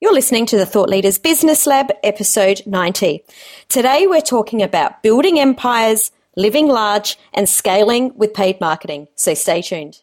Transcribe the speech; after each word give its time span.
You're 0.00 0.14
listening 0.14 0.46
to 0.46 0.56
the 0.56 0.64
Thought 0.64 0.88
Leaders 0.88 1.18
Business 1.18 1.66
Lab, 1.66 1.90
episode 2.04 2.62
90. 2.66 3.24
Today 3.68 4.06
we're 4.06 4.20
talking 4.20 4.62
about 4.62 5.02
building 5.02 5.40
empires, 5.40 6.12
living 6.36 6.68
large, 6.68 7.18
and 7.34 7.48
scaling 7.48 8.12
with 8.14 8.32
paid 8.32 8.60
marketing. 8.60 9.08
So 9.16 9.34
stay 9.34 9.60
tuned. 9.60 10.02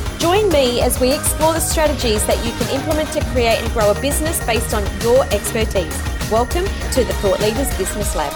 Join 0.21 0.49
me 0.49 0.81
as 0.81 0.99
we 0.99 1.11
explore 1.11 1.51
the 1.53 1.59
strategies 1.59 2.23
that 2.27 2.37
you 2.45 2.51
can 2.51 2.75
implement 2.75 3.11
to 3.13 3.25
create 3.31 3.59
and 3.59 3.71
grow 3.71 3.89
a 3.89 3.99
business 4.01 4.39
based 4.45 4.71
on 4.71 4.83
your 5.01 5.23
expertise. 5.33 5.99
Welcome 6.31 6.65
to 6.91 7.03
the 7.03 7.11
Thought 7.13 7.39
Leaders 7.39 7.75
Business 7.75 8.15
Lab. 8.15 8.31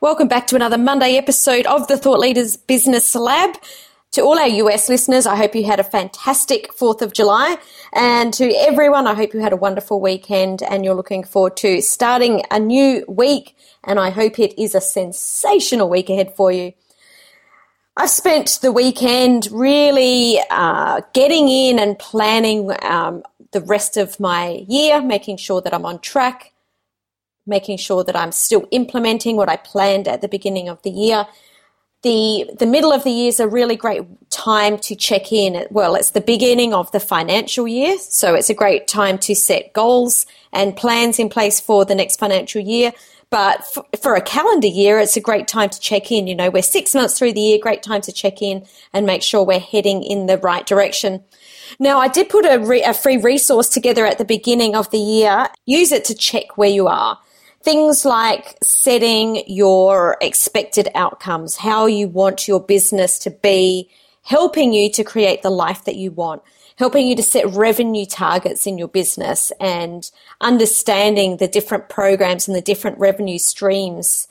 Welcome 0.00 0.28
back 0.28 0.46
to 0.46 0.56
another 0.56 0.78
Monday 0.78 1.18
episode 1.18 1.66
of 1.66 1.88
the 1.88 1.98
Thought 1.98 2.20
Leaders 2.20 2.56
Business 2.56 3.14
Lab. 3.14 3.58
To 4.12 4.22
all 4.22 4.38
our 4.38 4.48
US 4.48 4.88
listeners, 4.88 5.26
I 5.26 5.36
hope 5.36 5.54
you 5.54 5.64
had 5.64 5.78
a 5.78 5.84
fantastic 5.84 6.74
4th 6.74 7.02
of 7.02 7.12
July. 7.12 7.58
And 7.92 8.32
to 8.32 8.50
everyone, 8.66 9.06
I 9.06 9.12
hope 9.12 9.34
you 9.34 9.40
had 9.40 9.52
a 9.52 9.56
wonderful 9.56 10.00
weekend 10.00 10.62
and 10.62 10.86
you're 10.86 10.94
looking 10.94 11.22
forward 11.22 11.58
to 11.58 11.82
starting 11.82 12.44
a 12.50 12.58
new 12.58 13.04
week. 13.06 13.54
And 13.84 14.00
I 14.00 14.08
hope 14.08 14.38
it 14.38 14.58
is 14.58 14.74
a 14.74 14.80
sensational 14.80 15.90
week 15.90 16.08
ahead 16.08 16.34
for 16.34 16.50
you. 16.50 16.72
I've 18.00 18.10
spent 18.10 18.60
the 18.62 18.70
weekend 18.70 19.48
really 19.50 20.38
uh, 20.50 21.00
getting 21.14 21.48
in 21.48 21.80
and 21.80 21.98
planning 21.98 22.70
um, 22.82 23.24
the 23.50 23.60
rest 23.60 23.96
of 23.96 24.20
my 24.20 24.64
year, 24.68 25.02
making 25.02 25.38
sure 25.38 25.60
that 25.60 25.74
I'm 25.74 25.84
on 25.84 25.98
track, 25.98 26.52
making 27.44 27.78
sure 27.78 28.04
that 28.04 28.14
I'm 28.14 28.30
still 28.30 28.68
implementing 28.70 29.34
what 29.34 29.48
I 29.48 29.56
planned 29.56 30.06
at 30.06 30.20
the 30.20 30.28
beginning 30.28 30.68
of 30.68 30.80
the 30.82 30.90
year. 30.90 31.26
The, 32.02 32.48
the 32.56 32.66
middle 32.66 32.92
of 32.92 33.02
the 33.02 33.10
year 33.10 33.30
is 33.30 33.40
a 33.40 33.48
really 33.48 33.74
great 33.74 34.04
time 34.30 34.78
to 34.78 34.94
check 34.94 35.32
in. 35.32 35.66
Well, 35.68 35.96
it's 35.96 36.12
the 36.12 36.20
beginning 36.20 36.72
of 36.72 36.92
the 36.92 37.00
financial 37.00 37.66
year, 37.66 37.98
so 37.98 38.36
it's 38.36 38.48
a 38.48 38.54
great 38.54 38.86
time 38.86 39.18
to 39.18 39.34
set 39.34 39.72
goals 39.72 40.24
and 40.52 40.76
plans 40.76 41.18
in 41.18 41.28
place 41.28 41.58
for 41.58 41.84
the 41.84 41.96
next 41.96 42.20
financial 42.20 42.62
year. 42.62 42.92
But 43.30 43.64
for, 43.64 43.84
for, 44.00 44.14
a 44.14 44.22
calendar 44.22 44.68
year, 44.68 44.98
it's 44.98 45.16
a 45.16 45.20
great 45.20 45.46
time 45.46 45.68
to 45.68 45.80
check 45.80 46.10
in. 46.10 46.26
You 46.26 46.34
know, 46.34 46.48
we're 46.48 46.62
six 46.62 46.94
months 46.94 47.18
through 47.18 47.34
the 47.34 47.40
year, 47.40 47.58
great 47.60 47.82
time 47.82 48.00
to 48.02 48.12
check 48.12 48.40
in 48.40 48.66
and 48.94 49.04
make 49.04 49.22
sure 49.22 49.44
we're 49.44 49.58
heading 49.58 50.02
in 50.02 50.26
the 50.26 50.38
right 50.38 50.66
direction. 50.66 51.22
Now, 51.78 51.98
I 51.98 52.08
did 52.08 52.30
put 52.30 52.46
a, 52.46 52.58
re, 52.58 52.82
a 52.82 52.94
free 52.94 53.18
resource 53.18 53.68
together 53.68 54.06
at 54.06 54.16
the 54.16 54.24
beginning 54.24 54.74
of 54.74 54.90
the 54.90 54.98
year. 54.98 55.48
Use 55.66 55.92
it 55.92 56.06
to 56.06 56.14
check 56.14 56.56
where 56.56 56.70
you 56.70 56.86
are. 56.86 57.18
Things 57.62 58.06
like 58.06 58.56
setting 58.62 59.42
your 59.46 60.16
expected 60.22 60.88
outcomes, 60.94 61.56
how 61.56 61.84
you 61.84 62.08
want 62.08 62.48
your 62.48 62.60
business 62.60 63.18
to 63.20 63.30
be, 63.30 63.90
helping 64.28 64.72
you 64.72 64.90
to 64.90 65.02
create 65.02 65.42
the 65.42 65.50
life 65.50 65.84
that 65.84 65.96
you 65.96 66.10
want 66.10 66.42
helping 66.78 67.08
you 67.08 67.16
to 67.16 67.22
set 67.22 67.46
revenue 67.54 68.06
targets 68.06 68.66
in 68.66 68.78
your 68.78 68.88
business 68.88 69.52
and 69.60 70.10
understanding 70.40 71.36
the 71.36 71.48
different 71.48 71.88
programs 71.88 72.46
and 72.46 72.56
the 72.56 72.62
different 72.62 72.96
revenue 72.98 73.38
streams, 73.38 74.28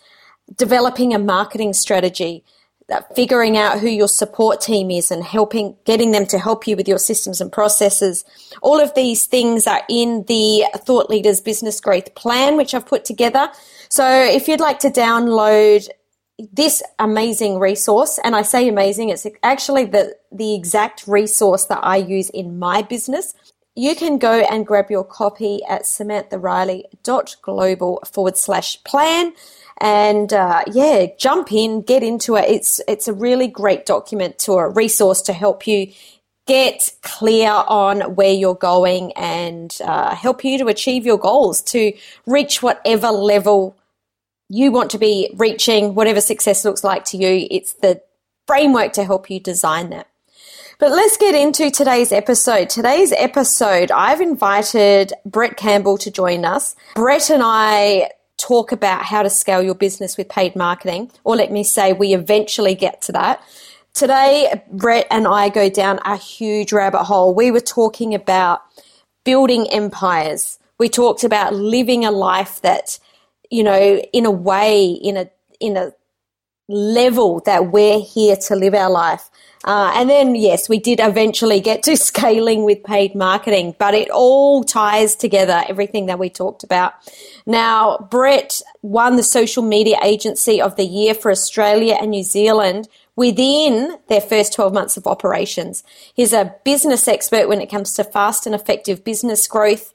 developing 0.56 1.14
a 1.14 1.20
marketing 1.20 1.74
strategy, 1.74 2.46
figuring 3.14 3.58
out 3.58 3.82
who 3.82 3.90
your 3.90 4.08
support 4.08 4.62
team 4.62 4.90
is 4.90 5.12
and 5.12 5.26
helping 5.26 5.76
getting 5.84 6.12
them 6.12 6.26
to 6.26 6.40
help 6.40 6.66
you 6.66 6.78
with 6.78 6.88
your 6.88 6.98
systems 6.98 7.42
and 7.42 7.52
processes. 7.52 8.24
All 8.62 8.80
of 8.80 8.96
these 8.96 9.26
things 9.26 9.68
are 9.68 9.82
in 9.90 10.24
the 10.30 10.64
thought 10.78 11.10
leaders 11.10 11.42
business 11.42 11.82
growth 11.82 12.16
plan 12.16 12.56
which 12.56 12.74
i've 12.74 12.86
put 12.86 13.04
together. 13.04 13.50
So 13.90 14.08
if 14.08 14.48
you'd 14.48 14.62
like 14.62 14.80
to 14.80 14.90
download 14.90 15.90
this 16.38 16.84
amazing 17.00 17.58
resource, 17.60 18.20
and 18.24 18.36
I 18.36 18.44
say 18.44 18.68
amazing, 18.68 19.10
it's 19.10 19.26
actually 19.44 19.86
the, 19.86 20.16
the 20.32 20.54
exact 20.54 21.08
resource 21.08 21.66
that 21.66 21.80
I 21.84 21.98
use 21.98 22.30
in 22.30 22.60
my 22.60 22.84
business. 22.84 23.34
You 23.76 23.96
can 23.96 24.18
go 24.18 24.40
and 24.42 24.66
grab 24.66 24.90
your 24.90 25.04
copy 25.04 25.60
at 25.68 25.82
samanthariley.global 25.84 28.00
forward 28.06 28.38
slash 28.38 28.82
plan. 28.84 29.34
And 29.80 30.34
uh, 30.34 30.64
yeah, 30.72 31.06
jump 31.20 31.52
in, 31.52 31.82
get 31.82 32.02
into 32.02 32.36
it. 32.36 32.46
It's 32.50 32.82
it's 32.88 33.08
a 33.08 33.14
really 33.14 33.48
great 33.48 33.86
document 33.86 34.40
to 34.40 34.54
a 34.54 34.68
resource 34.68 35.22
to 35.24 35.34
help 35.34 35.68
you 35.68 35.92
get 36.48 36.92
clear 37.04 37.52
on 37.52 38.16
where 38.16 38.34
you're 38.34 38.56
going 38.56 39.12
and 39.14 39.78
uh, 39.84 40.16
help 40.16 40.44
you 40.44 40.58
to 40.58 40.66
achieve 40.68 41.06
your 41.06 41.20
goals 41.20 41.62
to 41.62 41.94
reach 42.26 42.64
whatever 42.64 43.10
level 43.10 43.76
you 44.50 44.72
want 44.72 44.92
to 44.92 44.98
be 44.98 45.30
reaching 45.36 45.96
whatever 45.96 46.22
success 46.22 46.64
looks 46.64 46.84
like 46.84 47.06
to 47.06 47.18
you. 47.18 47.48
It's 47.52 47.74
the 47.74 48.02
framework 48.46 48.94
to 48.94 49.04
help 49.04 49.30
you 49.30 49.40
design 49.40 49.90
that. 49.90 50.08
But 50.80 50.92
let's 50.92 51.18
get 51.18 51.34
into 51.34 51.72
today's 51.72 52.12
episode. 52.12 52.70
Today's 52.70 53.12
episode, 53.12 53.92
I've 53.92 54.22
invited 54.22 55.12
Brett 55.26 55.58
Campbell 55.58 55.98
to 55.98 56.12
join 56.12 56.46
us. 56.46 56.76
Brett 56.94 57.32
and 57.32 57.42
I 57.44 58.12
talk 58.38 58.72
about 58.72 59.04
how 59.04 59.24
to 59.24 59.30
scale 59.30 59.64
your 59.64 59.74
business 59.74 60.18
with 60.18 60.30
paid 60.30 60.56
marketing, 60.56 61.12
or 61.24 61.36
let 61.36 61.52
me 61.52 61.64
say, 61.64 61.94
we 61.94 62.14
eventually 62.14 62.76
get 62.76 63.02
to 63.02 63.12
that. 63.14 63.42
Today, 63.96 64.62
Brett 64.72 65.08
and 65.10 65.28
I 65.28 65.50
go 65.50 65.70
down 65.70 66.00
a 66.06 66.16
huge 66.16 66.72
rabbit 66.72 67.06
hole. 67.06 67.34
We 67.34 67.50
were 67.50 67.60
talking 67.60 68.14
about 68.14 68.62
building 69.24 69.68
empires. 69.72 70.60
We 70.78 70.88
talked 70.88 71.24
about 71.24 71.56
living 71.56 72.06
a 72.06 72.12
life 72.12 72.62
that 72.62 73.00
you 73.50 73.64
know, 73.64 74.02
in 74.14 74.26
a 74.26 74.32
way, 74.32 74.92
in 74.92 75.18
a 75.18 75.30
in 75.60 75.78
a 75.78 75.94
level 76.70 77.42
that 77.46 77.72
we're 77.72 78.00
here 78.00 78.36
to 78.36 78.56
live 78.56 78.74
our 78.74 78.90
life. 78.90 79.30
Uh, 79.64 79.92
and 79.96 80.10
then, 80.10 80.36
yes, 80.36 80.70
we 80.70 80.80
did 80.80 81.00
eventually 81.00 81.60
get 81.60 81.84
to 81.84 81.98
scaling 81.98 82.64
with 82.64 82.84
paid 82.84 83.16
marketing, 83.16 83.76
but 83.80 83.94
it 83.94 84.10
all 84.10 84.64
ties 84.64 85.16
together, 85.16 85.64
everything 85.68 86.06
that 86.08 86.20
we 86.20 86.30
talked 86.30 86.64
about. 86.64 86.94
Now, 87.46 88.08
Brett 88.12 88.62
won 88.82 89.16
the 89.16 89.24
Social 89.24 89.64
Media 89.64 89.98
Agency 90.04 90.62
of 90.62 90.76
the 90.76 90.86
Year 90.86 91.14
for 91.14 91.32
Australia 91.32 91.98
and 92.00 92.12
New 92.12 92.24
Zealand 92.24 92.88
within 93.16 93.98
their 94.10 94.22
first 94.22 94.54
12 94.54 94.74
months 94.74 94.96
of 94.96 95.08
operations. 95.08 95.84
He's 96.14 96.34
a 96.34 96.54
business 96.64 97.08
expert 97.08 97.50
when 97.50 97.62
it 97.62 97.70
comes 97.70 97.94
to 97.94 98.04
fast 98.04 98.46
and 98.46 98.54
effective 98.54 99.04
business 99.04 99.48
growth. 99.48 99.94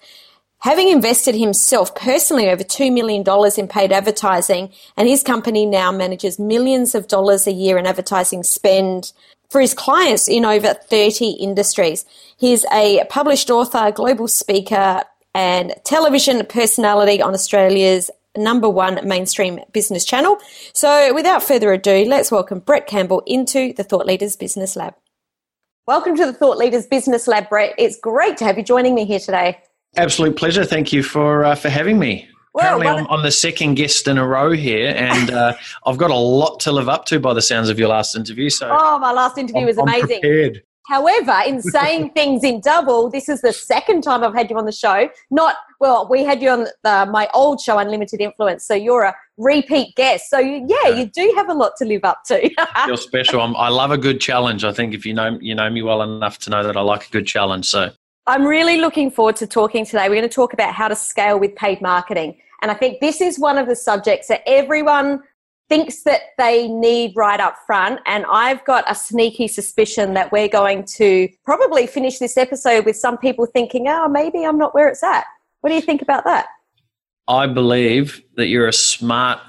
Having 0.62 0.90
invested 0.90 1.34
himself 1.34 1.92
personally 1.96 2.48
over 2.48 2.62
$2 2.62 2.92
million 2.94 3.24
in 3.58 3.66
paid 3.66 3.90
advertising, 3.90 4.70
and 4.96 5.08
his 5.08 5.24
company 5.24 5.66
now 5.66 5.90
manages 5.90 6.38
millions 6.38 6.94
of 6.94 7.08
dollars 7.08 7.48
a 7.48 7.52
year 7.52 7.78
in 7.78 7.84
advertising 7.84 8.44
spend 8.44 9.12
for 9.50 9.60
his 9.60 9.74
clients 9.74 10.28
in 10.28 10.44
over 10.44 10.72
30 10.72 11.30
industries. 11.30 12.06
He's 12.36 12.64
a 12.72 13.04
published 13.10 13.50
author, 13.50 13.90
global 13.90 14.28
speaker, 14.28 15.02
and 15.34 15.74
television 15.82 16.46
personality 16.46 17.20
on 17.20 17.34
Australia's 17.34 18.08
number 18.36 18.68
one 18.68 19.00
mainstream 19.02 19.58
business 19.72 20.04
channel. 20.04 20.38
So, 20.74 21.12
without 21.12 21.42
further 21.42 21.72
ado, 21.72 22.04
let's 22.04 22.30
welcome 22.30 22.60
Brett 22.60 22.86
Campbell 22.86 23.24
into 23.26 23.72
the 23.72 23.82
Thought 23.82 24.06
Leaders 24.06 24.36
Business 24.36 24.76
Lab. 24.76 24.94
Welcome 25.88 26.16
to 26.18 26.24
the 26.24 26.32
Thought 26.32 26.58
Leaders 26.58 26.86
Business 26.86 27.26
Lab, 27.26 27.48
Brett. 27.48 27.74
It's 27.78 27.98
great 27.98 28.36
to 28.36 28.44
have 28.44 28.58
you 28.58 28.62
joining 28.62 28.94
me 28.94 29.06
here 29.06 29.18
today. 29.18 29.58
Absolute 29.96 30.36
pleasure. 30.36 30.64
Thank 30.64 30.92
you 30.92 31.02
for 31.02 31.44
uh, 31.44 31.54
for 31.54 31.68
having 31.68 31.98
me. 31.98 32.28
Well, 32.54 32.76
Apparently, 32.76 33.04
I'm, 33.04 33.10
I'm, 33.10 33.22
the 33.22 33.30
second 33.30 33.74
guest 33.74 34.06
in 34.08 34.18
a 34.18 34.26
row 34.26 34.50
here, 34.50 34.94
and 34.94 35.30
uh, 35.30 35.54
I've 35.86 35.96
got 35.96 36.10
a 36.10 36.16
lot 36.16 36.60
to 36.60 36.72
live 36.72 36.88
up 36.88 37.06
to 37.06 37.18
by 37.18 37.32
the 37.32 37.40
sounds 37.40 37.70
of 37.70 37.78
your 37.78 37.88
last 37.88 38.14
interview. 38.14 38.50
So, 38.50 38.68
oh, 38.70 38.98
my 38.98 39.12
last 39.12 39.38
interview 39.38 39.62
I'm, 39.62 39.66
was 39.66 39.78
amazing. 39.78 40.20
Prepared. 40.20 40.62
However, 40.86 41.34
in 41.46 41.62
saying 41.62 42.10
things 42.10 42.44
in 42.44 42.60
double, 42.60 43.08
this 43.08 43.28
is 43.28 43.40
the 43.40 43.52
second 43.52 44.02
time 44.02 44.22
I've 44.22 44.34
had 44.34 44.50
you 44.50 44.58
on 44.58 44.66
the 44.66 44.72
show. 44.72 45.08
Not 45.30 45.56
well, 45.80 46.06
we 46.10 46.24
had 46.24 46.42
you 46.42 46.50
on 46.50 46.66
the, 46.84 47.08
my 47.10 47.28
old 47.34 47.60
show, 47.60 47.78
Unlimited 47.78 48.20
Influence. 48.20 48.66
So 48.66 48.74
you're 48.74 49.02
a 49.02 49.14
repeat 49.36 49.96
guest. 49.96 50.28
So 50.28 50.38
you, 50.38 50.66
yeah, 50.68 50.90
you 50.90 51.06
do 51.06 51.32
have 51.36 51.48
a 51.48 51.54
lot 51.54 51.72
to 51.78 51.84
live 51.84 52.04
up 52.04 52.22
to. 52.26 52.50
you're 52.86 52.96
special. 52.96 53.40
I'm, 53.40 53.56
i 53.56 53.68
love 53.68 53.90
a 53.90 53.98
good 53.98 54.20
challenge. 54.20 54.62
I 54.64 54.72
think 54.72 54.94
if 54.94 55.06
you 55.06 55.14
know 55.14 55.38
you 55.40 55.54
know 55.54 55.70
me 55.70 55.82
well 55.82 56.02
enough 56.02 56.38
to 56.40 56.50
know 56.50 56.62
that 56.62 56.76
I 56.76 56.82
like 56.82 57.08
a 57.08 57.10
good 57.10 57.26
challenge. 57.26 57.66
So 57.66 57.90
I'm 58.26 58.44
really 58.44 58.78
looking 58.78 59.10
forward 59.10 59.36
to 59.36 59.48
talking 59.48 59.84
today. 59.84 60.08
We're 60.08 60.14
going 60.14 60.28
to 60.28 60.34
talk 60.34 60.52
about 60.52 60.74
how 60.74 60.86
to 60.86 60.94
scale 60.94 61.40
with 61.40 61.56
paid 61.56 61.82
marketing. 61.82 62.38
And 62.62 62.70
I 62.70 62.74
think 62.74 63.00
this 63.00 63.20
is 63.20 63.38
one 63.38 63.58
of 63.58 63.66
the 63.66 63.74
subjects 63.74 64.28
that 64.28 64.42
everyone 64.46 65.22
thinks 65.68 66.04
that 66.04 66.20
they 66.38 66.68
need 66.68 67.14
right 67.16 67.40
up 67.40 67.56
front. 67.66 67.98
And 68.06 68.24
I've 68.30 68.64
got 68.64 68.84
a 68.88 68.94
sneaky 68.94 69.48
suspicion 69.48 70.14
that 70.14 70.30
we're 70.30 70.48
going 70.48 70.84
to 70.98 71.28
probably 71.44 71.88
finish 71.88 72.18
this 72.18 72.36
episode 72.36 72.84
with 72.84 72.96
some 72.96 73.18
people 73.18 73.46
thinking, 73.46 73.88
oh, 73.88 74.08
maybe 74.08 74.44
I'm 74.44 74.58
not 74.58 74.72
where 74.72 74.88
it's 74.88 75.02
at. 75.02 75.24
What 75.62 75.70
do 75.70 75.74
you 75.74 75.82
think 75.82 76.00
about 76.00 76.24
that? 76.24 76.46
I 77.26 77.48
believe 77.48 78.22
that 78.36 78.46
you're 78.46 78.68
a 78.68 78.72
smart 78.72 79.40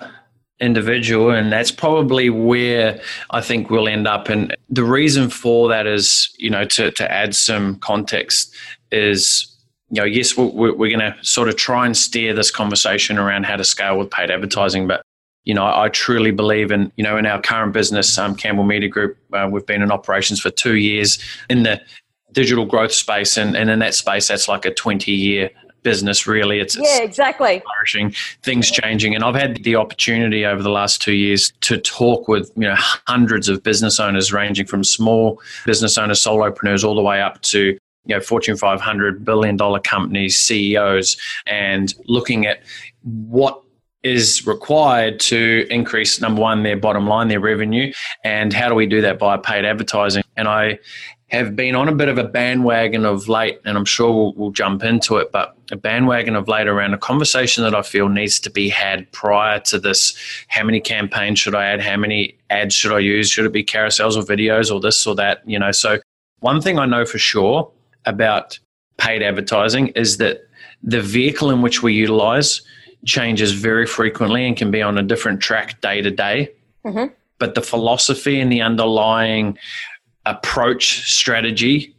individual 0.64 1.30
and 1.30 1.52
that's 1.52 1.72
probably 1.72 2.30
where 2.30 3.00
i 3.32 3.42
think 3.42 3.70
we'll 3.70 3.88
end 3.88 4.08
up. 4.08 4.30
And 4.30 4.56
the 4.70 4.84
reason 4.84 5.30
for 5.30 5.68
that 5.70 5.86
is 5.86 6.34
you 6.38 6.50
know 6.50 6.66
to, 6.66 6.92
to 6.92 7.12
add 7.12 7.36
some 7.36 7.76
context 7.78 8.56
is 8.92 9.48
you 9.90 10.02
know 10.02 10.06
yes 10.06 10.38
we're, 10.38 10.74
we're 10.74 10.90
going 10.90 11.00
to 11.00 11.16
sort 11.22 11.50
of 11.50 11.56
try 11.58 11.86
and 11.86 11.96
steer 11.96 12.34
this 12.34 12.50
conversation 12.50 13.18
around 13.18 13.46
how 13.46 13.58
to 13.58 13.64
scale 13.64 13.98
with 13.98 14.10
paid 14.10 14.32
advertising 14.32 14.88
but 14.88 15.02
you 15.44 15.54
know 15.54 15.66
i 15.66 15.90
truly 15.90 16.32
believe 16.32 16.72
in 16.72 16.92
you 16.96 17.04
know 17.04 17.18
in 17.18 17.26
our 17.26 17.42
current 17.42 17.74
business 17.74 18.18
um, 18.18 18.36
campbell 18.36 18.64
media 18.64 18.90
group 18.90 19.18
uh, 19.34 19.48
we've 19.52 19.66
been 19.66 19.82
in 19.82 19.92
operations 19.92 20.40
for 20.40 20.50
two 20.50 20.76
years 20.76 21.20
in 21.50 21.64
the 21.64 21.82
digital 22.32 22.66
growth 22.66 22.92
space 22.92 23.38
and, 23.38 23.56
and 23.56 23.70
in 23.70 23.80
that 23.80 23.94
space 23.94 24.28
that's 24.28 24.48
like 24.48 24.66
a 24.66 24.74
20 24.74 25.12
year 25.12 25.52
business 25.84 26.26
really. 26.28 26.60
It's 26.60 26.76
yeah 26.76 27.02
exactly. 27.02 27.62
flourishing 27.66 28.14
things 28.42 28.72
changing. 28.72 29.16
And 29.16 29.24
i've 29.24 29.36
had 29.36 29.64
the 29.64 29.76
opportunity 29.76 30.46
over 30.46 30.64
the 30.64 30.70
last 30.70 31.02
two 31.02 31.14
years 31.14 31.52
to 31.62 31.78
talk 31.78 32.28
with 32.28 32.52
you 32.56 32.64
know 32.64 32.76
hundreds 32.78 33.50
of 33.50 33.64
business 33.64 34.00
owners 34.00 34.34
ranging 34.34 34.66
from 34.66 34.84
small 34.84 35.42
business 35.66 35.98
owners 35.98 36.24
solopreneurs 36.24 36.84
all 36.84 36.96
the 36.96 37.02
way 37.02 37.22
up 37.22 37.42
to 37.42 37.78
you 38.06 38.16
know 38.16 38.20
fortune 38.20 38.58
500 38.58 39.24
billion 39.24 39.58
dollar 39.58 39.80
companies 39.80 40.38
ceos 40.38 41.18
and 41.46 41.94
looking 42.08 42.46
at 42.46 42.64
what 43.04 43.64
is 44.04 44.46
required 44.46 45.18
to 45.18 45.66
increase 45.70 46.20
number 46.20 46.42
one 46.42 46.64
their 46.64 46.76
bottom 46.76 47.08
line 47.08 47.30
their 47.30 47.40
revenue 47.40 47.92
and 48.26 48.52
how 48.52 48.68
do 48.68 48.76
we 48.76 48.86
do 48.86 49.02
that? 49.02 49.18
By 49.18 49.38
paid 49.38 49.64
advertising. 49.64 50.24
And 50.36 50.48
i 50.48 50.80
have 51.34 51.56
been 51.56 51.76
on 51.76 51.90
a 51.90 51.96
bit 51.96 52.10
of 52.10 52.20
a 52.20 52.24
bandwagon 52.24 53.06
of 53.06 53.28
late, 53.28 53.60
and 53.66 53.76
I'm 53.76 53.86
sure 53.86 54.12
we'll, 54.12 54.34
we'll, 54.34 54.52
jump 54.52 54.84
into 54.84 55.18
it, 55.18 55.32
but 55.32 55.58
a 55.72 55.76
bandwagon 55.76 56.36
of 56.36 56.48
late 56.48 56.68
around 56.68 56.94
a 56.94 56.98
conversation 56.98 57.64
that 57.64 57.74
I 57.74 57.82
feel 57.82 58.08
needs 58.08 58.40
to 58.42 58.52
be 58.52 58.70
had 58.70 59.12
prior 59.12 59.60
to 59.62 59.80
this. 59.80 60.16
How 60.48 60.64
many 60.64 60.80
campaigns 60.80 61.40
should 61.40 61.56
I 61.56 61.66
add? 61.66 61.82
How 61.82 61.98
many 61.98 62.38
ads 62.52 62.76
should 62.76 62.94
I 62.94 63.00
use? 63.00 63.32
Should 63.32 63.46
it 63.46 63.52
be 63.52 63.64
carousels 63.64 64.16
or 64.16 64.22
videos 64.22 64.72
or 64.72 64.80
this 64.80 65.08
or 65.08 65.16
that? 65.16 65.42
You 65.48 65.58
know, 65.58 65.72
so 65.72 66.00
one 66.40 66.62
thing 66.62 66.78
I 66.78 66.86
know 66.86 67.04
for 67.04 67.18
sure 67.18 67.72
about 68.06 68.60
paid 68.98 69.24
advertising 69.24 69.88
is 69.90 70.18
that 70.18 70.48
the 70.84 71.02
vehicle 71.02 71.50
in 71.50 71.64
which 71.64 71.82
we 71.82 71.94
utilize 71.94 72.62
changes 73.06 73.54
very 73.54 73.88
frequently 73.88 74.46
and 74.46 74.56
can 74.56 74.70
be 74.70 74.84
on 74.84 75.00
a 75.00 75.04
different 75.04 75.42
track 75.42 75.82
day 75.82 76.02
to 76.02 76.12
day. 76.12 76.52
Mm-hmm. 76.86 77.12
But 77.40 77.56
the 77.56 77.62
philosophy 77.62 78.40
and 78.40 78.52
the 78.52 78.62
underlying 78.62 79.58
approach 80.26 81.10
strategy 81.12 81.96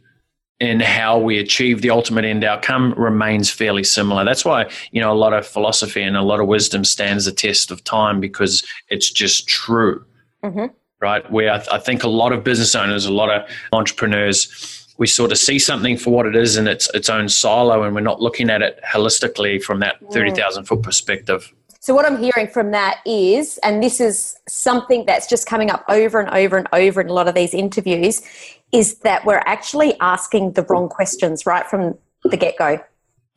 and 0.61 0.81
how 0.81 1.19
we 1.19 1.37
achieve 1.37 1.81
the 1.81 1.89
ultimate 1.89 2.23
end 2.23 2.43
outcome 2.43 2.93
remains 2.93 3.49
fairly 3.49 3.83
similar. 3.83 4.23
That's 4.23 4.45
why, 4.45 4.69
you 4.91 5.01
know, 5.01 5.11
a 5.11 5.15
lot 5.15 5.33
of 5.33 5.45
philosophy 5.45 6.01
and 6.01 6.15
a 6.15 6.21
lot 6.21 6.39
of 6.39 6.47
wisdom 6.47 6.85
stands 6.85 7.25
the 7.25 7.31
test 7.31 7.71
of 7.71 7.83
time 7.83 8.19
because 8.19 8.65
it's 8.89 9.11
just 9.11 9.47
true. 9.47 10.05
Mm-hmm. 10.43 10.67
Right. 11.01 11.29
Where 11.29 11.51
I, 11.51 11.57
th- 11.57 11.69
I 11.71 11.77
think 11.77 12.03
a 12.03 12.07
lot 12.07 12.31
of 12.31 12.43
business 12.43 12.73
owners, 12.73 13.05
a 13.05 13.13
lot 13.13 13.29
of 13.29 13.49
entrepreneurs, 13.73 14.85
we 14.97 15.07
sort 15.07 15.31
of 15.31 15.37
see 15.37 15.59
something 15.59 15.97
for 15.97 16.11
what 16.11 16.25
it 16.25 16.37
is 16.37 16.55
in 16.55 16.67
its 16.67 16.89
its 16.93 17.09
own 17.09 17.27
silo 17.27 17.83
and 17.83 17.93
we're 17.93 18.01
not 18.01 18.21
looking 18.21 18.49
at 18.49 18.61
it 18.61 18.79
holistically 18.87 19.61
from 19.61 19.79
that 19.81 19.97
30,000 20.13 20.63
foot 20.63 20.81
perspective. 20.83 21.53
So, 21.85 21.93
what 21.93 22.03
I'm 22.03 22.17
hearing 22.17 22.47
from 22.47 22.71
that 22.71 23.01
is, 23.05 23.59
and 23.59 23.83
this 23.83 24.01
is 24.01 24.39
something 24.49 25.05
that's 25.05 25.27
just 25.27 25.45
coming 25.45 25.69
up 25.69 25.85
over 25.87 26.19
and 26.19 26.27
over 26.31 26.57
and 26.57 26.67
over 26.73 26.99
in 26.99 27.09
a 27.09 27.13
lot 27.13 27.27
of 27.27 27.35
these 27.35 27.53
interviews, 27.53 28.23
is 28.71 28.95
that 29.01 29.23
we're 29.23 29.43
actually 29.45 29.95
asking 29.99 30.53
the 30.53 30.63
wrong 30.63 30.89
questions 30.89 31.45
right 31.45 31.63
from 31.67 31.95
the 32.23 32.37
get 32.37 32.57
go. 32.57 32.79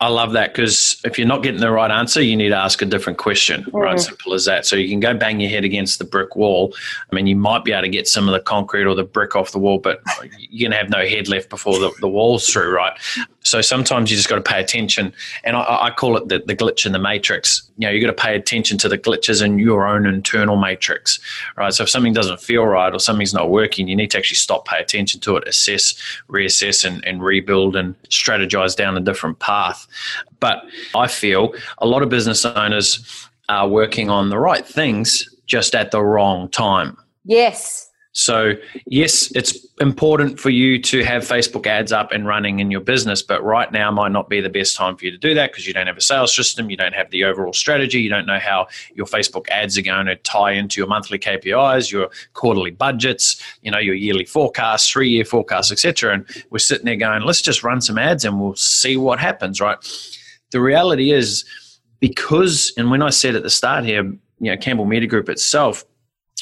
I 0.01 0.09
love 0.09 0.33
that 0.33 0.55
because 0.55 1.01
if 1.05 1.19
you're 1.19 1.27
not 1.27 1.43
getting 1.43 1.61
the 1.61 1.73
right 1.73 1.91
answer, 1.91 2.23
you 2.23 2.37
need 2.37 2.51
to 2.51 2.57
ask 2.57 2.81
a 2.83 2.87
different 2.87 3.19
question. 3.19 3.65
Mm. 3.65 3.83
Right, 3.83 3.99
simple 3.99 4.33
as 4.33 4.45
that. 4.45 4.65
So 4.65 4.77
you 4.77 4.89
can 4.89 5.01
go 5.01 5.13
bang 5.13 5.41
your 5.41 5.51
head 5.51 5.65
against 5.65 5.99
the 5.99 6.05
brick 6.05 6.37
wall. 6.37 6.73
I 7.11 7.15
mean, 7.17 7.27
you 7.27 7.35
might 7.35 7.65
be 7.65 7.73
able 7.73 7.83
to 7.83 7.89
get 7.89 8.07
some 8.07 8.29
of 8.29 8.33
the 8.33 8.41
concrete 8.41 8.85
or 8.85 8.95
the 8.95 9.03
brick 9.03 9.35
off 9.35 9.51
the 9.51 9.59
wall, 9.59 9.79
but 9.79 10.01
you're 10.39 10.71
gonna 10.71 10.81
have 10.81 10.91
no 10.91 11.05
head 11.05 11.27
left 11.27 11.51
before 11.51 11.81
the, 11.81 11.91
the 12.01 12.09
wall's 12.09 12.49
through, 12.49 12.73
right? 12.75 12.97
So 13.49 13.63
sometimes 13.63 14.11
you 14.11 14.17
just 14.17 14.29
got 14.29 14.37
to 14.37 14.43
pay 14.43 14.61
attention, 14.61 15.13
and 15.43 15.57
I, 15.57 15.87
I 15.87 15.91
call 15.91 16.19
it 16.19 16.29
the, 16.29 16.41
the 16.41 16.55
glitch 16.55 16.85
in 16.85 16.93
the 16.93 16.99
matrix. 16.99 17.63
You 17.79 17.87
know, 17.87 17.93
you 17.93 18.01
got 18.01 18.15
to 18.15 18.23
pay 18.23 18.37
attention 18.37 18.77
to 18.79 18.91
the 18.91 18.99
glitches 18.99 19.43
in 19.43 19.59
your 19.59 19.89
own 19.89 20.05
internal 20.05 20.57
matrix, 20.57 21.19
right? 21.57 21.73
So 21.73 21.85
if 21.85 21.89
something 21.89 22.13
doesn't 22.13 22.41
feel 22.41 22.67
right 22.67 22.93
or 22.93 23.01
something's 23.01 23.33
not 23.33 23.49
working, 23.49 23.89
you 23.89 23.97
need 23.97 24.11
to 24.11 24.19
actually 24.19 24.37
stop, 24.37 24.67
pay 24.67 24.79
attention 24.79 25.21
to 25.23 25.37
it, 25.37 25.49
assess, 25.49 25.95
reassess, 26.29 26.85
and, 26.85 27.03
and 27.07 27.23
rebuild 27.23 27.75
and 27.75 28.01
strategize 28.03 28.77
down 28.77 28.99
a 28.99 29.01
different 29.01 29.39
path. 29.39 29.87
But 30.41 30.65
I 30.95 31.07
feel 31.09 31.55
a 31.79 31.87
lot 31.87 32.03
of 32.03 32.09
business 32.09 32.45
owners 32.45 33.29
are 33.49 33.69
working 33.69 34.11
on 34.11 34.31
the 34.31 34.39
right 34.39 34.67
things 34.67 35.29
just 35.47 35.75
at 35.75 35.91
the 35.91 36.03
wrong 36.03 36.49
time. 36.51 36.97
Yes. 37.25 37.88
So, 38.19 38.55
yes, 38.85 39.31
it's 39.37 39.65
important 39.81 40.41
for 40.41 40.51
you 40.51 40.83
to 40.83 41.05
have 41.05 41.23
Facebook 41.23 41.69
ads 41.69 41.93
up 41.93 42.11
and 42.11 42.27
running 42.27 42.59
in 42.59 42.69
your 42.69 42.81
business, 42.81 43.23
but 43.23 43.45
right 43.45 43.71
now 43.71 43.93
might 43.93 44.11
not 44.11 44.29
be 44.29 44.41
the 44.41 44.49
best 44.49 44.75
time 44.75 44.97
for 44.97 45.05
you 45.05 45.13
to 45.13 45.17
do 45.17 45.35
that 45.35 45.53
because 45.53 45.69
you 45.69 45.73
don't 45.73 45.87
have 45.87 45.97
a 45.97 46.01
sales 46.01 46.35
system, 46.35 46.69
you 46.69 46.77
don't 46.77 46.97
have 46.97 47.09
the 47.13 47.23
overall 47.23 47.53
strategy, 47.53 48.01
you 48.01 48.11
don't 48.11 48.27
know 48.27 48.41
how 48.41 48.67
your 48.93 49.07
Facebook 49.07 49.49
ads 49.51 49.79
are 49.79 49.83
going 49.83 50.07
to 50.07 50.17
tie 50.17 50.51
into 50.51 50.81
your 50.81 50.89
monthly 50.89 51.17
KPIs, 51.17 51.93
your 51.93 52.11
quarterly 52.33 52.73
budgets, 52.73 53.41
you 53.63 53.71
know, 53.71 53.79
your 53.79 53.95
yearly 53.95 54.25
forecasts, 54.25 54.91
three 54.91 55.11
year 55.11 55.25
forecasts, 55.25 55.71
etc. 55.71 56.15
And 56.15 56.27
we're 56.51 56.59
sitting 56.59 56.87
there 56.87 56.97
going, 56.97 57.23
let's 57.23 57.41
just 57.41 57.63
run 57.63 57.81
some 57.81 57.99
ads 57.99 58.25
and 58.25 58.41
we'll 58.41 58.57
see 58.57 58.97
what 58.97 59.21
happens, 59.21 59.61
right? 59.61 59.79
The 60.51 60.61
reality 60.61 61.13
is, 61.13 61.45
because, 62.01 62.73
and 62.77 62.91
when 62.91 63.01
I 63.01 63.11
said 63.11 63.37
at 63.37 63.45
the 63.45 63.51
start 63.51 63.85
here, 63.85 64.03
you 64.03 64.51
know, 64.51 64.57
Campbell 64.57 64.87
Media 64.87 65.09
Group 65.09 65.29
itself, 65.29 65.85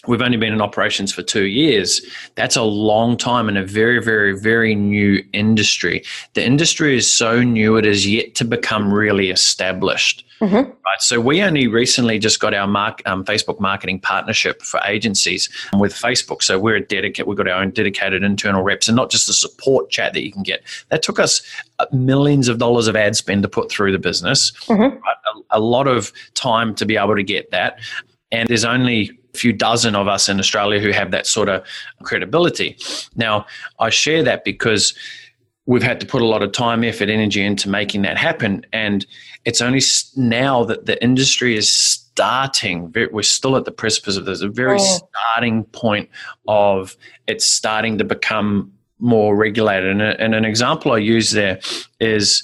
we've 0.06 0.22
only 0.22 0.37
been 0.37 0.52
in 0.52 0.60
operations 0.60 1.12
for 1.12 1.22
two 1.22 1.46
years. 1.46 2.00
That's 2.34 2.56
a 2.56 2.62
long 2.62 3.16
time 3.16 3.48
in 3.48 3.56
a 3.56 3.64
very, 3.64 4.02
very, 4.02 4.38
very 4.38 4.75
new 4.75 5.25
industry. 5.32 6.04
The 6.34 6.44
industry 6.44 6.96
is 6.96 7.10
so 7.10 7.43
new, 7.43 7.76
it 7.76 7.87
is 7.87 8.06
yet 8.06 8.34
to 8.37 8.44
become 8.44 8.93
really 8.93 9.31
established. 9.31 10.25
Mm-hmm. 10.40 10.56
Right. 10.56 11.00
So 11.00 11.19
we 11.19 11.43
only 11.43 11.66
recently 11.66 12.19
just 12.19 12.40
got 12.40 12.52
our 12.52 12.66
mark, 12.66 13.00
um, 13.06 13.25
Facebook 13.25 13.58
marketing 13.58 14.00
partnership 14.00 14.61
for 14.61 14.80
agencies 14.85 15.49
with 15.78 15.94
Facebook. 15.94 16.42
So 16.42 16.59
we're 16.59 16.76
a 16.76 16.80
dedicated, 16.80 17.26
we've 17.26 17.38
got 17.38 17.49
our 17.49 17.62
own 17.62 17.71
dedicated 17.71 18.23
internal 18.23 18.62
reps 18.62 18.87
and 18.87 18.97
not 18.97 19.11
just 19.11 19.26
the 19.26 19.32
support 19.32 19.88
chat 19.88 20.12
that 20.12 20.23
you 20.23 20.30
can 20.30 20.42
get. 20.42 20.62
That 20.90 21.02
took 21.02 21.18
us 21.18 21.40
uh, 21.78 21.87
millions 21.90 22.49
of 22.49 22.59
dollars 22.59 22.87
of 22.87 22.97
ad 22.97 23.16
spend 23.16 23.44
to 23.44 23.49
put 23.49 23.71
through 23.71 23.92
the 23.92 23.99
business. 23.99 24.50
Mm-hmm. 24.66 24.99
Right? 24.99 25.16
A, 25.50 25.59
a 25.59 25.61
lot 25.61 25.88
of 25.88 26.12
time 26.35 26.75
to 26.75 26.85
be 26.85 26.99
able 26.99 27.16
to 27.16 27.23
get 27.23 27.50
that. 27.52 27.78
And 28.33 28.49
there's 28.49 28.64
only 28.64 29.11
a 29.35 29.38
few 29.38 29.52
dozen 29.52 29.95
of 29.95 30.09
us 30.09 30.28
in 30.28 30.38
Australia 30.38 30.80
who 30.80 30.90
have 30.90 31.11
that 31.11 31.26
sort 31.26 31.49
of 31.49 31.64
credibility. 32.02 32.76
Now, 33.14 33.47
I 33.78 33.90
share 33.90 34.23
that 34.25 34.45
because 34.45 34.95
we've 35.66 35.83
had 35.83 36.00
to 36.00 36.06
put 36.06 36.23
a 36.23 36.26
lot 36.26 36.42
of 36.42 36.52
time, 36.52 36.85
effort, 36.85 37.09
energy 37.09 37.45
into 37.45 37.68
making 37.68 38.02
that 38.02 38.16
happen. 38.16 38.64
And 38.73 39.04
it's 39.45 39.61
only 39.61 39.80
now 40.16 40.64
that 40.64 40.87
the 40.87 41.02
industry 41.02 41.56
is 41.56 41.71
starting, 41.71 42.92
we're 43.12 43.23
still 43.23 43.56
at 43.56 43.64
the 43.64 43.73
precipice 43.73 44.16
of 44.16 44.25
this, 44.25 44.40
a 44.40 44.49
very 44.49 44.78
oh. 44.80 44.99
starting 45.35 45.64
point 45.64 46.09
of 46.49 46.97
it's 47.26 47.45
starting 47.45 47.99
to 47.99 48.04
become 48.04 48.73
more 48.99 49.37
regulated. 49.37 49.90
And, 49.90 50.02
and 50.02 50.35
an 50.35 50.45
example 50.45 50.92
I 50.92 50.99
use 50.99 51.33
there 51.33 51.61
is 52.00 52.42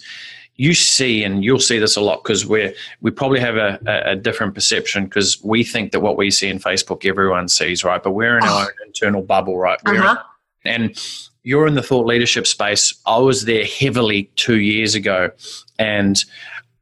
you 0.57 0.75
see, 0.75 1.25
and 1.25 1.43
you'll 1.45 1.61
see 1.61 1.79
this 1.79 1.97
a 1.97 2.01
lot 2.01 2.23
because 2.23 2.47
we 2.47 2.75
we 3.01 3.11
probably 3.11 3.41
have 3.41 3.57
a, 3.57 3.79
a, 3.87 4.13
a 4.13 4.17
different 4.17 4.55
perception 4.55 5.05
because 5.05 5.43
we 5.43 5.65
think 5.65 5.93
that 5.93 6.01
what 6.01 6.17
we 6.17 6.31
see 6.31 6.49
in 6.49 6.59
Facebook 6.59 7.05
everyone 7.09 7.49
sees, 7.49 7.85
right? 7.85 8.03
But 8.03 8.13
we're 8.13 8.37
in 8.37 8.45
our 8.45 8.63
own 8.63 8.69
internal 8.87 9.23
bubble, 9.23 9.57
right? 9.57 9.79
Uh-huh. 9.85 10.17
In, 10.65 10.73
and 10.73 11.27
you're 11.43 11.67
in 11.67 11.75
the 11.75 11.83
thought 11.83 12.07
leadership 12.07 12.47
space. 12.47 12.95
I 13.07 13.19
was 13.19 13.45
there 13.45 13.65
heavily 13.65 14.31
two 14.37 14.61
years 14.61 14.95
ago, 14.95 15.31
and 15.79 16.23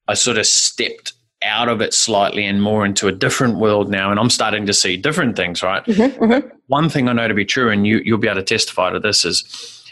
I 0.08 0.14
sort 0.14 0.36
of 0.36 0.46
stepped 0.46 1.12
out 1.42 1.68
of 1.68 1.80
it 1.80 1.94
slightly 1.94 2.44
and 2.44 2.60
more 2.60 2.84
into 2.84 3.08
a 3.08 3.12
different 3.12 3.56
world 3.56 3.88
now, 3.88 4.10
and 4.10 4.20
I'm 4.20 4.30
starting 4.30 4.66
to 4.66 4.74
see 4.74 4.96
different 4.96 5.36
things, 5.36 5.62
right? 5.62 5.82
Mm-hmm, 5.84 6.22
mm-hmm. 6.22 6.48
One 6.66 6.88
thing 6.90 7.08
I 7.08 7.12
know 7.12 7.28
to 7.28 7.34
be 7.34 7.44
true, 7.44 7.70
and 7.70 7.86
you 7.86 8.02
you'll 8.04 8.18
be 8.18 8.28
able 8.28 8.40
to 8.40 8.44
testify 8.44 8.90
to 8.90 9.00
this 9.00 9.24
is 9.24 9.84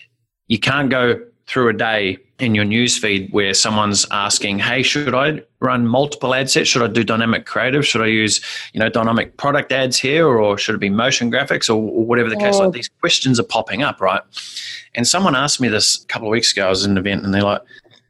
you 0.49 0.59
can't 0.59 0.91
go 0.91 1.21
through 1.47 1.69
a 1.69 1.73
day 1.73 2.19
in 2.39 2.55
your 2.55 2.65
newsfeed 2.65 3.33
where 3.33 3.53
someone's 3.53 4.07
asking, 4.11 4.61
"Hey, 4.61 4.83
should 4.83 5.15
I 5.15 5.43
run 5.61 5.87
multiple 5.87 6.35
ad 6.35 6.49
sets? 6.49 6.69
Should 6.69 6.83
I 6.83 6.87
do 6.87 7.03
dynamic 7.03 7.47
creative? 7.47 7.87
Should 7.87 8.03
I 8.03 8.07
use 8.07 8.41
you 8.73 8.81
know 8.81 8.89
dynamic 8.89 9.37
product 9.37 9.73
ads 9.73 9.99
here, 9.99 10.27
or 10.27 10.57
should 10.57 10.75
it 10.75 10.79
be 10.79 10.91
motion 10.91 11.31
graphics, 11.33 11.69
or, 11.69 11.75
or 11.75 12.05
whatever 12.05 12.29
the 12.29 12.37
case?" 12.37 12.57
Like 12.57 12.73
these 12.73 12.91
questions 13.01 13.41
are 13.41 13.45
popping 13.45 13.83
up, 13.83 14.01
right? 14.01 14.23
And 14.95 15.07
someone 15.07 15.35
asked 15.35 15.61
me 15.61 15.69
this 15.69 16.03
a 16.03 16.07
couple 16.07 16.29
of 16.29 16.33
weeks 16.33 16.53
ago. 16.53 16.67
I 16.67 16.71
was 16.71 16.85
at 16.85 16.91
an 16.91 16.99
event, 16.99 17.25
and 17.25 17.35
they're 17.35 17.43
like, 17.43 17.63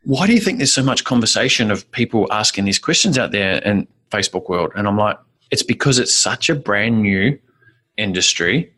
"Why 0.04 0.26
do 0.26 0.34
you 0.34 0.40
think 0.40 0.58
there's 0.58 0.72
so 0.72 0.82
much 0.82 1.04
conversation 1.04 1.70
of 1.70 1.90
people 1.92 2.26
asking 2.30 2.66
these 2.66 2.78
questions 2.78 3.16
out 3.16 3.32
there 3.32 3.58
in 3.64 3.86
Facebook 4.10 4.48
world?" 4.48 4.72
And 4.76 4.86
I'm 4.86 4.98
like, 4.98 5.16
"It's 5.50 5.62
because 5.62 5.98
it's 5.98 6.14
such 6.14 6.50
a 6.50 6.54
brand 6.54 7.02
new 7.02 7.38
industry, 7.96 8.70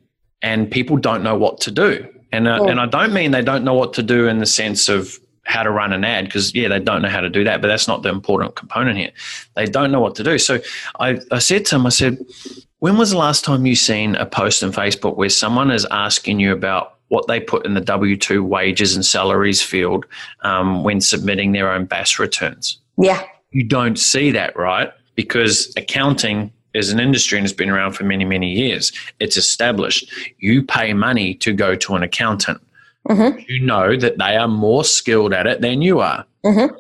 and 0.43 0.71
people 0.71 0.97
don't 0.97 1.25
know 1.25 1.37
what 1.37 1.61
to 1.63 1.73
do." 1.73 2.07
And, 2.33 2.47
uh, 2.47 2.63
and 2.63 2.81
I 2.81 2.87
don't 2.87 3.13
mean 3.13 3.33
they 3.33 3.43
don't 3.43 3.65
know 3.65 3.75
what 3.75 3.93
to 3.95 4.05
do 4.05 4.29
in 4.29 4.39
the 4.39 4.47
sense 4.47 4.89
of 4.89 5.19
how 5.51 5.65
to 5.65 5.71
run 5.71 5.93
an 5.93 6.05
ad 6.05 6.25
because 6.27 6.55
yeah 6.55 6.69
they 6.69 6.79
don't 6.79 7.03
know 7.03 7.09
how 7.09 7.21
to 7.21 7.29
do 7.29 7.43
that 7.45 7.61
but 7.61 7.69
that's 7.69 7.89
not 7.89 8.03
the 8.03 8.09
important 8.09 8.55
component 8.55 8.97
here. 8.97 9.11
They 9.57 9.67
don't 9.67 9.91
know 9.91 10.01
what 10.01 10.15
to 10.17 10.25
do. 10.25 10.39
So 10.39 10.61
I, 11.01 11.21
I 11.33 11.41
said 11.41 11.67
to 11.67 11.77
him 11.77 11.87
i 11.87 11.89
said 11.89 12.19
when 12.79 12.97
was 12.97 13.11
the 13.11 13.19
last 13.19 13.45
time 13.45 13.67
you 13.67 13.75
seen 13.75 14.15
a 14.15 14.27
post 14.27 14.63
on 14.63 14.73
facebook 14.73 15.17
where 15.17 15.29
someone 15.29 15.71
is 15.71 15.87
asking 15.91 16.41
you 16.41 16.53
about 16.53 16.99
what 17.09 17.27
they 17.27 17.41
put 17.41 17.67
in 17.67 17.75
the 17.75 17.81
w2 17.81 18.43
wages 18.43 18.95
and 18.95 19.05
salaries 19.05 19.61
field 19.61 20.07
um, 20.43 20.85
when 20.85 21.01
submitting 21.01 21.53
their 21.53 21.71
own 21.73 21.85
bas 21.85 22.19
returns? 22.19 22.79
Yeah. 22.97 23.23
You 23.51 23.65
don't 23.65 23.99
see 23.99 24.31
that 24.31 24.57
right? 24.57 24.93
Because 25.17 25.73
accounting 25.77 26.53
is 26.73 26.93
an 26.93 27.01
industry 27.01 27.37
and 27.37 27.45
it's 27.45 27.53
been 27.53 27.69
around 27.69 27.93
for 27.95 28.05
many 28.05 28.25
many 28.25 28.51
years. 28.53 28.93
It's 29.19 29.37
established. 29.37 30.11
You 30.39 30.63
pay 30.63 30.93
money 30.95 31.35
to 31.35 31.53
go 31.53 31.75
to 31.75 31.97
an 31.97 32.05
accountant 32.05 32.61
mm-hmm. 33.09 33.39
you 33.49 33.61
know 33.61 33.97
that 33.97 34.19
they 34.19 34.37
are 34.37 34.49
more 34.49 34.85
skilled 34.85 35.33
at 35.33 35.47
it 35.47 35.61
than 35.61 35.83
you 35.83 36.01
are. 36.01 36.25
Mm-hmm. 36.45 36.75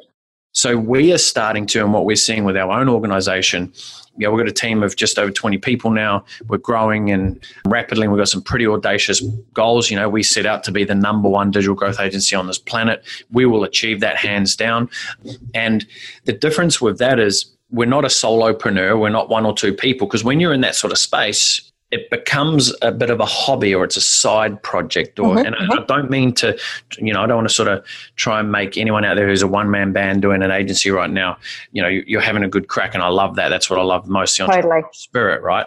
So 0.52 0.76
we 0.76 1.12
are 1.12 1.18
starting 1.18 1.66
to, 1.66 1.80
and 1.80 1.92
what 1.92 2.04
we're 2.04 2.16
seeing 2.16 2.44
with 2.44 2.56
our 2.56 2.72
own 2.72 2.88
organization, 2.88 3.72
yeah, 4.16 4.28
we've 4.28 4.44
got 4.44 4.48
a 4.48 4.52
team 4.52 4.82
of 4.82 4.96
just 4.96 5.18
over 5.18 5.30
20 5.30 5.58
people 5.58 5.90
now. 5.90 6.24
We're 6.48 6.58
growing 6.58 7.10
and 7.10 7.42
rapidly. 7.66 8.08
We've 8.08 8.18
got 8.18 8.28
some 8.28 8.42
pretty 8.42 8.66
audacious 8.66 9.20
goals. 9.54 9.90
You 9.90 9.96
know, 9.96 10.08
we 10.08 10.24
set 10.24 10.46
out 10.46 10.64
to 10.64 10.72
be 10.72 10.82
the 10.82 10.94
number 10.94 11.28
one 11.28 11.52
digital 11.52 11.76
growth 11.76 12.00
agency 12.00 12.34
on 12.34 12.48
this 12.48 12.58
planet. 12.58 13.04
We 13.30 13.46
will 13.46 13.62
achieve 13.62 14.00
that 14.00 14.16
hands 14.16 14.56
down. 14.56 14.90
And 15.54 15.86
the 16.24 16.32
difference 16.32 16.80
with 16.80 16.98
that 16.98 17.20
is 17.20 17.46
we're 17.70 17.86
not 17.86 18.04
a 18.04 18.08
solopreneur. 18.08 18.98
We're 19.00 19.10
not 19.10 19.28
one 19.28 19.46
or 19.46 19.54
two 19.54 19.72
people. 19.72 20.08
Because 20.08 20.24
when 20.24 20.40
you're 20.40 20.52
in 20.52 20.62
that 20.62 20.74
sort 20.74 20.92
of 20.92 20.98
space, 20.98 21.69
it 21.90 22.09
becomes 22.09 22.73
a 22.82 22.92
bit 22.92 23.11
of 23.11 23.18
a 23.18 23.26
hobby 23.26 23.75
or 23.75 23.85
it's 23.85 23.97
a 23.97 24.00
side 24.00 24.62
project 24.62 25.18
or 25.18 25.35
mm-hmm, 25.35 25.47
and 25.47 25.56
mm-hmm. 25.56 25.73
I, 25.73 25.82
I, 25.82 25.85
don't 25.87 26.11
mean 26.11 26.32
to 26.35 26.59
you 26.99 27.12
know 27.12 27.23
i 27.23 27.26
don't 27.26 27.37
want 27.37 27.49
to 27.49 27.54
sort 27.54 27.68
of 27.68 27.85
try 28.16 28.40
and 28.40 28.50
make 28.50 28.76
anyone 28.76 29.04
out 29.04 29.16
there 29.16 29.28
who's 29.28 29.42
a 29.42 29.49
one-man 29.49 29.92
band 29.92 30.23
doing 30.23 30.42
an 30.42 30.50
agency 30.50 30.90
right 30.90 31.11
now 31.11 31.37
you 31.73 31.82
know 31.82 31.88
you're 31.88 32.20
having 32.20 32.44
a 32.44 32.49
good 32.49 32.68
crack 32.68 32.94
and 32.94 33.02
i 33.02 33.09
love 33.09 33.37
that 33.37 33.49
that's 33.49 33.68
what 33.68 33.78
i 33.78 33.82
love 33.82 34.09
most 34.09 34.38
the 34.38 34.47
totally. 34.47 34.82
spirit 34.92 35.42
right 35.42 35.66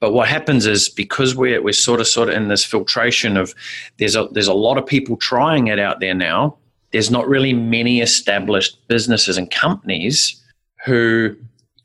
but 0.00 0.12
what 0.12 0.26
happens 0.26 0.66
is 0.66 0.88
because 0.88 1.36
we're, 1.36 1.62
we're 1.62 1.72
sort 1.72 2.00
of 2.00 2.08
sort 2.08 2.28
of 2.28 2.34
in 2.34 2.48
this 2.48 2.64
filtration 2.64 3.36
of 3.36 3.54
there's 3.98 4.16
a 4.16 4.28
there's 4.32 4.48
a 4.48 4.54
lot 4.54 4.78
of 4.78 4.84
people 4.84 5.16
trying 5.16 5.68
it 5.68 5.78
out 5.78 6.00
there 6.00 6.14
now 6.14 6.56
there's 6.90 7.10
not 7.10 7.26
really 7.26 7.52
many 7.52 8.00
established 8.00 8.76
businesses 8.88 9.38
and 9.38 9.50
companies 9.50 10.42
who 10.84 11.34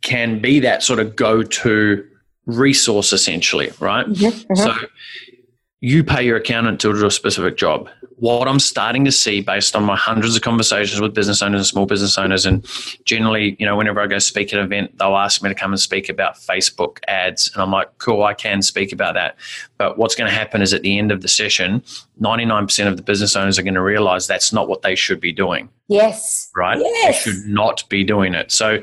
can 0.01 0.39
be 0.41 0.59
that 0.59 0.83
sort 0.83 0.99
of 0.99 1.15
go-to 1.15 2.05
resource 2.47 3.13
essentially, 3.13 3.71
right? 3.79 4.07
Mm-hmm. 4.07 4.55
So 4.55 4.73
you 5.79 6.03
pay 6.03 6.23
your 6.23 6.37
accountant 6.37 6.81
to 6.81 6.91
do 6.91 7.05
a 7.05 7.11
specific 7.11 7.55
job. 7.55 7.87
What 8.15 8.47
I'm 8.47 8.59
starting 8.59 9.05
to 9.05 9.11
see 9.11 9.41
based 9.41 9.75
on 9.75 9.83
my 9.83 9.95
hundreds 9.95 10.35
of 10.35 10.41
conversations 10.41 10.99
with 10.99 11.13
business 11.13 11.43
owners 11.43 11.59
and 11.59 11.67
small 11.67 11.85
business 11.85 12.17
owners, 12.17 12.47
and 12.47 12.65
generally, 13.05 13.55
you 13.59 13.65
know, 13.67 13.75
whenever 13.75 14.01
I 14.01 14.07
go 14.07 14.17
speak 14.17 14.51
at 14.51 14.59
an 14.59 14.65
event, 14.65 14.97
they'll 14.97 15.15
ask 15.15 15.43
me 15.43 15.49
to 15.49 15.55
come 15.55 15.71
and 15.71 15.79
speak 15.79 16.09
about 16.09 16.35
Facebook 16.35 16.97
ads. 17.07 17.51
And 17.53 17.61
I'm 17.61 17.69
like, 17.69 17.95
cool, 17.99 18.23
I 18.23 18.33
can 18.33 18.63
speak 18.63 18.91
about 18.91 19.13
that. 19.13 19.35
But 19.77 19.99
what's 19.99 20.15
going 20.15 20.27
to 20.27 20.35
happen 20.35 20.63
is 20.63 20.73
at 20.73 20.81
the 20.81 20.97
end 20.97 21.11
of 21.11 21.21
the 21.21 21.27
session, 21.27 21.83
99% 22.19 22.87
of 22.87 22.97
the 22.97 23.03
business 23.03 23.35
owners 23.35 23.59
are 23.59 23.63
going 23.63 23.75
to 23.75 23.83
realize 23.83 24.25
that's 24.25 24.51
not 24.51 24.67
what 24.67 24.81
they 24.81 24.95
should 24.95 25.19
be 25.19 25.31
doing. 25.31 25.69
Yes. 25.87 26.49
Right? 26.55 26.79
Yes. 26.79 27.23
They 27.23 27.31
should 27.31 27.45
not 27.45 27.87
be 27.87 28.03
doing 28.03 28.33
it. 28.33 28.51
So 28.51 28.81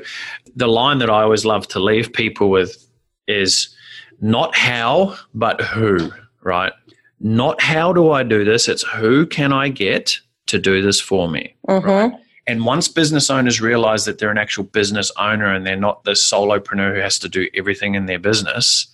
the 0.55 0.67
line 0.67 0.99
that 0.99 1.09
I 1.09 1.23
always 1.23 1.43
love 1.43 1.67
to 1.69 1.79
leave 1.79 2.13
people 2.13 2.49
with 2.49 2.87
is 3.27 3.75
not 4.21 4.55
how, 4.55 5.15
but 5.33 5.61
who, 5.61 6.11
right? 6.41 6.73
Not 7.19 7.61
how 7.61 7.93
do 7.93 8.11
I 8.11 8.23
do 8.23 8.43
this, 8.43 8.67
it's 8.67 8.83
who 8.83 9.25
can 9.25 9.51
I 9.53 9.69
get 9.69 10.19
to 10.47 10.59
do 10.59 10.81
this 10.81 10.99
for 10.99 11.27
me. 11.27 11.55
Mm-hmm. 11.67 11.87
Right? 11.87 12.13
And 12.47 12.63
once 12.63 12.87
business 12.87 13.29
owners 13.29 13.59
realize 13.59 14.05
that 14.05 14.19
they're 14.19 14.29
an 14.29 14.37
actual 14.37 14.65
business 14.65 15.11
owner 15.17 15.51
and 15.51 15.65
they're 15.65 15.75
not 15.75 16.03
the 16.03 16.11
solopreneur 16.11 16.93
who 16.93 17.01
has 17.01 17.17
to 17.19 17.29
do 17.29 17.49
everything 17.55 17.95
in 17.95 18.05
their 18.05 18.19
business, 18.19 18.87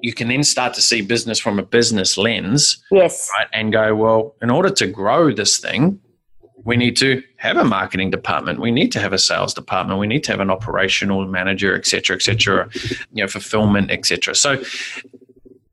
you 0.00 0.12
can 0.12 0.28
then 0.28 0.44
start 0.44 0.74
to 0.74 0.82
see 0.82 1.00
business 1.00 1.38
from 1.38 1.58
a 1.58 1.62
business 1.62 2.18
lens. 2.18 2.84
Yes. 2.90 3.30
Right. 3.32 3.46
And 3.54 3.72
go, 3.72 3.94
well, 3.94 4.34
in 4.42 4.50
order 4.50 4.68
to 4.68 4.86
grow 4.86 5.32
this 5.32 5.56
thing, 5.56 5.98
we 6.64 6.76
need 6.76 6.96
to 6.96 7.22
have 7.36 7.56
a 7.56 7.64
marketing 7.64 8.10
department 8.10 8.60
we 8.60 8.70
need 8.70 8.90
to 8.92 9.00
have 9.00 9.12
a 9.12 9.18
sales 9.18 9.54
department 9.54 9.98
we 9.98 10.06
need 10.06 10.24
to 10.24 10.30
have 10.30 10.40
an 10.40 10.50
operational 10.50 11.26
manager 11.26 11.74
et 11.74 11.86
cetera 11.86 12.16
et 12.16 12.22
cetera 12.22 12.68
you 13.12 13.22
know 13.22 13.28
fulfillment 13.28 13.90
et 13.90 14.04
cetera 14.04 14.34
so 14.34 14.62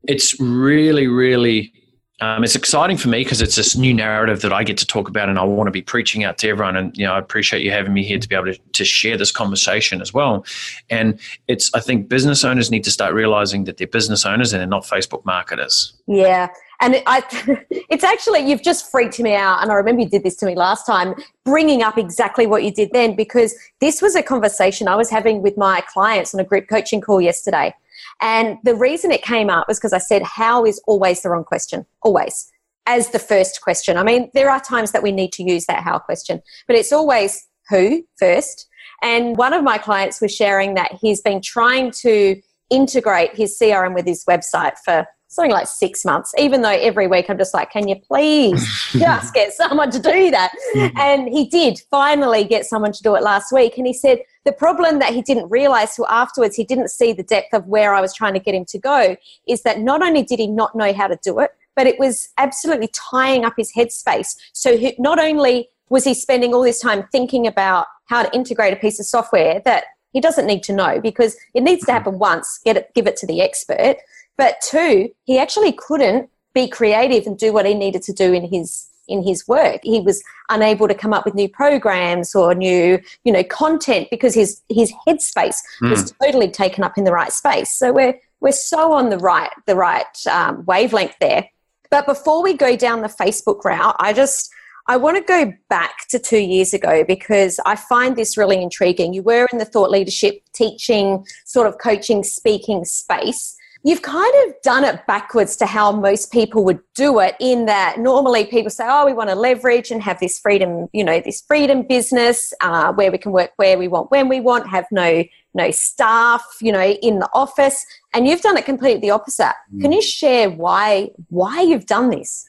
it's 0.04 0.40
really 0.40 1.08
really 1.08 1.74
um, 2.22 2.44
it's 2.44 2.56
exciting 2.56 2.98
for 2.98 3.10
me 3.10 3.24
because 3.24 3.42
it's 3.42 3.56
this 3.56 3.76
new 3.76 3.96
narrative 3.96 4.42
that 4.42 4.54
I 4.54 4.64
get 4.64 4.78
to 4.78 4.86
talk 4.86 5.10
about 5.10 5.28
and 5.28 5.40
I 5.40 5.44
want 5.44 5.68
to 5.68 5.72
be 5.72 5.82
preaching 5.82 6.24
out 6.24 6.38
to 6.40 6.50
everyone. 6.50 6.78
And, 6.78 6.96
you 6.96 7.04
know, 7.04 7.14
I 7.14 7.18
appreciate 7.18 7.64
you 7.64 7.72
having 7.72 7.94
me 7.94 8.04
here 8.04 8.20
to 8.20 8.30
be 8.30 8.36
able 8.36 8.54
to, 8.54 8.60
to 8.74 8.86
share 8.86 9.18
this 9.18 9.32
conversation 9.32 10.02
as 10.02 10.14
well. 10.14 10.46
And 10.92 11.20
it's, 11.48 11.72
I 11.74 11.80
think 11.80 12.10
business 12.10 12.44
owners 12.44 12.70
need 12.70 12.84
to 12.84 12.92
start 12.92 13.16
realizing 13.16 13.64
that 13.64 13.78
they're 13.78 13.88
business 13.88 14.24
owners 14.24 14.54
and 14.54 14.60
they're 14.60 14.68
not 14.68 14.84
Facebook 14.84 15.26
marketers. 15.26 15.94
Yeah. 16.06 16.50
And 16.82 17.02
I, 17.06 17.24
it's 17.70 18.04
actually, 18.04 18.40
you've 18.50 18.64
just 18.64 18.92
freaked 18.92 19.20
me 19.20 19.36
out. 19.36 19.62
And 19.62 19.72
I 19.72 19.76
remember 19.76 20.02
you 20.02 20.10
did 20.10 20.24
this 20.24 20.36
to 20.38 20.46
me 20.46 20.56
last 20.56 20.86
time, 20.86 21.14
bringing 21.46 21.84
up 21.84 21.98
exactly 21.98 22.48
what 22.48 22.64
you 22.64 22.72
did 22.72 22.90
then, 22.92 23.16
because 23.16 23.56
this 23.80 24.02
was 24.02 24.16
a 24.16 24.24
conversation 24.24 24.88
I 24.88 24.96
was 24.96 25.10
having 25.10 25.42
with 25.42 25.58
my 25.58 25.82
clients 25.82 26.34
on 26.34 26.40
a 26.40 26.44
group 26.44 26.68
coaching 26.68 27.00
call 27.00 27.22
yesterday. 27.22 27.74
And 28.20 28.58
the 28.64 28.76
reason 28.76 29.12
it 29.12 29.22
came 29.22 29.50
up 29.50 29.68
was 29.68 29.78
because 29.78 29.94
I 29.94 30.00
said, 30.00 30.24
How 30.24 30.66
is 30.66 30.82
always 30.88 31.22
the 31.22 31.30
wrong 31.30 31.44
question? 31.44 31.86
Always. 32.02 32.52
As 32.88 33.10
the 33.10 33.20
first 33.20 33.62
question. 33.62 33.96
I 33.96 34.04
mean, 34.04 34.32
there 34.34 34.50
are 34.50 34.60
times 34.60 34.92
that 34.92 35.04
we 35.04 35.12
need 35.12 35.32
to 35.34 35.44
use 35.44 35.66
that 35.68 35.84
how 35.84 36.00
question, 36.00 36.42
but 36.68 36.76
it's 36.76 36.92
always 36.92 37.48
who 37.70 38.04
first. 38.18 38.68
And 39.04 39.38
one 39.38 39.54
of 39.54 39.64
my 39.64 39.78
clients 39.78 40.20
was 40.20 40.36
sharing 40.36 40.74
that 40.76 40.98
he's 41.00 41.22
been 41.22 41.42
trying 41.42 41.92
to 42.02 42.42
integrate 42.70 43.36
his 43.36 43.58
CRM 43.60 43.94
with 43.94 44.06
his 44.08 44.26
website 44.26 44.78
for 44.84 45.06
something 45.32 45.52
like 45.52 45.66
six 45.66 46.04
months, 46.04 46.34
even 46.38 46.62
though 46.62 46.70
every 46.70 47.08
week 47.08 47.30
I'm 47.30 47.38
just 47.38 47.54
like, 47.54 47.72
can 47.72 47.88
you 47.88 47.96
please 47.96 48.62
just 48.92 49.34
get 49.34 49.54
someone 49.54 49.90
to 49.92 50.00
do 50.00 50.30
that? 50.30 50.52
Mm-hmm. 50.76 50.98
and 50.98 51.30
he 51.30 51.48
did 51.48 51.82
finally 51.90 52.44
get 52.44 52.66
someone 52.66 52.92
to 52.92 53.02
do 53.02 53.16
it 53.16 53.24
last 53.24 53.52
week. 53.52 53.78
And 53.78 53.88
he 53.88 53.94
said 53.94 54.20
the 54.44 54.52
problem 54.52 55.00
that 55.00 55.14
he 55.14 55.22
didn't 55.22 55.50
realize 55.50 55.96
till 55.96 56.08
afterwards, 56.08 56.56
he 56.56 56.66
didn't 56.66 56.90
see 56.90 57.14
the 57.14 57.24
depth 57.24 57.54
of 57.54 57.66
where 57.66 57.94
I 57.94 58.02
was 58.02 58.14
trying 58.14 58.34
to 58.34 58.40
get 58.40 58.54
him 58.54 58.66
to 58.66 58.78
go, 58.78 59.16
is 59.48 59.64
that 59.64 59.80
not 59.80 60.04
only 60.04 60.22
did 60.22 60.40
he 60.40 60.48
not 60.48 60.76
know 60.76 60.94
how 60.94 61.08
to 61.08 61.18
do 61.24 61.40
it, 61.40 61.52
but 61.78 61.88
it 61.88 61.98
was 61.98 62.30
absolutely 62.38 62.90
tying 62.90 63.46
up 63.46 63.54
his 63.58 63.72
headspace. 63.74 64.36
So 64.52 64.78
he, 64.78 64.96
not 65.00 65.18
only 65.18 65.70
was 65.90 66.04
he 66.04 66.14
spending 66.14 66.54
all 66.54 66.64
this 66.64 66.82
time 66.82 67.08
thinking 67.12 67.48
about 67.48 67.88
how 68.08 68.24
to 68.24 68.36
integrate 68.36 68.74
a 68.74 68.78
piece 68.78 69.00
of 69.00 69.06
software 69.06 69.62
that 69.64 69.86
he 70.12 70.20
doesn't 70.20 70.46
need 70.46 70.64
to 70.64 70.74
know 70.74 71.00
because 71.00 71.38
it 71.54 71.64
needs 71.64 71.86
to 71.86 71.92
happen 71.92 72.20
once, 72.20 72.60
get 72.66 72.76
it, 72.76 72.94
give 72.94 73.08
it 73.08 73.16
to 73.18 73.28
the 73.28 73.42
expert. 73.42 73.96
But 74.38 74.62
two, 74.62 75.12
he 75.24 75.38
actually 75.38 75.74
couldn't 75.74 76.30
be 76.54 76.68
creative 76.68 77.26
and 77.26 77.38
do 77.38 77.54
what 77.54 77.66
he 77.66 77.74
needed 77.74 78.02
to 78.04 78.14
do 78.14 78.34
in 78.34 78.48
his 78.48 78.88
in 79.08 79.24
his 79.24 79.48
work. 79.48 79.82
He 79.84 80.00
was 80.00 80.24
unable 80.50 80.88
to 80.88 80.96
come 80.96 81.14
up 81.14 81.26
with 81.26 81.36
new 81.36 81.50
programs 81.50 82.34
or 82.34 82.56
new, 82.56 83.00
you 83.24 83.32
know, 83.32 83.44
content 83.44 84.08
because 84.10 84.34
his 84.34 84.62
his 84.70 84.94
headspace 85.08 85.58
mm. 85.82 85.90
was 85.90 86.14
totally 86.22 86.50
taken 86.50 86.84
up 86.84 86.98
in 86.98 87.04
the 87.04 87.12
right 87.12 87.32
space. 87.32 87.72
So 87.72 87.92
we're 87.92 88.20
we're 88.40 88.52
so 88.52 88.94
on 88.94 89.10
the 89.10 89.18
right 89.18 89.52
the 89.68 89.76
right 89.76 90.28
um, 90.30 90.64
wavelength 90.66 91.16
there. 91.20 91.50
But 91.90 92.06
before 92.06 92.42
we 92.42 92.54
go 92.54 92.78
down 92.78 93.02
the 93.02 93.10
Facebook 93.10 93.64
route, 93.66 93.96
I 94.00 94.14
just 94.14 94.50
I 94.88 94.98
want 94.98 95.18
to 95.18 95.24
go 95.24 95.54
back 95.70 96.08
to 96.10 96.20
two 96.20 96.40
years 96.40 96.74
ago 96.74 97.04
because 97.04 97.60
I 97.66 97.76
find 97.76 98.16
this 98.16 98.38
really 98.38 98.62
intriguing. 98.62 99.14
You 99.14 99.24
were 99.24 99.48
in 99.52 99.60
the 99.60 99.66
thought 99.66 99.92
leadership, 99.92 100.42
teaching, 100.54 101.26
sort 101.46 101.68
of 101.68 101.78
coaching, 101.78 102.24
speaking 102.24 102.86
space 102.86 103.58
you've 103.84 104.02
kind 104.02 104.34
of 104.46 104.54
done 104.62 104.84
it 104.84 105.06
backwards 105.08 105.56
to 105.56 105.66
how 105.66 105.92
most 105.92 106.32
people 106.32 106.64
would 106.64 106.80
do 106.96 107.20
it 107.20 107.36
in 107.40 107.66
that 107.66 107.98
normally 108.00 108.46
people 108.46 108.70
say 108.70 108.86
oh 108.88 109.06
we 109.06 109.14
want 109.14 109.30
to 109.30 109.36
leverage 109.36 109.92
and 109.92 110.02
have 110.02 110.20
this 110.20 110.40
freedom 110.40 110.88
you 110.94 111.04
know 111.04 111.20
this 111.20 111.42
freedom 111.42 111.82
business 111.84 112.54
uh, 112.62 112.94
where 112.94 113.12
we 113.12 113.18
can 113.18 113.32
work 113.32 113.52
where 113.56 113.78
we 113.78 113.88
want 113.88 114.10
when 114.12 114.28
we 114.30 114.40
want 114.40 114.68
have 114.68 114.86
no 114.92 115.24
no 115.54 115.72
staff 115.72 116.44
you 116.62 116.72
know 116.72 116.82
in 116.82 117.20
the 117.20 117.30
office 117.34 117.86
and 118.14 118.28
you've 118.28 118.42
done 118.42 118.58
it 118.58 118.66
completely 118.66 119.02
the 119.02 119.10
opposite 119.10 119.54
mm. 119.74 119.82
can 119.82 119.92
you 119.92 120.02
share 120.02 120.50
why 120.50 121.10
why 121.30 121.62
you've 121.62 121.86
done 121.86 122.10
this 122.10 122.48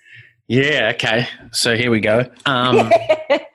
Yeah, 0.48 0.92
okay. 0.94 1.26
So 1.52 1.76
here 1.76 1.90
we 1.90 2.00
go. 2.00 2.26
Um, 2.44 2.90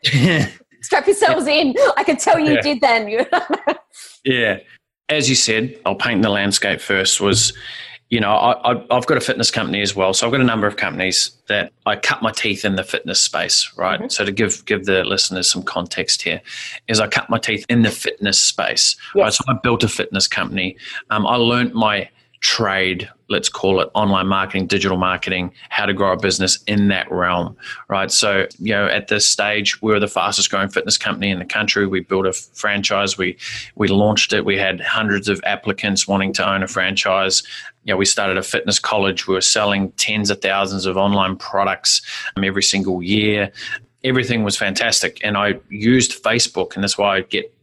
Strap 0.82 1.06
yourselves 1.06 1.46
in. 1.60 1.76
I 1.96 2.04
can 2.04 2.18
tell 2.18 2.40
you 2.40 2.54
Yeah. 2.54 2.62
did 2.62 2.82
then. 2.82 3.08
yeah. 4.24 4.60
As 5.10 5.30
you 5.30 5.36
said, 5.36 5.80
I'll 5.86 5.96
paint 5.96 6.22
the 6.22 6.30
landscape 6.30 6.82
first. 6.82 7.22
Was, 7.22 7.54
you 8.10 8.20
know, 8.20 8.32
I, 8.32 8.72
I've 8.90 9.06
got 9.06 9.18
a 9.18 9.22
fitness 9.22 9.52
company 9.52 9.82
as 9.82 9.96
well. 9.96 10.14
So 10.14 10.26
I've 10.26 10.32
got 10.32 10.42
a 10.42 10.46
number 10.46 10.68
of 10.68 10.76
companies 10.76 11.32
that 11.48 11.72
I 11.86 11.96
cut 11.96 12.22
my 12.22 12.32
teeth 12.32 12.66
in 12.66 12.76
the 12.76 12.84
fitness 12.84 13.20
space, 13.20 13.72
right? 13.78 14.12
So 14.12 14.26
to 14.26 14.32
give 14.32 14.66
give 14.66 14.86
the 14.86 15.04
listeners 15.04 15.50
some 15.50 15.64
context 15.64 16.22
here, 16.22 16.42
is 16.88 17.00
I 17.00 17.08
cut 17.08 17.30
my 17.30 17.38
teeth 17.38 17.66
in 17.70 17.84
the 17.84 17.92
fitness 17.92 18.42
space. 18.42 18.96
Right. 19.16 19.34
So 19.34 19.44
I 19.48 19.54
built 19.54 19.84
a 19.84 19.88
fitness 19.88 20.28
company. 20.28 20.78
Um, 21.10 21.26
I 21.26 21.36
learned 21.36 21.74
my 21.74 22.10
trade, 22.42 23.10
let's 23.30 23.50
call 23.50 23.82
it 23.82 23.90
online 23.94 24.28
marketing, 24.28 24.68
digital 24.68 24.98
marketing, 24.98 25.52
how 25.70 25.86
to 25.86 25.94
grow 25.94 26.14
a 26.14 26.18
business 26.18 26.60
in 26.68 26.88
that 26.88 27.12
realm, 27.12 27.56
right? 27.90 28.12
So, 28.12 28.48
you 28.60 28.74
know, 28.74 28.88
at 28.88 29.08
this 29.08 29.28
stage, 29.28 29.82
we 29.82 29.92
were 29.92 30.00
the 30.00 30.08
fastest 30.08 30.50
growing 30.50 30.70
fitness 30.70 30.98
company 30.98 31.30
in 31.30 31.40
the 31.40 31.46
country. 31.46 31.88
We 31.88 32.02
built 32.02 32.26
a 32.26 32.34
franchise. 32.34 33.18
We 33.18 33.38
we 33.76 33.88
launched 33.88 34.34
it. 34.34 34.46
We 34.46 34.58
had 34.58 34.80
hundreds 34.82 35.28
of 35.30 35.42
applicants 35.44 36.08
wanting 36.08 36.34
to 36.34 36.50
own 36.50 36.64
a 36.64 36.68
franchise. 36.68 37.44
You 37.84 37.94
know, 37.94 37.98
we 37.98 38.06
started 38.06 38.38
a 38.38 38.44
fitness 38.44 38.80
college. 38.80 39.28
We 39.28 39.34
were 39.34 39.42
selling 39.42 39.92
tens 39.94 40.30
of 40.30 40.42
thousands 40.42 40.86
of 40.86 40.98
online 40.98 41.38
products 41.38 42.02
um, 42.36 42.44
every 42.44 42.64
single 42.64 43.02
year. 43.02 43.52
Everything 44.04 44.44
was 44.44 44.56
fantastic, 44.56 45.20
and 45.24 45.36
I 45.36 45.60
used 45.70 46.24
Facebook, 46.24 46.76
and 46.76 46.84
that's 46.84 46.98
why 46.98 47.18
I 47.18 47.22
get 47.22 47.54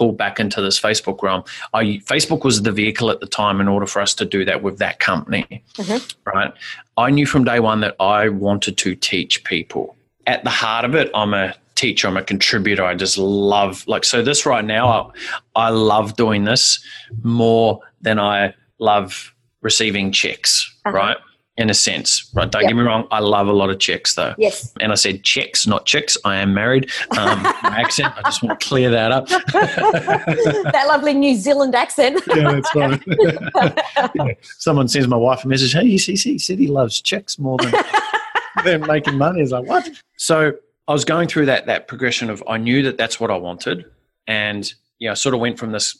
pulled 0.00 0.16
back 0.16 0.40
into 0.40 0.62
this 0.62 0.80
Facebook 0.80 1.22
realm. 1.22 1.44
I 1.74 2.00
Facebook 2.06 2.42
was 2.42 2.62
the 2.62 2.72
vehicle 2.72 3.10
at 3.10 3.20
the 3.20 3.26
time 3.26 3.60
in 3.60 3.68
order 3.68 3.84
for 3.86 4.00
us 4.00 4.14
to 4.14 4.24
do 4.24 4.46
that 4.46 4.62
with 4.62 4.78
that 4.78 4.98
company. 4.98 5.62
Mhm. 5.76 6.14
Right. 6.24 6.52
I 6.96 7.10
knew 7.10 7.26
from 7.26 7.44
day 7.44 7.60
one 7.60 7.80
that 7.80 7.96
I 8.00 8.30
wanted 8.30 8.78
to 8.78 8.94
teach 8.94 9.44
people. 9.44 9.94
At 10.26 10.42
the 10.42 10.48
heart 10.50 10.86
of 10.86 10.94
it, 10.94 11.10
I'm 11.14 11.34
a 11.34 11.54
teacher, 11.74 12.08
I'm 12.08 12.16
a 12.16 12.22
contributor. 12.22 12.82
I 12.82 12.94
just 12.94 13.18
love 13.18 13.84
like 13.86 14.04
so 14.04 14.22
this 14.22 14.46
right 14.46 14.64
now 14.64 15.12
I, 15.54 15.66
I 15.66 15.68
love 15.68 16.16
doing 16.16 16.44
this 16.44 16.82
more 17.22 17.80
than 18.00 18.18
I 18.18 18.54
love 18.78 19.34
receiving 19.60 20.12
checks, 20.12 20.50
Uh-huh. 20.86 20.96
right? 20.96 21.16
In 21.60 21.68
a 21.68 21.74
sense, 21.74 22.30
right? 22.32 22.50
Don't 22.50 22.62
Yep. 22.62 22.70
get 22.70 22.76
me 22.76 22.82
wrong. 22.82 23.06
I 23.10 23.18
love 23.18 23.46
a 23.46 23.52
lot 23.52 23.68
of 23.68 23.78
checks, 23.78 24.14
though 24.14 24.34
yes. 24.38 24.72
and 24.80 24.92
I 24.92 24.94
said 24.94 25.24
chicks, 25.24 25.66
not 25.66 25.84
chicks. 25.84 26.16
I 26.24 26.36
am 26.36 26.54
married. 26.54 26.90
Um, 27.18 27.42
my 27.42 27.76
accent. 27.84 28.14
I 28.16 28.22
just 28.22 28.42
want 28.42 28.58
to 28.58 28.66
clear 28.66 28.88
that 28.88 29.12
up. 29.12 29.28
that 29.28 30.84
lovely 30.88 31.12
New 31.12 31.36
Zealand 31.36 31.74
accent. 31.74 32.22
yeah, 32.34 32.52
that's 32.52 32.74
right. 32.74 33.02
Yeah. 34.14 34.32
Someone 34.58 34.88
sends 34.88 35.06
my 35.06 35.18
wife 35.18 35.44
a 35.44 35.48
message. 35.48 35.74
Hey, 35.74 35.86
he 35.86 35.98
says 35.98 36.22
he 36.22 36.38
said 36.38 36.58
he 36.58 36.66
loves 36.66 36.98
chicks 36.98 37.38
more 37.38 37.58
than 37.58 37.74
than 38.64 38.80
making 38.86 39.18
money. 39.18 39.42
Is 39.42 39.52
like 39.52 39.66
what? 39.66 39.90
So 40.16 40.54
I 40.88 40.92
was 40.92 41.04
going 41.04 41.28
through 41.28 41.44
that 41.46 41.66
that 41.66 41.88
progression 41.88 42.30
of 42.30 42.42
I 42.48 42.56
knew 42.56 42.82
that 42.84 42.96
that's 42.96 43.20
what 43.20 43.30
I 43.30 43.36
wanted, 43.36 43.84
and 44.26 44.72
yeah, 44.98 45.10
I 45.10 45.14
sort 45.14 45.34
of 45.34 45.40
went 45.42 45.58
from 45.58 45.72
this 45.72 45.98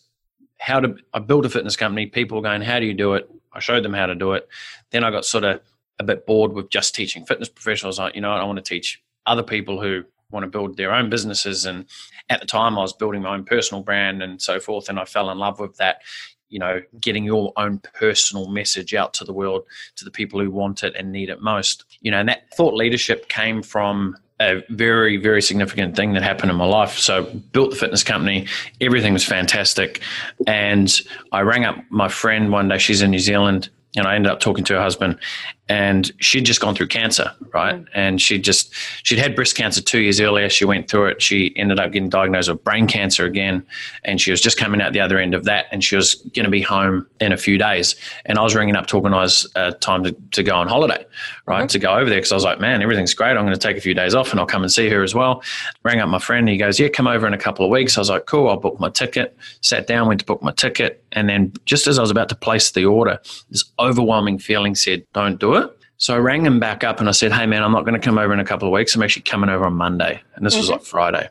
how 0.58 0.80
to 0.80 0.94
I 1.12 1.18
built 1.18 1.44
a 1.44 1.50
fitness 1.50 1.76
company. 1.76 2.06
People 2.06 2.36
were 2.38 2.42
going, 2.42 2.62
how 2.62 2.80
do 2.80 2.86
you 2.86 2.94
do 2.94 3.12
it? 3.12 3.30
I 3.52 3.60
showed 3.60 3.84
them 3.84 3.92
how 3.92 4.06
to 4.06 4.14
do 4.14 4.32
it. 4.32 4.48
Then 4.90 5.04
I 5.04 5.10
got 5.10 5.24
sort 5.24 5.44
of 5.44 5.60
a 5.98 6.04
bit 6.04 6.26
bored 6.26 6.52
with 6.52 6.70
just 6.70 6.94
teaching 6.94 7.24
fitness 7.24 7.48
professionals. 7.48 7.98
Like, 7.98 8.14
you 8.14 8.20
know. 8.20 8.32
I 8.32 8.44
want 8.44 8.56
to 8.56 8.62
teach 8.62 9.02
other 9.26 9.42
people 9.42 9.80
who 9.80 10.04
want 10.30 10.44
to 10.44 10.50
build 10.50 10.76
their 10.76 10.92
own 10.92 11.10
businesses. 11.10 11.66
And 11.66 11.84
at 12.28 12.40
the 12.40 12.46
time, 12.46 12.78
I 12.78 12.82
was 12.82 12.92
building 12.92 13.22
my 13.22 13.34
own 13.34 13.44
personal 13.44 13.82
brand 13.82 14.22
and 14.22 14.40
so 14.40 14.60
forth. 14.60 14.88
And 14.88 14.98
I 14.98 15.04
fell 15.04 15.30
in 15.30 15.38
love 15.38 15.60
with 15.60 15.76
that. 15.76 16.02
You 16.48 16.58
know, 16.58 16.82
getting 17.00 17.22
your 17.22 17.52
own 17.56 17.78
personal 17.78 18.48
message 18.48 18.92
out 18.92 19.14
to 19.14 19.24
the 19.24 19.32
world, 19.32 19.62
to 19.94 20.04
the 20.04 20.10
people 20.10 20.40
who 20.40 20.50
want 20.50 20.82
it 20.82 20.96
and 20.96 21.12
need 21.12 21.28
it 21.28 21.40
most. 21.40 21.84
You 22.00 22.10
know, 22.10 22.18
and 22.18 22.28
that 22.28 22.52
thought 22.54 22.74
leadership 22.74 23.28
came 23.28 23.62
from 23.62 24.16
a 24.40 24.64
very, 24.70 25.16
very 25.16 25.42
significant 25.42 25.94
thing 25.94 26.14
that 26.14 26.22
happened 26.22 26.50
in 26.50 26.56
my 26.56 26.64
life. 26.64 26.98
So, 26.98 27.24
built 27.52 27.70
the 27.70 27.76
fitness 27.76 28.02
company, 28.02 28.48
everything 28.80 29.12
was 29.12 29.24
fantastic. 29.24 30.00
And 30.46 30.92
I 31.30 31.42
rang 31.42 31.64
up 31.64 31.76
my 31.90 32.08
friend 32.08 32.50
one 32.50 32.68
day, 32.68 32.78
she's 32.78 33.02
in 33.02 33.10
New 33.10 33.20
Zealand, 33.20 33.68
and 33.96 34.06
I 34.06 34.14
ended 34.14 34.30
up 34.30 34.40
talking 34.40 34.64
to 34.64 34.74
her 34.74 34.80
husband. 34.80 35.18
And 35.68 36.10
she'd 36.18 36.46
just 36.46 36.60
gone 36.60 36.74
through 36.74 36.88
cancer, 36.88 37.32
right? 37.54 37.76
Mm. 37.76 37.86
And 37.94 38.20
she 38.20 38.40
just, 38.40 38.74
she'd 39.04 39.20
had 39.20 39.36
breast 39.36 39.56
cancer 39.56 39.80
two 39.80 40.00
years 40.00 40.20
earlier. 40.20 40.48
She 40.48 40.64
went 40.64 40.90
through 40.90 41.06
it. 41.06 41.22
She 41.22 41.56
ended 41.56 41.78
up 41.78 41.92
getting 41.92 42.08
diagnosed 42.08 42.50
with 42.50 42.64
brain 42.64 42.88
cancer 42.88 43.24
again. 43.24 43.64
And 44.04 44.20
she 44.20 44.32
was 44.32 44.40
just 44.40 44.58
coming 44.58 44.80
out 44.80 44.92
the 44.92 45.00
other 45.00 45.18
end 45.18 45.32
of 45.32 45.44
that. 45.44 45.66
And 45.70 45.84
she 45.84 45.94
was 45.94 46.16
going 46.34 46.44
to 46.44 46.50
be 46.50 46.60
home 46.60 47.06
in 47.20 47.32
a 47.32 47.36
few 47.36 47.56
days. 47.56 47.94
And 48.26 48.36
I 48.36 48.42
was 48.42 48.56
ringing 48.56 48.74
up 48.74 48.88
to 48.88 48.96
organize 48.96 49.46
a 49.54 49.70
time 49.72 50.02
to, 50.04 50.12
to 50.32 50.42
go 50.42 50.56
on 50.56 50.66
holiday, 50.66 51.04
right? 51.50 51.62
Mm-hmm. 51.62 51.66
To 51.66 51.78
go 51.78 51.94
over 51.94 52.08
there. 52.08 52.20
Cause 52.20 52.32
I 52.32 52.36
was 52.36 52.44
like, 52.44 52.60
man, 52.60 52.80
everything's 52.80 53.12
great. 53.12 53.30
I'm 53.30 53.44
going 53.44 53.52
to 53.52 53.58
take 53.58 53.76
a 53.76 53.80
few 53.80 53.92
days 53.92 54.14
off 54.14 54.30
and 54.30 54.38
I'll 54.38 54.46
come 54.46 54.62
and 54.62 54.70
see 54.70 54.88
her 54.88 55.02
as 55.02 55.14
well. 55.14 55.42
Rang 55.82 56.00
up 56.00 56.08
my 56.08 56.18
friend. 56.18 56.48
He 56.48 56.56
goes, 56.56 56.78
yeah, 56.78 56.88
come 56.88 57.06
over 57.06 57.26
in 57.26 57.34
a 57.34 57.38
couple 57.38 57.64
of 57.64 57.70
weeks. 57.70 57.98
I 57.98 58.00
was 58.00 58.08
like, 58.08 58.26
cool. 58.26 58.48
I'll 58.48 58.56
book 58.56 58.78
my 58.78 58.88
ticket. 58.88 59.36
Sat 59.60 59.86
down, 59.86 60.06
went 60.08 60.20
to 60.20 60.26
book 60.26 60.42
my 60.42 60.52
ticket. 60.52 61.04
And 61.12 61.28
then 61.28 61.52
just 61.64 61.86
as 61.86 61.98
I 61.98 62.02
was 62.02 62.10
about 62.10 62.28
to 62.28 62.36
place 62.36 62.70
the 62.70 62.84
order, 62.84 63.20
this 63.50 63.64
overwhelming 63.78 64.38
feeling 64.38 64.74
said, 64.74 65.04
don't 65.12 65.40
do 65.40 65.54
it. 65.54 65.76
So 65.96 66.14
I 66.14 66.18
rang 66.18 66.46
him 66.46 66.58
back 66.60 66.82
up 66.82 67.00
and 67.00 67.08
I 67.08 67.12
said, 67.12 67.30
hey, 67.30 67.44
man, 67.44 67.62
I'm 67.62 67.72
not 67.72 67.84
going 67.84 68.00
to 68.00 68.04
come 68.04 68.16
over 68.16 68.32
in 68.32 68.40
a 68.40 68.44
couple 68.44 68.66
of 68.66 68.72
weeks. 68.72 68.94
I'm 68.94 69.02
actually 69.02 69.22
coming 69.22 69.50
over 69.50 69.66
on 69.66 69.74
Monday. 69.74 70.22
And 70.34 70.46
this 70.46 70.56
was 70.56 70.66
mm-hmm. 70.66 70.74
like 70.74 70.82
Friday, 70.82 71.28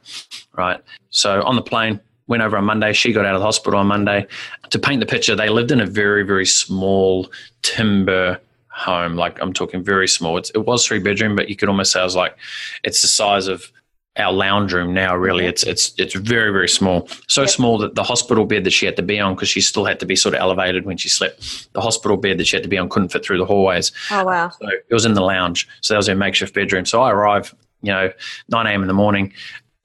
right? 0.53 0.79
So 1.10 1.41
on 1.43 1.55
the 1.55 1.63
plane, 1.63 1.99
went 2.27 2.43
over 2.43 2.55
on 2.55 2.65
Monday. 2.65 2.93
She 2.93 3.12
got 3.12 3.25
out 3.25 3.34
of 3.34 3.41
the 3.41 3.45
hospital 3.45 3.79
on 3.79 3.88
Monday. 3.88 4.27
To 4.69 4.77
paint 4.77 4.99
the 4.99 5.08
picture, 5.08 5.36
they 5.36 5.49
lived 5.49 5.71
in 5.71 5.82
a 5.82 5.88
very, 5.88 6.23
very 6.23 6.45
small 6.45 7.32
timber 7.63 8.39
home. 8.79 9.15
Like 9.15 9.39
I'm 9.41 9.53
talking 9.53 9.83
very 9.83 10.07
small. 10.07 10.37
It's, 10.37 10.49
it 10.51 10.59
was 10.65 10.85
three 10.85 10.99
bedroom, 10.99 11.35
but 11.35 11.49
you 11.49 11.55
could 11.55 11.69
almost 11.69 11.91
say 11.91 12.01
it 12.01 12.03
was 12.03 12.15
like 12.15 12.35
it's 12.83 13.01
the 13.01 13.07
size 13.07 13.47
of 13.47 13.71
our 14.17 14.33
lounge 14.33 14.73
room 14.73 14.93
now. 14.93 15.15
Really, 15.15 15.45
it's 15.45 15.63
it's 15.63 15.93
it's 15.97 16.13
very 16.15 16.51
very 16.51 16.67
small. 16.67 17.07
So 17.27 17.41
Yep. 17.41 17.49
small 17.49 17.77
that 17.77 17.95
the 17.95 18.03
hospital 18.03 18.45
bed 18.45 18.63
that 18.63 18.71
she 18.71 18.85
had 18.85 18.95
to 18.95 19.03
be 19.03 19.19
on 19.19 19.35
because 19.35 19.49
she 19.49 19.61
still 19.61 19.85
had 19.85 19.99
to 19.99 20.05
be 20.05 20.15
sort 20.15 20.35
of 20.35 20.41
elevated 20.41 20.85
when 20.85 20.97
she 20.97 21.09
slept. 21.09 21.71
The 21.73 21.81
hospital 21.81 22.17
bed 22.17 22.37
that 22.39 22.47
she 22.47 22.55
had 22.55 22.63
to 22.63 22.69
be 22.69 22.77
on 22.77 22.89
couldn't 22.89 23.09
fit 23.09 23.23
through 23.23 23.37
the 23.37 23.45
hallways. 23.45 23.91
Oh 24.11 24.25
wow. 24.25 24.49
So 24.49 24.67
it 24.67 24.93
was 24.93 25.05
in 25.05 25.13
the 25.13 25.21
lounge. 25.21 25.67
So 25.81 25.93
that 25.93 25.97
was 25.97 26.07
her 26.07 26.15
makeshift 26.15 26.53
bedroom. 26.53 26.85
So 26.85 27.01
I 27.01 27.11
arrive, 27.11 27.53
you 27.81 27.91
know, 27.91 28.11
9 28.49 28.67
a.m. 28.67 28.81
in 28.81 28.87
the 28.87 28.93
morning, 28.93 29.31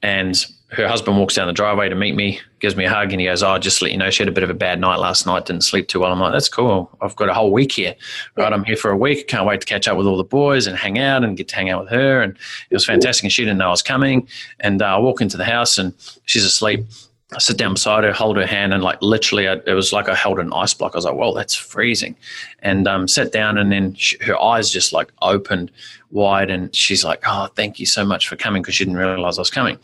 and 0.02 0.44
her 0.74 0.88
husband 0.88 1.18
walks 1.18 1.34
down 1.34 1.46
the 1.46 1.52
driveway 1.52 1.88
to 1.88 1.94
meet 1.94 2.14
me, 2.14 2.40
gives 2.60 2.76
me 2.76 2.84
a 2.84 2.90
hug, 2.90 3.12
and 3.12 3.20
he 3.20 3.26
goes, 3.26 3.42
"Oh, 3.42 3.58
just 3.58 3.80
let 3.80 3.92
you 3.92 3.98
know, 3.98 4.10
she 4.10 4.22
had 4.22 4.28
a 4.28 4.32
bit 4.32 4.44
of 4.44 4.50
a 4.50 4.54
bad 4.54 4.80
night 4.80 4.96
last 4.96 5.26
night. 5.26 5.46
Didn't 5.46 5.64
sleep 5.64 5.88
too 5.88 6.00
well." 6.00 6.12
I'm 6.12 6.20
like, 6.20 6.32
"That's 6.32 6.48
cool. 6.48 6.90
I've 7.00 7.16
got 7.16 7.28
a 7.28 7.34
whole 7.34 7.52
week 7.52 7.72
here. 7.72 7.94
Right? 8.36 8.52
I'm 8.52 8.64
here 8.64 8.76
for 8.76 8.90
a 8.90 8.96
week. 8.96 9.28
Can't 9.28 9.46
wait 9.46 9.60
to 9.60 9.66
catch 9.66 9.88
up 9.88 9.96
with 9.96 10.06
all 10.06 10.16
the 10.16 10.24
boys 10.24 10.66
and 10.66 10.76
hang 10.76 10.98
out 10.98 11.24
and 11.24 11.36
get 11.36 11.48
to 11.48 11.56
hang 11.56 11.70
out 11.70 11.82
with 11.82 11.90
her." 11.90 12.22
And 12.22 12.36
it 12.70 12.74
was 12.74 12.84
fantastic. 12.84 13.24
And 13.24 13.32
she 13.32 13.42
didn't 13.42 13.58
know 13.58 13.68
I 13.68 13.70
was 13.70 13.82
coming. 13.82 14.28
And 14.60 14.82
uh, 14.82 14.96
I 14.96 14.98
walk 14.98 15.20
into 15.20 15.36
the 15.36 15.44
house, 15.44 15.78
and 15.78 15.94
she's 16.26 16.44
asleep. 16.44 16.84
I 17.32 17.38
sit 17.38 17.56
down 17.56 17.74
beside 17.74 18.04
her, 18.04 18.12
hold 18.12 18.36
her 18.36 18.46
hand, 18.46 18.72
and 18.72 18.82
like 18.82 19.00
literally, 19.02 19.48
I, 19.48 19.54
it 19.66 19.74
was 19.74 19.92
like 19.92 20.08
I 20.08 20.14
held 20.14 20.38
an 20.38 20.52
ice 20.52 20.74
block. 20.74 20.94
I 20.94 20.98
was 20.98 21.04
like, 21.04 21.14
"Whoa, 21.14 21.34
that's 21.34 21.54
freezing," 21.54 22.16
and 22.60 22.86
um, 22.86 23.08
sat 23.08 23.32
down, 23.32 23.58
and 23.58 23.72
then 23.72 23.94
sh 23.94 24.14
her 24.20 24.40
eyes 24.40 24.70
just 24.70 24.92
like 24.92 25.10
opened 25.22 25.70
wide, 26.14 26.48
and 26.48 26.74
she's 26.74 27.04
like, 27.04 27.22
"Oh, 27.26 27.46
thank 27.54 27.78
you 27.78 27.84
so 27.86 28.04
much 28.04 28.28
for 28.28 28.36
coming," 28.36 28.62
because 28.62 28.74
she 28.76 28.84
didn't 28.84 28.98
realize 28.98 29.36
I 29.36 29.42
was 29.42 29.50
coming, 29.50 29.78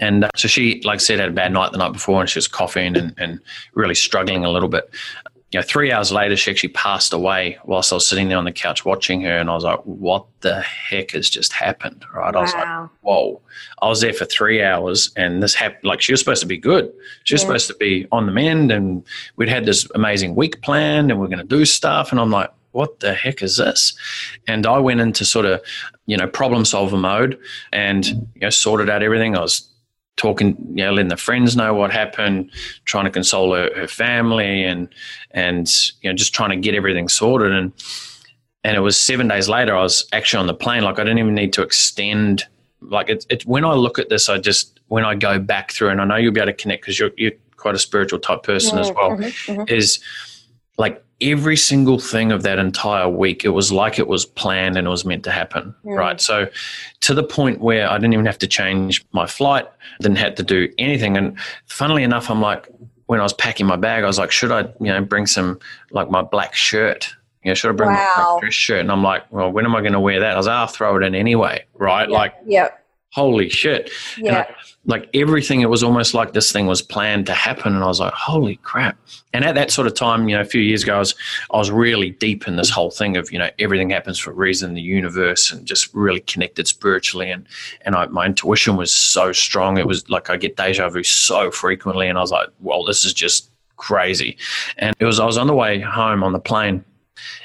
and 0.00 0.24
uh, 0.24 0.30
so 0.34 0.48
she, 0.48 0.80
like 0.84 0.96
I 0.96 0.98
said, 0.98 1.20
had 1.20 1.28
a 1.28 1.32
bad 1.32 1.52
night 1.52 1.70
the 1.70 1.78
night 1.78 1.92
before, 1.92 2.20
and 2.20 2.28
she 2.28 2.38
was 2.38 2.48
coughing 2.48 2.96
and, 2.96 3.14
and 3.18 3.38
really 3.74 3.94
struggling 3.94 4.44
a 4.44 4.50
little 4.50 4.68
bit. 4.68 4.90
You 5.52 5.60
know, 5.60 5.62
three 5.62 5.92
hours 5.92 6.10
later, 6.10 6.34
she 6.34 6.50
actually 6.50 6.70
passed 6.70 7.12
away 7.12 7.58
whilst 7.64 7.92
I 7.92 7.94
was 7.94 8.08
sitting 8.08 8.28
there 8.28 8.38
on 8.38 8.44
the 8.44 8.50
couch 8.50 8.84
watching 8.84 9.20
her, 9.20 9.38
and 9.38 9.48
I 9.48 9.54
was 9.54 9.62
like, 9.62 9.78
"What 9.84 10.24
the 10.40 10.62
heck 10.62 11.12
has 11.12 11.30
just 11.30 11.52
happened?" 11.52 12.04
Right? 12.12 12.34
I 12.34 12.40
was 12.40 12.52
like, 12.54 12.90
whoa. 13.02 13.40
I 13.80 13.88
was 13.88 14.00
there 14.00 14.12
for 14.12 14.24
three 14.24 14.62
hours 14.64 15.12
and 15.16 15.42
this 15.42 15.54
happened. 15.54 15.84
Like 15.84 16.00
she 16.00 16.12
was 16.12 16.18
supposed 16.20 16.40
to 16.40 16.48
be 16.48 16.56
good. 16.58 16.90
She 17.22 17.34
was 17.34 17.42
Yeah. 17.42 17.46
supposed 17.46 17.68
to 17.68 17.74
be 17.74 18.06
on 18.10 18.26
the 18.26 18.32
mend 18.32 18.72
and 18.72 19.04
we'd 19.36 19.48
had 19.48 19.64
this 19.66 19.86
amazing 19.94 20.34
week 20.34 20.60
planned 20.62 21.10
and 21.12 21.20
we 21.20 21.26
are 21.26 21.28
going 21.28 21.38
to 21.38 21.44
do 21.44 21.64
stuff. 21.64 22.10
And 22.10 22.20
I'm 22.20 22.30
like, 22.30 22.50
what 22.74 22.98
the 23.00 23.14
heck 23.14 23.40
is 23.42 23.56
this? 23.56 23.96
And 24.48 24.66
I 24.66 24.78
went 24.78 25.00
into 25.00 25.24
sort 25.24 25.46
of, 25.46 25.62
you 26.06 26.16
know, 26.16 26.26
problem 26.26 26.64
solver 26.64 26.96
mode 26.96 27.38
and, 27.72 28.04
you 28.04 28.40
know, 28.42 28.50
sorted 28.50 28.90
out 28.90 29.02
everything. 29.02 29.36
I 29.36 29.40
was 29.40 29.68
talking, 30.16 30.56
you 30.70 30.84
know, 30.84 30.92
letting 30.92 31.08
the 31.08 31.16
friends 31.16 31.56
know 31.56 31.72
what 31.72 31.92
happened, 31.92 32.50
trying 32.84 33.04
to 33.04 33.10
console 33.10 33.54
her, 33.54 33.70
her 33.76 33.86
family 33.86 34.64
and, 34.64 34.88
and, 35.30 35.72
you 36.02 36.10
know, 36.10 36.16
just 36.16 36.34
trying 36.34 36.50
to 36.50 36.56
get 36.56 36.74
everything 36.74 37.08
sorted. 37.08 37.52
And, 37.52 37.72
and 38.64 38.76
it 38.76 38.80
was 38.80 39.00
seven 39.00 39.28
days 39.28 39.48
later, 39.48 39.76
I 39.76 39.82
was 39.82 40.06
actually 40.12 40.40
on 40.40 40.46
the 40.48 40.54
plane. 40.54 40.82
Like 40.82 40.98
I 40.98 41.04
didn't 41.04 41.18
even 41.18 41.34
need 41.34 41.52
to 41.52 41.62
extend. 41.62 42.42
Like 42.80 43.08
it's 43.08 43.24
it, 43.30 43.46
when 43.46 43.64
I 43.64 43.74
look 43.74 44.00
at 44.00 44.08
this, 44.08 44.28
I 44.28 44.38
just 44.38 44.80
when 44.88 45.04
I 45.04 45.14
go 45.14 45.38
back 45.38 45.70
through, 45.70 45.90
and 45.90 46.00
I 46.00 46.04
know 46.04 46.16
you'll 46.16 46.32
be 46.32 46.40
able 46.40 46.52
to 46.52 46.56
connect 46.56 46.82
because 46.82 46.98
you're 46.98 47.12
you're 47.16 47.32
quite 47.56 47.74
a 47.74 47.78
spiritual 47.78 48.18
type 48.18 48.42
person 48.42 48.78
as 48.78 48.90
well. 48.90 49.10
Mhm, 49.10 49.56
mhm. 49.56 49.70
Is 49.70 50.00
like 50.76 51.04
every 51.32 51.56
single 51.56 51.98
thing 51.98 52.30
of 52.32 52.42
that 52.42 52.58
entire 52.58 53.08
week, 53.08 53.44
it 53.44 53.48
was 53.50 53.72
like 53.72 53.98
it 53.98 54.06
was 54.08 54.24
planned 54.26 54.76
and 54.76 54.86
it 54.86 54.90
was 54.90 55.04
meant 55.04 55.24
to 55.24 55.30
happen, 55.30 55.74
Mm. 55.84 55.96
right? 55.98 56.20
So 56.20 56.48
to 57.00 57.14
the 57.14 57.22
point 57.22 57.60
where 57.60 57.90
I 57.90 57.94
didn't 57.94 58.12
even 58.12 58.26
have 58.26 58.38
to 58.38 58.46
change 58.46 59.04
my 59.12 59.26
flight, 59.26 59.66
didn't 60.00 60.18
have 60.18 60.34
to 60.36 60.42
do 60.42 60.68
anything. 60.78 61.16
And 61.16 61.38
funnily 61.66 62.02
enough, 62.02 62.30
I'm 62.30 62.40
like, 62.40 62.68
when 63.06 63.20
I 63.20 63.22
was 63.22 63.32
packing 63.34 63.66
my 63.66 63.76
bag, 63.76 64.04
I 64.04 64.06
was 64.06 64.18
like, 64.18 64.30
should 64.30 64.52
I, 64.52 64.60
you 64.80 64.86
know, 64.92 65.00
bring 65.02 65.26
some 65.26 65.58
like 65.90 66.10
my 66.10 66.22
black 66.22 66.54
shirt, 66.54 67.14
You 67.42 67.50
know, 67.50 67.54
should 67.54 67.68
I 67.70 67.72
bring 67.74 67.90
Wow. 67.90 68.14
my 68.34 68.40
dress 68.40 68.54
shirt? 68.54 68.80
And 68.80 68.90
I'm 68.90 69.02
like, 69.02 69.24
well, 69.30 69.50
when 69.52 69.66
am 69.66 69.74
I 69.76 69.80
going 69.80 69.92
to 69.92 70.00
wear 70.00 70.20
that? 70.20 70.32
I 70.32 70.36
was 70.36 70.46
like, 70.46 70.56
I'll 70.56 70.66
throw 70.66 70.96
it 70.96 71.02
in 71.02 71.14
anyway, 71.14 71.64
right? 71.74 72.08
Like, 72.08 72.34
Yep. 72.46 72.82
holy 73.10 73.48
shit. 73.50 73.90
Yeah. 74.16 74.46
Like 74.86 75.08
everything, 75.14 75.62
it 75.62 75.70
was 75.70 75.82
almost 75.82 76.12
like 76.12 76.34
this 76.34 76.52
thing 76.52 76.66
was 76.66 76.82
planned 76.82 77.26
to 77.26 77.32
happen. 77.32 77.74
And 77.74 77.82
I 77.82 77.86
was 77.86 78.00
like, 78.00 78.12
holy 78.12 78.56
crap. 78.56 78.98
And 79.32 79.44
at 79.44 79.54
that 79.54 79.70
sort 79.70 79.86
of 79.86 79.94
time, 79.94 80.28
you 80.28 80.36
know, 80.36 80.42
a 80.42 80.44
few 80.44 80.60
years 80.60 80.82
ago, 80.82 80.96
I 80.96 80.98
was, 80.98 81.14
I 81.50 81.56
was 81.56 81.70
really 81.70 82.10
deep 82.10 82.46
in 82.46 82.56
this 82.56 82.68
whole 82.68 82.90
thing 82.90 83.16
of, 83.16 83.32
you 83.32 83.38
know, 83.38 83.48
everything 83.58 83.90
happens 83.90 84.18
for 84.18 84.30
a 84.30 84.34
reason, 84.34 84.74
the 84.74 84.82
universe, 84.82 85.50
and 85.50 85.66
just 85.66 85.92
really 85.94 86.20
connected 86.20 86.68
spiritually. 86.68 87.30
And, 87.30 87.46
and 87.82 87.96
I, 87.96 88.06
my 88.06 88.26
intuition 88.26 88.76
was 88.76 88.92
so 88.92 89.32
strong. 89.32 89.78
It 89.78 89.86
was 89.86 90.08
like 90.10 90.28
I 90.28 90.36
get 90.36 90.56
deja 90.56 90.88
vu 90.90 91.02
so 91.02 91.50
frequently. 91.50 92.08
And 92.08 92.18
I 92.18 92.20
was 92.20 92.30
like, 92.30 92.48
well, 92.60 92.84
this 92.84 93.04
is 93.04 93.14
just 93.14 93.50
crazy. 93.76 94.36
And 94.76 94.94
it 94.98 95.04
was, 95.06 95.18
I 95.18 95.24
was 95.24 95.38
on 95.38 95.46
the 95.46 95.54
way 95.54 95.80
home 95.80 96.22
on 96.22 96.32
the 96.32 96.40
plane 96.40 96.84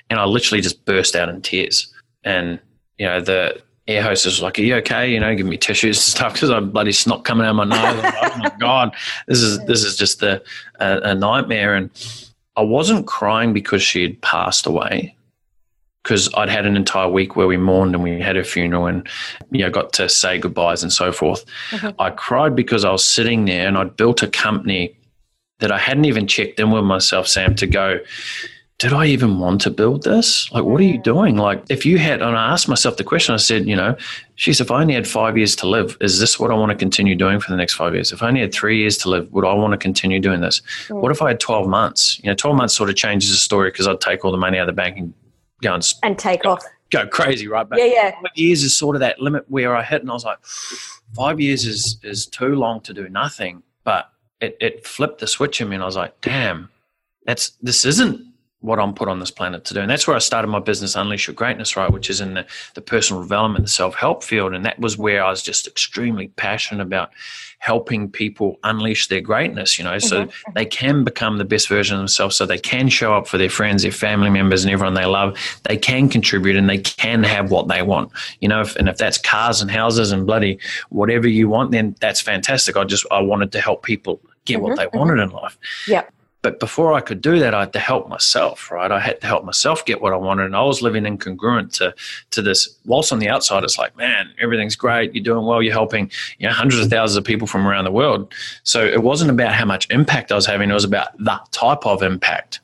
and 0.10 0.20
I 0.20 0.26
literally 0.26 0.62
just 0.62 0.84
burst 0.86 1.16
out 1.16 1.30
in 1.30 1.42
tears. 1.42 1.94
And, 2.24 2.60
you 2.98 3.06
know, 3.06 3.22
the, 3.22 3.62
air 3.90 4.04
hostess 4.04 4.34
was 4.34 4.42
like, 4.42 4.58
"Are 4.60 4.62
you 4.62 4.76
okay?" 4.76 5.12
You 5.12 5.20
know, 5.20 5.36
give 5.36 5.46
me 5.46 5.58
tissues 5.58 5.98
and 5.98 6.04
stuff 6.04 6.34
because 6.34 6.50
I'm 6.50 6.72
bloody 6.72 6.92
snot 6.92 7.26
coming 7.26 7.46
out 7.46 7.52
of 7.52 7.56
my 7.58 7.66
nose. 7.66 8.04
Like, 8.04 8.16
oh 8.24 8.38
my 8.38 8.52
god, 8.60 8.96
this 9.28 9.42
is 9.42 9.64
this 9.66 9.84
is 9.84 9.98
just 9.98 10.22
a, 10.24 10.42
a 10.80 11.00
a 11.12 11.16
nightmare. 11.16 11.76
And 11.76 11.90
I 12.56 12.62
wasn't 12.62 13.08
crying 13.08 13.54
because 13.54 13.82
she 13.82 14.02
had 14.02 14.22
passed 14.22 14.66
away, 14.66 15.16
because 16.04 16.30
I'd 16.36 16.50
had 16.50 16.66
an 16.66 16.76
entire 16.76 17.10
week 17.10 17.36
where 17.36 17.48
we 17.48 17.58
mourned 17.58 17.96
and 17.96 18.04
we 18.04 18.20
had 18.22 18.36
her 18.36 18.44
funeral 18.44 18.86
and 18.86 19.08
you 19.52 19.62
know 19.64 19.70
got 19.70 19.94
to 19.94 20.08
say 20.08 20.38
goodbyes 20.38 20.84
and 20.84 20.94
so 20.94 21.12
forth. 21.12 21.44
Mhm. 21.72 21.96
I 22.00 22.10
cried 22.12 22.56
because 22.56 22.86
I 22.86 22.92
was 22.92 23.06
sitting 23.06 23.46
there 23.46 23.68
and 23.68 23.78
I'd 23.78 23.98
built 23.98 24.24
a 24.24 24.28
company 24.28 24.96
that 25.60 25.72
I 25.72 25.78
hadn't 25.78 26.06
even 26.06 26.26
checked 26.26 26.60
in 26.60 26.72
with 26.72 26.86
myself, 26.86 27.28
Sam, 27.28 27.54
to 27.56 27.68
go 27.68 28.00
did 28.80 28.94
I 28.94 29.06
even 29.08 29.40
want 29.40 29.60
to 29.62 29.70
build 29.70 30.04
this? 30.04 30.50
Like, 30.54 30.64
what 30.64 30.80
are 30.80 30.86
you 30.86 30.98
doing? 30.98 31.36
Like, 31.36 31.64
if 31.70 31.86
you 31.86 31.98
had, 31.98 32.22
and 32.22 32.38
I 32.38 32.52
asked 32.54 32.70
myself 32.70 32.96
the 32.96 33.04
question, 33.04 33.34
I 33.34 33.38
said, 33.38 33.68
you 33.68 33.76
know, 33.76 33.98
geez, 34.38 34.62
if 34.62 34.72
I 34.72 34.80
only 34.82 34.94
had 34.94 35.06
five 35.06 35.38
years 35.38 35.54
to 35.58 35.68
live, 35.68 35.98
is 36.00 36.18
this 36.22 36.40
what 36.40 36.50
I 36.50 36.54
want 36.54 36.70
to 36.72 36.78
continue 36.78 37.14
doing 37.14 37.42
for 37.42 37.52
the 37.52 37.58
next 37.58 37.74
five 37.74 37.94
years? 37.94 38.14
If 38.14 38.24
I 38.24 38.30
only 38.30 38.40
had 38.40 38.54
three 38.54 38.78
years 38.78 38.98
to 39.00 39.10
live, 39.10 39.30
would 39.34 39.44
I 39.44 39.54
want 39.54 39.74
to 39.74 39.78
continue 39.78 40.22
doing 40.22 40.40
this? 40.40 40.62
Mm. 40.88 41.02
What 41.02 41.12
if 41.12 41.22
I 41.22 41.28
had 41.28 41.42
12 41.42 41.68
months? 41.68 42.20
You 42.24 42.30
know, 42.30 42.36
12 42.36 42.56
months 42.56 42.74
sort 42.74 42.90
of 42.90 42.96
changes 42.96 43.32
the 43.32 43.36
story 43.38 43.70
because 43.70 43.86
I'd 43.86 44.00
take 44.00 44.24
all 44.24 44.32
the 44.32 44.38
money 44.38 44.58
out 44.58 44.70
of 44.70 44.74
the 44.76 44.82
bank 44.82 44.98
and 44.98 45.14
go 45.62 45.74
and 45.74 45.94
And 46.04 46.18
take 46.18 46.46
off. 46.46 46.64
go 46.90 47.06
crazy, 47.06 47.50
right? 47.50 47.68
But 47.68 47.80
Yeah, 47.80 47.86
yeah. 47.86 48.12
five 48.12 48.32
years 48.36 48.64
is 48.64 48.78
sort 48.78 48.96
of 48.96 49.02
that 49.02 49.20
limit 49.20 49.44
where 49.50 49.76
I 49.76 49.84
hit, 49.84 50.02
and 50.04 50.10
I 50.10 50.14
was 50.14 50.24
like, 50.24 50.40
five 51.18 51.42
years 51.42 51.66
is 51.66 52.00
is 52.02 52.26
too 52.28 52.56
long 52.56 52.80
to 52.82 52.94
do 52.94 53.10
nothing. 53.10 53.62
But 53.84 54.10
it, 54.40 54.56
it 54.62 54.88
flipped 54.88 55.20
the 55.20 55.28
switch 55.28 55.60
in 55.60 55.68
me, 55.68 55.76
and 55.76 55.84
I 55.84 55.86
was 55.86 55.98
like, 55.98 56.22
damn, 56.22 56.70
that's 57.26 57.50
this 57.62 57.84
isn't 57.84 58.26
what 58.62 58.78
I'm 58.78 58.94
put 58.94 59.08
on 59.08 59.20
this 59.20 59.32
planet 59.32 59.64
to 59.66 59.74
do. 59.74 59.80
And 59.80 59.90
that's 59.90 60.06
where 60.06 60.16
I 60.18 60.20
started 60.20 60.50
my 60.50 60.60
business, 60.60 60.96
Unleash 60.96 61.28
Your 61.28 61.34
Greatness, 61.34 61.78
right, 61.78 61.90
which 61.92 62.10
is 62.10 62.20
in 62.20 62.34
the, 62.34 62.46
the 62.74 62.82
personal 62.82 63.22
development, 63.22 63.64
the 63.64 63.72
self 63.72 63.96
help 63.96 64.22
field. 64.24 64.54
And 64.54 64.66
that 64.66 64.78
was 64.80 64.98
where 64.98 65.24
I 65.24 65.30
was 65.30 65.42
just 65.42 65.66
extremely 65.66 66.28
passionate 66.36 66.84
about 66.84 67.12
helping 67.60 68.10
people 68.10 68.58
unleash 68.64 69.08
their 69.08 69.22
greatness, 69.22 69.78
you 69.78 69.84
know, 69.84 69.98
so 70.00 70.26
Mhm. 70.26 70.54
they 70.56 70.66
can 70.66 71.04
become 71.04 71.38
the 71.38 71.46
best 71.46 71.68
version 71.68 71.96
of 71.96 72.00
themselves, 72.02 72.36
so 72.38 72.46
they 72.46 72.58
can 72.58 72.88
show 72.90 73.14
up 73.14 73.28
for 73.28 73.38
their 73.38 73.50
friends, 73.50 73.84
their 73.84 73.92
family 73.92 74.30
members, 74.30 74.64
and 74.64 74.72
everyone 74.74 74.94
they 74.94 75.06
love. 75.06 75.38
They 75.64 75.76
can 75.78 76.08
contribute 76.10 76.56
and 76.56 76.70
they 76.70 76.78
can 76.78 77.24
have 77.24 77.52
what 77.52 77.68
they 77.68 77.82
want, 77.82 78.12
you 78.40 78.48
know. 78.48 78.62
If, 78.62 78.76
and 78.78 78.88
if 78.90 78.98
that's 78.98 79.18
cars 79.18 79.62
and 79.62 79.70
houses 79.72 80.12
and 80.14 80.26
bloody 80.26 80.58
whatever 80.90 81.28
you 81.28 81.50
want, 81.50 81.72
then 81.72 81.96
that's 82.00 82.22
fantastic. 82.22 82.76
I 82.78 82.84
just 82.86 83.06
I 83.12 83.20
wanted 83.22 83.52
to 83.54 83.62
help 83.62 83.84
people 83.84 84.22
get 84.46 84.62
what 84.62 84.74
Mhm, 84.74 84.78
they 84.78 84.86
mhm. 84.88 84.94
wanted 85.00 85.22
in 85.22 85.30
life. 85.30 85.58
Yep. 85.88 86.14
But 86.42 86.60
before 86.60 86.94
I 86.94 87.02
could 87.02 87.20
do 87.22 87.38
that, 87.40 87.54
I 87.54 87.62
had 87.62 87.74
to 87.74 87.80
help 87.80 88.08
myself, 88.08 88.72
right? 88.72 88.90
I 88.92 89.00
had 89.00 89.20
to 89.22 89.28
help 89.28 89.44
myself 89.44 89.84
get 89.84 90.02
what 90.02 90.14
I 90.14 90.16
wanted, 90.16 90.46
and 90.46 90.56
I 90.56 90.64
was 90.64 90.82
living 90.82 91.04
incongruent 91.04 91.74
to 91.74 91.94
to 92.32 92.42
this. 92.42 92.78
Whilst 92.86 93.12
on 93.12 93.20
the 93.20 93.28
outside, 93.28 93.64
it's 93.66 93.78
like, 93.78 93.96
man, 93.98 94.32
everything's 94.40 94.78
great, 94.78 95.14
you're 95.14 95.24
doing 95.24 95.46
well, 95.46 95.62
you're 95.62 95.74
helping, 95.74 96.10
you 96.38 96.48
know, 96.48 96.54
hundreds 96.54 96.82
of 96.82 96.90
thousands 96.90 97.18
of 97.18 97.26
people 97.26 97.46
from 97.46 97.68
around 97.68 97.84
the 97.84 97.92
world. 97.92 98.34
So 98.64 98.86
it 98.86 99.04
wasn't 99.04 99.32
about 99.32 99.54
how 99.54 99.66
much 99.66 99.90
impact 99.90 100.32
I 100.32 100.36
was 100.36 100.46
having; 100.46 100.70
it 100.70 100.74
was 100.74 100.86
about 100.86 101.10
that 101.26 101.52
type 101.52 101.86
of 101.86 102.02
impact, 102.02 102.62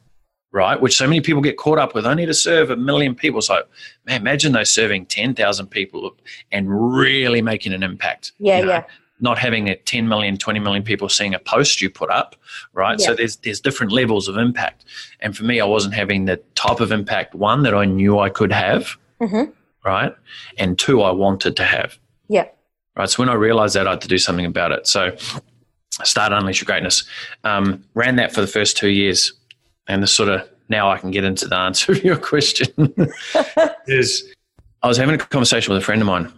right? 0.54 0.80
Which 0.80 0.96
so 0.96 1.06
many 1.06 1.20
people 1.20 1.42
get 1.42 1.58
caught 1.58 1.78
up 1.78 1.94
with. 1.94 2.06
I 2.06 2.14
need 2.14 2.28
to 2.28 2.34
serve 2.34 2.70
a 2.70 2.78
million 2.78 3.14
people. 3.14 3.42
So, 3.42 3.64
man, 4.06 4.22
imagine 4.22 4.54
those 4.54 4.72
serving 4.72 5.08
ten 5.08 5.36
thousand 5.36 5.68
people 5.68 6.16
and 6.50 6.68
really 6.70 7.42
making 7.42 7.74
an 7.74 7.84
impact. 7.84 8.32
Yeah, 8.40 8.60
you 8.60 8.66
know? 8.66 8.72
yeah. 8.72 8.84
Not 9.20 9.38
having 9.38 9.70
a 9.70 9.76
10 9.76 10.08
million 10.08 10.38
20 10.38 10.60
million 10.60 10.84
people 10.84 11.08
seeing 11.10 11.34
a 11.34 11.40
post 11.40 11.82
you 11.82 11.90
put 11.90 12.10
up 12.10 12.36
right? 12.74 13.00
So 13.00 13.14
there's 13.14 13.38
there's 13.38 13.60
different 13.62 13.92
levels 13.92 14.28
of 14.28 14.38
impact. 14.38 14.86
And 15.22 15.36
for 15.36 15.44
me 15.44 15.60
i 15.62 15.66
wasn't 15.66 15.94
having 15.94 16.26
the 16.26 16.38
type 16.56 16.80
of 16.80 16.92
impact 16.92 17.34
one 17.36 17.64
that 17.64 17.74
i 17.74 17.86
knew 17.86 18.20
i 18.20 18.30
could 18.30 18.52
have 18.52 18.98
Mhm. 19.22 19.54
right? 19.86 20.14
And 20.58 20.78
two 20.78 21.02
i 21.02 21.12
wanted 21.12 21.56
to 21.58 21.64
have. 21.64 21.98
Yeah. 22.28 22.48
right? 22.98 23.10
So 23.10 23.22
when 23.24 23.30
i 23.30 23.34
realized 23.34 23.76
that 23.76 23.88
i 23.88 23.92
had 23.92 24.02
to 24.02 24.08
do 24.08 24.18
something 24.18 24.46
about 24.46 24.72
it. 24.74 24.86
So 24.88 25.16
i 26.00 26.04
started 26.04 26.36
unleash 26.36 26.60
your 26.62 26.66
greatness. 26.66 27.06
Um, 27.46 27.84
ran 27.94 28.18
that 28.18 28.34
for 28.34 28.42
the 28.42 28.48
first 28.48 28.76
two 28.78 28.90
years. 28.90 29.32
And 29.88 30.02
the 30.04 30.08
sort 30.08 30.30
of 30.30 30.48
now 30.68 30.90
i 30.92 30.98
can 30.98 31.12
get 31.12 31.24
into 31.24 31.48
the 31.48 31.56
answer 31.56 31.92
of 31.94 32.04
your 32.04 32.18
question. 32.18 32.68
Is 33.88 34.26
I 34.84 34.88
was 34.88 34.98
having 34.98 35.16
a 35.16 35.18
conversation 35.18 35.74
with 35.74 35.82
a 35.82 35.86
friend 35.86 36.02
of 36.02 36.08
mine, 36.08 36.32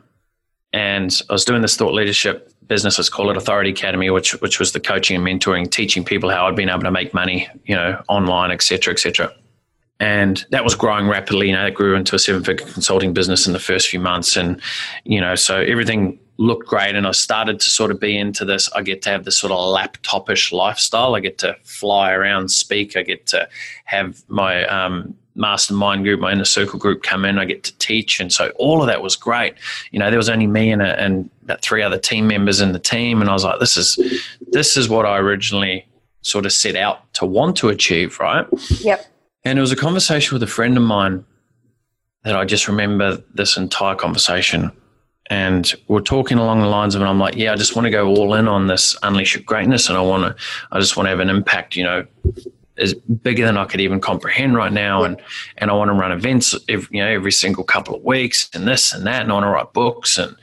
and 0.73 1.21
I 1.29 1.33
was 1.33 1.43
doing 1.45 1.61
this 1.61 1.75
thought 1.75 1.93
leadership 1.93 2.51
business. 2.67 3.09
Call 3.09 3.29
it 3.29 3.37
Authority 3.37 3.71
Academy, 3.71 4.09
which 4.09 4.33
which 4.41 4.59
was 4.59 4.71
the 4.71 4.79
coaching 4.79 5.15
and 5.15 5.25
mentoring, 5.25 5.69
teaching 5.69 6.03
people 6.03 6.29
how 6.29 6.47
I'd 6.47 6.55
been 6.55 6.69
able 6.69 6.81
to 6.81 6.91
make 6.91 7.13
money, 7.13 7.47
you 7.65 7.75
know, 7.75 8.01
online, 8.07 8.51
et 8.51 8.61
cetera, 8.61 8.93
et 8.93 8.99
cetera. 8.99 9.33
And 9.99 10.45
that 10.51 10.63
was 10.63 10.75
growing 10.75 11.07
rapidly. 11.07 11.47
You 11.47 11.53
know, 11.53 11.65
it 11.65 11.73
grew 11.73 11.95
into 11.95 12.15
a 12.15 12.19
seven 12.19 12.43
figure 12.43 12.65
consulting 12.67 13.13
business 13.13 13.47
in 13.47 13.53
the 13.53 13.59
first 13.59 13.87
few 13.87 13.99
months, 13.99 14.37
and 14.37 14.61
you 15.03 15.19
know, 15.19 15.35
so 15.35 15.61
everything 15.61 16.19
looked 16.37 16.67
great. 16.67 16.95
And 16.95 17.07
I 17.07 17.11
started 17.11 17.59
to 17.59 17.69
sort 17.69 17.89
of 17.89 17.99
be 17.99 18.15
into 18.15 18.45
this. 18.45 18.71
I 18.73 18.83
get 18.83 19.01
to 19.03 19.09
have 19.09 19.25
this 19.25 19.39
sort 19.39 19.51
of 19.51 19.57
laptopish 19.57 20.51
lifestyle. 20.51 21.15
I 21.15 21.19
get 21.19 21.39
to 21.39 21.55
fly 21.63 22.11
around, 22.11 22.49
speak. 22.49 22.95
I 22.95 23.01
get 23.01 23.25
to 23.27 23.49
have 23.85 24.21
my 24.27 24.65
um, 24.67 25.15
mastermind 25.37 26.03
group, 26.03 26.19
my 26.19 26.31
inner 26.31 26.45
circle 26.45 26.79
group 26.79 27.03
come 27.03 27.23
in. 27.23 27.39
I 27.39 27.45
get 27.45 27.63
to 27.63 27.77
teach, 27.77 28.19
and 28.19 28.33
so 28.33 28.51
all 28.57 28.81
of 28.81 28.87
that 28.87 29.01
was 29.01 29.15
great. 29.15 29.53
You 29.91 29.99
know, 29.99 30.09
there 30.09 30.17
was 30.17 30.29
only 30.29 30.47
me 30.47 30.71
and, 30.71 30.81
a, 30.81 30.99
and 30.99 31.29
about 31.43 31.61
three 31.61 31.83
other 31.83 31.97
team 31.97 32.27
members 32.27 32.59
in 32.59 32.73
the 32.73 32.79
team, 32.79 33.21
and 33.21 33.29
I 33.29 33.33
was 33.33 33.43
like, 33.43 33.59
this 33.59 33.77
is 33.77 33.97
this 34.51 34.75
is 34.75 34.89
what 34.89 35.05
I 35.05 35.17
originally 35.17 35.87
sort 36.21 36.45
of 36.45 36.51
set 36.51 36.75
out 36.75 37.13
to 37.13 37.25
want 37.25 37.55
to 37.57 37.69
achieve, 37.69 38.19
right? 38.19 38.45
Yep. 38.81 39.05
And 39.45 39.57
it 39.57 39.61
was 39.61 39.71
a 39.71 39.77
conversation 39.77 40.35
with 40.35 40.43
a 40.43 40.47
friend 40.47 40.75
of 40.75 40.83
mine 40.83 41.23
that 42.23 42.35
I 42.35 42.43
just 42.43 42.67
remember 42.67 43.23
this 43.33 43.55
entire 43.55 43.95
conversation. 43.95 44.71
And 45.29 45.73
we're 45.87 46.01
talking 46.01 46.37
along 46.37 46.61
the 46.61 46.67
lines 46.67 46.95
of, 46.95 47.01
and 47.01 47.09
I'm 47.09 47.19
like, 47.19 47.35
yeah, 47.35 47.53
I 47.53 47.55
just 47.55 47.75
want 47.75 47.85
to 47.85 47.89
go 47.89 48.07
all 48.07 48.33
in 48.33 48.47
on 48.47 48.67
this 48.67 48.97
unleash 49.03 49.35
your 49.35 49.43
greatness, 49.43 49.89
and 49.89 49.97
I 49.97 50.01
want 50.01 50.23
to, 50.23 50.43
I 50.71 50.79
just 50.79 50.97
want 50.97 51.05
to 51.05 51.11
have 51.11 51.19
an 51.19 51.29
impact, 51.29 51.75
you 51.75 51.83
know, 51.83 52.05
is 52.77 52.93
bigger 52.93 53.45
than 53.45 53.57
I 53.57 53.65
could 53.65 53.81
even 53.81 53.99
comprehend 53.99 54.55
right 54.55 54.71
now, 54.71 55.03
and 55.03 55.19
and 55.57 55.69
I 55.71 55.73
want 55.73 55.89
to 55.89 55.93
run 55.93 56.11
events, 56.11 56.55
every, 56.69 56.87
you 56.97 57.03
know, 57.03 57.09
every 57.09 57.31
single 57.31 57.63
couple 57.63 57.95
of 57.95 58.03
weeks, 58.03 58.49
and 58.53 58.67
this 58.67 58.93
and 58.93 59.05
that, 59.07 59.21
and 59.23 59.31
I 59.31 59.33
want 59.33 59.45
to 59.45 59.49
write 59.49 59.73
books 59.73 60.17
and 60.17 60.35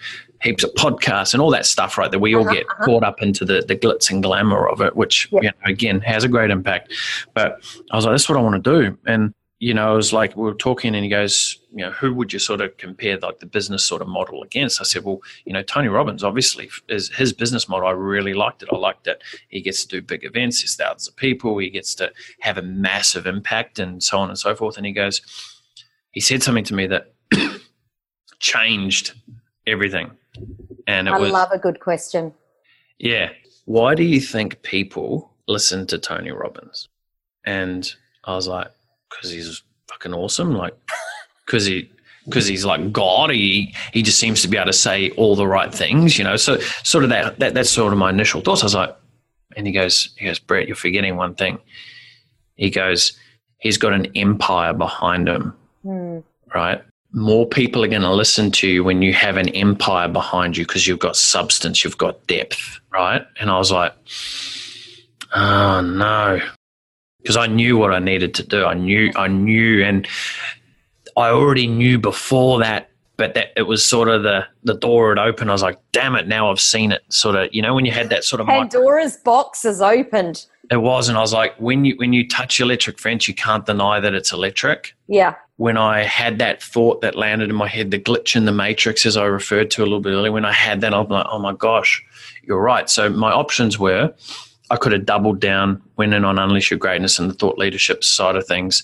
heaps 0.43 0.63
of 0.63 0.75
podcasts 0.75 1.33
and 1.33 1.41
all 1.41 1.51
that 1.51 1.65
stuff, 1.65 1.97
right? 1.97 2.11
That 2.11 2.19
we 2.19 2.35
all 2.35 2.43
Uh-huh, 2.45 2.53
get 2.55 2.67
uh-huh. 2.67 2.85
caught 2.85 3.05
up 3.05 3.23
into 3.23 3.45
the 3.45 3.65
the 3.67 3.77
glitz 3.77 4.11
and 4.11 4.23
glamour 4.23 4.69
of 4.69 4.81
it, 4.81 4.95
which 4.97 5.29
Yeah. 5.33 5.41
you 5.43 5.49
know, 5.49 5.55
again 5.65 6.01
has 6.01 6.25
a 6.25 6.29
great 6.29 6.51
impact. 6.51 6.93
But 7.35 7.61
I 7.91 7.97
was 7.97 8.05
like, 8.05 8.13
that's 8.13 8.29
what 8.29 8.37
I 8.39 8.43
want 8.43 8.63
to 8.63 8.71
do, 8.81 8.99
and 9.07 9.33
you 9.65 9.73
know, 9.73 9.93
I 9.93 9.97
was 9.97 10.13
like, 10.13 10.37
we 10.37 10.43
were 10.43 10.53
talking, 10.53 10.95
and 10.95 11.03
he 11.03 11.09
goes, 11.09 11.59
you 11.75 11.79
know, 11.79 11.91
who 11.91 12.13
would 12.13 12.35
you 12.35 12.39
sort 12.39 12.61
of 12.61 12.77
compare 12.77 13.17
like 13.17 13.39
the 13.39 13.47
business 13.47 13.83
sort 13.83 14.03
of 14.03 14.09
model 14.09 14.43
against? 14.43 14.79
I 14.79 14.85
said, 14.85 15.05
well, 15.05 15.23
you 15.47 15.55
know, 15.55 15.63
Tony 15.63 15.89
Robbins 15.89 16.23
obviously 16.23 16.69
is 16.91 17.09
his 17.09 17.33
business 17.33 17.67
model. 17.67 17.89
I 17.89 17.93
really 17.93 18.35
liked 18.35 18.63
it. 18.63 18.69
I 18.71 18.77
liked 18.77 19.05
that 19.05 19.23
he 19.49 19.63
gets 19.63 19.83
to 19.87 19.89
do 19.89 20.03
big 20.03 20.23
events, 20.23 20.61
there's 20.61 20.77
thousands 20.77 21.09
of 21.09 21.17
people, 21.17 21.57
he 21.57 21.71
gets 21.71 21.95
to 21.95 22.13
have 22.41 22.59
a 22.59 22.63
massive 22.63 23.27
impact, 23.27 23.79
and 23.79 24.03
so 24.03 24.19
on 24.19 24.29
and 24.29 24.39
so 24.39 24.55
forth. 24.55 24.77
And 24.77 24.85
he 24.85 24.93
goes, 24.93 25.23
he 26.11 26.21
said 26.21 26.43
something 26.43 26.65
to 26.65 26.75
me 26.75 26.87
that 26.89 27.15
changed 28.41 29.15
everything, 29.67 30.11
and 30.87 31.09
it 31.09 31.13
I 31.13 31.19
was 31.19 31.31
love 31.33 31.53
a 31.53 31.59
good 31.59 31.81
question. 31.81 32.35
yeah. 32.99 33.31
Why 33.65 33.95
do 33.95 34.03
you 34.03 34.21
think 34.21 34.61
people 34.61 35.33
listen 35.49 35.87
to 35.87 35.97
Tony 35.97 36.33
Robbins? 36.33 36.91
And 37.47 37.91
I 38.25 38.35
was 38.35 38.47
like, 38.47 38.71
because 39.17 39.31
he's 39.31 39.63
fucking 39.89 40.15
awesome. 40.15 40.55
Like, 40.55 40.75
because 41.47 41.67
he, 41.67 41.91
because 42.25 42.47
he's 42.47 42.65
like 42.65 42.93
God. 42.93 43.31
He 43.31 43.75
he 43.93 44.03
just 44.03 44.19
seems 44.19 44.41
to 44.43 44.49
be 44.49 44.57
able 44.57 44.67
to 44.67 44.73
say 44.73 45.11
all 45.11 45.37
the 45.37 45.47
right 45.47 45.73
things, 45.73 46.19
you 46.19 46.25
know. 46.25 46.37
So 46.37 46.59
sort 46.83 47.05
of 47.05 47.11
that, 47.11 47.39
that 47.39 47.55
that's 47.55 47.71
sort 47.71 47.93
of 47.93 47.99
my 47.99 48.11
initial 48.11 48.41
thoughts. 48.41 48.63
I 48.63 48.67
was 48.67 48.75
like, 48.75 48.97
and 49.57 49.67
he 49.67 49.73
goes, 49.73 50.15
he 50.19 50.25
goes, 50.25 50.39
Brett, 50.39 50.67
you're 50.67 50.77
forgetting 50.77 51.17
one 51.17 51.35
thing. 51.35 51.59
He 52.57 52.71
goes, 52.71 53.19
he's 53.59 53.79
got 53.79 53.93
an 53.93 54.07
empire 54.15 54.73
behind 54.73 55.29
him 55.29 55.55
Hmm. 55.83 56.21
right? 56.55 56.83
More 57.13 57.47
people 57.47 57.85
are 57.85 57.89
going 57.89 58.03
to 58.03 58.13
listen 58.13 58.51
to 58.53 58.67
you 58.69 58.83
when 58.83 59.03
you 59.03 59.13
have 59.13 59.37
an 59.37 59.51
empire 59.51 60.09
behind 60.09 60.57
you 60.57 60.65
because 60.65 60.87
you've 60.87 60.99
got 60.99 61.15
substance, 61.15 61.85
you've 61.85 61.99
got 61.99 62.27
depth, 62.27 62.81
right? 62.91 63.25
And 63.39 63.51
I 63.51 63.59
was 63.59 63.71
like, 63.71 63.93
oh 65.35 65.81
no. 65.83 66.41
Because 67.25 67.39
I 67.39 67.47
knew 67.47 67.79
what 67.79 67.93
I 67.93 68.01
needed 68.01 68.35
to 68.35 68.43
do. 68.43 68.67
I 68.67 68.75
knew, 68.75 69.11
I 69.17 69.29
knew, 69.29 69.83
and 69.83 70.07
I 71.17 71.31
already 71.31 71.67
knew 71.67 71.99
before 71.99 72.59
that. 72.61 72.91
But 73.17 73.35
that 73.35 73.53
it 73.57 73.63
was 73.63 73.85
sort 73.85 74.09
of 74.09 74.25
the 74.25 74.45
the 74.65 74.75
door 74.75 75.15
had 75.15 75.25
opened. 75.25 75.49
I 75.49 75.53
was 75.53 75.63
like, 75.63 75.79
"Damn 75.93 76.17
it! 76.17 76.27
Now 76.27 76.51
I've 76.51 76.61
seen 76.61 76.91
it." 76.91 77.03
Sort 77.11 77.37
of, 77.37 77.49
you 77.55 77.63
know, 77.63 77.73
when 77.73 77.87
you 77.87 77.93
had 77.93 78.11
that 78.11 78.25
sort 78.25 78.41
of 78.41 78.49
Pandora's 78.49 79.17
box 79.17 79.63
has 79.63 79.81
opened. 79.81 80.47
It 80.71 80.79
was, 80.79 81.09
and 81.09 81.17
I 81.17 81.21
was 81.21 81.33
like, 81.33 81.55
when 81.59 81.85
you 81.85 81.95
when 81.97 82.13
you 82.13 82.27
touch 82.29 82.59
electric 82.59 82.99
fence, 82.99 83.29
you 83.29 83.35
can't 83.35 83.65
deny 83.65 84.01
that 84.01 84.15
it's 84.15 84.33
electric. 84.33 84.97
Yeah. 85.07 85.37
When 85.59 85.77
I 85.77 86.03
had 86.03 86.39
that 86.41 86.61
thought 86.61 87.03
that 87.03 87.15
landed 87.15 87.51
in 87.51 87.55
my 87.55 87.69
head, 87.69 87.93
the 87.93 88.01
glitch 88.01 88.35
in 88.35 88.47
the 88.47 88.53
matrix, 88.53 89.07
as 89.07 89.17
I 89.17 89.27
referred 89.27 89.71
to 89.73 89.83
a 89.83 89.85
little 89.85 90.01
bit 90.01 90.11
earlier, 90.11 90.33
when 90.33 90.45
I 90.45 90.53
had 90.53 90.81
that, 90.81 90.93
I'm 90.93 91.07
like, 91.07 91.27
oh 91.31 91.39
my 91.39 91.53
gosh, 91.53 92.05
you're 92.43 92.61
right. 92.61 92.91
So 92.91 93.09
my 93.09 93.31
options 93.31 93.79
were 93.79 94.13
I 94.71 94.77
could 94.77 94.93
have 94.93 95.05
doubled 95.05 95.41
down, 95.41 95.83
went 95.97 96.15
in 96.15 96.25
on 96.25 96.39
Unleash 96.39 96.71
Your 96.71 96.79
Greatness 96.79 97.19
and 97.19 97.29
the 97.29 97.35
thought 97.35 97.59
leadership 97.59 98.03
side 98.03 98.35
of 98.37 98.47
things, 98.47 98.83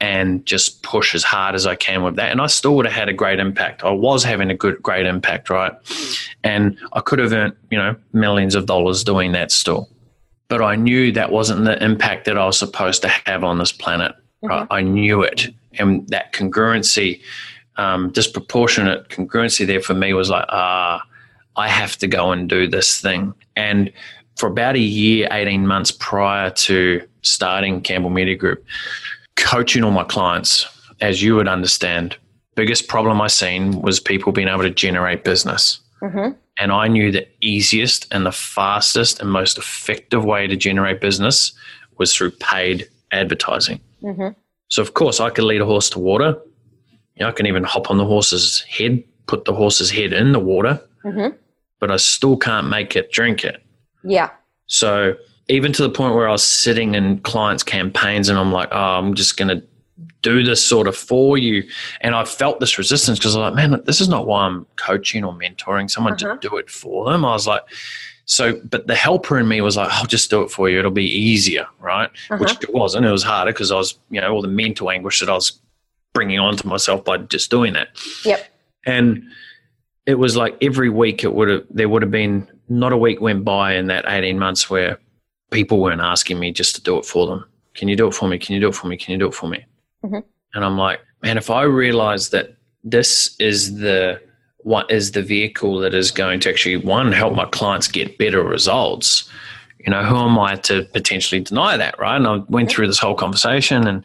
and 0.00 0.44
just 0.44 0.82
push 0.82 1.14
as 1.14 1.24
hard 1.24 1.54
as 1.54 1.66
I 1.66 1.76
can 1.76 2.02
with 2.02 2.16
that. 2.16 2.30
And 2.30 2.40
I 2.40 2.46
still 2.46 2.76
would 2.76 2.84
have 2.84 2.94
had 2.94 3.08
a 3.08 3.12
great 3.12 3.38
impact. 3.38 3.84
I 3.84 3.90
was 3.90 4.22
having 4.22 4.50
a 4.50 4.54
good, 4.54 4.82
great 4.82 5.06
impact, 5.06 5.48
right? 5.48 5.72
And 6.42 6.76
I 6.92 7.00
could 7.00 7.20
have 7.20 7.32
earned, 7.32 7.56
you 7.70 7.78
know, 7.78 7.96
millions 8.12 8.54
of 8.54 8.66
dollars 8.66 9.02
doing 9.02 9.32
that 9.32 9.50
still. 9.50 9.88
But 10.48 10.60
I 10.60 10.76
knew 10.76 11.10
that 11.12 11.32
wasn't 11.32 11.64
the 11.64 11.82
impact 11.82 12.26
that 12.26 12.36
I 12.36 12.44
was 12.44 12.58
supposed 12.58 13.00
to 13.02 13.08
have 13.08 13.44
on 13.44 13.58
this 13.58 13.72
planet. 13.72 14.12
Mm-hmm. 14.12 14.48
Right? 14.48 14.66
I 14.70 14.82
knew 14.82 15.22
it. 15.22 15.48
And 15.78 16.06
that 16.08 16.32
congruency, 16.32 17.20
um, 17.76 18.10
disproportionate 18.10 19.08
congruency 19.08 19.66
there 19.66 19.80
for 19.80 19.94
me 19.94 20.12
was 20.12 20.28
like, 20.28 20.44
ah, 20.50 21.02
I 21.56 21.68
have 21.68 21.96
to 21.98 22.06
go 22.06 22.30
and 22.30 22.48
do 22.48 22.68
this 22.68 23.00
thing. 23.00 23.32
And 23.56 23.90
for 24.36 24.48
about 24.48 24.76
a 24.76 24.80
year, 24.80 25.28
18 25.30 25.66
months 25.66 25.90
prior 25.90 26.50
to 26.50 27.06
starting 27.22 27.80
Campbell 27.80 28.10
Media 28.10 28.36
Group, 28.36 28.64
coaching 29.36 29.84
all 29.84 29.90
my 29.90 30.04
clients, 30.04 30.66
as 31.00 31.22
you 31.22 31.34
would 31.36 31.48
understand, 31.48 32.16
biggest 32.54 32.88
problem 32.88 33.20
I 33.20 33.26
seen 33.26 33.82
was 33.82 34.00
people 34.00 34.32
being 34.32 34.48
able 34.48 34.62
to 34.62 34.70
generate 34.70 35.24
business. 35.24 35.80
Mm-hmm. 36.02 36.32
And 36.58 36.72
I 36.72 36.88
knew 36.88 37.10
the 37.10 37.26
easiest 37.40 38.12
and 38.12 38.24
the 38.24 38.32
fastest 38.32 39.20
and 39.20 39.30
most 39.30 39.58
effective 39.58 40.24
way 40.24 40.46
to 40.46 40.56
generate 40.56 41.00
business 41.00 41.52
was 41.98 42.14
through 42.14 42.30
paid 42.32 42.88
advertising. 43.10 43.80
Mm-hmm. 44.02 44.28
So, 44.68 44.82
of 44.82 44.94
course, 44.94 45.20
I 45.20 45.30
could 45.30 45.44
lead 45.44 45.60
a 45.60 45.66
horse 45.66 45.90
to 45.90 45.98
water. 45.98 46.36
You 47.16 47.20
know, 47.20 47.28
I 47.28 47.32
can 47.32 47.46
even 47.46 47.64
hop 47.64 47.90
on 47.90 47.98
the 47.98 48.04
horse's 48.04 48.60
head, 48.62 49.02
put 49.26 49.44
the 49.44 49.54
horse's 49.54 49.90
head 49.90 50.12
in 50.12 50.32
the 50.32 50.38
water, 50.38 50.80
mm-hmm. 51.04 51.36
but 51.80 51.90
I 51.90 51.96
still 51.96 52.36
can't 52.36 52.68
make 52.68 52.96
it 52.96 53.10
drink 53.10 53.44
it. 53.44 53.63
Yeah. 54.04 54.30
So 54.66 55.16
even 55.48 55.72
to 55.72 55.82
the 55.82 55.90
point 55.90 56.14
where 56.14 56.28
I 56.28 56.32
was 56.32 56.44
sitting 56.44 56.94
in 56.94 57.18
clients' 57.20 57.62
campaigns 57.62 58.28
and 58.28 58.38
I'm 58.38 58.52
like, 58.52 58.68
oh, 58.72 58.98
I'm 58.98 59.14
just 59.14 59.36
going 59.36 59.48
to 59.48 59.62
do 60.22 60.42
this 60.42 60.64
sort 60.64 60.88
of 60.88 60.96
for 60.96 61.36
you. 61.36 61.62
And 62.00 62.14
I 62.14 62.24
felt 62.24 62.60
this 62.60 62.78
resistance 62.78 63.18
because 63.18 63.36
I'm 63.36 63.42
like, 63.42 63.54
man, 63.54 63.82
this 63.84 64.00
is 64.00 64.08
not 64.08 64.26
why 64.26 64.46
I'm 64.46 64.66
coaching 64.76 65.22
or 65.22 65.34
mentoring 65.34 65.90
someone 65.90 66.14
uh-huh. 66.14 66.36
to 66.36 66.48
do 66.48 66.56
it 66.56 66.70
for 66.70 67.10
them. 67.10 67.24
I 67.24 67.32
was 67.32 67.46
like, 67.46 67.62
so, 68.26 68.58
but 68.64 68.86
the 68.86 68.94
helper 68.94 69.38
in 69.38 69.46
me 69.46 69.60
was 69.60 69.76
like, 69.76 69.90
I'll 69.90 70.06
just 70.06 70.30
do 70.30 70.40
it 70.42 70.50
for 70.50 70.70
you. 70.70 70.78
It'll 70.78 70.90
be 70.90 71.04
easier, 71.04 71.66
right? 71.78 72.08
Uh-huh. 72.30 72.38
Which 72.38 72.52
it 72.62 72.72
wasn't. 72.72 73.04
It 73.04 73.10
was 73.10 73.22
harder 73.22 73.52
because 73.52 73.70
I 73.70 73.76
was, 73.76 73.98
you 74.10 74.20
know, 74.20 74.32
all 74.32 74.40
the 74.40 74.48
mental 74.48 74.90
anguish 74.90 75.20
that 75.20 75.28
I 75.28 75.34
was 75.34 75.60
bringing 76.14 76.38
onto 76.38 76.66
myself 76.66 77.04
by 77.04 77.18
just 77.18 77.50
doing 77.50 77.74
that. 77.74 77.88
Yep. 78.24 78.48
And 78.86 79.24
it 80.06 80.14
was 80.14 80.36
like 80.36 80.56
every 80.62 80.88
week 80.88 81.22
it 81.22 81.34
would 81.34 81.48
have, 81.48 81.64
there 81.68 81.88
would 81.88 82.00
have 82.00 82.10
been 82.10 82.48
not 82.68 82.92
a 82.92 82.96
week 82.96 83.20
went 83.20 83.44
by 83.44 83.74
in 83.74 83.86
that 83.88 84.04
18 84.06 84.38
months 84.38 84.70
where 84.70 84.98
people 85.50 85.80
weren't 85.80 86.00
asking 86.00 86.38
me 86.38 86.52
just 86.52 86.74
to 86.76 86.82
do 86.82 86.98
it 86.98 87.04
for 87.04 87.26
them. 87.26 87.44
Can 87.74 87.88
you 87.88 87.96
do 87.96 88.08
it 88.08 88.14
for 88.14 88.28
me? 88.28 88.38
Can 88.38 88.54
you 88.54 88.60
do 88.60 88.68
it 88.68 88.74
for 88.74 88.86
me? 88.86 88.96
Can 88.96 89.12
you 89.12 89.18
do 89.18 89.28
it 89.28 89.34
for 89.34 89.48
me? 89.48 89.64
Mm-hmm. 90.04 90.20
And 90.54 90.64
I'm 90.64 90.78
like, 90.78 91.00
man, 91.22 91.36
if 91.36 91.50
I 91.50 91.62
realize 91.62 92.30
that 92.30 92.56
this 92.82 93.34
is 93.38 93.78
the 93.78 94.20
what 94.58 94.90
is 94.90 95.12
the 95.12 95.22
vehicle 95.22 95.78
that 95.78 95.92
is 95.92 96.10
going 96.10 96.40
to 96.40 96.48
actually 96.48 96.76
one 96.76 97.12
help 97.12 97.34
my 97.34 97.44
clients 97.46 97.86
get 97.86 98.16
better 98.16 98.42
results, 98.42 99.28
you 99.78 99.90
know, 99.90 100.02
who 100.02 100.16
am 100.16 100.38
I 100.38 100.56
to 100.56 100.84
potentially 100.84 101.40
deny 101.42 101.76
that, 101.76 101.98
right? 101.98 102.16
And 102.16 102.26
I 102.26 102.36
went 102.48 102.70
through 102.70 102.86
this 102.86 102.98
whole 102.98 103.14
conversation 103.14 103.86
and 103.86 104.04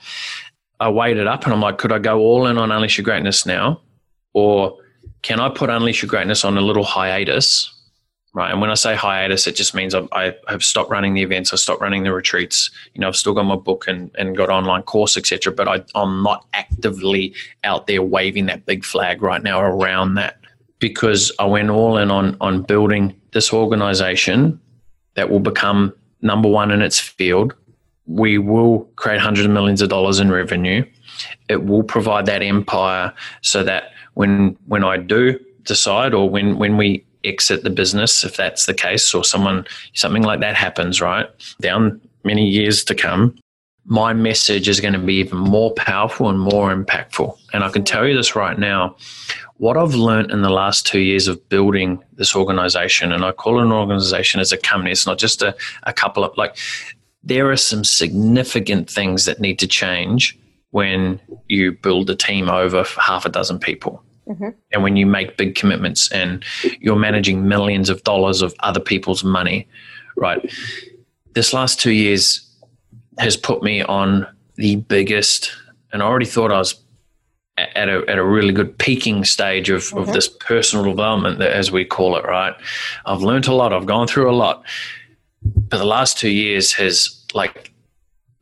I 0.81 0.89
weighed 0.89 1.17
it 1.17 1.27
up 1.27 1.45
and 1.45 1.53
I'm 1.53 1.61
like, 1.61 1.77
could 1.77 1.93
I 1.93 1.99
go 1.99 2.19
all 2.19 2.45
in 2.47 2.57
on 2.57 2.71
Unleash 2.71 2.97
Your 2.97 3.05
Greatness 3.05 3.45
now? 3.45 3.79
Or 4.33 4.77
can 5.21 5.39
I 5.39 5.47
put 5.47 5.69
Unleash 5.69 6.01
Your 6.01 6.09
Greatness 6.09 6.43
on 6.43 6.57
a 6.57 6.61
little 6.61 6.83
hiatus 6.83 7.73
right? 8.33 8.51
And 8.51 8.61
when 8.61 8.69
I 8.69 8.75
say 8.75 8.95
hiatus, 8.95 9.47
it 9.47 9.55
just 9.55 9.73
means 9.73 9.95
I've, 9.95 10.07
I 10.11 10.35
have 10.47 10.63
stopped 10.63 10.89
running 10.89 11.13
the 11.13 11.21
events, 11.21 11.53
I 11.53 11.55
stopped 11.55 11.81
running 11.81 12.03
the 12.03 12.13
retreats. 12.13 12.69
You 12.93 13.01
know, 13.01 13.07
I've 13.07 13.15
still 13.15 13.33
got 13.33 13.43
my 13.43 13.55
book 13.55 13.87
and, 13.87 14.11
and 14.17 14.37
got 14.37 14.49
online 14.49 14.83
course, 14.83 15.17
etc. 15.17 15.53
But 15.53 15.67
I, 15.67 15.83
I'm 15.95 16.23
not 16.23 16.45
actively 16.53 17.33
out 17.63 17.87
there 17.87 18.01
waving 18.01 18.45
that 18.47 18.65
big 18.65 18.85
flag 18.85 19.21
right 19.21 19.41
now 19.41 19.61
around 19.61 20.15
that 20.15 20.39
because 20.79 21.31
I 21.39 21.45
went 21.45 21.69
all 21.69 21.97
in 21.97 22.09
on 22.11 22.37
on 22.39 22.63
building 22.63 23.19
this 23.31 23.53
organization 23.53 24.59
that 25.15 25.29
will 25.29 25.39
become 25.39 25.93
number 26.21 26.49
one 26.49 26.71
in 26.71 26.81
its 26.81 26.99
field. 26.99 27.53
We 28.05 28.37
will 28.37 28.89
create 28.95 29.19
hundreds 29.19 29.45
of 29.45 29.51
millions 29.51 29.81
of 29.81 29.89
dollars 29.89 30.19
in 30.19 30.31
revenue. 30.31 30.85
It 31.47 31.65
will 31.65 31.83
provide 31.83 32.25
that 32.27 32.41
empire 32.41 33.13
so 33.41 33.63
that 33.63 33.91
when 34.13 34.57
when 34.67 34.83
I 34.83 34.97
do 34.97 35.39
decide 35.63 36.13
or 36.13 36.29
when 36.29 36.57
when 36.57 36.77
we 36.77 37.05
exit 37.23 37.63
the 37.63 37.69
business 37.69 38.23
if 38.23 38.37
that's 38.37 38.65
the 38.65 38.73
case 38.73 39.13
or 39.13 39.23
someone 39.23 39.65
something 39.93 40.23
like 40.23 40.39
that 40.39 40.55
happens 40.55 41.01
right? 41.01 41.27
Down 41.61 41.99
many 42.23 42.47
years 42.47 42.83
to 42.85 42.95
come 42.95 43.35
my 43.85 44.13
message 44.13 44.69
is 44.69 44.79
going 44.79 44.93
to 44.93 44.99
be 44.99 45.15
even 45.15 45.39
more 45.39 45.73
powerful 45.73 46.29
and 46.29 46.39
more 46.39 46.73
impactful. 46.73 47.35
And 47.53 47.63
i 47.63 47.69
can 47.69 47.83
tell 47.83 48.07
you 48.07 48.15
this 48.15 48.35
right 48.35 48.57
now 48.57 48.95
what 49.59 49.77
i've 49.77 49.95
learned 49.95 50.31
in 50.31 50.41
the 50.41 50.49
last 50.49 50.87
two 50.87 50.99
years 50.99 51.27
of 51.27 51.49
building 51.49 52.01
this 52.13 52.35
organization 52.35 53.11
and 53.11 53.25
i 53.25 53.31
call 53.31 53.59
it 53.59 53.63
an 53.63 53.71
organization 53.71 54.39
as 54.39 54.51
a 54.51 54.57
company 54.57 54.91
it's 54.91 55.05
not 55.05 55.19
just 55.19 55.41
a, 55.41 55.55
a 55.83 55.93
couple 55.93 56.23
of 56.23 56.35
like 56.37 56.57
there 57.23 57.51
are 57.51 57.57
some 57.57 57.83
significant 57.83 58.89
things 58.89 59.25
that 59.25 59.41
need 59.41 59.59
to 59.59 59.67
change 59.67 60.39
when 60.71 61.19
you 61.47 61.73
build 61.73 62.09
a 62.09 62.15
team 62.15 62.49
over 62.49 62.83
half 62.97 63.25
a 63.25 63.29
dozen 63.29 63.59
people 63.59 64.01
Mm-hmm. 64.29 64.49
And 64.71 64.83
when 64.83 64.95
you 64.95 65.05
make 65.05 65.37
big 65.37 65.55
commitments 65.55 66.11
and 66.11 66.43
you're 66.79 66.95
managing 66.95 67.47
millions 67.47 67.89
of 67.89 68.03
dollars 68.03 68.41
of 68.41 68.53
other 68.59 68.79
people's 68.79 69.23
money, 69.23 69.67
right? 70.15 70.53
This 71.33 71.53
last 71.53 71.79
two 71.79 71.91
years 71.91 72.47
has 73.17 73.35
put 73.35 73.63
me 73.63 73.81
on 73.81 74.27
the 74.55 74.77
biggest, 74.77 75.51
and 75.91 76.03
I 76.03 76.05
already 76.05 76.25
thought 76.25 76.51
I 76.51 76.59
was 76.59 76.79
at 77.57 77.89
a, 77.89 78.03
at 78.07 78.17
a 78.17 78.23
really 78.23 78.53
good 78.53 78.77
peaking 78.77 79.25
stage 79.25 79.69
of, 79.69 79.81
mm-hmm. 79.83 79.97
of 79.97 80.13
this 80.13 80.27
personal 80.27 80.85
development, 80.85 81.39
that, 81.39 81.51
as 81.51 81.71
we 81.71 81.83
call 81.83 82.15
it, 82.15 82.23
right? 82.23 82.53
I've 83.05 83.21
learned 83.21 83.47
a 83.47 83.53
lot, 83.53 83.73
I've 83.73 83.85
gone 83.85 84.07
through 84.07 84.29
a 84.29 84.35
lot. 84.35 84.63
But 85.41 85.77
the 85.77 85.85
last 85.85 86.17
two 86.17 86.29
years 86.29 86.73
has 86.73 87.25
like 87.33 87.71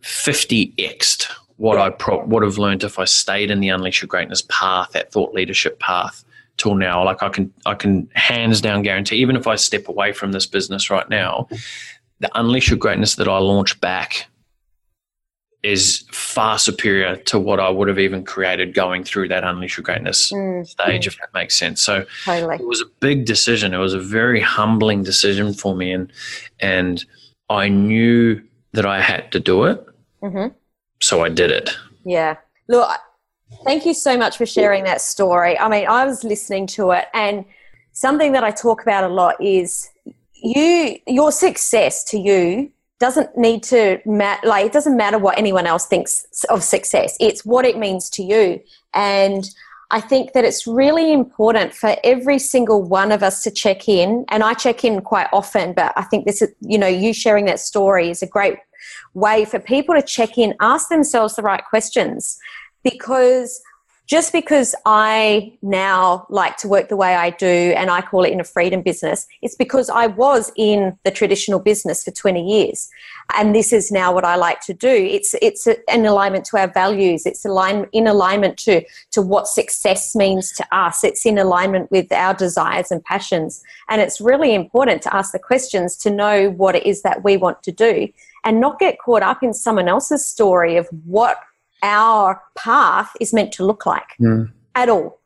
50xed 0.02 1.32
what 1.58 1.78
I 1.78 1.90
pro- 1.90 2.24
would 2.26 2.44
have 2.44 2.58
learned 2.58 2.84
if 2.84 3.00
I 3.00 3.06
stayed 3.06 3.52
in 3.52 3.60
the 3.60 3.70
Unleash 3.70 4.02
Your 4.02 4.08
Greatness 4.08 4.44
path, 4.44 4.92
that 4.94 5.12
thought 5.12 5.34
leadership 5.34 5.80
path 5.80 6.24
till 6.58 6.76
now. 6.76 7.04
Like 7.04 7.22
I 7.22 7.30
can, 7.30 7.54
I 7.66 7.74
can 7.74 8.10
hands 8.14 8.62
down 8.62 8.84
guarantee, 8.84 9.18
even 9.18 9.36
if 9.36 9.48
I 9.48 9.56
step 9.56 9.88
away 9.88 10.14
from 10.14 10.32
this 10.32 10.46
business 10.46 10.90
right 10.90 11.10
now, 11.10 11.48
the 12.20 12.30
Unleash 12.36 12.70
Your 12.70 12.78
Greatness 12.78 13.16
that 13.16 13.28
I 13.28 13.40
launch 13.40 13.80
back 13.82 14.28
is 15.64 16.06
far 16.12 16.60
superior 16.60 17.16
to 17.16 17.40
what 17.40 17.60
I 17.60 17.70
would 17.70 17.88
have 17.88 17.98
even 17.98 18.24
created 18.24 18.76
going 18.76 19.04
through 19.04 19.28
that 19.30 19.44
Unleash 19.44 19.78
Your 19.78 19.84
Greatness 19.84 20.32
mm. 20.32 20.66
stage, 20.66 21.08
if 21.08 21.18
that 21.18 21.34
makes 21.34 21.58
sense. 21.58 21.82
So 21.82 22.06
totally. 22.24 22.56
it 22.56 22.68
was 22.68 22.82
a 22.82 22.86
big 23.00 23.26
decision. 23.26 23.74
It 23.74 23.80
was 23.80 23.96
a 23.96 24.00
very 24.00 24.40
humbling 24.40 25.04
decision 25.04 25.54
for 25.54 25.76
me, 25.76 25.92
and 25.92 26.12
and 26.60 27.04
I 27.50 27.70
knew 27.70 28.42
that 28.74 28.86
I 28.86 29.02
had 29.02 29.32
to 29.32 29.40
do 29.40 29.64
it. 29.64 29.84
Mm-hmm 30.22 30.56
so 31.02 31.24
I 31.24 31.30
did 31.30 31.52
it. 31.52 31.70
Yeah. 32.06 32.38
Look, 32.68 32.90
thank 33.64 33.86
you 33.86 33.94
so 33.94 34.18
much 34.18 34.38
for 34.38 34.46
sharing 34.46 34.84
that 34.86 35.02
story. 35.02 35.58
I 35.58 35.70
mean, 35.70 35.88
I 35.88 36.06
was 36.06 36.24
listening 36.24 36.68
to 36.68 36.92
it, 36.92 37.06
and 37.14 37.46
something 37.94 38.32
that 38.34 38.44
I 38.44 38.52
talk 38.52 38.82
about 38.82 39.04
a 39.04 39.14
lot 39.14 39.36
is 39.42 39.90
you, 40.34 41.00
your 41.08 41.32
success 41.32 42.04
to 42.06 42.20
you 42.20 42.72
doesn't 43.00 43.38
need 43.38 43.64
to 43.64 44.00
matter. 44.06 44.48
Like, 44.48 44.66
it 44.66 44.74
doesn't 44.74 44.98
matter 44.98 45.18
what 45.18 45.38
anyone 45.38 45.68
else 45.68 45.86
thinks 45.86 46.26
of 46.50 46.64
success. 46.64 47.16
It's 47.20 47.46
what 47.46 47.66
it 47.66 47.78
means 47.78 48.10
to 48.12 48.24
you. 48.24 48.62
And 48.94 49.50
I 49.90 50.02
think 50.02 50.34
that 50.34 50.44
it's 50.44 50.68
really 50.68 51.14
important 51.14 51.74
for 51.74 51.96
every 52.04 52.40
single 52.40 52.84
one 52.84 53.12
of 53.12 53.24
us 53.24 53.44
to 53.44 53.52
check 53.52 53.88
in. 53.88 54.26
And 54.30 54.44
I 54.44 54.54
check 54.54 54.84
in 54.84 55.02
quite 55.02 55.28
often, 55.32 55.74
but 55.74 55.94
I 55.96 56.04
think 56.04 56.26
this 56.26 56.42
is, 56.42 56.50
you 56.60 56.78
know, 56.78 56.88
you 56.88 57.14
sharing 57.14 57.46
that 57.46 57.60
story 57.60 58.10
is 58.10 58.22
a 58.22 58.28
great 58.28 58.58
way 59.18 59.46
for 59.46 59.60
people 59.60 59.96
to 59.96 60.02
check 60.02 60.38
in, 60.38 60.54
ask 60.62 60.90
themselves 60.90 61.36
the 61.36 61.42
right 61.42 61.64
questions 61.66 62.38
because 62.84 63.62
just 64.06 64.32
because 64.32 64.74
I 64.86 65.58
now 65.62 66.28
like 66.30 66.56
to 66.58 66.70
work 66.70 66.88
the 66.88 66.96
way 66.96 67.14
I 67.14 67.32
do 67.32 67.74
and 67.76 67.90
I 67.92 68.00
call 68.00 68.24
it 68.24 68.32
in 68.32 68.40
a 68.40 68.46
freedom 68.46 68.82
business, 68.82 69.28
it's 69.42 69.56
because 69.56 69.90
I 69.90 70.08
was 70.08 70.50
in 70.56 70.98
the 71.04 71.12
traditional 71.12 71.60
business 71.60 72.06
for 72.06 72.12
20 72.12 72.42
years. 72.42 72.90
And 73.36 73.54
this 73.54 73.74
is 73.74 73.92
now 73.92 74.14
what 74.14 74.24
I 74.24 74.38
like 74.38 74.62
to 74.62 74.74
do. 74.74 74.88
It's, 74.88 75.36
it's 75.42 75.68
an 75.68 76.06
alignment 76.06 76.46
to 76.46 76.58
our 76.58 76.72
values. 76.72 77.26
It's 77.26 77.44
align, 77.44 77.88
in 77.92 78.08
alignment 78.08 78.58
to, 78.60 78.82
to 79.12 79.22
what 79.22 79.50
success 79.50 80.16
means 80.16 80.54
to 80.54 80.66
us. 80.72 81.04
It's 81.04 81.26
in 81.26 81.38
alignment 81.38 81.92
with 81.92 82.10
our 82.14 82.34
desires 82.34 82.92
and 82.92 83.04
passions. 83.04 83.62
And 83.90 84.00
it's 84.00 84.22
really 84.22 84.56
important 84.56 85.02
to 85.02 85.14
ask 85.14 85.34
the 85.34 85.40
questions 85.40 85.98
to 85.98 86.10
know 86.10 86.52
what 86.52 86.76
it 86.76 86.86
is 86.86 87.02
that 87.02 87.26
we 87.26 87.36
want 87.36 87.62
to 87.64 87.74
do 87.74 88.08
and 88.44 88.60
not 88.60 88.80
get 88.80 88.98
caught 89.00 89.24
up 89.24 89.44
in 89.44 89.54
someone 89.54 89.88
else's 89.88 90.26
story 90.26 90.78
of 90.78 90.88
what 91.06 91.38
our 91.84 92.42
path 92.58 93.12
is 93.20 93.34
meant 93.34 93.52
to 93.54 93.66
look 93.66 93.86
like 93.86 94.16
mm. 94.20 94.52
at 94.76 94.90
all. 94.90 95.20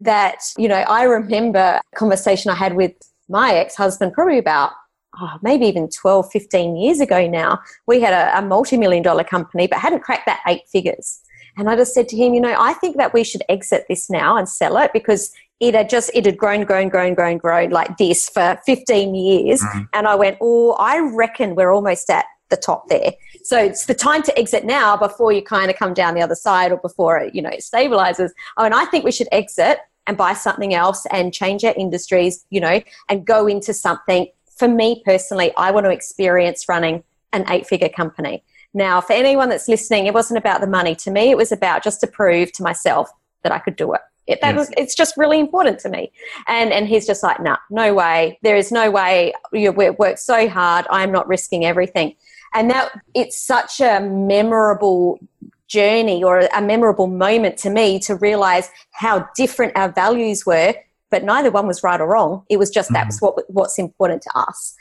That, 0.00 0.42
you 0.58 0.68
know, 0.68 0.84
I 0.88 1.04
remember 1.04 1.80
a 1.80 1.96
conversation 1.96 2.50
I 2.50 2.54
had 2.54 2.74
with 2.74 2.92
my 3.28 3.54
ex 3.54 3.74
husband 3.74 4.12
probably 4.12 4.38
about 4.38 4.72
oh, 5.20 5.38
maybe 5.42 5.66
even 5.66 5.88
12, 5.88 6.30
15 6.30 6.76
years 6.76 7.00
ago 7.00 7.26
now. 7.26 7.60
We 7.86 8.00
had 8.00 8.12
a, 8.12 8.38
a 8.38 8.42
multi 8.42 8.76
million 8.76 9.02
dollar 9.02 9.24
company, 9.24 9.66
but 9.66 9.78
hadn't 9.78 10.02
cracked 10.02 10.26
that 10.26 10.40
eight 10.46 10.68
figures. 10.70 11.20
And 11.56 11.70
I 11.70 11.76
just 11.76 11.94
said 11.94 12.08
to 12.08 12.16
him, 12.16 12.34
you 12.34 12.40
know, 12.40 12.54
I 12.58 12.72
think 12.74 12.96
that 12.96 13.14
we 13.14 13.22
should 13.22 13.42
exit 13.48 13.86
this 13.88 14.10
now 14.10 14.36
and 14.36 14.48
sell 14.48 14.76
it 14.76 14.92
because 14.92 15.32
it 15.60 15.74
had 15.74 15.88
just 15.88 16.10
it 16.12 16.26
had 16.26 16.36
grown, 16.36 16.64
grown, 16.64 16.88
grown, 16.88 17.14
grown, 17.14 17.38
grown 17.38 17.70
like 17.70 17.96
this 17.96 18.28
for 18.28 18.58
15 18.66 19.14
years. 19.14 19.62
Mm. 19.62 19.88
And 19.92 20.08
I 20.08 20.16
went, 20.16 20.38
oh, 20.40 20.72
I 20.72 20.98
reckon 20.98 21.54
we're 21.54 21.72
almost 21.72 22.10
at 22.10 22.24
the 22.50 22.56
top 22.56 22.88
there. 22.88 23.12
So 23.42 23.58
it's 23.58 23.86
the 23.86 23.94
time 23.94 24.22
to 24.22 24.38
exit 24.38 24.64
now 24.64 24.96
before 24.96 25.32
you 25.32 25.42
kind 25.42 25.70
of 25.70 25.76
come 25.76 25.94
down 25.94 26.14
the 26.14 26.22
other 26.22 26.34
side 26.34 26.72
or 26.72 26.76
before 26.78 27.18
it, 27.18 27.34
you 27.34 27.42
know, 27.42 27.50
it 27.50 27.60
stabilizes. 27.60 28.30
Oh, 28.56 28.64
and 28.64 28.74
I 28.74 28.84
think 28.86 29.04
we 29.04 29.12
should 29.12 29.28
exit 29.32 29.78
and 30.06 30.16
buy 30.16 30.34
something 30.34 30.74
else 30.74 31.06
and 31.10 31.32
change 31.32 31.64
our 31.64 31.74
industries, 31.76 32.44
you 32.50 32.60
know, 32.60 32.80
and 33.08 33.26
go 33.26 33.46
into 33.46 33.72
something. 33.72 34.28
For 34.56 34.68
me 34.68 35.02
personally, 35.04 35.52
I 35.56 35.70
want 35.70 35.84
to 35.86 35.90
experience 35.90 36.68
running 36.68 37.02
an 37.32 37.44
eight 37.50 37.66
figure 37.66 37.88
company. 37.88 38.44
Now, 38.72 39.00
for 39.00 39.12
anyone 39.12 39.48
that's 39.48 39.68
listening, 39.68 40.06
it 40.06 40.14
wasn't 40.14 40.38
about 40.38 40.60
the 40.60 40.66
money. 40.66 40.94
To 40.96 41.10
me, 41.10 41.30
it 41.30 41.36
was 41.36 41.52
about 41.52 41.82
just 41.82 42.00
to 42.00 42.06
prove 42.06 42.52
to 42.52 42.62
myself 42.62 43.10
that 43.42 43.52
I 43.52 43.58
could 43.58 43.76
do 43.76 43.92
it. 43.94 44.00
It, 44.26 44.40
that 44.40 44.54
mm. 44.54 44.58
was, 44.58 44.70
it's 44.76 44.94
just 44.94 45.16
really 45.16 45.38
important 45.38 45.78
to 45.80 45.88
me. 45.90 46.10
And 46.46 46.72
and 46.72 46.88
he's 46.88 47.06
just 47.06 47.22
like, 47.22 47.40
no, 47.40 47.50
nah, 47.50 47.58
no 47.70 47.94
way. 47.94 48.38
There 48.42 48.56
is 48.56 48.72
no 48.72 48.90
way. 48.90 49.34
You 49.52 49.70
worked 49.72 50.18
so 50.18 50.48
hard. 50.48 50.86
I'm 50.90 51.12
not 51.12 51.28
risking 51.28 51.64
everything 51.64 52.16
and 52.54 52.70
that 52.70 52.92
it's 53.14 53.38
such 53.38 53.80
a 53.80 54.00
memorable 54.00 55.18
journey 55.66 56.22
or 56.22 56.40
a 56.54 56.62
memorable 56.62 57.06
moment 57.06 57.56
to 57.58 57.70
me 57.70 57.98
to 57.98 58.14
realize 58.16 58.68
how 58.92 59.28
different 59.36 59.72
our 59.76 59.90
values 59.90 60.46
were 60.46 60.74
but 61.14 61.22
neither 61.22 61.52
one 61.52 61.68
was 61.68 61.84
right 61.84 62.00
or 62.00 62.08
wrong. 62.08 62.42
It 62.50 62.56
was 62.56 62.70
just 62.70 62.88
mm-hmm. 62.88 62.94
that's 62.94 63.22
what 63.22 63.48
what's 63.48 63.78
important 63.78 64.20
to 64.22 64.30
us. 64.34 64.74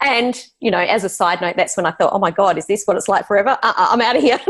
And 0.00 0.34
you 0.58 0.68
know 0.68 0.80
as 0.80 1.04
a 1.04 1.08
side 1.08 1.40
note 1.40 1.54
that's 1.56 1.76
when 1.76 1.86
i 1.86 1.92
thought 1.92 2.12
oh 2.12 2.18
my 2.18 2.30
god 2.30 2.58
is 2.58 2.66
this 2.66 2.84
what 2.84 2.96
it's 2.96 3.08
like 3.08 3.26
forever? 3.26 3.50
Uh-uh, 3.50 3.86
i'm 3.90 4.00
out 4.00 4.16
of 4.16 4.22
here. 4.22 4.40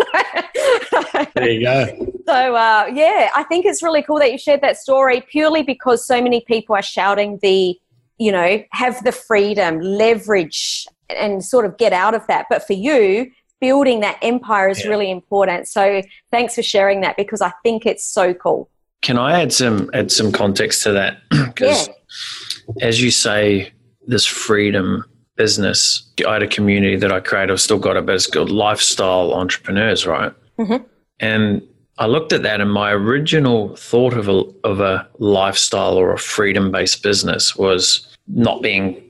There 1.35 1.51
you 1.51 1.61
go. 1.61 1.87
So 2.27 2.55
uh, 2.55 2.91
yeah 2.93 3.29
i 3.37 3.45
think 3.45 3.67
it's 3.67 3.83
really 3.83 4.03
cool 4.03 4.19
that 4.19 4.33
you 4.33 4.39
shared 4.39 4.63
that 4.63 4.77
story 4.77 5.21
purely 5.21 5.63
because 5.63 6.05
so 6.05 6.21
many 6.23 6.41
people 6.41 6.75
are 6.75 6.83
shouting 6.83 7.39
the 7.43 7.79
you 8.19 8.33
know 8.33 8.65
have 8.73 9.05
the 9.05 9.13
freedom 9.13 9.79
leverage 9.81 10.87
and 11.17 11.45
sort 11.45 11.65
of 11.65 11.77
get 11.79 11.93
out 11.93 12.15
of 12.15 12.27
that. 12.27 12.47
But 12.49 12.67
for 12.67 12.73
you, 12.73 13.31
building 13.61 14.01
that 14.01 14.19
empire 14.23 14.69
is 14.69 14.83
yeah. 14.83 14.91
really 14.91 15.11
important. 15.11 15.69
So 15.69 16.03
thanks 16.31 16.55
for 16.55 16.63
sharing 16.63 17.03
that 17.03 17.17
because 17.17 17.41
I 17.41 17.53
think 17.63 17.87
it's 17.87 18.05
so 18.05 18.35
cool. 18.35 18.71
Can 19.03 19.19
I 19.19 19.41
add 19.41 19.53
some 19.53 19.91
add 19.95 20.13
some 20.13 20.33
context 20.33 20.83
to 20.83 20.93
that? 20.93 21.19
Because 21.51 21.89
yeah. 21.89 22.87
as 22.87 23.03
you 23.03 23.11
say, 23.11 23.73
this 24.07 24.25
freedom 24.25 25.05
business, 25.37 26.11
I 26.27 26.35
had 26.35 26.43
a 26.43 26.47
community 26.47 26.97
that 26.97 27.13
I 27.13 27.21
created. 27.21 27.51
I've 27.51 27.61
still 27.61 27.79
got 27.79 27.97
it, 27.97 28.07
but 28.07 28.15
it's 28.15 28.27
called 28.27 28.51
lifestyle 28.51 29.35
entrepreneurs, 29.35 30.07
right? 30.07 30.33
Mm-hmm. 30.59 30.85
And 31.19 31.63
I 31.99 32.07
looked 32.07 32.33
at 32.33 32.43
that, 32.45 32.61
and 32.61 32.73
my 32.73 32.93
original 32.93 33.77
thought 33.77 34.15
of 34.15 34.29
a 34.29 34.45
of 34.65 34.81
a 34.81 35.09
lifestyle 35.19 35.97
or 35.97 36.13
a 36.13 36.19
freedom 36.19 36.71
based 36.71 37.03
business 37.03 37.57
was 37.57 38.07
not 38.27 38.63
being 38.63 39.03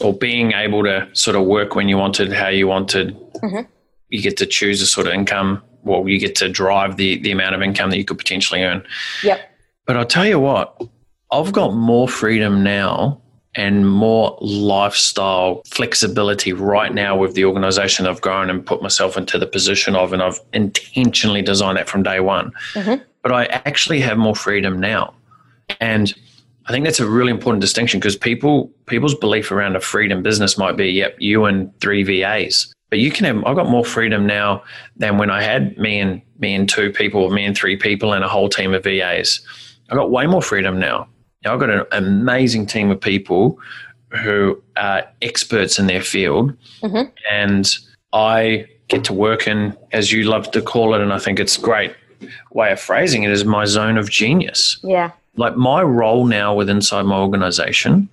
or 0.00 0.14
being 0.14 0.52
able 0.52 0.82
to 0.84 1.08
sort 1.12 1.36
of 1.36 1.44
work 1.44 1.74
when 1.74 1.88
you 1.88 1.96
wanted, 1.96 2.32
how 2.32 2.48
you 2.48 2.66
wanted. 2.66 3.16
Mm-hmm. 3.42 3.70
You 4.08 4.22
get 4.22 4.36
to 4.38 4.46
choose 4.46 4.82
a 4.82 4.86
sort 4.86 5.06
of 5.06 5.12
income. 5.12 5.62
Well, 5.82 6.08
you 6.08 6.18
get 6.18 6.34
to 6.36 6.48
drive 6.48 6.96
the 6.96 7.18
the 7.20 7.30
amount 7.30 7.54
of 7.54 7.62
income 7.62 7.90
that 7.90 7.96
you 7.96 8.04
could 8.04 8.18
potentially 8.18 8.62
earn. 8.62 8.82
Yep. 9.22 9.40
But 9.86 9.96
I'll 9.96 10.06
tell 10.06 10.26
you 10.26 10.38
what, 10.38 10.80
I've 11.30 11.52
got 11.52 11.74
more 11.74 12.08
freedom 12.08 12.62
now 12.62 13.20
and 13.56 13.88
more 13.88 14.38
lifestyle 14.40 15.62
flexibility 15.66 16.52
right 16.52 16.94
now 16.94 17.16
with 17.16 17.34
the 17.34 17.44
organization 17.44 18.06
I've 18.06 18.20
grown 18.20 18.48
and 18.48 18.64
put 18.64 18.82
myself 18.82 19.16
into 19.16 19.38
the 19.38 19.46
position 19.46 19.96
of, 19.96 20.12
and 20.12 20.22
I've 20.22 20.38
intentionally 20.52 21.42
designed 21.42 21.76
that 21.76 21.88
from 21.88 22.02
day 22.02 22.20
one. 22.20 22.52
Mm-hmm. 22.74 23.02
But 23.22 23.32
I 23.32 23.46
actually 23.46 24.00
have 24.00 24.18
more 24.18 24.36
freedom 24.36 24.78
now. 24.78 25.14
And 25.80 26.14
I 26.70 26.72
think 26.72 26.84
that's 26.84 27.00
a 27.00 27.10
really 27.10 27.32
important 27.32 27.60
distinction 27.60 27.98
because 27.98 28.14
people 28.14 28.70
people's 28.86 29.16
belief 29.16 29.50
around 29.50 29.74
a 29.74 29.80
freedom 29.80 30.22
business 30.22 30.56
might 30.56 30.76
be, 30.76 30.88
yep, 30.88 31.16
you 31.18 31.44
and 31.46 31.76
three 31.80 32.04
VAs. 32.04 32.72
But 32.90 33.00
you 33.00 33.10
can 33.10 33.24
have 33.24 33.44
I've 33.44 33.56
got 33.56 33.68
more 33.68 33.84
freedom 33.84 34.24
now 34.24 34.62
than 34.94 35.18
when 35.18 35.30
I 35.30 35.42
had 35.42 35.76
me 35.78 35.98
and 35.98 36.22
me 36.38 36.54
and 36.54 36.68
two 36.68 36.92
people, 36.92 37.28
me 37.30 37.44
and 37.44 37.56
three 37.56 37.76
people 37.76 38.12
and 38.12 38.22
a 38.22 38.28
whole 38.28 38.48
team 38.48 38.72
of 38.72 38.84
VAs. 38.84 39.40
I've 39.88 39.96
got 39.96 40.12
way 40.12 40.28
more 40.28 40.42
freedom 40.42 40.78
now. 40.78 41.08
I've 41.44 41.58
got 41.58 41.70
an 41.70 41.86
amazing 41.90 42.66
team 42.66 42.92
of 42.92 43.00
people 43.00 43.58
who 44.22 44.62
are 44.76 45.02
experts 45.22 45.76
in 45.80 45.88
their 45.88 46.02
field. 46.02 46.56
Mm-hmm. 46.82 47.10
And 47.32 47.76
I 48.12 48.68
get 48.86 49.02
to 49.06 49.12
work 49.12 49.48
in, 49.48 49.76
as 49.90 50.12
you 50.12 50.22
love 50.22 50.52
to 50.52 50.62
call 50.62 50.94
it, 50.94 51.00
and 51.00 51.12
I 51.12 51.18
think 51.18 51.40
it's 51.40 51.56
great 51.56 51.96
way 52.52 52.70
of 52.70 52.78
phrasing 52.78 53.24
it, 53.24 53.32
is 53.32 53.44
my 53.44 53.64
zone 53.64 53.98
of 53.98 54.08
genius. 54.08 54.78
Yeah 54.84 55.10
like 55.36 55.56
my 55.56 55.82
role 55.82 56.26
now 56.26 56.54
with 56.54 56.68
inside 56.68 57.02
my 57.02 57.18
organization 57.18 58.08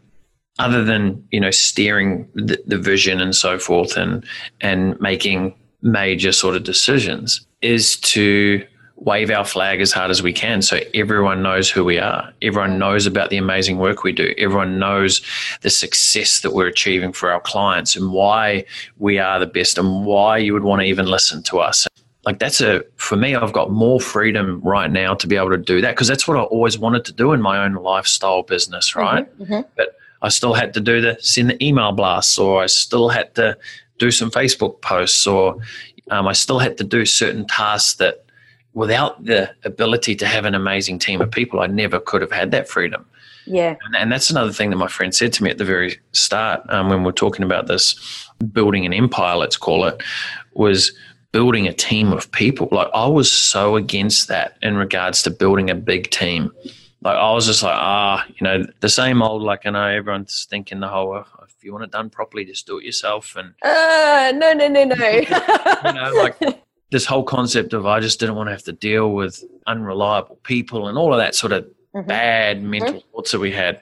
other 0.60 0.84
than 0.84 1.26
you 1.32 1.40
know 1.40 1.52
steering 1.52 2.28
the, 2.34 2.62
the, 2.66 2.78
vision 2.78 3.22
and 3.22 3.36
so 3.36 3.60
forth 3.60 3.96
and 3.96 4.26
and 4.62 5.00
making 5.00 5.54
major 5.82 6.32
sort 6.32 6.56
of 6.56 6.64
decisions 6.64 7.46
is 7.62 7.98
to 7.98 8.66
wave 8.96 9.30
our 9.30 9.46
flag 9.46 9.80
as 9.80 9.92
hard 9.92 10.10
as 10.10 10.24
we 10.24 10.34
can 10.34 10.62
so 10.62 10.80
everyone 10.96 11.44
knows 11.44 11.70
who 11.70 11.86
we 11.86 12.00
are. 12.00 12.34
Everyone 12.42 12.80
knows 12.80 13.06
about 13.06 13.30
the 13.30 13.38
amazing 13.38 13.78
work 13.78 14.04
we 14.04 14.12
do. 14.12 14.34
Everyone 14.40 14.80
knows 14.80 15.22
the 15.62 15.70
success 15.70 16.42
that 16.42 16.52
we're 16.52 16.66
achieving 16.66 17.14
for 17.14 17.32
our 17.32 17.40
clients 17.40 17.96
and 17.96 18.12
why 18.12 18.66
we 18.98 19.20
are 19.20 19.40
the 19.40 19.46
best 19.46 19.78
and 19.78 20.04
why 20.04 20.38
you 20.38 20.52
would 20.52 20.64
want 20.64 20.82
to 20.82 20.88
even 20.88 21.06
listen 21.06 21.44
to 21.44 21.60
us 21.60 21.88
like 22.28 22.40
that's 22.40 22.60
a 22.60 22.84
for 22.98 23.16
me 23.16 23.36
i've 23.36 23.54
got 23.54 23.72
more 23.72 24.02
freedom 24.02 24.60
right 24.62 24.92
now 24.92 25.14
to 25.14 25.28
be 25.28 25.38
able 25.38 25.50
to 25.50 25.58
do 25.58 25.80
that 25.80 25.92
because 25.92 26.10
that's 26.10 26.28
what 26.28 26.36
i 26.36 26.42
always 26.42 26.78
wanted 26.78 27.06
to 27.06 27.14
do 27.14 27.32
in 27.32 27.42
my 27.42 27.64
own 27.64 27.74
lifestyle 27.76 28.44
business 28.44 28.92
mm-hmm, 28.92 29.00
right? 29.00 29.40
mm-hmm, 29.40 29.54
mm-hmm. 29.54 29.70
but 29.78 29.98
i 30.22 30.28
still 30.28 30.54
had 30.54 30.74
to 30.74 30.82
do 30.82 31.00
the 31.00 31.18
send 31.22 31.50
the 31.50 31.66
email 31.66 31.94
blasts 31.94 32.38
or 32.38 32.62
i 32.62 32.66
still 32.66 33.08
had 33.08 33.34
to 33.34 33.58
do 33.98 34.12
some 34.12 34.30
facebook 34.30 34.82
posts 34.82 35.26
or 35.26 35.58
um, 36.12 36.28
i 36.28 36.34
still 36.34 36.60
had 36.60 36.78
to 36.78 36.84
do 36.84 37.06
certain 37.06 37.48
tasks 37.48 37.96
that 37.96 38.26
without 38.74 39.24
the 39.24 39.50
ability 39.64 40.14
to 40.14 40.28
have 40.28 40.44
an 40.44 40.54
amazing 40.54 41.00
team 41.00 41.22
of 41.22 41.32
people 41.32 41.62
i 41.62 41.66
never 41.66 41.98
could 41.98 42.22
have 42.22 42.32
had 42.32 42.52
that 42.52 42.68
freedom. 42.68 43.06
Yeah. 43.50 43.78
And, 43.86 43.96
and 43.96 44.12
that's 44.12 44.30
another 44.30 44.52
thing 44.52 44.72
that 44.72 44.76
my 44.76 44.90
friend 44.90 45.16
said 45.16 45.32
to 45.32 45.44
me 45.44 45.50
at 45.50 45.58
the 45.58 45.64
very 45.64 45.98
start 46.12 46.62
um, 46.68 46.90
when 46.90 47.00
we 47.00 47.06
we're 47.06 47.14
talking 47.14 47.46
about 47.46 47.68
this 47.68 47.96
building 48.52 48.86
an 48.86 48.92
empire 48.92 49.38
let's 49.38 49.56
call 49.56 49.86
it 49.86 50.04
was 50.54 50.92
building 51.38 51.68
a 51.68 51.72
team 51.72 52.12
of 52.14 52.32
people. 52.32 52.68
Like 52.72 52.90
I 52.96 53.06
was 53.06 53.32
so 53.32 53.76
against 53.76 54.28
that 54.30 54.58
in 54.64 54.76
regards 54.76 55.22
to 55.22 55.30
building 55.30 55.70
a 55.70 55.76
big 55.76 56.10
team. 56.10 56.52
Like 57.04 57.16
I 57.16 57.32
was 57.32 57.46
just 57.46 57.62
like, 57.62 57.78
ah, 57.78 58.26
you 58.28 58.44
know, 58.44 58.66
the 58.80 58.90
same 58.90 59.22
old. 59.22 59.44
Like 59.44 59.68
I 59.68 59.70
know 59.70 59.86
everyone's 59.86 60.48
thinking 60.50 60.80
the 60.80 60.88
whole. 60.88 61.16
If 61.16 61.64
you 61.64 61.74
want 61.74 61.84
it 61.84 61.92
done 61.92 62.10
properly, 62.10 62.44
just 62.44 62.66
do 62.66 62.80
it 62.80 62.86
yourself. 62.86 63.36
And 63.36 63.54
uh, 63.62 64.32
no, 64.36 64.52
no, 64.54 64.68
no, 64.68 64.84
no. 64.86 64.96
you 65.86 65.94
know, 65.94 66.12
like 66.16 66.40
this 66.90 67.06
whole 67.06 67.24
concept 67.24 67.74
of 67.74 67.86
I 67.86 68.00
just 68.00 68.20
didn't 68.20 68.34
want 68.34 68.48
to 68.48 68.54
have 68.54 68.64
to 68.64 68.74
deal 68.74 69.12
with 69.12 69.44
unreliable 69.68 70.40
people 70.42 70.88
and 70.88 70.98
all 70.98 71.14
of 71.14 71.20
that 71.20 71.36
sort 71.36 71.54
of 71.54 71.66
mm-hmm. 71.94 72.08
bad 72.08 72.64
mental 72.64 72.94
mm-hmm. 72.94 73.12
thoughts 73.12 73.32
that 73.32 73.40
we 73.40 73.52
had. 73.52 73.80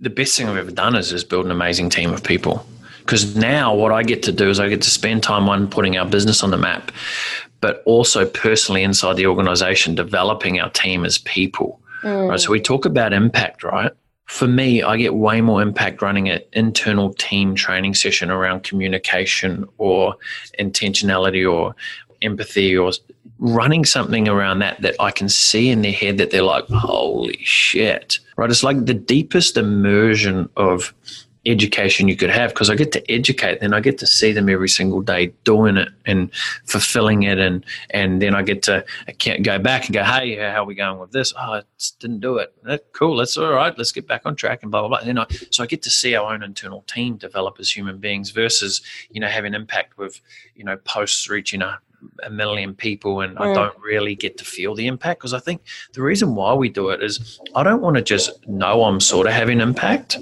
The 0.00 0.08
best 0.08 0.38
thing 0.38 0.48
I've 0.48 0.56
ever 0.56 0.70
done 0.70 0.96
is 0.96 1.12
is 1.12 1.22
build 1.22 1.44
an 1.44 1.50
amazing 1.50 1.90
team 1.90 2.14
of 2.14 2.24
people. 2.24 2.64
Because 3.02 3.36
now 3.36 3.74
what 3.74 3.92
I 3.92 4.02
get 4.02 4.22
to 4.24 4.32
do 4.32 4.48
is 4.48 4.60
I 4.60 4.68
get 4.68 4.82
to 4.82 4.90
spend 4.90 5.22
time 5.22 5.48
on 5.48 5.68
putting 5.68 5.96
our 5.96 6.06
business 6.06 6.42
on 6.42 6.50
the 6.50 6.58
map, 6.58 6.92
but 7.60 7.82
also 7.84 8.24
personally 8.26 8.82
inside 8.82 9.16
the 9.16 9.26
organization, 9.26 9.94
developing 9.94 10.60
our 10.60 10.70
team 10.70 11.04
as 11.04 11.18
people. 11.18 11.80
Mm. 12.02 12.30
Right. 12.30 12.40
So 12.40 12.50
we 12.50 12.60
talk 12.60 12.84
about 12.84 13.12
impact, 13.12 13.64
right? 13.64 13.92
For 14.26 14.46
me, 14.46 14.82
I 14.82 14.96
get 14.96 15.14
way 15.14 15.40
more 15.40 15.60
impact 15.60 16.00
running 16.00 16.28
an 16.28 16.40
internal 16.52 17.12
team 17.14 17.54
training 17.54 17.94
session 17.94 18.30
around 18.30 18.62
communication 18.62 19.66
or 19.78 20.14
intentionality 20.58 21.50
or 21.50 21.74
empathy 22.22 22.76
or 22.76 22.92
running 23.38 23.84
something 23.84 24.28
around 24.28 24.60
that 24.60 24.80
that 24.80 24.94
I 25.00 25.10
can 25.10 25.28
see 25.28 25.68
in 25.68 25.82
their 25.82 25.92
head 25.92 26.18
that 26.18 26.30
they're 26.30 26.42
like, 26.42 26.66
holy 26.68 27.38
shit, 27.42 28.20
right? 28.36 28.48
It's 28.48 28.62
like 28.62 28.86
the 28.86 28.94
deepest 28.94 29.56
immersion 29.56 30.48
of 30.56 30.94
education 31.44 32.08
you 32.08 32.16
could 32.16 32.30
have 32.30 32.50
because 32.50 32.70
I 32.70 32.76
get 32.76 32.92
to 32.92 33.10
educate, 33.10 33.60
then 33.60 33.74
I 33.74 33.80
get 33.80 33.98
to 33.98 34.06
see 34.06 34.32
them 34.32 34.48
every 34.48 34.68
single 34.68 35.00
day 35.00 35.32
doing 35.44 35.76
it 35.76 35.88
and 36.06 36.32
fulfilling 36.66 37.24
it, 37.24 37.38
and 37.38 37.64
and 37.90 38.22
then 38.22 38.34
I 38.34 38.42
get 38.42 38.62
to 38.64 38.84
I 39.08 39.12
can't 39.12 39.42
go 39.42 39.58
back 39.58 39.86
and 39.86 39.94
go, 39.94 40.04
hey, 40.04 40.36
how 40.36 40.62
are 40.62 40.64
we 40.64 40.74
going 40.74 40.98
with 40.98 41.12
this? 41.12 41.32
Oh, 41.36 41.54
I 41.54 41.62
didn't 41.98 42.20
do 42.20 42.38
it. 42.38 42.54
That, 42.64 42.92
cool, 42.92 43.16
that's 43.16 43.36
all 43.36 43.52
right. 43.52 43.76
Let's 43.76 43.92
get 43.92 44.06
back 44.06 44.22
on 44.24 44.36
track 44.36 44.62
and 44.62 44.70
blah 44.70 44.80
blah 44.80 44.88
blah. 44.88 44.98
And 44.98 45.08
then 45.08 45.18
I, 45.18 45.26
so 45.50 45.64
I 45.64 45.66
get 45.66 45.82
to 45.82 45.90
see 45.90 46.14
our 46.14 46.32
own 46.32 46.42
internal 46.42 46.82
team 46.82 47.16
develop 47.16 47.56
as 47.58 47.70
human 47.70 47.98
beings 47.98 48.30
versus 48.30 48.82
you 49.10 49.20
know 49.20 49.28
having 49.28 49.54
impact 49.54 49.98
with 49.98 50.20
you 50.54 50.64
know 50.64 50.76
posts 50.78 51.28
reaching 51.28 51.62
a 51.62 51.80
a 52.24 52.30
million 52.30 52.74
people 52.74 53.20
and 53.20 53.36
mm. 53.36 53.40
I 53.40 53.54
don't 53.54 53.78
really 53.78 54.14
get 54.14 54.36
to 54.38 54.44
feel 54.44 54.74
the 54.74 54.86
impact 54.86 55.20
because 55.20 55.34
I 55.34 55.38
think 55.38 55.62
the 55.92 56.02
reason 56.02 56.34
why 56.34 56.52
we 56.54 56.68
do 56.68 56.90
it 56.90 57.02
is 57.02 57.40
I 57.54 57.62
don't 57.62 57.80
want 57.80 57.96
to 57.96 58.02
just 58.02 58.46
know 58.48 58.84
I'm 58.84 59.00
sort 59.00 59.26
of 59.26 59.32
having 59.32 59.60
impact. 59.60 60.18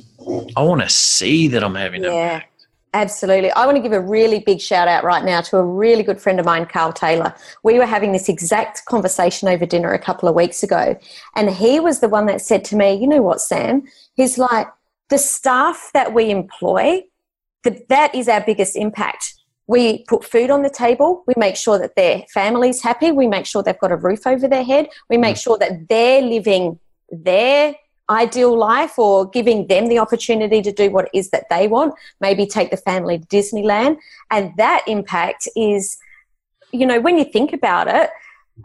I 0.57 0.63
want 0.63 0.81
to 0.83 0.89
see 0.89 1.49
that 1.49 1.63
I'm 1.63 1.75
having 1.75 2.05
yeah. 2.05 2.35
impact. 2.35 2.47
Absolutely. 2.93 3.53
I 3.53 3.67
want 3.67 3.77
to 3.77 3.83
give 3.83 3.93
a 3.93 4.01
really 4.01 4.41
big 4.41 4.61
shout 4.61 4.89
out 4.89 5.05
right 5.05 5.25
now 5.25 5.41
to 5.43 5.59
a 5.59 5.65
really 5.65 6.03
good 6.03 6.21
friend 6.21 6.41
of 6.41 6.47
mine, 6.47 6.67
Carl 6.67 6.93
Taylor. 6.93 7.33
We 7.63 7.79
were 7.79 7.87
having 7.87 8.11
this 8.11 8.29
exact 8.29 8.85
conversation 8.87 9.47
over 9.47 9.65
dinner 9.65 9.93
a 9.93 9.99
couple 9.99 10.29
of 10.29 10.35
weeks 10.35 10.65
ago, 10.65 10.99
and 11.37 11.51
he 11.51 11.79
was 11.79 12.01
the 12.01 12.09
one 12.09 12.27
that 12.27 12.41
said 12.41 12.65
to 12.67 12.77
me, 12.77 12.95
You 12.95 13.07
know 13.07 13.23
what, 13.23 13.41
Sam? 13.41 13.85
He's 14.15 14.39
like, 14.39 14.67
the 15.09 15.19
staff 15.19 15.91
that 15.95 16.13
we 16.13 16.31
employ, 16.31 17.03
that, 17.63 17.89
that 17.89 18.15
is 18.15 18.29
our 18.29 18.41
biggest 18.41 18.77
impact 18.77 19.35
we 19.71 20.03
put 20.09 20.25
food 20.25 20.51
on 20.51 20.63
the 20.63 20.69
table. 20.69 21.23
We 21.29 21.35
make 21.37 21.55
sure 21.55 21.79
that 21.79 21.95
their 21.95 22.25
family's 22.35 22.83
happy. 22.83 23.13
We 23.13 23.29
make 23.29 23.47
sure 23.47 23.63
they've 23.63 23.79
got 23.79 23.93
a 23.93 23.97
roof 23.97 24.27
over 24.27 24.49
their 24.49 24.65
head. 24.65 24.89
We 25.09 25.17
make 25.17 25.37
mm. 25.37 25.43
sure 25.45 25.59
that 25.59 25.89
they're 25.89 26.23
living 26.23 26.81
their 27.09 27.77
ideal 28.11 28.59
life 28.59 28.99
or 28.99 29.29
giving 29.31 29.67
them 29.69 29.89
the 29.89 29.99
opportunity 29.99 30.61
to 30.63 30.73
do 30.73 30.91
what 30.91 31.07
it 31.07 31.11
is 31.15 31.31
that 31.31 31.49
they 31.49 31.69
want. 31.69 31.95
Maybe 32.21 32.47
take 32.47 32.71
the 32.71 32.77
family 32.77 33.19
to 33.19 33.27
Disneyland. 33.27 33.99
And 34.31 34.53
that 34.57 34.83
impact 34.87 35.49
is, 35.57 35.97
you 36.73 36.87
know, 36.87 37.01
when 37.01 37.17
you 37.17 37.25
think 37.25 37.53
about 37.53 37.89
it, 37.89 38.11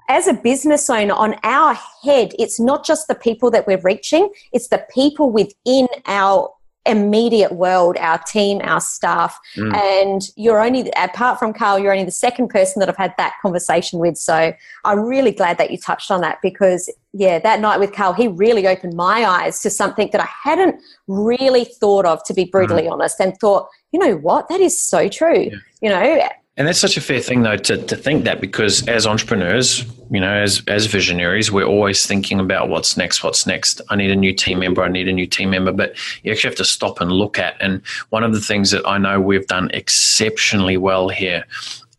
as 0.09 0.27
a 0.27 0.33
business 0.33 0.89
owner 0.89 1.13
on 1.13 1.35
our 1.43 1.77
head, 2.03 2.33
it's 2.37 2.59
not 2.59 2.85
just 2.85 3.07
the 3.07 3.15
people 3.15 3.49
that 3.51 3.65
we're 3.65 3.79
reaching, 3.81 4.29
it's 4.51 4.67
the 4.67 4.85
people 4.93 5.31
within 5.31 5.87
our 6.05 6.51
immediate 6.85 7.51
world, 7.51 7.97
our 7.97 8.19
team, 8.19 8.61
our 8.63 8.79
staff. 8.79 9.39
Mm. 9.55 9.75
And 9.75 10.21
you're 10.35 10.61
only, 10.61 10.91
apart 10.95 11.39
from 11.39 11.53
Carl, 11.53 11.79
you're 11.79 11.91
only 11.91 12.05
the 12.05 12.11
second 12.11 12.49
person 12.49 12.79
that 12.79 12.89
I've 12.89 12.97
had 12.97 13.15
that 13.17 13.33
conversation 13.41 13.99
with. 13.99 14.17
So 14.17 14.53
I'm 14.83 14.99
really 14.99 15.31
glad 15.31 15.57
that 15.57 15.71
you 15.71 15.77
touched 15.77 16.11
on 16.11 16.21
that 16.21 16.39
because, 16.41 16.89
yeah, 17.18 17.39
that 17.39 17.61
night 17.61 17.80
with 17.80 17.93
Carl, 17.93 18.11
he 18.11 18.28
really 18.28 18.68
opened 18.68 18.93
my 18.93 19.26
eyes 19.26 19.61
to 19.61 19.70
something 19.70 20.09
that 20.11 20.20
I 20.20 20.28
hadn't 20.43 20.82
really 21.07 21.63
thought 21.63 22.05
of, 22.05 22.22
to 22.26 22.34
be 22.34 22.43
brutally 22.43 22.84
mm. 22.84 22.91
honest, 22.91 23.22
and 23.22 23.36
thought, 23.38 23.70
you 23.93 23.99
know 23.99 24.18
what, 24.18 24.49
that 24.49 24.59
is 24.59 24.78
so 24.78 25.07
true. 25.07 25.49
Yeah. 25.49 25.57
You 25.82 25.89
know, 25.89 26.30
and 26.57 26.68
that's 26.68 26.80
such 26.80 26.95
a 26.95 27.01
fair 27.01 27.20
thing, 27.20 27.43
though, 27.43 27.57
to, 27.57 27.78
to 27.78 27.95
think 27.95 28.24
that 28.26 28.39
because 28.39 28.88
as 28.88 29.05
entrepreneurs, 29.05 29.86
you 30.09 30.20
know, 30.22 30.34
as, 30.34 30.63
as 30.68 30.86
visionaries, 30.86 31.51
we're 31.51 31.66
always 31.66 32.05
thinking 32.05 32.39
about 32.39 32.70
what's 32.70 32.95
next, 32.95 33.24
what's 33.24 33.45
next. 33.45 33.82
I 33.89 33.97
need 33.97 34.09
a 34.09 34.16
new 34.16 34.34
team 34.34 34.59
member, 34.59 34.82
I 34.82 34.89
need 34.89 35.09
a 35.09 35.13
new 35.13 35.28
team 35.28 35.49
member. 35.49 35.74
But 35.74 35.95
you 36.24 36.32
actually 36.32 36.49
have 36.49 36.57
to 36.57 36.66
stop 36.66 37.01
and 37.01 37.11
look 37.11 37.39
at. 37.39 37.55
And 37.61 37.82
one 38.09 38.24
of 38.24 38.34
the 38.34 38.39
things 38.39 38.72
that 38.72 38.86
I 38.88 38.97
know 38.97 39.20
we've 39.20 39.47
done 39.47 39.70
exceptionally 39.74 40.78
well 40.78 41.09
here 41.09 41.45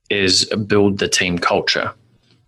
is 0.08 0.46
build 0.66 0.98
the 0.98 1.08
team 1.08 1.38
culture, 1.38 1.92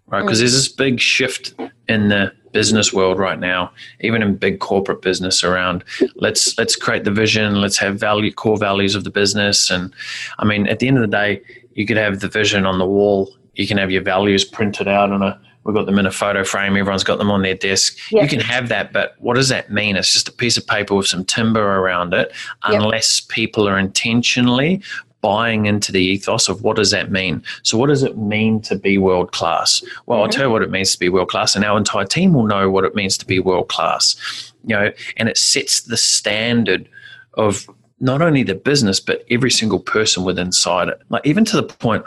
right? 0.07 0.23
Because 0.23 0.39
mm. 0.39 0.43
there's 0.43 0.55
this 0.55 0.69
big 0.69 1.01
shift 1.01 1.53
in 1.89 2.09
the 2.09 2.33
business 2.53 2.93
world 2.93 3.19
right 3.19 3.39
now, 3.39 3.71
even 4.01 4.23
in 4.23 4.37
big 4.37 4.61
corporate 4.61 5.03
business 5.03 5.45
around 5.45 5.85
let's 6.17 6.57
let's 6.59 6.77
create 6.77 7.05
the 7.05 7.11
vision, 7.11 7.61
let's 7.61 7.79
have 7.79 7.99
value 7.99 8.33
core 8.33 8.59
values 8.59 8.95
of 8.95 9.05
the 9.05 9.11
business. 9.11 9.71
And 9.71 9.93
I 10.39 10.45
mean, 10.45 10.67
at 10.67 10.79
the 10.79 10.89
end 10.89 10.99
of 10.99 11.03
the 11.03 11.17
day, 11.17 11.43
you 11.75 11.87
could 11.87 11.97
have 11.97 12.21
the 12.21 12.29
vision 12.29 12.67
on 12.67 12.79
the 12.79 12.87
wall. 12.87 13.35
You 13.55 13.67
can 13.67 13.79
have 13.79 13.91
your 13.91 14.03
values 14.03 14.45
printed 14.45 14.89
out 14.89 15.13
on 15.13 15.23
a. 15.23 15.41
We've 15.65 15.75
got 15.75 15.85
them 15.85 15.99
in 15.99 16.07
a 16.07 16.11
photo 16.11 16.45
frame. 16.45 16.77
Everyone's 16.79 17.05
got 17.05 17.19
them 17.19 17.31
on 17.31 17.43
their 17.43 17.55
desk. 17.55 17.99
Yep. 18.11 18.23
You 18.23 18.29
can 18.29 18.41
have 18.41 18.71
that, 18.71 18.91
but 18.91 19.17
what 19.19 19.35
does 19.35 19.51
that 19.51 19.71
mean? 19.71 19.97
It's 19.97 20.15
just 20.15 20.27
a 20.27 20.33
piece 20.33 20.57
of 20.57 20.67
paper 20.67 20.95
with 20.95 21.07
some 21.07 21.27
timber 21.27 21.61
around 21.61 22.15
it, 22.15 22.33
unless 22.65 23.21
yep. 23.21 23.35
people 23.35 23.69
are 23.69 23.79
intentionally 23.79 24.81
buying 25.21 25.67
into 25.67 25.93
the 25.93 26.01
ethos 26.01 26.49
of 26.49 26.63
what 26.63 26.77
does 26.77 26.91
that 26.91 27.11
mean? 27.11 27.43
So, 27.63 27.77
what 27.79 27.89
does 27.89 28.03
it 28.03 28.17
mean 28.17 28.61
to 28.63 28.77
be 28.77 28.99
world 28.99 29.33
class? 29.33 29.83
Well, 30.07 30.19
mm-hmm. 30.19 30.25
I'll 30.25 30.31
tell 30.31 30.47
you 30.47 30.51
what 30.51 30.63
it 30.63 30.71
means 30.71 30.93
to 30.93 30.99
be 30.99 31.09
world 31.09 31.29
class, 31.29 31.57
and 31.57 31.65
our 31.65 31.77
entire 31.77 32.05
team 32.05 32.35
will 32.35 32.47
know 32.47 32.71
what 32.71 32.85
it 32.85 32.95
means 32.95 33.19
to 33.19 33.27
be 33.27 33.39
world 33.39 33.69
class. 33.69 34.53
You 34.65 34.77
know, 34.77 34.93
and 35.17 35.29
it 35.29 35.39
sets 35.39 35.83
the 35.83 35.97
standard 35.97 36.89
of 37.35 37.69
not 38.01 38.23
only 38.23 38.43
the 38.43 38.55
business 38.55 39.01
but 39.01 39.25
every 39.31 39.51
single 39.51 39.81
person 39.81 40.25
within 40.25 40.49
inside 40.49 40.89
it. 40.89 41.01
Like 41.09 41.27
even 41.27 41.45
to 41.47 41.57
the 41.57 41.63
point 41.63 42.05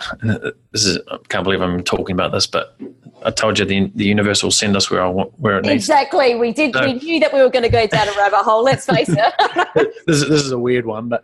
this 0.71 0.85
is 0.85 0.97
i 1.11 1.17
can't 1.29 1.43
believe 1.43 1.61
i'm 1.61 1.83
talking 1.83 2.13
about 2.13 2.31
this 2.31 2.47
but 2.47 2.75
i 3.23 3.31
told 3.31 3.59
you 3.59 3.65
the, 3.65 3.91
the 3.95 4.05
universe 4.05 4.43
will 4.43 4.51
send 4.51 4.75
us 4.75 4.89
where 4.89 5.01
i 5.01 5.07
want 5.07 5.37
where 5.39 5.57
it 5.57 5.65
needs 5.65 5.83
exactly. 5.83 6.35
We 6.35 6.53
did 6.53 6.73
so, 6.73 6.85
we 6.85 6.93
knew 6.93 7.19
that 7.19 7.33
we 7.33 7.41
were 7.41 7.49
going 7.49 7.63
to 7.63 7.69
go 7.69 7.85
down 7.87 8.07
a 8.07 8.11
rabbit 8.11 8.43
hole 8.43 8.63
let's 8.63 8.85
face 8.85 9.09
it. 9.09 9.33
This, 10.07 10.23
is, 10.23 10.29
this 10.29 10.41
is 10.41 10.51
a 10.51 10.59
weird 10.59 10.85
one 10.85 11.09
but 11.09 11.23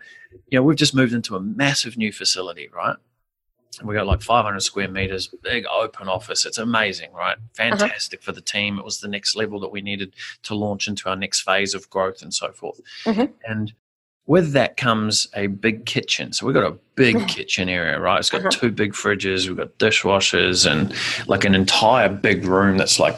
you 0.49 0.59
know 0.59 0.63
we've 0.63 0.77
just 0.77 0.95
moved 0.95 1.13
into 1.13 1.35
a 1.35 1.39
massive 1.39 1.97
new 1.97 2.11
facility 2.11 2.69
right? 2.73 2.95
We 3.83 3.93
got 3.93 4.07
like 4.07 4.23
500 4.23 4.59
square 4.61 4.87
meters 4.87 5.29
big 5.43 5.65
open 5.67 6.07
office. 6.07 6.45
It's 6.45 6.57
amazing 6.57 7.13
right? 7.13 7.37
Uh-huh. 7.37 7.77
fantastic 7.77 8.19
uh-huh. 8.19 8.25
for 8.25 8.31
the 8.31 8.41
team. 8.41 8.79
It 8.79 8.85
was 8.85 8.99
the 8.99 9.07
next 9.07 9.35
level 9.35 9.59
that 9.59 9.71
we 9.71 9.81
needed 9.81 10.13
to 10.43 10.55
launch 10.55 10.87
into 10.87 11.09
our 11.09 11.15
next 11.15 11.41
phase 11.41 11.73
of 11.73 11.89
growth 11.89 12.21
and 12.21 12.33
so 12.33 12.51
forth. 12.51 12.79
Mm-hmm. 13.05 13.31
and 13.45 13.73
with 14.27 14.51
that 14.51 14.77
comes 14.77 15.27
a 15.35 15.47
big 15.47 15.85
kitchen. 15.85 16.33
So 16.33 16.45
we've 16.45 16.53
got 16.53 16.69
a 16.69 16.77
big 16.95 17.27
kitchen 17.27 17.69
area, 17.69 17.99
right? 17.99 18.19
It's 18.19 18.29
got 18.29 18.41
uh-huh. 18.41 18.49
two 18.51 18.71
big 18.71 18.93
fridges, 18.93 19.47
we've 19.47 19.57
got 19.57 19.77
dishwashers, 19.77 20.69
and 20.69 20.93
like 21.27 21.45
an 21.45 21.55
entire 21.55 22.09
big 22.09 22.45
room 22.45 22.77
that's 22.77 22.99
like 22.99 23.15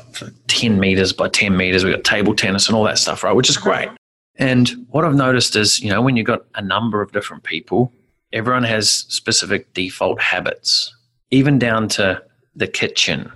10 0.48 0.80
meters 0.80 1.12
by 1.12 1.28
10 1.28 1.58
meters. 1.58 1.84
We've 1.84 1.96
got 1.96 2.04
table 2.04 2.36
tennis 2.36 2.68
and 2.68 2.76
all 2.76 2.84
that 2.84 3.00
stuff, 3.00 3.24
right? 3.24 3.34
Which 3.34 3.50
is 3.50 3.58
uh-huh. 3.58 3.70
great. 3.70 3.90
And 4.36 4.70
what 4.90 5.04
I've 5.04 5.16
noticed 5.16 5.56
is, 5.56 5.82
you 5.82 5.90
know, 5.90 6.02
when 6.02 6.16
you've 6.16 6.28
got 6.28 6.46
a 6.56 6.62
number 6.62 7.02
of 7.02 7.12
different 7.12 7.44
people, 7.44 7.92
everyone 8.32 8.64
has 8.64 8.90
specific 8.90 9.74
default 9.74 10.22
habits, 10.22 10.96
even 11.32 11.60
down 11.60 11.90
to 11.90 12.24
the 12.56 12.68
kitchen. 12.68 13.32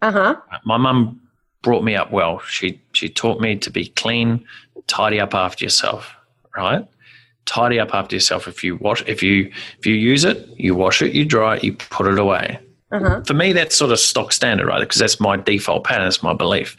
Uh 0.00 0.10
huh. 0.10 0.36
My 0.64 0.78
mum 0.78 1.20
brought 1.62 1.84
me 1.84 1.94
up 1.94 2.10
well. 2.10 2.40
She 2.40 2.80
she 2.92 3.08
taught 3.08 3.40
me 3.40 3.56
to 3.56 3.70
be 3.70 3.86
clean, 3.86 4.44
tidy 4.88 5.20
up 5.20 5.34
after 5.34 5.64
yourself, 5.64 6.14
right? 6.56 6.86
Tidy 7.46 7.78
up 7.80 7.94
after 7.94 8.16
yourself. 8.16 8.48
If 8.48 8.62
you 8.64 8.76
wash, 8.76 9.02
if 9.06 9.22
you 9.22 9.52
if 9.78 9.86
you 9.86 9.94
use 9.94 10.24
it, 10.24 10.48
you 10.56 10.74
wash 10.74 11.02
it, 11.02 11.12
you 11.12 11.24
dry 11.24 11.56
it, 11.56 11.64
you 11.64 11.74
put 11.74 12.06
it 12.06 12.18
away. 12.18 12.58
Uh-huh. 12.92 13.22
For 13.22 13.34
me, 13.34 13.52
that's 13.52 13.74
sort 13.74 13.90
of 13.90 13.98
stock 13.98 14.32
standard, 14.32 14.66
right? 14.66 14.80
Because 14.80 14.98
that's 15.00 15.18
my 15.18 15.36
default 15.36 15.84
pattern, 15.84 16.04
that's 16.04 16.22
my 16.22 16.34
belief. 16.34 16.76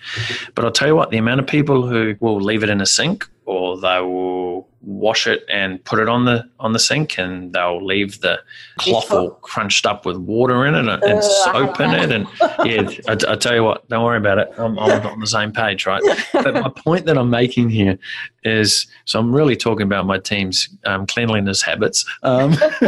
But 0.56 0.64
I'll 0.64 0.72
tell 0.72 0.88
you 0.88 0.96
what, 0.96 1.10
the 1.10 1.18
amount 1.18 1.40
of 1.40 1.48
people 1.48 1.88
who 1.88 2.16
will 2.20 2.40
leave 2.40 2.64
it 2.64 2.70
in 2.70 2.82
a 2.82 2.86
sink 2.86 3.28
or 3.46 3.78
they 3.80 4.00
will 4.00 4.68
wash 4.82 5.28
it 5.28 5.46
and 5.50 5.84
put 5.86 6.00
it 6.00 6.10
on 6.10 6.26
the 6.26 6.48
on 6.60 6.74
the 6.74 6.80
sink 6.80 7.18
and 7.18 7.54
they'll 7.54 7.84
leave 7.84 8.20
the 8.22 8.38
cloth 8.78 9.12
all 9.12 9.32
crunched 9.42 9.86
up 9.86 10.06
with 10.06 10.18
water 10.18 10.66
in 10.66 10.76
it 10.76 10.88
and, 10.88 11.04
and 11.04 11.24
soap 11.24 11.80
in 11.80 11.92
it 11.92 12.12
and 12.12 12.28
yeah 12.66 12.90
I, 13.08 13.32
I, 13.32 13.36
tell 13.38 13.56
you 13.56 13.64
what 13.64 13.88
don't 13.88 14.04
worry 14.04 14.18
about 14.18 14.40
it 14.40 14.50
I'm, 14.58 14.78
I'm 14.78 15.06
on 15.06 15.20
the 15.20 15.28
same 15.28 15.54
page 15.54 15.86
right 15.86 16.02
but 16.34 16.54
my 16.54 16.70
point 16.70 17.06
that 17.06 17.18
I'm 17.18 17.30
making 17.30 17.70
here 17.70 17.98
is 18.44 18.88
so 19.06 19.20
I'm 19.20 19.34
really 19.34 19.56
talking 19.56 19.84
about 19.84 20.06
my 20.06 20.20
team's 20.20 20.68
um, 20.86 21.08
cleanliness 21.08 21.62
habits 21.62 22.06
um, 22.24 22.56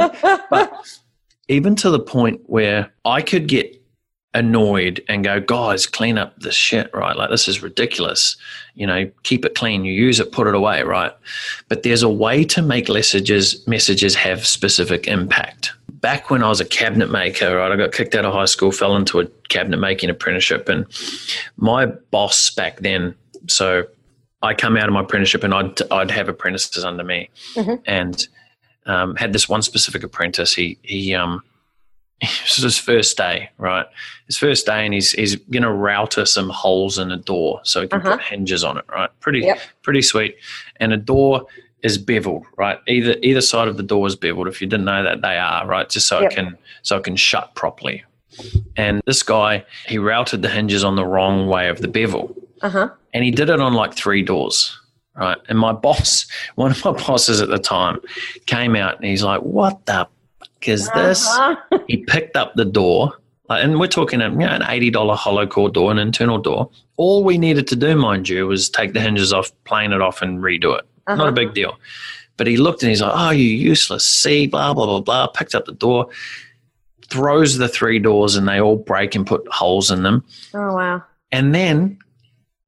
but 0.50 1.00
even 1.48 1.76
to 1.78 1.90
the 1.90 2.00
point 2.00 2.42
where 2.46 2.92
I 3.04 3.22
could 3.22 3.48
get 3.48 3.82
annoyed 4.34 5.04
and 5.08 5.24
go, 5.24 5.40
guys, 5.40 5.88
clean 5.88 6.18
up 6.18 6.38
this 6.40 6.56
shit, 6.56 6.94
right? 6.94 7.16
Like, 7.16 7.30
this 7.30 7.48
is 7.48 7.64
ridiculous. 7.64 8.36
You 8.76 8.86
know, 8.86 9.10
keep 9.24 9.46
it 9.46 9.56
clean. 9.56 9.86
You 9.86 9.94
use 9.94 10.20
it, 10.20 10.32
put 10.32 10.46
it 10.46 10.54
away, 10.54 10.84
right? 10.84 11.14
But 11.70 11.84
there's 11.84 12.04
a 12.04 12.10
way 12.10 12.44
to 12.46 12.62
make 12.62 12.90
messages, 12.90 13.66
messages 13.66 14.14
have 14.16 14.46
specific 14.46 15.08
impact. 15.08 15.72
Back 15.90 16.30
when 16.30 16.44
I 16.44 16.50
was 16.50 16.60
a 16.60 16.66
cabinet 16.66 17.10
maker, 17.10 17.56
right, 17.56 17.72
I 17.72 17.78
got 17.78 17.94
kicked 17.94 18.14
out 18.14 18.26
of 18.26 18.34
high 18.34 18.46
school, 18.46 18.72
fell 18.72 18.96
into 18.96 19.22
a 19.22 19.26
cabinet 19.48 19.78
making 19.78 20.10
apprenticeship. 20.10 20.68
And 20.68 20.86
my 21.56 21.86
boss 21.86 22.50
back 22.50 22.80
then, 22.82 23.16
so 23.48 23.86
I 24.42 24.54
come 24.54 24.76
out 24.76 24.88
of 24.88 24.94
my 24.94 25.02
apprenticeship 25.02 25.44
and 25.44 25.54
I'd, 25.54 25.82
I'd 25.92 26.12
have 26.12 26.28
apprentices 26.28 26.84
under 26.84 27.04
me. 27.04 27.30
Mm-hmm. 27.56 27.82
And 27.86 28.28
um, 28.86 29.16
had 29.16 29.34
this 29.34 29.50
one 29.50 29.62
specific 29.62 30.04
apprentice. 30.04 30.54
He, 30.54 30.78
he, 30.84 31.14
um, 31.14 31.44
this 32.22 32.58
is 32.58 32.64
his 32.64 32.78
first 32.78 33.18
day, 33.18 33.50
right? 33.58 33.86
His 34.28 34.38
first 34.38 34.66
day, 34.66 34.86
and 34.86 34.94
he's 34.94 35.12
he's 35.12 35.36
gonna 35.36 35.74
router 35.74 36.26
some 36.26 36.50
holes 36.50 36.98
in 36.98 37.12
a 37.12 37.18
door 37.18 37.60
so 37.64 37.82
he 37.82 37.88
can 37.88 38.00
uh-huh. 38.00 38.18
put 38.18 38.22
hinges 38.22 38.64
on 38.64 38.78
it, 38.78 38.86
right? 38.90 39.10
Pretty 39.20 39.42
yep. 39.42 39.60
pretty 39.82 40.02
sweet. 40.02 40.38
And 40.78 40.94
a 40.94 40.98
door 40.98 41.46
is 41.84 41.98
beveled, 41.98 42.46
right? 42.58 42.80
Either 42.88 43.16
either 43.22 43.42
side 43.42 43.68
of 43.68 43.78
the 43.78 43.84
door 43.84 44.08
is 44.08 44.16
beveled. 44.16 44.48
If 44.48 44.62
you 44.62 44.68
didn't 44.68 44.86
know 44.86 45.04
that, 45.04 45.22
they 45.22 45.38
are 45.38 45.68
right, 45.68 45.90
just 45.90 46.08
so 46.08 46.22
yep. 46.22 46.32
it 46.32 46.36
can 46.36 46.58
so 46.84 46.98
it 46.98 47.04
can 47.04 47.16
shut 47.16 47.54
properly. 47.54 48.04
And 48.76 49.02
this 49.06 49.24
guy, 49.24 49.66
he 49.88 49.98
routed 49.98 50.42
the 50.42 50.50
hinges 50.50 50.84
on 50.84 50.96
the 50.96 51.06
wrong 51.06 51.48
way 51.48 51.70
of 51.70 51.82
the 51.82 51.88
bevel. 51.88 52.36
Uh-huh. 52.62 52.90
And 53.14 53.24
he 53.24 53.32
did 53.32 53.50
it 53.50 53.62
on 53.62 53.74
like 53.74 53.94
three 53.94 54.24
doors. 54.24 54.78
Right. 55.16 55.38
And 55.48 55.58
my 55.58 55.72
boss, 55.88 56.28
one 56.56 56.72
of 56.72 56.84
my 56.84 56.92
bosses 56.92 57.42
at 57.42 57.50
the 57.50 57.60
time, 57.60 58.00
came 58.46 58.76
out 58.76 58.98
and 58.98 59.06
he's 59.06 59.24
like, 59.24 59.42
What 59.42 59.86
the 59.86 60.08
fuck 60.40 60.68
is 60.68 60.90
this? 60.92 61.28
Uh-huh. 61.28 61.80
he 61.88 61.98
picked 61.98 62.36
up 62.36 62.54
the 62.56 62.66
door. 62.66 63.14
And 63.48 63.80
we're 63.80 63.88
talking 63.88 64.22
a, 64.22 64.30
you 64.30 64.38
know, 64.38 64.48
an 64.48 64.62
$80 64.62 65.16
hollow 65.16 65.46
core 65.46 65.70
door, 65.70 65.92
an 65.92 66.00
internal 66.00 66.40
door. 66.40 66.70
All 66.98 67.24
we 67.24 67.38
needed 67.38 67.68
to 67.68 67.76
do, 67.76 67.96
mind 67.96 68.28
you, 68.28 68.48
was 68.48 68.70
take 68.70 68.94
the 68.94 69.00
hinges 69.00 69.32
off, 69.32 69.52
plane 69.66 69.94
it 69.94 70.02
off, 70.02 70.24
and 70.24 70.40
redo 70.40 70.76
it. 70.78 70.86
Uh-huh. 71.06 71.16
Not 71.16 71.28
a 71.28 71.32
big 71.32 71.54
deal. 71.54 71.78
But 72.38 72.48
he 72.48 72.58
looked 72.58 72.82
and 72.82 72.90
he's 72.90 73.02
like, 73.02 73.14
Oh, 73.14 73.30
you 73.30 73.46
useless. 73.46 74.04
See, 74.06 74.48
blah, 74.48 74.74
blah, 74.74 74.86
blah, 74.86 75.02
blah. 75.02 75.28
Picked 75.28 75.54
up 75.54 75.66
the 75.66 75.74
door, 75.74 76.10
throws 77.08 77.58
the 77.58 77.70
three 77.70 78.00
doors, 78.00 78.36
and 78.36 78.48
they 78.48 78.60
all 78.60 78.78
break 78.78 79.14
and 79.16 79.28
put 79.28 79.48
holes 79.50 79.92
in 79.92 80.04
them. 80.04 80.24
Oh, 80.54 80.74
wow. 80.74 81.04
And 81.32 81.54
then 81.54 82.00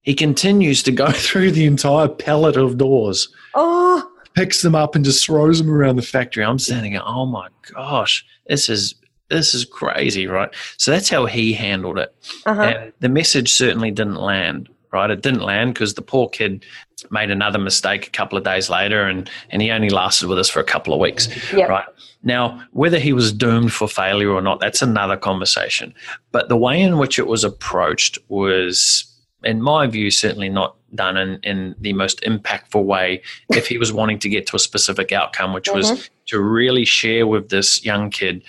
he 0.08 0.16
continues 0.16 0.82
to 0.84 0.92
go 0.94 1.12
through 1.12 1.52
the 1.52 1.66
entire 1.66 2.08
pallet 2.08 2.56
of 2.56 2.78
doors. 2.78 3.28
Oh. 3.54 4.10
Picks 4.34 4.62
them 4.62 4.74
up 4.74 4.96
and 4.96 5.04
just 5.04 5.26
throws 5.26 5.60
them 5.60 5.70
around 5.70 5.98
the 5.98 6.02
factory. 6.02 6.46
I'm 6.46 6.60
standing 6.60 6.94
there, 6.94 7.06
oh 7.06 7.26
my 7.26 7.50
gosh, 7.74 8.26
this 8.48 8.70
is 8.70 8.96
this 9.30 9.54
is 9.54 9.66
crazy, 9.66 10.26
right? 10.26 10.50
So 10.78 10.92
that's 10.92 11.10
how 11.10 11.26
he 11.26 11.52
handled 11.52 11.98
it. 11.98 12.16
Uh-huh. 12.46 12.62
And 12.62 12.94
the 13.02 13.10
message 13.10 13.52
certainly 13.52 13.92
didn't 13.92 14.16
land, 14.16 14.70
right? 14.94 15.12
It 15.12 15.22
didn't 15.22 15.42
land 15.42 15.74
because 15.74 15.96
the 15.96 16.02
poor 16.02 16.30
kid 16.30 16.64
made 17.12 17.30
another 17.30 17.60
mistake 17.60 18.08
a 18.08 18.12
couple 18.12 18.38
of 18.38 18.46
days 18.46 18.70
later 18.70 19.04
and, 19.04 19.30
and 19.50 19.62
he 19.62 19.72
only 19.72 19.90
lasted 19.90 20.30
with 20.30 20.40
us 20.40 20.50
for 20.50 20.62
a 20.62 20.64
couple 20.64 20.94
of 20.94 21.02
weeks, 21.02 21.28
yep. 21.52 21.68
right? 21.68 21.86
Now, 22.24 22.64
whether 22.72 23.00
he 23.00 23.12
was 23.12 23.34
doomed 23.34 23.74
for 23.74 23.90
failure 23.90 24.32
or 24.32 24.42
not, 24.42 24.62
that's 24.62 24.82
another 24.82 25.18
conversation. 25.18 25.94
But 26.32 26.48
the 26.48 26.56
way 26.56 26.82
in 26.82 26.98
which 26.98 27.20
it 27.20 27.28
was 27.28 27.44
approached 27.44 28.18
was 28.30 29.14
in 29.44 29.62
my 29.62 29.88
view, 29.88 30.12
certainly 30.12 30.50
not 30.50 30.76
done 30.96 31.18
in, 31.18 31.40
in 31.44 31.76
the 31.80 31.94
most 31.94 32.22
impactful 32.22 32.84
way 32.84 33.22
if 33.50 33.68
he 33.68 33.78
was 33.78 33.92
wanting 33.92 34.20
to 34.20 34.30
get 34.30 34.48
to 34.48 34.56
a 34.56 34.60
specific 34.60 35.12
outcome, 35.12 35.54
which 35.54 35.66
mm-hmm. 35.66 35.78
was 35.78 36.10
to 36.28 36.40
really 36.40 36.86
share 36.86 37.28
with 37.28 37.50
this 37.50 37.84
young 37.84 38.10
kid 38.10 38.44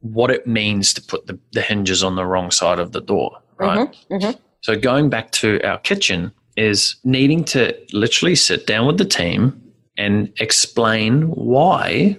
what 0.00 0.30
it 0.30 0.46
means 0.46 0.92
to 0.94 1.02
put 1.02 1.26
the, 1.26 1.38
the 1.52 1.60
hinges 1.60 2.02
on 2.02 2.16
the 2.16 2.24
wrong 2.24 2.50
side 2.50 2.78
of 2.78 2.92
the 2.92 3.00
door, 3.00 3.38
right? 3.58 3.88
Mm-hmm. 3.88 4.14
Mm-hmm. 4.14 4.40
So 4.62 4.76
going 4.76 5.10
back 5.10 5.32
to 5.32 5.60
our 5.62 5.78
kitchen 5.78 6.32
is 6.56 6.96
needing 7.04 7.44
to 7.44 7.76
literally 7.92 8.34
sit 8.34 8.66
down 8.66 8.86
with 8.86 8.98
the 8.98 9.04
team 9.04 9.60
and 9.98 10.32
explain 10.40 11.22
why. 11.22 12.16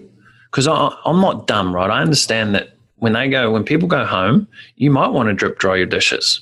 Because 0.51 0.67
I'm 0.67 1.21
not 1.21 1.47
dumb, 1.47 1.75
right? 1.75 1.89
I 1.89 2.01
understand 2.01 2.55
that 2.55 2.69
when 2.95 3.13
they 3.13 3.27
go, 3.27 3.51
when 3.51 3.63
people 3.63 3.87
go 3.87 4.05
home, 4.05 4.47
you 4.75 4.89
might 4.89 5.09
want 5.09 5.27
to 5.27 5.33
drip 5.33 5.59
dry 5.59 5.75
your 5.75 5.85
dishes. 5.85 6.41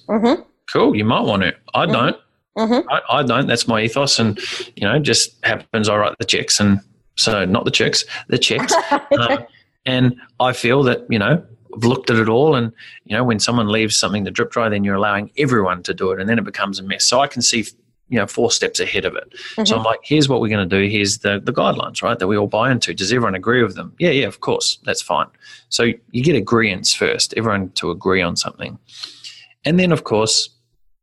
Mm-hmm 0.68 0.76
cool. 0.76 0.96
You 0.96 1.06
might 1.06 1.22
want 1.22 1.44
to. 1.44 1.56
I 1.74 1.86
mm-hmm. 1.86 1.94
don't. 1.94 2.18
Mm-hmm. 2.58 2.90
I, 2.90 3.02
I, 3.10 3.24
don't. 3.24 3.48
That's 3.48 3.68
my 3.68 3.82
ethos, 3.82 4.20
and 4.20 4.40
you 4.76 4.88
know, 4.88 4.98
just 5.00 5.44
happens. 5.44 5.90
I 5.90 5.98
write 5.98 6.18
the 6.20 6.26
checks, 6.26 6.60
and 6.60 6.80
so 7.16 7.46
not 7.46 7.66
the 7.66 7.72
checks, 7.72 8.06
the 8.28 8.38
checks. 8.38 8.74
um, 8.92 9.46
and 9.86 10.16
I 10.40 10.54
feel 10.54 10.84
that 10.84 11.06
you 11.10 11.20
know, 11.20 11.44
I've 11.76 11.84
looked 11.84 12.10
at 12.10 12.18
it 12.18 12.30
all, 12.30 12.56
and 12.56 12.72
you 13.06 13.16
know, 13.16 13.24
when 13.24 13.40
someone 13.40 13.68
leaves 13.68 13.98
something 13.98 14.24
to 14.26 14.32
drip 14.32 14.52
dry, 14.52 14.70
then 14.70 14.84
you're 14.84 14.96
allowing 14.96 15.32
everyone 15.38 15.84
to 15.84 15.94
do 15.94 16.12
it, 16.12 16.20
and 16.20 16.30
then 16.30 16.40
it 16.40 16.46
becomes 16.46 16.80
a 16.80 16.84
mess. 16.84 17.06
So 17.06 17.20
I 17.20 17.28
can 17.28 17.42
see 17.42 17.66
you 18.08 18.20
know 18.20 18.28
four 18.28 18.52
steps 18.52 18.80
ahead 18.80 19.04
of 19.04 19.16
it 19.16 19.32
mm-hmm. 19.32 19.66
so 19.66 19.76
i'm 19.76 19.82
like 19.82 20.00
here's 20.04 20.30
what 20.30 20.40
we're 20.40 20.48
going 20.48 20.70
to 20.70 20.80
do 20.80 20.88
here's 20.88 21.18
the 21.18 21.42
the 21.44 21.52
guidelines 21.52 22.04
right 22.04 22.20
that 22.20 22.28
we 22.28 22.38
all 22.38 22.46
buy 22.46 22.72
into 22.72 22.94
does 22.94 23.12
everyone 23.12 23.34
agree 23.34 23.64
with 23.64 23.74
them 23.74 23.96
yeah 23.98 24.12
yeah 24.12 24.28
of 24.28 24.42
course 24.42 24.78
that's 24.84 25.02
fine 25.02 25.26
so 25.70 25.86
you 26.12 26.22
get 26.22 26.36
agreements 26.36 26.94
first 26.94 27.34
everyone 27.36 27.68
to 27.72 27.90
agree 27.90 28.22
on 28.22 28.36
something 28.36 28.78
and 29.66 29.80
then 29.80 29.92
of 29.92 30.04
course 30.04 30.55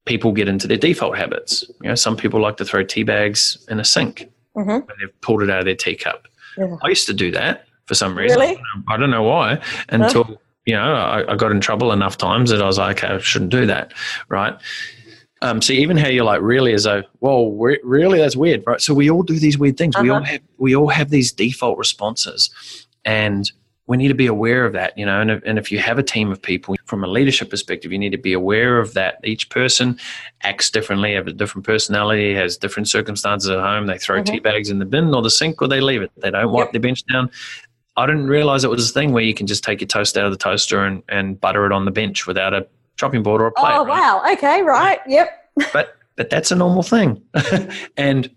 people 0.04 0.32
get 0.32 0.48
into 0.48 0.66
their 0.66 0.76
default 0.76 1.16
habits. 1.16 1.64
You 1.82 1.90
know, 1.90 1.94
some 1.94 2.16
people 2.16 2.40
like 2.40 2.56
to 2.56 2.64
throw 2.64 2.82
tea 2.82 3.02
bags 3.02 3.64
in 3.68 3.78
a 3.78 3.84
sink 3.84 4.28
mm-hmm. 4.56 4.70
when 4.70 4.96
they've 5.00 5.20
pulled 5.20 5.42
it 5.42 5.50
out 5.50 5.60
of 5.60 5.64
their 5.64 5.76
teacup. 5.76 6.28
Yeah. 6.56 6.76
I 6.82 6.88
used 6.88 7.06
to 7.06 7.14
do 7.14 7.30
that 7.32 7.66
for 7.86 7.94
some 7.94 8.16
reason. 8.16 8.38
Really? 8.38 8.60
I 8.88 8.96
don't 8.96 9.10
know 9.10 9.22
why 9.22 9.60
until 9.88 10.24
huh? 10.24 10.34
you 10.66 10.74
know 10.74 10.82
I, 10.82 11.32
I, 11.32 11.36
got 11.36 11.50
in 11.50 11.60
trouble 11.60 11.92
enough 11.92 12.18
times 12.18 12.50
that 12.50 12.62
I 12.62 12.66
was 12.66 12.78
like, 12.78 13.02
okay, 13.02 13.14
I 13.14 13.18
shouldn't 13.18 13.50
do 13.50 13.66
that, 13.66 13.92
right? 14.28 14.54
Um, 15.40 15.60
so 15.60 15.72
even 15.72 15.96
how 15.96 16.06
you're 16.06 16.24
like 16.24 16.40
really 16.40 16.72
as 16.72 16.84
though, 16.84 17.02
well, 17.20 17.50
really 17.50 18.18
that's 18.18 18.36
weird, 18.36 18.62
right? 18.64 18.80
So 18.80 18.94
we 18.94 19.10
all 19.10 19.24
do 19.24 19.40
these 19.40 19.58
weird 19.58 19.76
things. 19.76 19.96
Uh-huh. 19.96 20.04
We 20.04 20.10
all 20.10 20.22
have 20.22 20.40
we 20.58 20.76
all 20.76 20.88
have 20.88 21.10
these 21.10 21.32
default 21.32 21.78
responses, 21.78 22.50
and 23.04 23.50
we 23.86 23.96
need 23.96 24.08
to 24.08 24.14
be 24.14 24.26
aware 24.26 24.64
of 24.64 24.72
that, 24.74 24.96
you 24.96 25.04
know. 25.04 25.20
And 25.20 25.30
if, 25.30 25.42
and 25.44 25.58
if 25.58 25.72
you 25.72 25.78
have 25.80 25.98
a 25.98 26.02
team 26.02 26.30
of 26.30 26.40
people 26.40 26.76
from 26.84 27.02
a 27.02 27.06
leadership 27.06 27.50
perspective, 27.50 27.92
you 27.92 27.98
need 27.98 28.12
to 28.12 28.18
be 28.18 28.32
aware 28.32 28.78
of 28.78 28.94
that. 28.94 29.18
Each 29.24 29.48
person 29.48 29.98
acts 30.42 30.70
differently, 30.70 31.14
have 31.14 31.26
a 31.26 31.32
different 31.32 31.66
personality, 31.66 32.34
has 32.34 32.56
different 32.56 32.88
circumstances 32.88 33.50
at 33.50 33.58
home. 33.58 33.86
They 33.86 33.98
throw 33.98 34.22
mm-hmm. 34.22 34.34
tea 34.34 34.40
bags 34.40 34.70
in 34.70 34.78
the 34.78 34.84
bin 34.84 35.12
or 35.14 35.22
the 35.22 35.30
sink, 35.30 35.60
or 35.60 35.68
they 35.68 35.80
leave 35.80 36.02
it. 36.02 36.12
They 36.16 36.30
don't 36.30 36.52
wipe 36.52 36.66
yep. 36.66 36.72
their 36.72 36.80
bench 36.80 37.04
down. 37.06 37.30
I 37.96 38.06
didn't 38.06 38.28
realize 38.28 38.64
it 38.64 38.70
was 38.70 38.88
a 38.88 38.92
thing 38.92 39.12
where 39.12 39.22
you 39.22 39.34
can 39.34 39.46
just 39.46 39.64
take 39.64 39.80
your 39.80 39.88
toast 39.88 40.16
out 40.16 40.24
of 40.24 40.32
the 40.32 40.38
toaster 40.38 40.84
and, 40.84 41.02
and 41.08 41.38
butter 41.40 41.66
it 41.66 41.72
on 41.72 41.84
the 41.84 41.90
bench 41.90 42.26
without 42.26 42.54
a 42.54 42.66
chopping 42.96 43.22
board 43.22 43.42
or 43.42 43.48
a 43.48 43.52
plate. 43.52 43.74
Oh 43.74 43.84
right? 43.84 44.00
wow! 44.00 44.32
Okay, 44.32 44.62
right, 44.62 45.00
yep. 45.06 45.50
but 45.72 45.96
but 46.16 46.30
that's 46.30 46.50
a 46.50 46.56
normal 46.56 46.82
thing, 46.82 47.22
and 47.96 48.30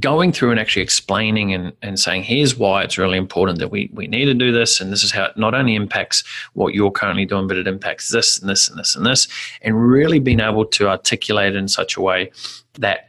going 0.00 0.32
through 0.32 0.50
and 0.50 0.60
actually 0.60 0.82
explaining 0.82 1.52
and, 1.52 1.72
and 1.82 1.98
saying 1.98 2.22
here's 2.22 2.56
why 2.56 2.82
it's 2.82 2.98
really 2.98 3.16
important 3.16 3.58
that 3.58 3.70
we, 3.70 3.90
we 3.92 4.06
need 4.06 4.26
to 4.26 4.34
do 4.34 4.52
this 4.52 4.80
and 4.80 4.92
this 4.92 5.02
is 5.02 5.10
how 5.10 5.24
it 5.24 5.36
not 5.36 5.54
only 5.54 5.74
impacts 5.74 6.24
what 6.54 6.74
you're 6.74 6.90
currently 6.90 7.24
doing 7.24 7.46
but 7.48 7.56
it 7.56 7.66
impacts 7.66 8.08
this 8.08 8.38
and 8.38 8.48
this 8.48 8.68
and 8.68 8.78
this 8.78 8.94
and 8.94 9.06
this 9.06 9.28
and 9.62 9.80
really 9.80 10.18
being 10.18 10.40
able 10.40 10.64
to 10.64 10.88
articulate 10.88 11.54
it 11.54 11.58
in 11.58 11.68
such 11.68 11.96
a 11.96 12.00
way 12.00 12.30
that 12.74 13.08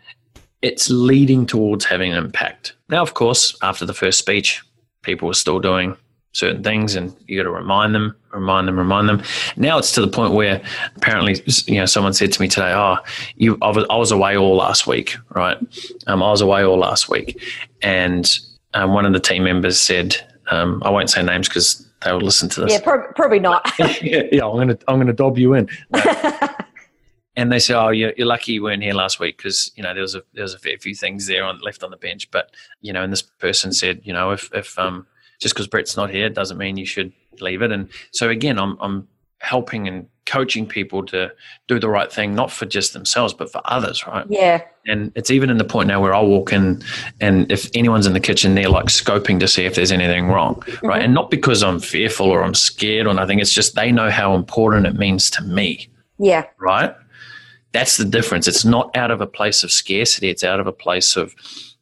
it's 0.62 0.90
leading 0.90 1.46
towards 1.46 1.86
having 1.86 2.12
an 2.12 2.24
impact. 2.24 2.74
Now 2.88 3.02
of 3.02 3.14
course 3.14 3.58
after 3.62 3.86
the 3.86 3.94
first 3.94 4.20
speech 4.20 4.62
people 5.02 5.30
are 5.30 5.34
still 5.34 5.60
doing 5.60 5.98
certain 6.32 6.64
things 6.64 6.96
and 6.96 7.16
you 7.28 7.38
got 7.38 7.44
to 7.44 7.50
remind 7.50 7.96
them 7.96 8.16
remind 8.32 8.68
them 8.68 8.78
remind 8.78 9.10
them. 9.10 9.22
Now 9.58 9.80
it's 9.80 9.92
to 9.94 10.02
the 10.02 10.08
point 10.08 10.34
where 10.34 10.62
apparently 10.96 11.42
you 11.66 11.80
know 11.80 11.86
someone 11.86 12.14
said 12.14 12.32
to 12.34 12.42
me 12.42 12.48
today 12.48 12.72
oh 12.72 12.98
you 13.36 13.58
i 13.62 13.70
was, 13.70 13.86
I 13.90 13.98
was 13.98 14.12
away 14.12 14.38
all 14.38 14.56
last 14.56 14.86
week 14.86 15.16
right? 15.30 15.58
Um, 16.08 16.22
i 16.22 16.30
was 16.30 16.42
away 16.42 16.64
all 16.64 16.78
last 16.78 17.10
week. 17.10 17.42
And 17.82 18.40
um, 18.76 18.94
one 18.94 19.06
of 19.06 19.14
the 19.14 19.20
team 19.20 19.44
members 19.44 19.82
said 19.82 20.16
um, 20.52 20.82
i 20.86 20.90
won't 20.90 21.10
say 21.10 21.24
names 21.24 21.48
because 21.48 21.88
they 22.04 22.12
will 22.12 22.22
listen 22.22 22.48
to 22.50 22.62
this. 22.62 22.74
Yeah 22.74 22.82
pro- 22.82 23.12
probably 23.14 23.40
not. 23.40 23.70
Yeah, 23.80 24.24
yeah, 24.32 24.46
i'm 24.46 24.58
gonna 24.58 24.78
i'm 24.88 25.00
gonna 25.00 25.14
dob 25.14 25.38
you 25.38 25.54
in. 25.54 25.68
And 27.40 27.50
they 27.54 27.60
said, 27.60 27.82
"Oh, 27.82 27.88
you're, 27.88 28.12
you're, 28.18 28.28
lucky 28.28 28.52
you 28.52 28.64
weren't 28.64 28.84
here 28.84 28.94
last 28.94 29.22
week 29.22 29.38
because 29.38 29.72
you 29.78 29.82
know 29.82 29.94
there 29.94 30.02
was 30.02 30.14
a 30.14 30.24
there 30.34 30.44
was 30.44 30.54
a 30.54 30.60
fair 30.60 30.78
few 30.78 30.94
things 30.94 31.26
there 31.26 31.46
on 31.46 31.60
left 31.60 31.84
on 31.84 31.90
the 31.90 31.96
bench." 31.96 32.30
But 32.32 32.52
you 32.82 32.92
know, 32.92 33.02
and 33.02 33.14
this 33.14 33.22
person 33.22 33.72
said, 33.72 34.02
you 34.04 34.12
know, 34.12 34.32
if 34.32 34.50
if 34.54 34.78
um 34.78 35.08
just 35.40 35.56
because 35.56 35.68
Brett's 35.68 35.98
not 35.98 36.10
here 36.10 36.30
doesn't 36.30 36.58
mean 36.58 36.78
you 36.78 36.86
should 36.86 37.12
leave 37.40 37.62
it. 37.62 37.72
And 37.72 37.90
so 38.12 38.30
again, 38.30 38.60
I'm, 38.60 38.78
I'm 38.80 39.08
helping 39.40 39.88
and 39.88 40.08
coaching 40.26 40.68
people 40.68 41.04
to 41.08 41.32
do 41.68 41.80
the 41.80 41.90
right 41.90 42.12
thing, 42.12 42.36
not 42.36 42.52
for 42.52 42.66
just 42.66 42.94
themselves, 42.94 43.34
but 43.34 43.52
for 43.52 43.62
others, 43.66 44.06
right? 44.06 44.26
Yeah. 44.30 44.62
And 44.86 45.12
it's 45.16 45.32
even 45.32 45.50
in 45.50 45.58
the 45.58 45.64
point 45.64 45.88
now 45.88 46.02
where 46.02 46.14
I'll 46.14 46.28
walk 46.28 46.54
in 46.54 46.84
and 47.20 47.52
if 47.52 47.70
anyone's 47.74 48.06
in 48.06 48.14
the 48.14 48.20
kitchen, 48.20 48.54
they're 48.54 48.70
like 48.70 48.88
scoping 48.88 49.40
to 49.40 49.48
see 49.48 49.66
if 49.66 49.76
there's 49.76 49.92
anything 49.92 50.28
wrong, 50.28 50.56
mm-hmm. 50.56 50.86
right? 50.86 51.02
And 51.02 51.14
not 51.14 51.32
because 51.32 51.64
I'm 51.64 51.80
fearful 51.80 52.28
or 52.28 52.44
I'm 52.44 52.54
scared 52.54 53.08
or 53.08 53.14
nothing. 53.14 53.40
It's 53.40 53.54
just 53.54 53.76
they 53.76 53.92
know 53.92 54.12
how 54.12 54.36
important 54.36 54.86
it 54.86 54.96
means 54.96 55.30
to 55.32 55.44
me. 55.44 55.88
Yeah. 56.20 56.46
Right? 56.60 56.94
That's 57.72 57.98
the 57.98 58.06
difference. 58.06 58.48
It's 58.48 58.66
not 58.66 58.96
out 58.96 59.12
of 59.12 59.22
a 59.22 59.28
place 59.28 59.64
of 59.64 59.72
scarcity. 59.72 60.30
It's 60.30 60.44
out 60.44 60.60
of 60.60 60.68
a 60.68 60.74
place 60.74 61.16
of, 61.16 61.34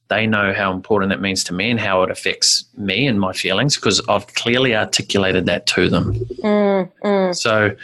they 0.09 0.25
know 0.25 0.53
how 0.53 0.71
important 0.71 1.09
that 1.09 1.21
means 1.21 1.43
to 1.45 1.53
me 1.53 1.69
and 1.69 1.79
how 1.79 2.03
it 2.03 2.11
affects 2.11 2.65
me 2.75 3.07
and 3.07 3.19
my 3.19 3.33
feelings 3.33 3.75
because 3.75 4.01
I've 4.07 4.27
clearly 4.35 4.75
articulated 4.75 5.45
that 5.47 5.65
to 5.67 5.89
them. 5.89 6.13
Mm, 6.43 6.91
mm. 7.03 7.35
So 7.35 7.75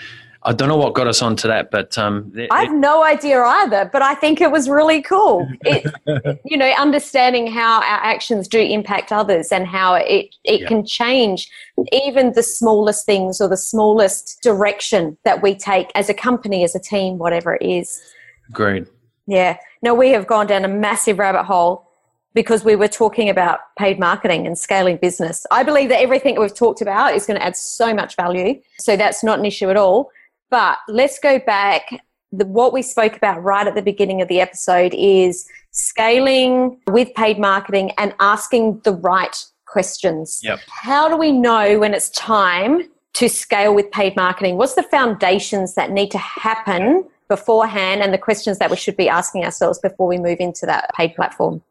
I 0.46 0.52
don't 0.52 0.68
know 0.68 0.78
what 0.78 0.94
got 0.94 1.08
us 1.08 1.22
onto 1.22 1.48
that, 1.48 1.72
but 1.72 1.98
um, 1.98 2.32
it, 2.36 2.50
I 2.52 2.64
have 2.64 2.74
no 2.74 3.04
idea 3.04 3.42
either. 3.42 3.90
But 3.92 4.02
I 4.02 4.14
think 4.16 4.42
it 4.42 4.52
was 4.52 4.68
really 4.68 5.02
cool. 5.02 5.48
It, 5.62 6.40
you 6.46 6.58
know, 6.58 6.70
understanding 6.78 7.48
how 7.48 7.78
our 7.78 7.84
actions 7.84 8.48
do 8.48 8.60
impact 8.60 9.12
others 9.12 9.52
and 9.52 9.66
how 9.66 9.96
it 9.96 10.36
it 10.44 10.62
yeah. 10.62 10.68
can 10.68 10.86
change 10.86 11.50
even 11.92 12.34
the 12.34 12.44
smallest 12.44 13.06
things 13.06 13.40
or 13.40 13.48
the 13.48 13.58
smallest 13.58 14.42
direction 14.42 15.18
that 15.24 15.42
we 15.42 15.56
take 15.56 15.92
as 15.96 16.10
a 16.10 16.14
company, 16.14 16.64
as 16.64 16.76
a 16.76 16.80
team, 16.80 17.18
whatever 17.18 17.56
it 17.56 17.66
is. 17.66 18.02
Agreed. 18.50 18.88
Yeah. 19.28 19.58
No, 19.82 19.94
we 19.94 20.10
have 20.10 20.28
gone 20.28 20.48
down 20.48 20.66
a 20.66 20.68
massive 20.68 21.20
rabbit 21.20 21.44
hole 21.44 21.90
because 22.34 22.64
we 22.64 22.76
were 22.76 22.88
talking 22.88 23.30
about 23.30 23.60
paid 23.78 24.00
marketing 24.00 24.48
and 24.48 24.58
scaling 24.58 24.98
business. 24.98 25.46
I 25.52 25.64
believe 25.64 25.90
that 25.90 26.02
everything 26.02 26.40
we've 26.40 26.54
talked 26.54 26.82
about 26.82 27.14
is 27.14 27.26
going 27.26 27.40
to 27.40 27.46
add 27.46 27.56
so 27.56 27.94
much 27.94 28.16
value. 28.16 28.62
So 28.80 28.98
that's 28.98 29.24
not 29.24 29.40
an 29.40 29.46
issue 29.46 29.70
at 29.70 29.78
all. 29.78 30.10
But 30.50 30.78
let's 30.88 31.20
go 31.20 31.40
back. 31.40 31.90
The, 32.32 32.46
what 32.46 32.74
we 32.74 32.82
spoke 32.82 33.16
about 33.16 33.44
right 33.44 33.68
at 33.68 33.76
the 33.76 33.82
beginning 33.82 34.22
of 34.22 34.28
the 34.28 34.40
episode 34.40 34.94
is 34.94 35.48
scaling 35.72 36.80
with 36.88 37.14
paid 37.16 37.40
marketing 37.40 37.92
and 37.98 38.14
asking 38.20 38.82
the 38.84 38.94
right 38.94 39.46
questions. 39.66 40.40
Yep. 40.44 40.60
How 40.68 41.10
do 41.10 41.18
we 41.18 41.32
know 41.32 41.80
when 41.80 41.94
it's 41.94 42.10
time 42.12 42.90
to 43.14 43.30
scale 43.30 43.74
with 43.74 43.92
paid 43.92 44.16
marketing? 44.16 44.58
What's 44.58 44.76
the 44.76 44.84
foundations 44.84 45.76
that 45.76 45.92
need 45.92 46.12
to 46.12 46.18
happen 46.18 47.06
beforehand 47.28 48.02
and 48.02 48.14
the 48.14 48.18
questions 48.18 48.60
that 48.60 48.70
we 48.70 48.78
should 48.78 48.98
be 48.98 49.10
asking 49.10 49.44
ourselves 49.44 49.80
before 49.80 50.08
we 50.08 50.18
move 50.18 50.40
into 50.40 50.66
that 50.66 50.92
paid 50.96 51.16
platform? 51.16 51.62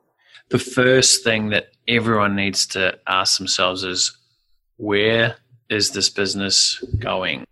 The 0.53 0.59
first 0.59 1.25
thing 1.25 1.49
that 1.49 1.73
everyone 1.89 2.37
needs 2.37 2.67
to 2.67 2.99
ask 3.07 3.39
themselves 3.39 3.85
is 3.85 4.15
where 4.77 5.37
is 5.71 5.93
this 5.93 6.11
business 6.11 6.85
going? 6.99 7.47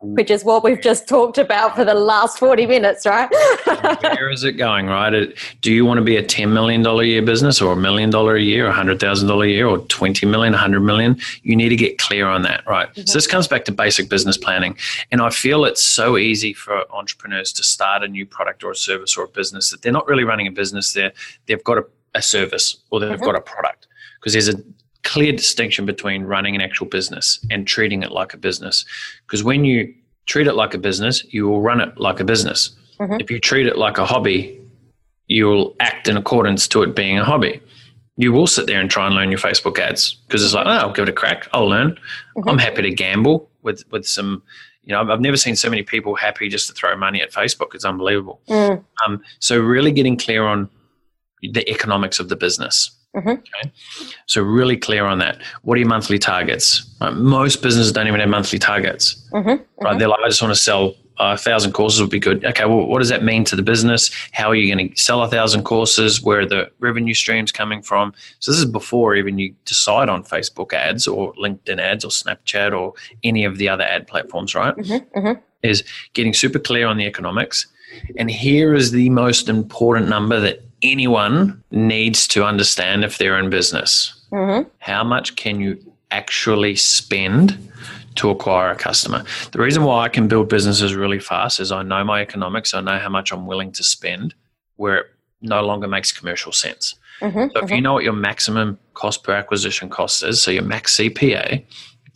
Which 0.00 0.28
is 0.28 0.44
what 0.44 0.64
we've 0.64 0.80
just 0.80 1.06
talked 1.06 1.38
about 1.38 1.76
for 1.76 1.84
the 1.84 1.94
last 1.94 2.40
40 2.40 2.66
minutes, 2.66 3.06
right? 3.06 3.28
Where 4.02 4.30
is 4.30 4.42
it 4.42 4.52
going, 4.52 4.86
right? 4.86 5.32
Do 5.60 5.72
you 5.72 5.84
want 5.84 5.98
to 5.98 6.04
be 6.04 6.16
a 6.16 6.22
$10 6.22 6.52
million 6.52 6.84
a 6.84 7.02
year 7.02 7.22
business 7.22 7.62
or 7.62 7.72
a 7.72 7.76
million 7.76 8.10
dollar 8.10 8.34
a 8.34 8.42
year, 8.42 8.68
or 8.68 8.72
$100,000 8.72 9.44
a 9.44 9.48
year, 9.48 9.66
or 9.66 9.78
20 9.78 10.26
million, 10.26 10.52
100 10.52 10.80
million? 10.80 11.18
You 11.42 11.54
need 11.54 11.68
to 11.70 11.76
get 11.76 11.98
clear 11.98 12.26
on 12.26 12.42
that, 12.42 12.66
right? 12.66 12.88
Mm-hmm. 12.88 13.06
So 13.06 13.14
this 13.14 13.28
comes 13.28 13.46
back 13.46 13.64
to 13.66 13.72
basic 13.72 14.08
business 14.08 14.36
planning. 14.36 14.76
And 15.12 15.20
I 15.20 15.30
feel 15.30 15.64
it's 15.64 15.82
so 15.82 16.16
easy 16.16 16.52
for 16.52 16.84
entrepreneurs 16.92 17.52
to 17.54 17.62
start 17.62 18.02
a 18.02 18.08
new 18.08 18.26
product 18.26 18.64
or 18.64 18.72
a 18.72 18.76
service 18.76 19.16
or 19.16 19.24
a 19.24 19.28
business 19.28 19.70
that 19.70 19.82
they're 19.82 19.92
not 19.92 20.06
really 20.08 20.24
running 20.24 20.48
a 20.48 20.52
business, 20.52 20.92
they're, 20.92 21.12
they've 21.46 21.64
got 21.64 21.78
a, 21.78 21.84
a 22.18 22.22
service 22.22 22.76
or 22.90 23.00
they've 23.00 23.10
mm-hmm. 23.10 23.24
got 23.24 23.36
a 23.36 23.40
product 23.40 23.86
because 24.20 24.32
there's 24.32 24.48
a 24.48 24.62
clear 25.04 25.32
distinction 25.32 25.86
between 25.86 26.24
running 26.24 26.54
an 26.54 26.60
actual 26.60 26.86
business 26.86 27.44
and 27.50 27.66
treating 27.66 28.02
it 28.02 28.12
like 28.12 28.34
a 28.34 28.36
business. 28.36 28.84
Because 29.26 29.42
when 29.42 29.64
you 29.64 29.94
treat 30.26 30.46
it 30.46 30.54
like 30.54 30.74
a 30.74 30.78
business, 30.78 31.24
you 31.32 31.48
will 31.48 31.62
run 31.62 31.80
it 31.80 31.98
like 31.98 32.20
a 32.20 32.24
business. 32.24 32.76
Mm-hmm. 33.00 33.20
If 33.20 33.30
you 33.30 33.38
treat 33.38 33.66
it 33.66 33.78
like 33.78 33.96
a 33.98 34.04
hobby, 34.04 34.60
you 35.26 35.46
will 35.46 35.76
act 35.80 36.08
in 36.08 36.16
accordance 36.16 36.68
to 36.68 36.82
it 36.82 36.94
being 36.94 37.18
a 37.18 37.24
hobby. 37.24 37.60
You 38.16 38.32
will 38.32 38.46
sit 38.46 38.66
there 38.66 38.80
and 38.80 38.90
try 38.90 39.06
and 39.06 39.14
learn 39.14 39.30
your 39.30 39.38
Facebook 39.38 39.78
ads 39.78 40.14
because 40.26 40.44
it's 40.44 40.52
like, 40.52 40.66
oh, 40.66 40.70
I'll 40.70 40.92
give 40.92 41.04
it 41.04 41.08
a 41.08 41.12
crack. 41.14 41.48
I'll 41.52 41.68
learn. 41.68 41.92
Mm-hmm. 42.36 42.48
I'm 42.48 42.58
happy 42.58 42.82
to 42.82 42.90
gamble 42.90 43.48
with 43.62 43.84
with 43.90 44.06
some. 44.06 44.42
You 44.82 44.94
know, 44.94 45.12
I've 45.12 45.20
never 45.20 45.36
seen 45.36 45.54
so 45.54 45.68
many 45.68 45.82
people 45.82 46.14
happy 46.14 46.48
just 46.48 46.66
to 46.68 46.72
throw 46.72 46.96
money 46.96 47.20
at 47.20 47.30
Facebook. 47.30 47.74
It's 47.74 47.84
unbelievable. 47.84 48.40
Mm. 48.48 48.82
Um, 49.04 49.22
so 49.38 49.60
really 49.60 49.92
getting 49.92 50.16
clear 50.16 50.46
on 50.46 50.70
the 51.42 51.68
economics 51.70 52.20
of 52.20 52.28
the 52.28 52.36
business. 52.36 52.90
Mm-hmm. 53.16 53.30
Okay. 53.30 53.72
So 54.26 54.42
really 54.42 54.76
clear 54.76 55.04
on 55.04 55.18
that. 55.18 55.40
What 55.62 55.76
are 55.76 55.80
your 55.80 55.88
monthly 55.88 56.18
targets? 56.18 56.84
Right? 57.00 57.14
Most 57.14 57.62
businesses 57.62 57.92
don't 57.92 58.06
even 58.06 58.20
have 58.20 58.28
monthly 58.28 58.58
targets. 58.58 59.14
Mm-hmm. 59.32 59.48
Right? 59.48 59.60
Mm-hmm. 59.60 59.98
They're 59.98 60.08
like, 60.08 60.20
I 60.24 60.28
just 60.28 60.42
want 60.42 60.54
to 60.54 60.60
sell 60.60 60.94
a 61.20 61.36
thousand 61.36 61.72
courses 61.72 62.00
would 62.00 62.10
be 62.10 62.20
good. 62.20 62.44
Okay, 62.44 62.64
well, 62.64 62.86
what 62.86 63.00
does 63.00 63.08
that 63.08 63.24
mean 63.24 63.44
to 63.44 63.56
the 63.56 63.62
business? 63.62 64.10
How 64.32 64.48
are 64.48 64.54
you 64.54 64.72
going 64.72 64.90
to 64.90 64.96
sell 64.96 65.22
a 65.22 65.28
thousand 65.28 65.64
courses? 65.64 66.22
Where 66.22 66.40
are 66.40 66.46
the 66.46 66.70
revenue 66.78 67.14
streams 67.14 67.50
coming 67.50 67.82
from? 67.82 68.14
So 68.38 68.52
this 68.52 68.60
is 68.60 68.66
before 68.66 69.16
even 69.16 69.38
you 69.38 69.54
decide 69.64 70.08
on 70.08 70.22
Facebook 70.22 70.72
ads 70.72 71.08
or 71.08 71.32
LinkedIn 71.34 71.80
ads 71.80 72.04
or 72.04 72.10
Snapchat 72.10 72.78
or 72.78 72.94
any 73.24 73.44
of 73.44 73.58
the 73.58 73.68
other 73.68 73.84
ad 73.84 74.06
platforms, 74.06 74.54
right? 74.54 74.76
Mm-hmm. 74.76 75.18
mm-hmm. 75.18 75.40
Is 75.64 75.82
getting 76.12 76.34
super 76.34 76.60
clear 76.60 76.86
on 76.86 76.98
the 76.98 77.06
economics. 77.06 77.66
And 78.16 78.30
here 78.30 78.74
is 78.74 78.92
the 78.92 79.10
most 79.10 79.48
important 79.48 80.08
number 80.08 80.38
that 80.38 80.62
anyone 80.82 81.62
needs 81.70 82.26
to 82.28 82.44
understand 82.44 83.04
if 83.04 83.18
they're 83.18 83.38
in 83.38 83.50
business. 83.50 84.14
Mm-hmm. 84.32 84.68
How 84.78 85.04
much 85.04 85.36
can 85.36 85.60
you 85.60 85.78
actually 86.10 86.76
spend 86.76 87.58
to 88.16 88.30
acquire 88.30 88.70
a 88.70 88.76
customer? 88.76 89.24
The 89.52 89.60
reason 89.60 89.84
why 89.84 90.04
I 90.04 90.08
can 90.08 90.28
build 90.28 90.48
businesses 90.48 90.94
really 90.94 91.18
fast 91.18 91.60
is 91.60 91.72
I 91.72 91.82
know 91.82 92.04
my 92.04 92.20
economics, 92.20 92.74
I 92.74 92.80
know 92.80 92.98
how 92.98 93.08
much 93.08 93.32
I'm 93.32 93.46
willing 93.46 93.72
to 93.72 93.84
spend 93.84 94.34
where 94.76 94.96
it 94.98 95.06
no 95.40 95.62
longer 95.62 95.88
makes 95.88 96.12
commercial 96.12 96.52
sense. 96.52 96.94
Mm-hmm, 97.20 97.38
so 97.38 97.44
if 97.44 97.52
mm-hmm. 97.52 97.74
you 97.74 97.80
know 97.80 97.94
what 97.94 98.04
your 98.04 98.12
maximum 98.12 98.78
cost 98.94 99.24
per 99.24 99.32
acquisition 99.32 99.88
cost 99.88 100.22
is, 100.22 100.40
so 100.42 100.50
your 100.50 100.62
max 100.62 100.96
CPA, 100.96 101.64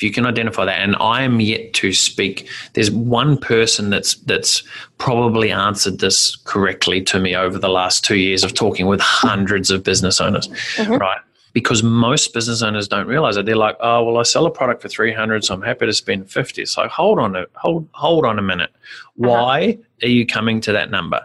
if 0.03 0.07
you 0.09 0.13
can 0.13 0.27
identify 0.27 0.65
that, 0.65 0.81
and 0.81 0.97
I 0.97 1.23
am 1.23 1.41
yet 1.41 1.75
to 1.75 1.93
speak, 1.93 2.49
there's 2.73 2.91
one 2.91 3.39
person 3.39 3.91
that's 3.91 4.15
that's 4.15 4.65
probably 4.99 5.53
answered 5.53 6.01
this 6.01 6.35
correctly 6.35 7.01
to 7.03 7.21
me 7.21 7.37
over 7.37 7.57
the 7.57 7.69
last 7.69 8.05
two 8.05 8.17
years 8.17 8.43
of 8.43 8.53
talking 8.53 8.87
with 8.87 9.01
hundreds 9.01 9.71
of 9.71 9.85
business 9.85 10.21
owners, 10.21 10.49
mm-hmm. 10.49 10.95
right? 10.95 11.21
Because 11.53 11.85
most 11.85 12.35
business 12.35 12.63
owners 12.63 12.89
don't 12.89 13.07
realize 13.07 13.37
it. 13.37 13.47
They're 13.47 13.55
like, 13.55 13.77
oh 13.79 14.03
well, 14.03 14.19
I 14.19 14.25
sell 14.25 14.45
a 14.45 14.51
product 14.51 14.83
for 14.83 14.89
three 14.89 15.13
hundred, 15.13 15.45
so 15.45 15.55
I'm 15.55 15.63
happy 15.63 15.87
to 15.87 15.93
spend 15.93 16.29
fifty. 16.29 16.67
So 16.67 16.89
hold 16.89 17.21
on 17.21 17.37
a 17.37 17.47
hold 17.55 17.89
hold 17.93 18.27
on 18.27 18.41
a 18.41 18.43
minute. 18.43 18.71
Uh-huh. 18.75 19.29
Why 19.29 19.63
uh-huh. 19.63 20.07
are 20.07 20.09
you 20.09 20.27
coming 20.27 20.61
to 20.63 20.73
that 20.73 20.91
number? 20.91 21.21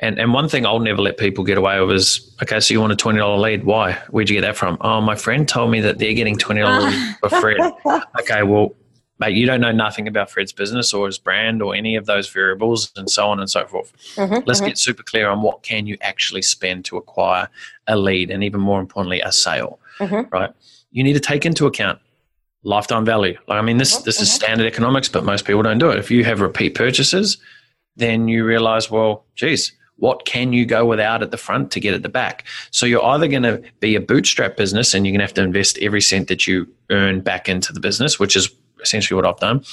And 0.00 0.18
and 0.18 0.32
one 0.32 0.48
thing 0.48 0.66
I'll 0.66 0.80
never 0.80 1.02
let 1.02 1.18
people 1.18 1.44
get 1.44 1.58
away 1.58 1.80
with 1.80 1.94
is 1.94 2.34
okay, 2.42 2.58
so 2.58 2.72
you 2.72 2.80
want 2.80 2.92
a 2.92 2.96
twenty 2.96 3.18
dollar 3.18 3.38
lead? 3.38 3.64
Why? 3.64 3.92
Where'd 4.08 4.30
you 4.30 4.36
get 4.36 4.46
that 4.46 4.56
from? 4.56 4.78
Oh, 4.80 5.00
my 5.00 5.14
friend 5.14 5.46
told 5.46 5.70
me 5.70 5.80
that 5.80 5.98
they're 5.98 6.14
getting 6.14 6.38
twenty 6.38 6.62
dollars 6.62 6.94
for 7.20 7.28
Fred. 7.28 7.58
Okay, 8.20 8.42
well, 8.42 8.74
mate, 9.18 9.36
you 9.36 9.46
don't 9.46 9.60
know 9.60 9.72
nothing 9.72 10.08
about 10.08 10.30
Fred's 10.30 10.52
business 10.52 10.92
or 10.92 11.06
his 11.06 11.18
brand 11.18 11.62
or 11.62 11.74
any 11.74 11.96
of 11.96 12.06
those 12.06 12.28
variables 12.28 12.92
and 12.96 13.10
so 13.10 13.28
on 13.28 13.40
and 13.40 13.48
so 13.48 13.66
forth. 13.66 13.92
Mm-hmm, 14.16 14.46
Let's 14.46 14.60
mm-hmm. 14.60 14.68
get 14.68 14.78
super 14.78 15.02
clear 15.02 15.28
on 15.28 15.42
what 15.42 15.62
can 15.62 15.86
you 15.86 15.96
actually 16.00 16.42
spend 16.42 16.84
to 16.86 16.96
acquire 16.96 17.48
a 17.86 17.96
lead 17.96 18.30
and 18.30 18.42
even 18.42 18.60
more 18.60 18.80
importantly, 18.80 19.20
a 19.20 19.32
sale. 19.32 19.78
Mm-hmm. 19.98 20.28
Right? 20.30 20.50
You 20.90 21.04
need 21.04 21.14
to 21.14 21.20
take 21.20 21.44
into 21.44 21.66
account 21.66 21.98
lifetime 22.62 23.04
value. 23.04 23.38
Like 23.48 23.58
I 23.58 23.62
mean, 23.62 23.76
this 23.76 23.98
this 23.98 24.20
is 24.20 24.28
mm-hmm. 24.28 24.36
standard 24.36 24.66
economics, 24.66 25.10
but 25.10 25.24
most 25.24 25.44
people 25.44 25.62
don't 25.62 25.78
do 25.78 25.90
it. 25.90 25.98
If 25.98 26.10
you 26.10 26.24
have 26.24 26.40
repeat 26.40 26.74
purchases, 26.74 27.36
then 27.96 28.28
you 28.28 28.44
realize, 28.44 28.90
well, 28.90 29.24
geez, 29.34 29.72
what 30.00 30.24
can 30.26 30.52
you 30.52 30.66
go 30.66 30.84
without 30.84 31.22
at 31.22 31.30
the 31.30 31.36
front 31.36 31.70
to 31.72 31.80
get 31.80 31.94
at 31.94 32.02
the 32.02 32.08
back? 32.08 32.44
So 32.70 32.84
you're 32.86 33.04
either 33.04 33.28
going 33.28 33.44
to 33.44 33.62
be 33.78 33.94
a 33.94 34.00
bootstrap 34.00 34.56
business 34.56 34.92
and 34.92 35.06
you're 35.06 35.12
going 35.12 35.20
to 35.20 35.24
have 35.24 35.34
to 35.34 35.42
invest 35.42 35.78
every 35.78 36.00
cent 36.00 36.28
that 36.28 36.46
you 36.46 36.66
earn 36.90 37.20
back 37.20 37.48
into 37.48 37.72
the 37.72 37.80
business, 37.80 38.18
which 38.18 38.34
is 38.34 38.50
essentially 38.82 39.14
what 39.14 39.26
I've 39.26 39.38
done. 39.38 39.64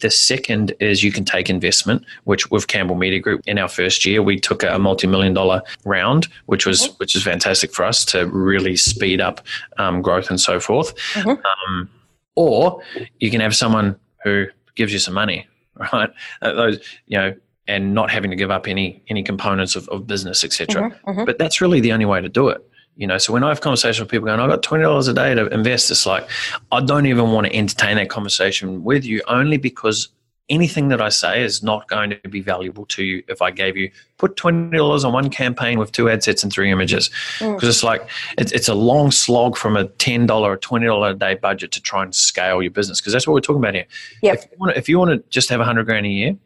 The 0.00 0.10
second 0.10 0.74
is 0.80 1.02
you 1.02 1.12
can 1.12 1.24
take 1.24 1.48
investment, 1.48 2.04
which 2.24 2.50
with 2.50 2.68
Campbell 2.68 2.96
Media 2.96 3.20
Group 3.20 3.42
in 3.46 3.58
our 3.58 3.68
first 3.68 4.04
year 4.04 4.22
we 4.22 4.38
took 4.38 4.62
a 4.62 4.78
multi-million 4.78 5.34
dollar 5.34 5.62
round, 5.84 6.28
which 6.46 6.66
was 6.66 6.82
mm-hmm. 6.82 6.94
which 6.98 7.14
is 7.14 7.22
fantastic 7.22 7.72
for 7.72 7.84
us 7.84 8.04
to 8.06 8.26
really 8.26 8.76
speed 8.76 9.20
up 9.20 9.40
um, 9.78 10.02
growth 10.02 10.30
and 10.30 10.40
so 10.40 10.60
forth. 10.60 10.94
Mm-hmm. 11.14 11.30
Um, 11.30 11.90
or 12.34 12.82
you 13.20 13.30
can 13.30 13.40
have 13.40 13.54
someone 13.54 13.96
who 14.24 14.46
gives 14.74 14.92
you 14.92 14.98
some 14.98 15.14
money, 15.14 15.46
right? 15.92 16.10
Those 16.40 16.78
you 17.06 17.18
know 17.18 17.34
and 17.68 17.94
not 17.94 18.10
having 18.10 18.30
to 18.30 18.36
give 18.36 18.50
up 18.50 18.66
any 18.66 19.02
any 19.08 19.22
components 19.22 19.76
of, 19.76 19.88
of 19.88 20.06
business, 20.06 20.44
etc. 20.44 20.82
Mm-hmm, 20.82 21.10
mm-hmm. 21.10 21.24
But 21.24 21.38
that's 21.38 21.60
really 21.60 21.80
the 21.80 21.92
only 21.92 22.04
way 22.04 22.20
to 22.20 22.28
do 22.28 22.48
it. 22.48 22.66
You 22.96 23.06
know, 23.06 23.16
so 23.18 23.32
when 23.32 23.42
I 23.42 23.48
have 23.48 23.60
conversations 23.60 24.00
with 24.00 24.10
people 24.10 24.26
going, 24.26 24.40
I've 24.40 24.50
got 24.50 24.62
twenty 24.62 24.82
dollars 24.82 25.08
a 25.08 25.14
day 25.14 25.34
to 25.34 25.46
invest, 25.46 25.90
it's 25.90 26.06
like 26.06 26.28
I 26.70 26.80
don't 26.80 27.06
even 27.06 27.30
want 27.30 27.46
to 27.46 27.54
entertain 27.54 27.96
that 27.96 28.10
conversation 28.10 28.84
with 28.84 29.04
you 29.04 29.22
only 29.28 29.56
because 29.56 30.08
anything 30.48 30.88
that 30.88 31.00
I 31.00 31.08
say 31.08 31.42
is 31.42 31.62
not 31.62 31.88
going 31.88 32.10
to 32.10 32.28
be 32.28 32.42
valuable 32.42 32.84
to 32.86 33.02
you 33.02 33.22
if 33.28 33.40
I 33.40 33.50
gave 33.50 33.76
you 33.76 33.90
put 34.18 34.36
twenty 34.36 34.76
dollars 34.76 35.04
on 35.04 35.12
one 35.14 35.30
campaign 35.30 35.78
with 35.78 35.92
two 35.92 36.10
ad 36.10 36.22
sets 36.22 36.42
and 36.42 36.52
three 36.52 36.70
images 36.70 37.08
because 37.38 37.62
mm. 37.62 37.68
it's 37.68 37.82
like 37.82 38.06
it's, 38.36 38.52
it's 38.52 38.68
a 38.68 38.74
long 38.74 39.10
slog 39.10 39.56
from 39.56 39.76
a 39.76 39.86
ten 39.86 40.26
dollar 40.26 40.52
or 40.52 40.56
twenty 40.58 40.86
dollar 40.86 41.10
a 41.10 41.14
day 41.14 41.34
budget 41.34 41.72
to 41.72 41.80
try 41.80 42.02
and 42.02 42.14
scale 42.14 42.60
your 42.60 42.70
business 42.70 43.00
because 43.00 43.14
that's 43.14 43.26
what 43.26 43.32
we're 43.32 43.40
talking 43.40 43.62
about 43.62 43.74
here. 43.74 43.86
Yep. 44.22 44.34
If 44.34 44.44
you 44.50 44.56
want 44.58 44.74
to, 44.74 44.78
if 44.78 44.88
you 44.88 44.98
want 44.98 45.10
to 45.12 45.30
just 45.30 45.48
have 45.48 45.60
a 45.60 45.64
hundred 45.64 45.86
grand 45.86 46.04
a 46.04 46.10
year, 46.10 46.36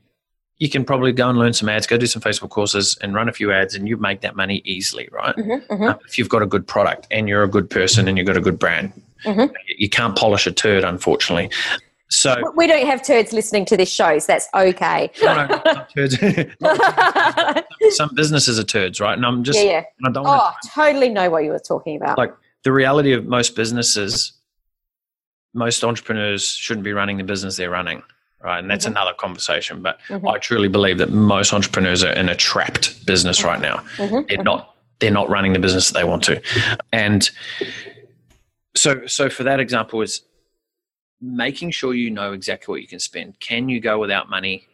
you 0.59 0.71
can 0.71 0.85
probably 0.85 1.13
go 1.13 1.29
and 1.29 1.39
learn 1.39 1.53
some 1.53 1.69
ads, 1.69 1.87
go 1.87 1.99
do 1.99 2.07
some 2.07 2.23
Facebook 2.23 2.49
courses 2.49 2.97
and 3.03 3.15
run 3.15 3.29
a 3.29 3.33
few 3.33 3.53
ads, 3.53 3.75
and 3.75 3.87
you 3.89 3.97
make 3.97 4.23
that 4.23 4.37
money 4.37 4.63
easily, 4.65 5.09
right? 5.13 5.37
Mm-hmm, 5.37 5.73
mm-hmm. 5.73 5.85
Uh, 5.85 5.95
if 6.07 6.19
you've 6.19 6.31
got 6.31 6.43
a 6.43 6.47
good 6.47 6.67
product 6.67 7.07
and 7.11 7.29
you're 7.29 7.43
a 7.43 7.49
good 7.49 7.69
person 7.69 8.09
and 8.09 8.17
you've 8.17 8.27
got 8.27 8.37
a 8.37 8.41
good 8.41 8.59
brand, 8.59 8.93
mm-hmm. 9.25 9.53
you 9.77 9.91
can't 9.91 10.17
polish 10.17 10.47
a 10.47 10.53
turd, 10.53 10.83
unfortunately. 10.83 11.51
So 12.09 12.53
we 12.55 12.67
don't 12.67 12.87
have 12.87 13.05
turds 13.05 13.33
listening 13.33 13.65
to 13.67 13.77
this 13.77 13.91
show, 13.91 14.19
so 14.19 14.33
that's 14.33 14.49
okay. 14.55 15.11
no, 15.23 15.47
no, 15.47 15.87
turds. 15.95 16.17
some 17.97 18.11
businesses 18.15 18.59
are 18.59 18.65
turds, 18.65 19.01
right? 19.01 19.15
And 19.15 19.27
I'm 19.27 19.43
just, 19.43 19.59
yeah, 19.59 19.65
yeah. 19.65 19.85
I 20.07 20.13
don't. 20.13 20.25
Oh, 20.27 20.53
totally 20.73 21.09
know 21.09 21.29
what 21.29 21.45
you 21.45 21.51
were 21.51 21.59
talking 21.59 21.97
about. 21.97 22.17
Like 22.17 22.33
the 22.63 22.73
reality 22.73 23.13
of 23.13 23.27
most 23.27 23.57
businesses, 23.57 24.33
most 25.53 25.83
entrepreneurs 25.83 26.47
shouldn't 26.47 26.85
be 26.85 26.93
running 26.93 27.19
the 27.19 27.25
business 27.25 27.57
they're 27.57 27.71
running 27.71 28.03
right? 28.47 28.61
And 28.61 28.71
that's 28.71 28.85
mm-hmm. 28.85 28.93
another 28.93 29.13
conversation. 29.13 29.83
But 29.83 29.99
mm-hmm. 30.09 30.27
I 30.27 30.39
truly 30.39 30.69
believe 30.69 30.99
that 30.99 31.11
most 31.11 31.53
entrepreneurs 31.53 32.05
are 32.05 32.13
in 32.13 32.29
a 32.29 32.35
trapped 32.37 33.05
business 33.05 33.43
right 33.43 33.61
now. 33.61 33.79
Mm-hmm. 33.97 34.29
They're 34.29 34.45
not 34.45 34.73
they're 35.01 35.11
not 35.11 35.29
running 35.29 35.53
the 35.53 35.59
business 35.59 35.91
that 35.91 35.99
they 35.99 36.05
want 36.05 36.23
to. 36.25 36.41
And 36.93 37.29
so 38.75 39.07
so 39.07 39.29
for 39.29 39.43
that 39.43 39.61
example 39.61 40.01
is 40.01 40.23
making 41.21 41.73
sure 41.73 41.93
you 41.93 42.11
know 42.11 42.33
exactly 42.33 42.73
what 42.73 42.81
you 42.81 42.89
can 42.89 43.01
spend. 43.01 43.39
Can 43.41 43.69
you 43.69 43.81
go 43.81 43.99
without 43.99 44.31
money 44.31 44.69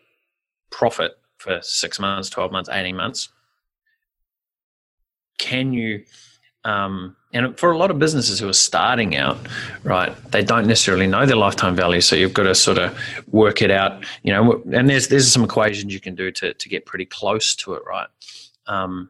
profit 0.70 1.12
for 1.38 1.60
six 1.62 1.98
months, 1.98 2.28
12 2.28 2.52
months, 2.52 2.68
18 2.70 2.94
months? 2.94 3.30
Can 5.38 5.72
you 5.72 6.04
um, 6.64 7.16
and 7.32 7.58
for 7.58 7.70
a 7.70 7.78
lot 7.78 7.90
of 7.90 7.98
businesses 7.98 8.38
who 8.38 8.48
are 8.48 8.54
starting 8.54 9.16
out, 9.16 9.38
right, 9.84 10.14
they 10.32 10.44
don't 10.44 10.66
necessarily 10.66 11.06
know 11.06 11.24
their 11.24 11.36
lifetime 11.36 11.74
value. 11.74 12.02
So 12.02 12.14
you've 12.14 12.34
got 12.34 12.42
to 12.42 12.54
sort 12.54 12.78
of 12.78 12.98
work 13.32 13.62
it 13.62 13.70
out, 13.70 14.04
you 14.22 14.32
know. 14.32 14.62
And 14.70 14.88
there's 14.88 15.08
there's 15.08 15.32
some 15.32 15.42
equations 15.42 15.94
you 15.94 16.00
can 16.00 16.14
do 16.14 16.30
to 16.32 16.52
to 16.52 16.68
get 16.68 16.84
pretty 16.84 17.06
close 17.06 17.54
to 17.56 17.74
it, 17.74 17.82
right? 17.86 18.08
Um, 18.66 19.08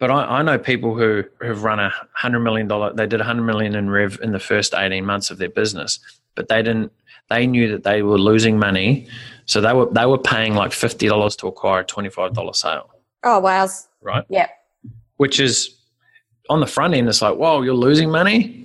but 0.00 0.10
I, 0.10 0.38
I, 0.38 0.42
know 0.42 0.58
people 0.58 0.96
who 0.96 1.24
have 1.40 1.64
run 1.64 1.78
a 1.78 1.92
hundred 2.12 2.40
million 2.40 2.66
dollar. 2.66 2.92
They 2.92 3.06
did 3.06 3.20
a 3.20 3.24
hundred 3.24 3.44
million 3.44 3.74
in 3.76 3.90
rev 3.90 4.18
in 4.22 4.32
the 4.32 4.40
first 4.40 4.74
eighteen 4.74 5.04
months 5.04 5.30
of 5.30 5.38
their 5.38 5.48
business, 5.48 6.00
but 6.34 6.48
they 6.48 6.62
didn't. 6.62 6.92
they 7.30 7.46
knew 7.46 7.68
that 7.68 7.84
they 7.84 8.02
were 8.02 8.18
losing 8.18 8.58
money, 8.58 9.06
so 9.46 9.60
they 9.60 9.72
were 9.72 9.88
they 9.90 10.06
were 10.06 10.18
paying 10.18 10.54
like 10.54 10.72
fifty 10.72 11.06
dollars 11.06 11.36
to 11.36 11.46
acquire 11.46 11.82
a 11.82 11.84
twenty 11.84 12.10
five 12.10 12.34
dollar 12.34 12.54
sale. 12.54 12.90
Oh 13.22 13.38
wow! 13.38 13.68
Right. 14.00 14.24
Yep. 14.28 14.50
Which 15.16 15.40
is 15.40 15.77
on 16.48 16.60
the 16.60 16.66
front 16.66 16.94
end, 16.94 17.08
it's 17.08 17.22
like, 17.22 17.36
whoa, 17.36 17.62
you're 17.62 17.74
losing 17.74 18.10
money. 18.10 18.64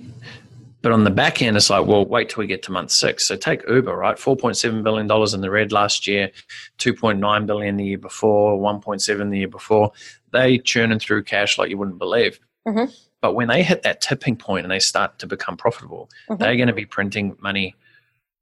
But 0.82 0.92
on 0.92 1.04
the 1.04 1.10
back 1.10 1.40
end, 1.40 1.56
it's 1.56 1.70
like, 1.70 1.86
well, 1.86 2.04
wait 2.04 2.28
till 2.28 2.42
we 2.42 2.46
get 2.46 2.62
to 2.64 2.72
month 2.72 2.90
six. 2.90 3.26
So 3.26 3.36
take 3.36 3.66
Uber, 3.66 3.96
right? 3.96 4.16
$4.7 4.16 4.82
billion 4.82 5.10
in 5.34 5.40
the 5.40 5.50
red 5.50 5.72
last 5.72 6.06
year, 6.06 6.30
2.9 6.78 7.46
billion 7.46 7.76
the 7.78 7.84
year 7.86 7.98
before, 7.98 8.58
1.7 8.58 9.30
the 9.30 9.38
year 9.38 9.48
before. 9.48 9.92
They 10.32 10.58
churning 10.58 10.98
through 10.98 11.22
cash 11.24 11.56
like 11.56 11.70
you 11.70 11.78
wouldn't 11.78 11.98
believe. 11.98 12.38
Mm-hmm. 12.68 12.92
But 13.22 13.34
when 13.34 13.48
they 13.48 13.62
hit 13.62 13.82
that 13.84 14.02
tipping 14.02 14.36
point 14.36 14.66
and 14.66 14.70
they 14.70 14.78
start 14.78 15.18
to 15.20 15.26
become 15.26 15.56
profitable, 15.56 16.10
Mhm. 16.28 16.38
they're 16.38 16.56
going 16.56 16.68
to 16.68 16.74
be 16.74 16.84
printing 16.84 17.34
money. 17.40 17.74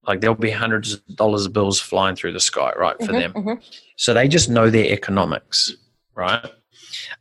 Like 0.08 0.20
there'll 0.20 0.34
be 0.34 0.50
hundreds 0.50 0.94
of 0.94 1.06
dollars 1.14 1.46
of 1.46 1.52
bills 1.52 1.78
flying 1.80 2.16
through 2.16 2.32
the 2.32 2.40
sky, 2.40 2.72
right, 2.76 2.96
for 2.98 3.12
Mhm, 3.12 3.20
them. 3.20 3.32
mhm. 3.34 3.62
So 3.94 4.14
they 4.14 4.26
just 4.26 4.50
know 4.50 4.68
their 4.68 4.86
economics, 4.86 5.76
right? 6.16 6.44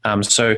Um, 0.03 0.23
so 0.23 0.55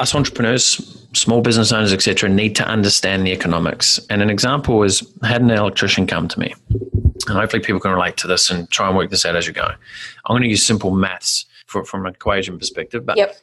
us 0.00 0.14
entrepreneurs, 0.14 1.06
small 1.12 1.40
business 1.40 1.72
owners, 1.72 1.92
etc., 1.92 2.28
need 2.28 2.54
to 2.56 2.66
understand 2.66 3.26
the 3.26 3.32
economics. 3.32 3.98
And 4.10 4.22
an 4.22 4.30
example 4.30 4.82
is 4.82 5.06
I 5.22 5.28
had 5.28 5.42
an 5.42 5.50
electrician 5.50 6.06
come 6.06 6.28
to 6.28 6.38
me, 6.38 6.54
and 6.70 7.36
hopefully 7.38 7.62
people 7.62 7.80
can 7.80 7.92
relate 7.92 8.16
to 8.18 8.26
this 8.26 8.50
and 8.50 8.70
try 8.70 8.88
and 8.88 8.96
work 8.96 9.10
this 9.10 9.24
out 9.24 9.36
as 9.36 9.46
you 9.46 9.52
go. 9.52 9.66
I'm 9.66 10.32
going 10.32 10.42
to 10.42 10.48
use 10.48 10.64
simple 10.64 10.90
maths 10.92 11.46
for, 11.66 11.84
from 11.84 12.06
an 12.06 12.14
equation 12.14 12.58
perspective, 12.58 13.04
but 13.04 13.16
Yep. 13.16 13.36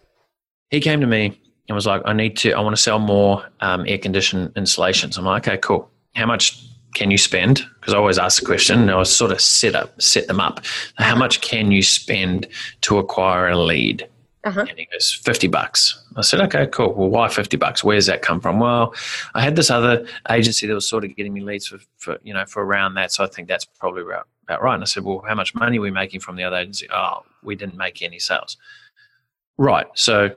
he 0.69 0.79
came 0.79 1.01
to 1.01 1.07
me 1.07 1.39
and 1.67 1.75
was 1.75 1.85
like, 1.85 2.01
I 2.05 2.13
need 2.13 2.37
to, 2.37 2.53
I 2.53 2.61
want 2.61 2.75
to 2.75 2.81
sell 2.81 2.99
more 2.99 3.45
um, 3.61 3.85
air 3.87 3.97
conditioned 3.97 4.51
installations. 4.55 5.17
I'm 5.17 5.25
like, 5.25 5.47
okay, 5.47 5.57
cool. 5.57 5.89
How 6.15 6.25
much 6.25 6.63
can 6.93 7.11
you 7.11 7.17
spend? 7.17 7.65
Because 7.79 7.93
I 7.93 7.97
always 7.97 8.17
ask 8.17 8.39
the 8.39 8.45
question 8.45 8.81
and 8.81 8.91
I 8.91 8.95
was 8.95 9.13
sort 9.13 9.31
of 9.31 9.41
set 9.41 9.75
up, 9.75 10.01
set 10.01 10.27
them 10.27 10.39
up. 10.39 10.61
How 10.97 11.15
much 11.15 11.41
can 11.41 11.71
you 11.71 11.81
spend 11.81 12.47
to 12.81 12.97
acquire 12.99 13.49
a 13.49 13.57
lead? 13.57 14.07
Uh-huh. 14.45 14.65
And 14.69 14.77
he 14.77 14.85
goes, 14.85 15.11
50 15.11 15.47
bucks. 15.47 16.03
I 16.15 16.21
said, 16.21 16.39
okay, 16.41 16.67
cool. 16.67 16.93
Well, 16.93 17.09
why 17.09 17.27
50 17.27 17.57
bucks? 17.57 17.83
Where's 17.83 18.05
that 18.05 18.21
come 18.21 18.39
from? 18.39 18.59
Well, 18.59 18.93
I 19.33 19.41
had 19.41 19.55
this 19.55 19.71
other 19.71 20.05
agency 20.29 20.67
that 20.67 20.73
was 20.73 20.87
sort 20.87 21.03
of 21.03 21.15
getting 21.15 21.33
me 21.33 21.41
leads 21.41 21.65
for, 21.67 21.79
for 21.97 22.19
you 22.23 22.31
know, 22.31 22.45
for 22.45 22.63
around 22.63 22.93
that. 22.93 23.11
So 23.11 23.23
I 23.23 23.27
think 23.27 23.47
that's 23.47 23.65
probably 23.65 24.03
about, 24.03 24.27
about 24.43 24.61
right. 24.61 24.75
And 24.75 24.83
I 24.83 24.85
said, 24.85 25.03
well, 25.03 25.23
how 25.27 25.33
much 25.33 25.55
money 25.55 25.79
are 25.79 25.81
we 25.81 25.89
making 25.89 26.19
from 26.19 26.35
the 26.35 26.43
other 26.43 26.57
agency? 26.57 26.87
Oh, 26.93 27.25
we 27.41 27.55
didn't 27.55 27.75
make 27.75 28.03
any 28.03 28.19
sales. 28.19 28.57
Right. 29.57 29.87
So 29.95 30.35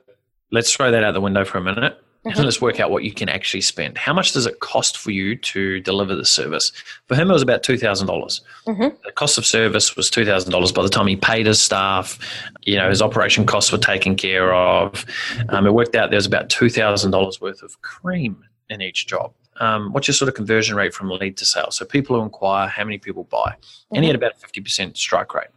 let's 0.51 0.73
throw 0.73 0.89
that 0.89 1.03
out 1.03 1.13
the 1.13 1.21
window 1.21 1.45
for 1.45 1.59
a 1.59 1.63
minute. 1.63 2.01
And 2.25 2.35
Mhm. 2.35 2.43
let's 2.43 2.59
work 2.61 2.81
out 2.81 2.91
what 2.91 3.03
you 3.05 3.13
can 3.13 3.29
actually 3.29 3.61
spend. 3.61 3.97
How 3.97 4.13
much 4.13 4.33
does 4.33 4.45
it 4.45 4.59
cost 4.59 4.97
for 4.97 5.09
you 5.11 5.37
to 5.37 5.79
deliver 5.79 6.15
the 6.15 6.25
service? 6.25 6.71
For 7.07 7.15
him, 7.15 7.29
it 7.29 7.33
was 7.33 7.41
about 7.41 7.63
$2,000. 7.63 8.07
dollars 8.09 8.41
Mhm. 8.67 8.95
The 9.05 9.11
cost 9.13 9.37
of 9.37 9.45
service 9.45 9.95
was 9.95 10.09
$2,000 10.09 10.71
by 10.73 10.83
the 10.83 10.89
time 10.89 11.07
he 11.07 11.15
paid 11.15 11.45
his 11.45 11.61
staff. 11.61 12.19
You 12.63 12.75
know, 12.75 12.89
his 12.89 13.01
operation 13.01 13.45
costs 13.45 13.71
were 13.71 13.77
taken 13.77 14.15
care 14.15 14.53
of. 14.53 15.05
Um, 15.49 15.65
it 15.65 15.73
worked 15.73 15.95
out 15.95 16.09
there 16.09 16.17
was 16.17 16.25
about 16.25 16.49
$2,000 16.49 17.39
worth 17.39 17.61
of 17.63 17.81
cream 17.81 18.43
in 18.69 18.81
each 18.81 19.07
job. 19.07 19.31
Um, 19.61 19.91
what's 19.93 20.07
your 20.07 20.15
sort 20.15 20.27
of 20.29 20.35
conversion 20.35 20.75
rate 20.75 20.93
from 20.93 21.09
lead 21.09 21.37
to 21.37 21.45
sale? 21.45 21.71
So 21.71 21.85
people 21.85 22.15
who 22.17 22.21
inquire, 22.23 22.67
how 22.67 22.83
many 22.83 22.97
people 22.97 23.25
buy? 23.25 23.55
And 23.93 24.03
he 24.03 24.07
had 24.09 24.15
about 24.15 24.33
a 24.33 24.39
50% 24.39 24.97
strike 24.97 25.33
rate. 25.33 25.47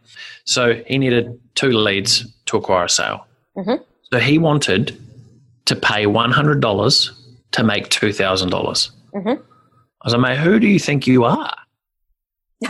So 0.45 0.81
he 0.87 0.97
needed 0.97 1.39
two 1.55 1.71
leads 1.71 2.25
to 2.47 2.57
acquire 2.57 2.85
a 2.85 2.89
sale. 2.89 3.25
Mhm. 3.57 3.81
So 4.11 4.19
he 4.19 4.37
wanted 4.37 4.97
to 5.65 5.75
pay 5.75 6.05
$100 6.05 7.11
to 7.51 7.63
make 7.63 7.89
$2,000. 7.89 8.91
Mhm. 9.13 9.37
I 9.37 10.07
was 10.07 10.13
like, 10.13 10.21
mate, 10.21 10.37
who 10.39 10.59
do 10.59 10.67
you 10.67 10.79
think 10.79 11.07
you 11.07 11.23
are? 11.23 11.55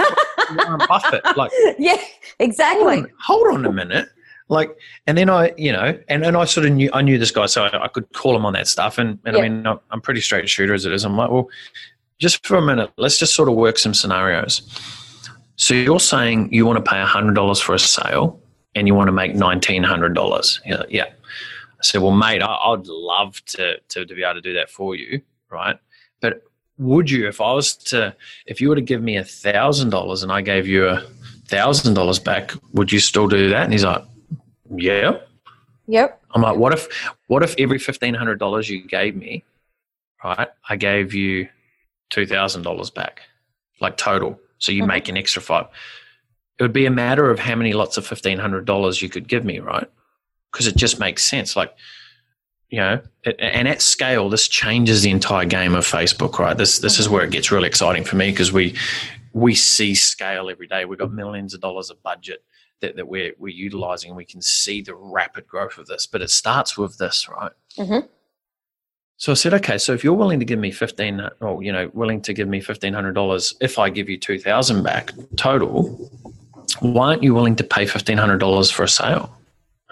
Warren 0.55 0.81
Buffett. 0.87 1.23
Like, 1.35 1.51
yeah, 1.79 1.95
hold 1.95 2.07
exactly. 2.39 2.97
on, 2.97 3.11
hold 3.19 3.47
on 3.55 3.65
a 3.65 3.71
minute. 3.71 4.09
Like, 4.49 4.69
and 5.07 5.17
then 5.17 5.29
I, 5.29 5.53
you 5.57 5.71
know, 5.71 5.97
and, 6.09 6.23
and 6.23 6.37
I 6.37 6.45
sort 6.45 6.67
of 6.67 6.73
knew, 6.73 6.89
I 6.93 7.01
knew 7.01 7.17
this 7.17 7.31
guy, 7.31 7.45
so 7.47 7.63
I, 7.63 7.85
I 7.85 7.87
could 7.87 8.11
call 8.13 8.35
him 8.35 8.45
on 8.45 8.53
that 8.53 8.67
stuff. 8.67 8.97
And, 8.97 9.17
and. 9.25 9.37
I 9.37 9.41
mean, 9.41 9.65
I'm, 9.65 9.79
I'm 9.89 10.01
pretty 10.01 10.21
straight 10.21 10.47
shooter 10.49 10.73
as 10.73 10.85
it 10.85 10.93
is. 10.93 11.05
I'm 11.05 11.17
like, 11.17 11.31
well, 11.31 11.49
just 12.19 12.45
for 12.45 12.57
a 12.57 12.61
minute, 12.61 12.91
let's 12.97 13.17
just 13.17 13.33
sort 13.35 13.49
of 13.49 13.55
work 13.55 13.77
some 13.79 13.93
scenarios. 13.93 14.61
So 15.55 15.73
you're 15.73 15.99
saying 15.99 16.53
you 16.53 16.65
want 16.65 16.83
to 16.83 16.89
pay 16.89 17.01
$100 17.01 17.61
for 17.61 17.73
a 17.73 17.79
sale 17.79 18.39
and 18.75 18.87
you 18.87 18.95
want 18.95 19.07
to 19.07 19.11
make 19.11 19.33
$1,900. 19.33 20.59
Yeah. 20.65 20.83
yeah. 20.89 21.05
I 21.83 21.85
said, 21.85 22.01
well, 22.01 22.11
mate, 22.11 22.41
I, 22.41 22.53
I'd 22.53 22.87
love 22.87 23.43
to, 23.45 23.77
to, 23.89 24.05
to 24.05 24.15
be 24.15 24.23
able 24.23 24.35
to 24.35 24.41
do 24.41 24.53
that 24.53 24.69
for 24.69 24.95
you. 24.95 25.21
Right. 25.51 25.77
But 26.21 26.43
would 26.77 27.09
you, 27.09 27.27
if 27.27 27.41
I 27.41 27.51
was 27.51 27.75
to, 27.75 28.15
if 28.45 28.61
you 28.61 28.69
were 28.69 28.75
to 28.75 28.81
give 28.81 29.01
me 29.01 29.17
a 29.17 29.23
thousand 29.25 29.89
dollars 29.89 30.23
and 30.23 30.31
I 30.31 30.39
gave 30.41 30.65
you 30.65 30.87
a 30.87 31.03
thousand 31.47 31.93
dollars 31.95 32.19
back, 32.19 32.53
would 32.71 32.89
you 32.89 32.99
still 32.99 33.27
do 33.27 33.49
that? 33.49 33.63
And 33.65 33.73
he's 33.73 33.83
like, 33.83 34.01
yeah. 34.73 35.17
Yep. 35.87 36.21
I'm 36.31 36.41
like, 36.41 36.55
what 36.55 36.71
if, 36.71 36.87
what 37.27 37.43
if 37.43 37.53
every 37.59 37.79
fifteen 37.79 38.13
hundred 38.13 38.39
dollars 38.39 38.69
you 38.69 38.87
gave 38.87 39.17
me, 39.17 39.43
right, 40.23 40.47
I 40.69 40.77
gave 40.77 41.13
you 41.13 41.49
two 42.09 42.25
thousand 42.25 42.61
dollars 42.61 42.89
back, 42.89 43.23
like 43.81 43.97
total. 43.97 44.39
So 44.59 44.71
you 44.71 44.83
Mhm. 44.83 44.87
make 44.87 45.09
an 45.09 45.17
extra 45.17 45.41
five. 45.41 45.65
It 46.57 46.63
would 46.63 46.71
be 46.71 46.85
a 46.85 46.91
matter 46.91 47.29
of 47.29 47.39
how 47.39 47.55
many 47.55 47.73
lots 47.73 47.97
of 47.97 48.07
fifteen 48.07 48.39
hundred 48.39 48.63
dollars 48.63 49.01
you 49.01 49.09
could 49.09 49.27
give 49.27 49.43
me, 49.43 49.59
right? 49.59 49.89
Because 50.53 50.67
it 50.67 50.77
just 50.77 50.99
makes 50.99 51.23
sense. 51.23 51.55
Like, 51.57 51.75
you 52.69 52.79
know, 52.79 53.01
it, 53.23 53.35
and 53.39 53.67
at 53.67 53.81
scale, 53.81 54.29
this 54.29 54.47
changes 54.47 55.01
the 55.01 55.09
entire 55.11 55.45
game 55.45 55.75
of 55.75 55.85
Facebook, 55.85 56.39
right? 56.39 56.55
This 56.55 56.79
this 56.79 56.99
is 56.99 57.09
where 57.09 57.23
it 57.23 57.31
gets 57.31 57.51
really 57.51 57.67
exciting 57.67 58.05
for 58.05 58.15
me 58.15 58.31
because 58.31 58.53
we 58.53 58.75
we 59.33 59.55
see 59.55 59.95
scale 59.95 60.49
every 60.49 60.67
day. 60.67 60.85
We've 60.85 60.99
got 60.99 61.11
millions 61.11 61.53
of 61.53 61.61
dollars 61.61 61.89
of 61.89 62.01
budget 62.03 62.43
that, 62.81 62.95
that 62.95 63.07
we're 63.07 63.33
we're 63.39 63.53
utilizing, 63.53 64.11
and 64.11 64.17
we 64.17 64.25
can 64.25 64.41
see 64.41 64.81
the 64.81 64.95
rapid 64.95 65.47
growth 65.47 65.77
of 65.77 65.87
this. 65.87 66.05
But 66.05 66.21
it 66.21 66.29
starts 66.29 66.77
with 66.77 66.97
this, 66.99 67.27
right? 67.27 67.51
Mhm. 67.77 68.07
So 69.17 69.31
I 69.31 69.35
said, 69.35 69.53
okay, 69.53 69.77
so 69.77 69.93
if 69.93 70.03
you're 70.03 70.13
willing 70.13 70.39
to 70.39 70.45
give 70.45 70.59
me 70.59 70.71
fifteen, 70.71 71.21
or 71.41 71.63
you 71.63 71.71
know, 71.71 71.89
willing 71.93 72.21
to 72.23 72.33
give 72.33 72.47
me 72.47 72.61
fifteen 72.61 72.93
hundred 72.93 73.13
dollars, 73.13 73.55
if 73.59 73.79
I 73.79 73.89
give 73.89 74.09
you 74.09 74.17
two 74.17 74.37
thousand 74.39 74.83
back 74.83 75.13
total, 75.35 75.83
why 76.79 77.09
aren't 77.09 77.23
you 77.23 77.33
willing 77.33 77.55
to 77.57 77.63
pay 77.63 77.85
fifteen 77.85 78.17
hundred 78.17 78.39
dollars 78.39 78.69
for 78.69 78.83
a 78.83 78.89
sale? 78.89 79.35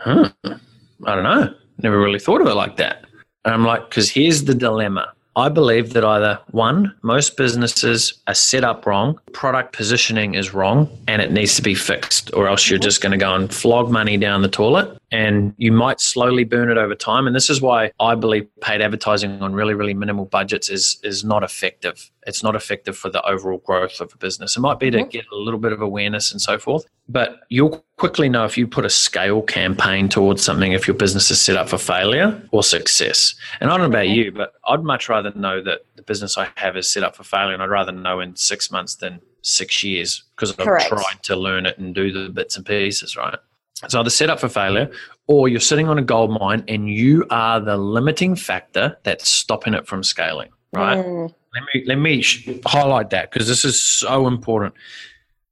Huh. 0.01 0.29
I 0.43 1.15
don't 1.15 1.23
know. 1.23 1.53
Never 1.79 1.99
really 1.99 2.19
thought 2.19 2.41
of 2.41 2.47
it 2.47 2.55
like 2.55 2.77
that. 2.77 3.05
And 3.45 3.53
I'm 3.53 3.65
like, 3.65 3.89
because 3.89 4.09
here's 4.09 4.43
the 4.43 4.53
dilemma. 4.55 5.11
I 5.35 5.47
believe 5.47 5.93
that 5.93 6.03
either 6.03 6.39
one, 6.51 6.93
most 7.03 7.37
businesses 7.37 8.21
are 8.27 8.33
set 8.33 8.65
up 8.65 8.85
wrong, 8.85 9.17
product 9.31 9.73
positioning 9.73 10.35
is 10.35 10.53
wrong, 10.53 10.89
and 11.07 11.21
it 11.21 11.31
needs 11.31 11.55
to 11.55 11.61
be 11.61 11.73
fixed, 11.73 12.33
or 12.33 12.49
else 12.49 12.69
you're 12.69 12.79
just 12.79 13.01
going 13.01 13.13
to 13.13 13.17
go 13.17 13.33
and 13.33 13.53
flog 13.53 13.89
money 13.89 14.17
down 14.17 14.41
the 14.41 14.49
toilet 14.49 14.97
and 15.11 15.53
you 15.57 15.71
might 15.71 15.99
slowly 15.99 16.43
burn 16.43 16.69
it 16.71 16.77
over 16.77 16.95
time. 16.95 17.27
And 17.27 17.35
this 17.35 17.49
is 17.49 17.61
why 17.61 17.91
I 17.99 18.15
believe 18.15 18.47
paid 18.61 18.81
advertising 18.81 19.41
on 19.41 19.53
really, 19.53 19.73
really 19.73 19.93
minimal 19.93 20.25
budgets 20.25 20.69
is 20.69 20.99
is 21.03 21.23
not 21.23 21.43
effective. 21.43 22.09
It's 22.27 22.43
not 22.43 22.55
effective 22.55 22.97
for 22.97 23.09
the 23.09 23.21
overall 23.25 23.57
growth 23.59 23.99
of 23.99 24.13
a 24.13 24.17
business. 24.17 24.55
It 24.55 24.59
might 24.59 24.79
be 24.79 24.91
to 24.91 24.99
Mhm. 24.99 25.09
get 25.09 25.25
a 25.31 25.35
little 25.35 25.59
bit 25.59 25.71
of 25.71 25.81
awareness 25.81 26.31
and 26.31 26.39
so 26.39 26.59
forth, 26.59 26.85
but 27.09 27.41
you'll 27.49 27.83
quickly 27.97 28.29
know 28.29 28.45
if 28.45 28.57
you 28.57 28.67
put 28.67 28.85
a 28.85 28.89
scale 28.89 29.41
campaign 29.41 30.07
towards 30.07 30.43
something 30.43 30.71
if 30.71 30.87
your 30.87 30.95
business 30.95 31.31
is 31.31 31.41
set 31.41 31.57
up 31.57 31.67
for 31.69 31.77
failure 31.79 32.41
or 32.51 32.63
success. 32.63 33.33
And 33.59 33.69
I 33.69 33.73
don't 33.77 33.81
know 33.81 33.97
about 33.97 34.09
you, 34.09 34.31
but 34.31 34.53
I'd 34.67 34.83
much 34.83 35.09
rather 35.09 35.31
know 35.35 35.61
that 35.63 35.81
the 35.95 36.03
business 36.03 36.37
I 36.37 36.49
have 36.55 36.77
is 36.77 36.91
set 36.91 37.03
up 37.03 37.15
for 37.15 37.23
failure, 37.23 37.53
and 37.53 37.63
I'd 37.63 37.69
rather 37.69 37.91
know 37.91 38.19
in 38.19 38.35
six 38.35 38.71
months 38.71 38.95
than 38.95 39.19
six 39.41 39.83
years 39.83 40.23
because 40.35 40.51
I've 40.51 40.57
Correct. 40.57 40.89
tried 40.89 41.23
to 41.23 41.35
learn 41.35 41.65
it 41.65 41.77
and 41.79 41.95
do 41.95 42.11
the 42.11 42.29
bits 42.29 42.55
and 42.55 42.65
pieces, 42.65 43.15
right? 43.17 43.35
It's 43.83 43.95
either 43.95 44.11
set 44.11 44.29
up 44.29 44.39
for 44.39 44.47
failure 44.47 44.91
or 45.25 45.47
you're 45.49 45.59
sitting 45.59 45.87
on 45.87 45.97
a 45.97 46.03
gold 46.03 46.29
mine 46.39 46.63
and 46.67 46.87
you 46.87 47.25
are 47.31 47.59
the 47.59 47.77
limiting 47.77 48.35
factor 48.35 48.95
that's 49.01 49.27
stopping 49.27 49.73
it 49.73 49.87
from 49.87 50.03
scaling, 50.03 50.49
right? 50.71 50.99
Mm, 51.03 51.33
Let 51.53 51.63
me 51.73 51.83
let 51.85 51.95
me 51.97 52.21
sh- 52.21 52.49
highlight 52.65 53.09
that 53.09 53.31
because 53.31 53.47
this 53.47 53.65
is 53.65 53.81
so 53.81 54.27
important. 54.27 54.73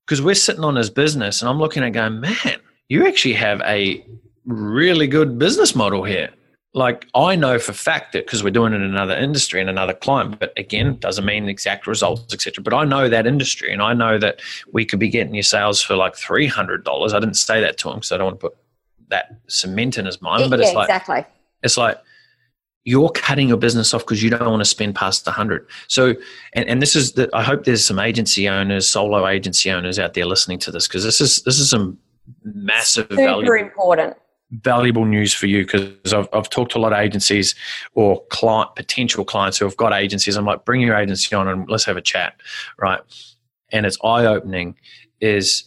Because 0.05 0.21
we're 0.21 0.35
sitting 0.35 0.63
on 0.63 0.75
his 0.75 0.89
business, 0.89 1.41
and 1.41 1.49
I'm 1.49 1.59
looking 1.59 1.83
at 1.83 1.89
going, 1.89 2.19
man, 2.21 2.59
you 2.87 3.07
actually 3.07 3.35
have 3.35 3.61
a 3.61 4.03
really 4.45 5.07
good 5.07 5.37
business 5.37 5.75
model 5.75 6.03
here. 6.03 6.29
Like 6.73 7.07
I 7.15 7.35
know 7.35 7.57
for 7.59 7.73
fact 7.73 8.13
that 8.13 8.25
because 8.25 8.43
we're 8.43 8.51
doing 8.51 8.73
it 8.73 8.77
in 8.77 8.83
another 8.83 9.15
industry 9.15 9.59
and 9.59 9.69
another 9.69 9.93
client, 9.93 10.39
but 10.39 10.53
again, 10.55 10.97
doesn't 10.99 11.25
mean 11.25 11.49
exact 11.49 11.87
results, 11.87 12.33
etc. 12.33 12.63
But 12.63 12.73
I 12.73 12.85
know 12.85 13.09
that 13.09 13.25
industry, 13.27 13.73
and 13.73 13.81
I 13.81 13.93
know 13.93 14.17
that 14.19 14.41
we 14.71 14.85
could 14.85 14.99
be 14.99 15.09
getting 15.09 15.33
your 15.33 15.43
sales 15.43 15.81
for 15.81 15.95
like 15.95 16.15
three 16.15 16.47
hundred 16.47 16.83
dollars. 16.83 17.13
I 17.13 17.19
didn't 17.19 17.37
say 17.37 17.59
that 17.61 17.77
to 17.79 17.89
him 17.89 17.95
because 17.95 18.11
I 18.11 18.17
don't 18.17 18.27
want 18.27 18.39
to 18.39 18.49
put 18.49 18.57
that 19.09 19.39
cement 19.47 19.97
in 19.97 20.05
his 20.05 20.21
mind, 20.21 20.49
but 20.49 20.59
yeah, 20.59 20.67
it's 20.67 20.75
like 20.75 20.89
exactly. 20.89 21.25
it's 21.63 21.77
like 21.77 21.99
you're 22.85 23.09
cutting 23.09 23.49
your 23.49 23.57
business 23.57 23.93
off 23.93 24.01
because 24.01 24.23
you 24.23 24.29
don't 24.29 24.49
want 24.49 24.61
to 24.61 24.65
spend 24.65 24.95
past 24.95 25.25
100 25.25 25.67
so 25.87 26.15
and, 26.53 26.67
and 26.67 26.81
this 26.81 26.95
is 26.95 27.13
that 27.13 27.29
i 27.33 27.43
hope 27.43 27.65
there's 27.65 27.85
some 27.85 27.99
agency 27.99 28.47
owners 28.47 28.87
solo 28.87 29.27
agency 29.27 29.69
owners 29.69 29.99
out 29.99 30.13
there 30.13 30.25
listening 30.25 30.57
to 30.57 30.71
this 30.71 30.87
because 30.87 31.03
this 31.03 31.19
is 31.21 31.41
this 31.43 31.59
is 31.59 31.69
some 31.69 31.97
massive 32.43 33.07
Super 33.09 33.15
valuable, 33.15 33.53
important. 33.53 34.17
valuable 34.51 35.05
news 35.05 35.33
for 35.33 35.47
you 35.47 35.65
because 35.65 36.13
I've, 36.13 36.29
I've 36.33 36.49
talked 36.49 36.71
to 36.73 36.77
a 36.77 36.79
lot 36.79 36.93
of 36.93 36.99
agencies 36.99 37.55
or 37.93 38.23
client 38.27 38.75
potential 38.75 39.25
clients 39.25 39.57
who 39.57 39.65
have 39.65 39.77
got 39.77 39.93
agencies. 39.93 40.35
I'm 40.35 40.45
like 40.45 40.65
bring 40.65 40.81
your 40.81 40.95
agency 40.95 41.35
on 41.35 41.47
and 41.47 41.69
let's 41.69 41.85
have 41.85 41.97
a 41.97 42.01
chat 42.01 42.35
right? 42.77 43.01
And 43.71 43.85
it's 43.85 43.97
eye 44.03 44.25
opening 44.25 44.75
is 45.19 45.63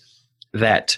that 0.52 0.96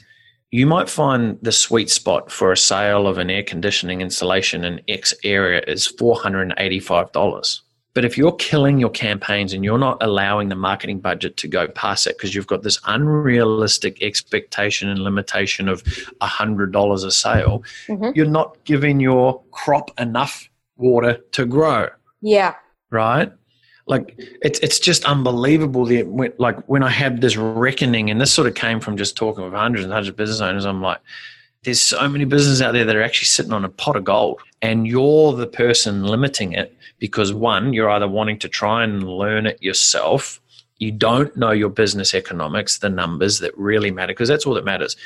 you 0.55 0.69
might 0.69 0.89
find 0.89 1.37
the 1.43 1.51
sweet 1.51 1.91
spot 1.91 2.31
for 2.31 2.53
a 2.53 2.57
sale 2.57 3.09
of 3.09 3.19
an 3.19 3.29
air 3.29 3.43
conditioning 3.43 4.01
installation 4.01 4.65
in 4.65 4.81
X 4.87 5.13
area 5.25 5.61
is 5.67 5.93
$485. 5.99 7.61
But 7.93 8.05
if 8.05 8.17
you're 8.17 8.37
killing 8.37 8.79
your 8.79 8.91
campaigns 8.91 9.53
and 9.53 9.65
you're 9.65 9.79
not 9.79 10.01
allowing 10.01 10.51
the 10.51 10.55
marketing 10.55 11.01
budget 11.01 11.37
to 11.39 11.49
go 11.49 11.67
past 11.67 12.07
it 12.07 12.17
because 12.17 12.37
you've 12.37 12.47
got 12.47 12.63
this 12.63 12.79
unrealistic 12.87 14.01
expectation 14.01 14.89
and 14.89 15.01
limitation 15.01 15.69
of 15.69 15.83
$100 15.83 17.05
a 17.05 17.11
sale, 17.11 17.65
mm-hmm. 17.89 18.11
you're 18.15 18.25
not 18.25 18.57
giving 18.63 19.01
your 19.01 19.43
crop 19.51 19.91
enough 20.01 20.49
water 20.77 21.19
to 21.33 21.47
grow. 21.47 21.89
Yeah. 22.21 22.55
Right? 22.93 23.33
Like 23.87 24.15
it's 24.43 24.59
it's 24.61 24.79
just 24.79 25.05
unbelievable. 25.05 25.85
The 25.85 26.05
when, 26.05 26.33
like 26.39 26.59
when 26.69 26.83
I 26.83 26.89
had 26.89 27.21
this 27.21 27.37
reckoning, 27.37 28.11
and 28.11 28.21
this 28.21 28.33
sort 28.33 28.47
of 28.47 28.55
came 28.55 28.81
from 28.81 28.97
just 28.97 29.17
talking 29.17 29.45
with 29.45 29.53
hundreds 29.53 29.85
and 29.85 29.93
hundreds 29.93 30.09
of 30.09 30.17
business 30.17 30.41
owners. 30.41 30.65
I'm 30.65 30.81
like, 30.81 31.01
there's 31.65 31.83
so 31.83 32.09
many 32.09 32.25
businesses 32.25 32.63
out 32.63 32.73
there 32.73 32.85
that 32.85 32.97
are 32.97 33.03
actually 33.03 33.27
sitting 33.27 33.53
on 33.53 33.65
a 33.65 33.69
pot 33.69 33.97
of 33.97 34.05
gold, 34.05 34.41
and 34.63 34.87
you're 34.87 35.33
the 35.33 35.47
person 35.47 36.05
limiting 36.05 36.53
it 36.53 36.77
because 36.99 37.33
one, 37.33 37.73
you're 37.73 37.91
either 37.91 38.09
wanting 38.09 38.39
to 38.39 38.49
try 38.49 38.85
and 38.85 39.09
learn 39.09 39.47
it 39.47 39.63
yourself. 39.63 40.41
You 40.79 40.91
don't 40.91 41.35
know 41.37 41.51
your 41.51 41.71
business 41.71 42.15
economics, 42.15 42.79
the 42.79 42.89
numbers 42.89 43.39
that 43.41 43.57
really 43.57 43.91
matter, 43.91 44.13
because 44.13 44.29
that's 44.29 44.47
all 44.47 44.55
that 44.55 44.65
matters. 44.65 44.97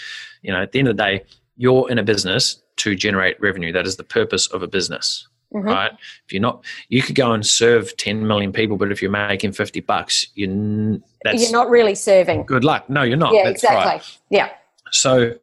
You 0.43 0.53
know, 0.53 0.63
at 0.63 0.73
the 0.73 0.79
end 0.79 0.89
of 0.89 0.97
the 0.97 1.03
day, 1.03 1.25
you're 1.57 1.91
in 1.91 1.99
a 1.99 2.03
business 2.03 2.61
to 2.77 2.95
generate 2.95 3.41
revenue. 3.41 3.73
That 3.73 3.87
is 3.87 3.97
the 3.97 4.05
purpose 4.05 4.47
of 4.47 4.63
a 4.63 4.69
business. 4.69 5.28
Mm-hmm. 5.55 5.67
right? 5.67 5.93
If 6.27 6.33
you're 6.33 6.43
not, 6.43 6.63
you 6.91 7.01
could 7.01 7.15
go 7.15 7.33
and 7.33 7.45
serve 7.45 7.97
10 7.97 8.27
million 8.27 8.53
people, 8.53 8.77
but 8.77 8.93
if 8.93 9.01
you're 9.01 9.11
making 9.11 9.53
50 9.53 9.81
bucks, 9.81 10.27
you 10.35 11.03
that's 11.25 11.43
you're 11.43 11.53
not 11.53 11.71
really 11.71 11.95
serving. 11.95 12.45
Good 12.45 12.65
luck. 12.65 12.89
No, 12.91 13.03
you're 13.03 13.17
not. 13.17 13.33
Yeah, 13.33 13.45
that's 13.45 13.65
exactly. 13.65 13.91
Right. 13.91 14.19
Yeah. 14.31 14.51
So, 14.93 15.35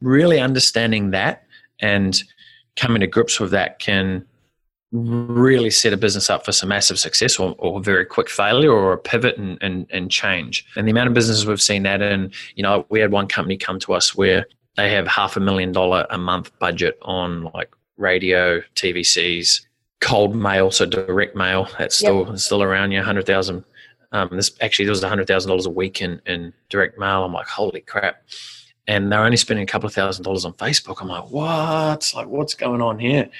really 0.00 0.40
understanding 0.40 1.10
that 1.10 1.44
and 1.80 2.22
coming 2.76 3.00
to 3.00 3.06
grips 3.06 3.38
with 3.38 3.50
that 3.50 3.78
can 3.78 4.24
really 4.92 5.70
set 5.70 5.92
a 5.92 5.96
business 5.96 6.28
up 6.28 6.44
for 6.44 6.52
some 6.52 6.68
massive 6.68 6.98
success 6.98 7.38
or, 7.38 7.54
or 7.58 7.80
very 7.80 8.04
quick 8.04 8.28
failure 8.28 8.70
or 8.70 8.92
a 8.92 8.98
pivot 8.98 9.38
and, 9.38 9.58
and, 9.62 9.86
and 9.90 10.10
change. 10.10 10.66
And 10.76 10.86
the 10.86 10.90
amount 10.90 11.08
of 11.08 11.14
businesses 11.14 11.46
we've 11.46 11.62
seen 11.62 11.82
that 11.84 12.02
in, 12.02 12.30
you 12.56 12.62
know, 12.62 12.86
we 12.90 13.00
had 13.00 13.10
one 13.10 13.26
company 13.26 13.56
come 13.56 13.78
to 13.80 13.94
us 13.94 14.14
where 14.14 14.46
they 14.76 14.92
have 14.92 15.06
half 15.06 15.36
a 15.36 15.40
million 15.40 15.72
dollar 15.72 16.06
a 16.10 16.18
month 16.18 16.56
budget 16.58 16.98
on 17.02 17.44
like 17.54 17.70
radio, 18.02 18.60
TVCs, 18.74 19.64
cold 20.02 20.34
mail, 20.34 20.70
so 20.70 20.84
direct 20.84 21.34
mail. 21.34 21.68
That's 21.78 21.96
still 21.96 22.26
yep. 22.28 22.38
still 22.38 22.62
around. 22.62 22.92
Yeah, 22.92 23.02
hundred 23.02 23.26
thousand. 23.26 23.64
Um, 24.10 24.28
this 24.32 24.50
actually 24.60 24.84
there 24.84 24.92
was 24.92 25.02
hundred 25.02 25.26
thousand 25.26 25.48
dollars 25.48 25.64
a 25.64 25.70
week 25.70 26.02
in 26.02 26.20
in 26.26 26.52
direct 26.68 26.98
mail. 26.98 27.24
I'm 27.24 27.32
like, 27.32 27.46
holy 27.46 27.80
crap! 27.80 28.22
And 28.86 29.10
they're 29.10 29.24
only 29.24 29.38
spending 29.38 29.62
a 29.62 29.66
couple 29.66 29.86
of 29.86 29.94
thousand 29.94 30.24
dollars 30.24 30.44
on 30.44 30.52
Facebook. 30.54 31.00
I'm 31.00 31.08
like, 31.08 31.30
what? 31.30 32.12
Like, 32.14 32.26
what's 32.26 32.54
going 32.54 32.82
on 32.82 32.98
here? 32.98 33.30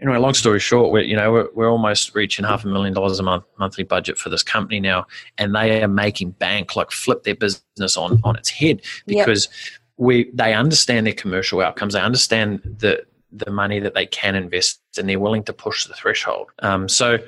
Anyway, 0.00 0.18
long 0.18 0.34
story 0.34 0.60
short, 0.60 0.92
we're 0.92 1.02
you 1.02 1.16
know 1.16 1.32
we're, 1.32 1.48
we're 1.54 1.70
almost 1.70 2.14
reaching 2.14 2.44
half 2.44 2.64
a 2.64 2.68
million 2.68 2.94
dollars 2.94 3.18
a 3.18 3.22
month 3.22 3.44
monthly 3.58 3.84
budget 3.84 4.16
for 4.16 4.28
this 4.28 4.42
company 4.42 4.80
now, 4.80 5.06
and 5.36 5.54
they 5.54 5.82
are 5.82 5.88
making 5.88 6.30
bank 6.30 6.74
like 6.76 6.90
flip 6.90 7.24
their 7.24 7.34
business 7.34 7.96
on 7.96 8.20
on 8.24 8.36
its 8.36 8.48
head 8.48 8.80
because. 9.06 9.46
Yep. 9.46 9.80
We, 9.96 10.28
they 10.34 10.54
understand 10.54 11.06
their 11.06 11.14
commercial 11.14 11.60
outcomes. 11.60 11.94
They 11.94 12.00
understand 12.00 12.62
the 12.80 13.06
the 13.34 13.50
money 13.50 13.80
that 13.80 13.94
they 13.94 14.06
can 14.06 14.34
invest 14.34 14.80
and 14.96 15.08
they're 15.08 15.20
willing 15.20 15.42
to 15.44 15.52
push 15.52 15.86
the 15.86 15.94
threshold. 15.94 16.50
Um, 16.60 16.88
so 16.88 17.18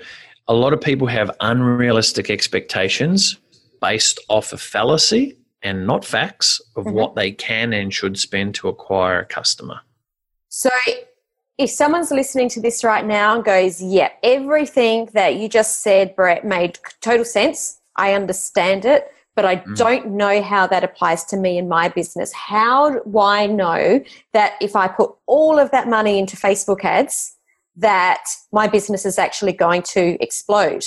a 0.48 0.54
lot 0.54 0.72
of 0.72 0.80
people 0.80 1.06
have 1.08 1.30
unrealistic 1.40 2.30
expectations 2.30 3.38
based 3.80 4.20
off 4.28 4.52
of 4.52 4.60
fallacy 4.60 5.36
and 5.62 5.86
not 5.86 6.04
facts 6.04 6.60
of 6.76 6.84
mm-hmm. 6.84 6.94
what 6.94 7.14
they 7.16 7.32
can 7.32 7.72
and 7.72 7.92
should 7.92 8.18
spend 8.18 8.54
to 8.54 8.68
acquire 8.68 9.20
a 9.20 9.24
customer. 9.24 9.80
So 10.48 10.70
if 11.58 11.70
someone's 11.70 12.10
listening 12.10 12.48
to 12.50 12.60
this 12.60 12.84
right 12.84 13.04
now 13.04 13.34
and 13.34 13.44
goes, 13.44 13.82
yeah, 13.82 14.10
everything 14.22 15.08
that 15.12 15.36
you 15.36 15.48
just 15.48 15.82
said, 15.82 16.14
Brett, 16.14 16.44
made 16.44 16.78
total 17.00 17.24
sense. 17.24 17.80
I 17.96 18.12
understand 18.12 18.84
it 18.84 19.10
but 19.36 19.44
I 19.44 19.56
mm. 19.56 19.76
don't 19.76 20.12
know 20.12 20.42
how 20.42 20.66
that 20.66 20.82
applies 20.82 21.22
to 21.26 21.36
me 21.36 21.58
and 21.58 21.68
my 21.68 21.88
business. 21.88 22.32
How 22.32 22.90
do 22.90 23.18
I 23.18 23.46
know 23.46 24.02
that 24.32 24.54
if 24.60 24.74
I 24.74 24.88
put 24.88 25.14
all 25.26 25.58
of 25.58 25.70
that 25.70 25.88
money 25.88 26.18
into 26.18 26.36
Facebook 26.36 26.84
ads, 26.84 27.36
that 27.76 28.24
my 28.50 28.66
business 28.66 29.04
is 29.04 29.18
actually 29.18 29.52
going 29.52 29.82
to 29.82 30.16
explode? 30.22 30.86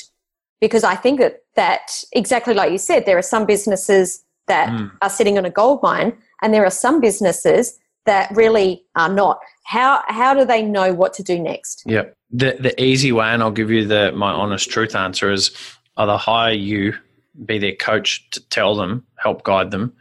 Because 0.59 0.83
I 0.83 0.95
think 0.95 1.19
that, 1.19 1.43
that 1.55 2.03
exactly 2.11 2.55
like 2.55 2.71
you 2.71 2.79
said, 2.79 3.05
there 3.05 3.17
are 3.17 3.21
some 3.21 3.45
businesses 3.45 4.25
that 4.47 4.69
mm. 4.69 4.91
are 5.03 5.09
sitting 5.09 5.37
on 5.37 5.45
a 5.45 5.51
gold 5.51 5.81
mine, 5.83 6.17
and 6.41 6.53
there 6.53 6.65
are 6.65 6.71
some 6.71 6.99
businesses 6.99 7.77
that 8.05 8.35
really 8.35 8.83
are 8.95 9.13
not. 9.13 9.39
How 9.63 10.01
how 10.07 10.33
do 10.33 10.43
they 10.43 10.63
know 10.63 10.91
what 10.91 11.13
to 11.13 11.23
do 11.23 11.37
next? 11.37 11.83
Yeah, 11.85 12.05
the 12.31 12.57
the 12.59 12.81
easy 12.81 13.11
way, 13.11 13.27
and 13.27 13.43
I'll 13.43 13.51
give 13.51 13.69
you 13.69 13.85
the 13.85 14.11
my 14.13 14.31
honest 14.31 14.71
truth 14.71 14.95
answer 14.95 15.31
is 15.31 15.51
either 15.97 16.17
hire 16.17 16.53
you 16.53 16.97
be 17.45 17.57
their 17.57 17.75
coach 17.75 18.29
to 18.31 18.41
tell 18.49 18.75
them, 18.75 19.05
help 19.17 19.43
guide 19.43 19.71
them, 19.71 19.93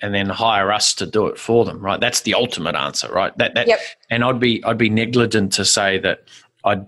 and 0.00 0.14
then 0.14 0.28
hire 0.28 0.72
us 0.72 0.94
to 0.94 1.06
do 1.06 1.26
it 1.26 1.38
for 1.38 1.64
them. 1.64 1.80
Right? 1.80 2.00
That's 2.00 2.22
the 2.22 2.34
ultimate 2.34 2.74
answer, 2.74 3.10
right? 3.10 3.36
That 3.38 3.54
that. 3.54 3.68
Yep. 3.68 3.80
And 4.10 4.24
I'd 4.24 4.40
be 4.40 4.62
I'd 4.64 4.78
be 4.78 4.90
negligent 4.90 5.52
to 5.54 5.64
say 5.64 5.98
that 6.00 6.24
I 6.64 6.80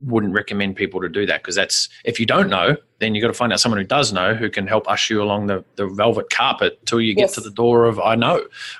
wouldn't 0.00 0.34
recommend 0.34 0.76
people 0.76 1.00
to 1.00 1.08
do 1.08 1.26
that 1.26 1.42
because 1.42 1.54
that's 1.54 1.88
if 2.04 2.20
you 2.20 2.26
don't 2.26 2.48
know, 2.48 2.76
then 3.00 3.14
you've 3.14 3.22
got 3.22 3.28
to 3.28 3.34
find 3.34 3.52
out 3.52 3.60
someone 3.60 3.80
who 3.80 3.86
does 3.86 4.12
know 4.12 4.34
who 4.34 4.50
can 4.50 4.66
help 4.66 4.88
usher 4.88 5.14
you 5.14 5.22
along 5.22 5.46
the, 5.46 5.64
the 5.76 5.86
velvet 5.86 6.30
carpet 6.30 6.84
till 6.86 7.00
you 7.00 7.14
get 7.14 7.22
yes. 7.22 7.34
to 7.34 7.40
the 7.40 7.50
door 7.50 7.86
of 7.86 7.98
I 7.98 8.14
know, 8.14 8.36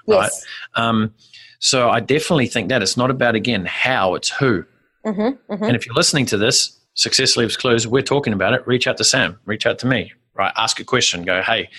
right? 0.06 0.24
Yes. 0.24 0.46
Um, 0.74 1.14
so 1.58 1.88
I 1.88 2.00
definitely 2.00 2.46
think 2.46 2.68
that 2.68 2.82
it's 2.82 2.96
not 2.96 3.10
about 3.10 3.34
again 3.34 3.64
how, 3.64 4.14
it's 4.14 4.28
who. 4.28 4.64
Mm-hmm, 5.06 5.52
mm-hmm. 5.52 5.64
And 5.64 5.76
if 5.76 5.86
you're 5.86 5.94
listening 5.94 6.26
to 6.26 6.36
this, 6.36 6.78
Success 6.94 7.36
Leaves 7.36 7.56
Clues, 7.56 7.86
we're 7.86 8.02
talking 8.02 8.32
about 8.32 8.52
it. 8.52 8.66
Reach 8.66 8.86
out 8.86 8.98
to 8.98 9.04
Sam. 9.04 9.38
Reach 9.46 9.66
out 9.66 9.78
to 9.80 9.86
me 9.86 10.12
right? 10.34 10.52
Ask 10.56 10.80
a 10.80 10.84
question, 10.84 11.24
go, 11.24 11.42
hey, 11.42 11.70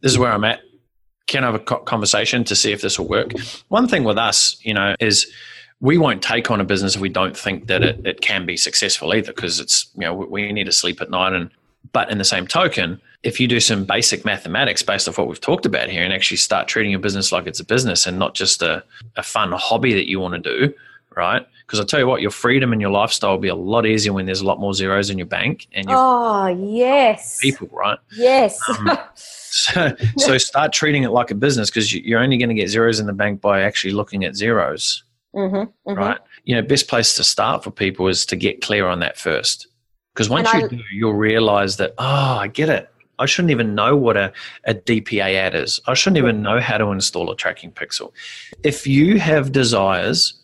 this 0.00 0.12
is 0.12 0.18
where 0.18 0.32
I'm 0.32 0.44
at. 0.44 0.60
Can 1.26 1.42
I 1.42 1.50
have 1.50 1.56
a 1.56 1.58
conversation 1.58 2.44
to 2.44 2.54
see 2.54 2.72
if 2.72 2.82
this 2.82 2.98
will 2.98 3.08
work? 3.08 3.32
One 3.68 3.88
thing 3.88 4.04
with 4.04 4.16
us, 4.16 4.56
you 4.62 4.72
know, 4.72 4.94
is 5.00 5.26
we 5.80 5.98
won't 5.98 6.22
take 6.22 6.50
on 6.50 6.60
a 6.60 6.64
business 6.64 6.94
if 6.94 7.00
we 7.00 7.08
don't 7.08 7.36
think 7.36 7.66
that 7.66 7.82
it, 7.82 8.06
it 8.06 8.20
can 8.20 8.46
be 8.46 8.56
successful 8.56 9.12
either 9.12 9.32
because 9.32 9.60
it's, 9.60 9.90
you 9.94 10.02
know, 10.02 10.14
we 10.14 10.52
need 10.52 10.64
to 10.64 10.72
sleep 10.72 11.00
at 11.00 11.10
night. 11.10 11.32
And, 11.32 11.50
but 11.92 12.10
in 12.10 12.18
the 12.18 12.24
same 12.24 12.46
token, 12.46 13.00
if 13.22 13.40
you 13.40 13.48
do 13.48 13.58
some 13.58 13.84
basic 13.84 14.24
mathematics 14.24 14.82
based 14.82 15.08
off 15.08 15.18
what 15.18 15.26
we've 15.26 15.40
talked 15.40 15.66
about 15.66 15.88
here 15.88 16.04
and 16.04 16.12
actually 16.12 16.36
start 16.36 16.68
treating 16.68 16.92
your 16.92 17.00
business 17.00 17.32
like 17.32 17.46
it's 17.46 17.60
a 17.60 17.64
business 17.64 18.06
and 18.06 18.18
not 18.18 18.34
just 18.34 18.62
a, 18.62 18.84
a 19.16 19.22
fun 19.22 19.50
hobby 19.52 19.92
that 19.94 20.08
you 20.08 20.20
want 20.20 20.34
to 20.34 20.66
do, 20.66 20.74
right? 21.16 21.44
Because 21.66 21.80
I'll 21.80 21.86
tell 21.86 21.98
you 21.98 22.06
what, 22.06 22.22
your 22.22 22.30
freedom 22.30 22.72
and 22.72 22.80
your 22.80 22.90
lifestyle 22.90 23.32
will 23.32 23.38
be 23.38 23.48
a 23.48 23.54
lot 23.54 23.86
easier 23.86 24.12
when 24.12 24.24
there's 24.24 24.40
a 24.40 24.46
lot 24.46 24.60
more 24.60 24.72
zeros 24.72 25.10
in 25.10 25.18
your 25.18 25.26
bank 25.26 25.66
and 25.72 25.88
you 25.88 25.94
oh 25.96 26.46
yes 26.46 27.40
people, 27.40 27.68
right? 27.72 27.98
Yes. 28.16 28.60
Um, 28.68 28.96
so, 29.14 29.96
so 30.16 30.38
start 30.38 30.72
treating 30.72 31.02
it 31.02 31.10
like 31.10 31.32
a 31.32 31.34
business 31.34 31.68
because 31.68 31.92
you're 31.92 32.20
only 32.20 32.38
going 32.38 32.50
to 32.50 32.54
get 32.54 32.68
zeros 32.68 33.00
in 33.00 33.06
the 33.06 33.12
bank 33.12 33.40
by 33.40 33.62
actually 33.62 33.94
looking 33.94 34.24
at 34.24 34.36
zeros, 34.36 35.02
mm-hmm, 35.34 35.56
mm-hmm. 35.56 35.94
right? 35.98 36.18
You 36.44 36.54
know, 36.54 36.62
best 36.62 36.86
place 36.86 37.14
to 37.14 37.24
start 37.24 37.64
for 37.64 37.72
people 37.72 38.06
is 38.06 38.24
to 38.26 38.36
get 38.36 38.62
clear 38.62 38.86
on 38.86 39.00
that 39.00 39.18
first. 39.18 39.66
Because 40.14 40.30
once 40.30 40.48
and 40.52 40.60
you 40.60 40.66
I, 40.66 40.68
do, 40.68 40.82
you'll 40.92 41.14
realize 41.14 41.78
that, 41.78 41.94
oh, 41.98 42.04
I 42.38 42.46
get 42.46 42.68
it. 42.68 42.88
I 43.18 43.26
shouldn't 43.26 43.50
even 43.50 43.74
know 43.74 43.96
what 43.96 44.16
a, 44.16 44.32
a 44.64 44.74
DPA 44.74 45.34
ad 45.34 45.54
is. 45.54 45.80
I 45.86 45.94
shouldn't 45.94 46.18
even 46.18 46.42
know 46.42 46.60
how 46.60 46.78
to 46.78 46.90
install 46.90 47.30
a 47.30 47.36
tracking 47.36 47.72
pixel. 47.72 48.12
If 48.62 48.86
you 48.86 49.18
have 49.18 49.52
desires 49.52 50.34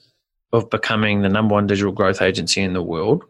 of 0.52 0.68
becoming 0.70 1.22
the 1.22 1.28
number 1.28 1.54
one 1.54 1.66
digital 1.66 1.92
growth 1.92 2.20
agency 2.20 2.60
in 2.60 2.72
the 2.72 2.82
world, 2.82 3.24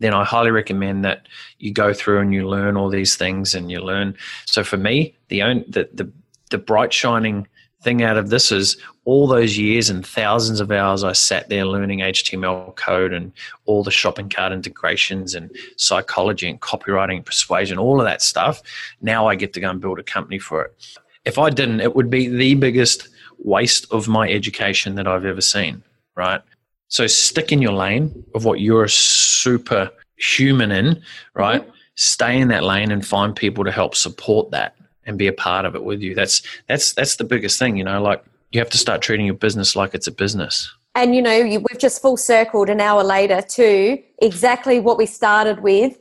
then 0.00 0.12
I 0.12 0.24
highly 0.24 0.50
recommend 0.50 1.04
that 1.04 1.26
you 1.58 1.72
go 1.72 1.94
through 1.94 2.20
and 2.20 2.34
you 2.34 2.48
learn 2.48 2.76
all 2.76 2.88
these 2.88 3.16
things 3.16 3.54
and 3.54 3.70
you 3.70 3.80
learn. 3.80 4.16
So 4.46 4.64
for 4.64 4.76
me, 4.76 5.16
the 5.28 5.42
own 5.42 5.64
the 5.68 5.88
the, 5.94 6.10
the 6.50 6.58
bright 6.58 6.92
shining 6.92 7.46
thing 7.82 8.02
out 8.02 8.16
of 8.16 8.30
this 8.30 8.52
is 8.52 8.76
all 9.04 9.26
those 9.26 9.58
years 9.58 9.90
and 9.90 10.06
thousands 10.06 10.60
of 10.60 10.70
hours 10.70 11.02
I 11.02 11.12
sat 11.12 11.48
there 11.48 11.64
learning 11.64 11.98
HTML 11.98 12.76
code 12.76 13.12
and 13.12 13.32
all 13.64 13.82
the 13.82 13.90
shopping 13.90 14.28
cart 14.28 14.52
integrations 14.52 15.34
and 15.34 15.50
psychology 15.76 16.48
and 16.48 16.60
copywriting 16.60 17.16
and 17.16 17.26
persuasion, 17.26 17.78
all 17.78 18.00
of 18.00 18.06
that 18.06 18.22
stuff. 18.22 18.62
Now 19.00 19.26
I 19.26 19.34
get 19.34 19.52
to 19.54 19.60
go 19.60 19.70
and 19.70 19.80
build 19.80 19.98
a 19.98 20.04
company 20.04 20.38
for 20.38 20.62
it. 20.62 20.98
If 21.24 21.38
I 21.38 21.50
didn't, 21.50 21.80
it 21.80 21.96
would 21.96 22.10
be 22.10 22.28
the 22.28 22.54
biggest 22.54 23.08
waste 23.38 23.92
of 23.92 24.06
my 24.06 24.28
education 24.28 24.94
that 24.94 25.08
I've 25.08 25.24
ever 25.24 25.40
seen 25.40 25.82
right? 26.14 26.40
So 26.88 27.06
stick 27.06 27.52
in 27.52 27.62
your 27.62 27.72
lane 27.72 28.24
of 28.34 28.44
what 28.44 28.60
you're 28.60 28.88
super 28.88 29.90
human 30.16 30.70
in, 30.70 31.02
right? 31.34 31.62
Mm-hmm. 31.62 31.70
Stay 31.94 32.38
in 32.38 32.48
that 32.48 32.64
lane 32.64 32.90
and 32.90 33.06
find 33.06 33.34
people 33.34 33.64
to 33.64 33.72
help 33.72 33.94
support 33.94 34.50
that 34.50 34.76
and 35.04 35.18
be 35.18 35.26
a 35.26 35.32
part 35.32 35.64
of 35.64 35.74
it 35.74 35.84
with 35.84 36.00
you. 36.00 36.14
That's 36.14 36.42
that's 36.68 36.92
that's 36.92 37.16
the 37.16 37.24
biggest 37.24 37.58
thing, 37.58 37.76
you 37.76 37.84
know. 37.84 38.02
Like 38.02 38.24
you 38.50 38.60
have 38.60 38.70
to 38.70 38.78
start 38.78 39.02
treating 39.02 39.26
your 39.26 39.34
business 39.34 39.74
like 39.76 39.94
it's 39.94 40.06
a 40.06 40.12
business. 40.12 40.72
And 40.94 41.14
you 41.14 41.22
know, 41.22 41.36
you, 41.36 41.60
we've 41.60 41.78
just 41.78 42.02
full 42.02 42.16
circled 42.16 42.68
an 42.68 42.80
hour 42.80 43.02
later 43.02 43.40
to 43.40 44.02
exactly 44.18 44.78
what 44.78 44.98
we 44.98 45.06
started 45.06 45.60
with. 45.60 45.98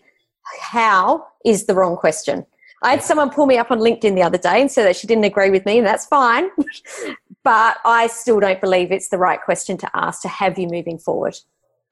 How 0.60 1.26
is 1.46 1.66
the 1.66 1.74
wrong 1.74 1.96
question? 1.96 2.46
I 2.84 2.92
had 2.92 3.04
someone 3.04 3.30
pull 3.30 3.46
me 3.46 3.58
up 3.58 3.72
on 3.72 3.80
LinkedIn 3.80 4.16
the 4.16 4.24
other 4.24 4.40
day 4.40 4.60
and 4.60 4.72
say 4.72 4.84
that 4.84 4.96
she 4.96 5.08
didn't 5.08 5.24
agree 5.24 5.52
with 5.52 5.66
me, 5.66 5.78
and 5.78 5.88
that's 5.88 6.06
fine. 6.06 6.50
but 7.44 7.78
I 7.86 8.08
still 8.08 8.40
don't 8.40 8.62
believe 8.62 8.92
it's 8.92 9.10
the 9.10 9.18
right 9.18 9.42
question 9.42 9.78
to 9.78 9.90
ask 9.94 10.22
to 10.22 10.28
have 10.28 10.58
you 10.60 10.68
moving 10.68 10.98
forward. 10.98 11.38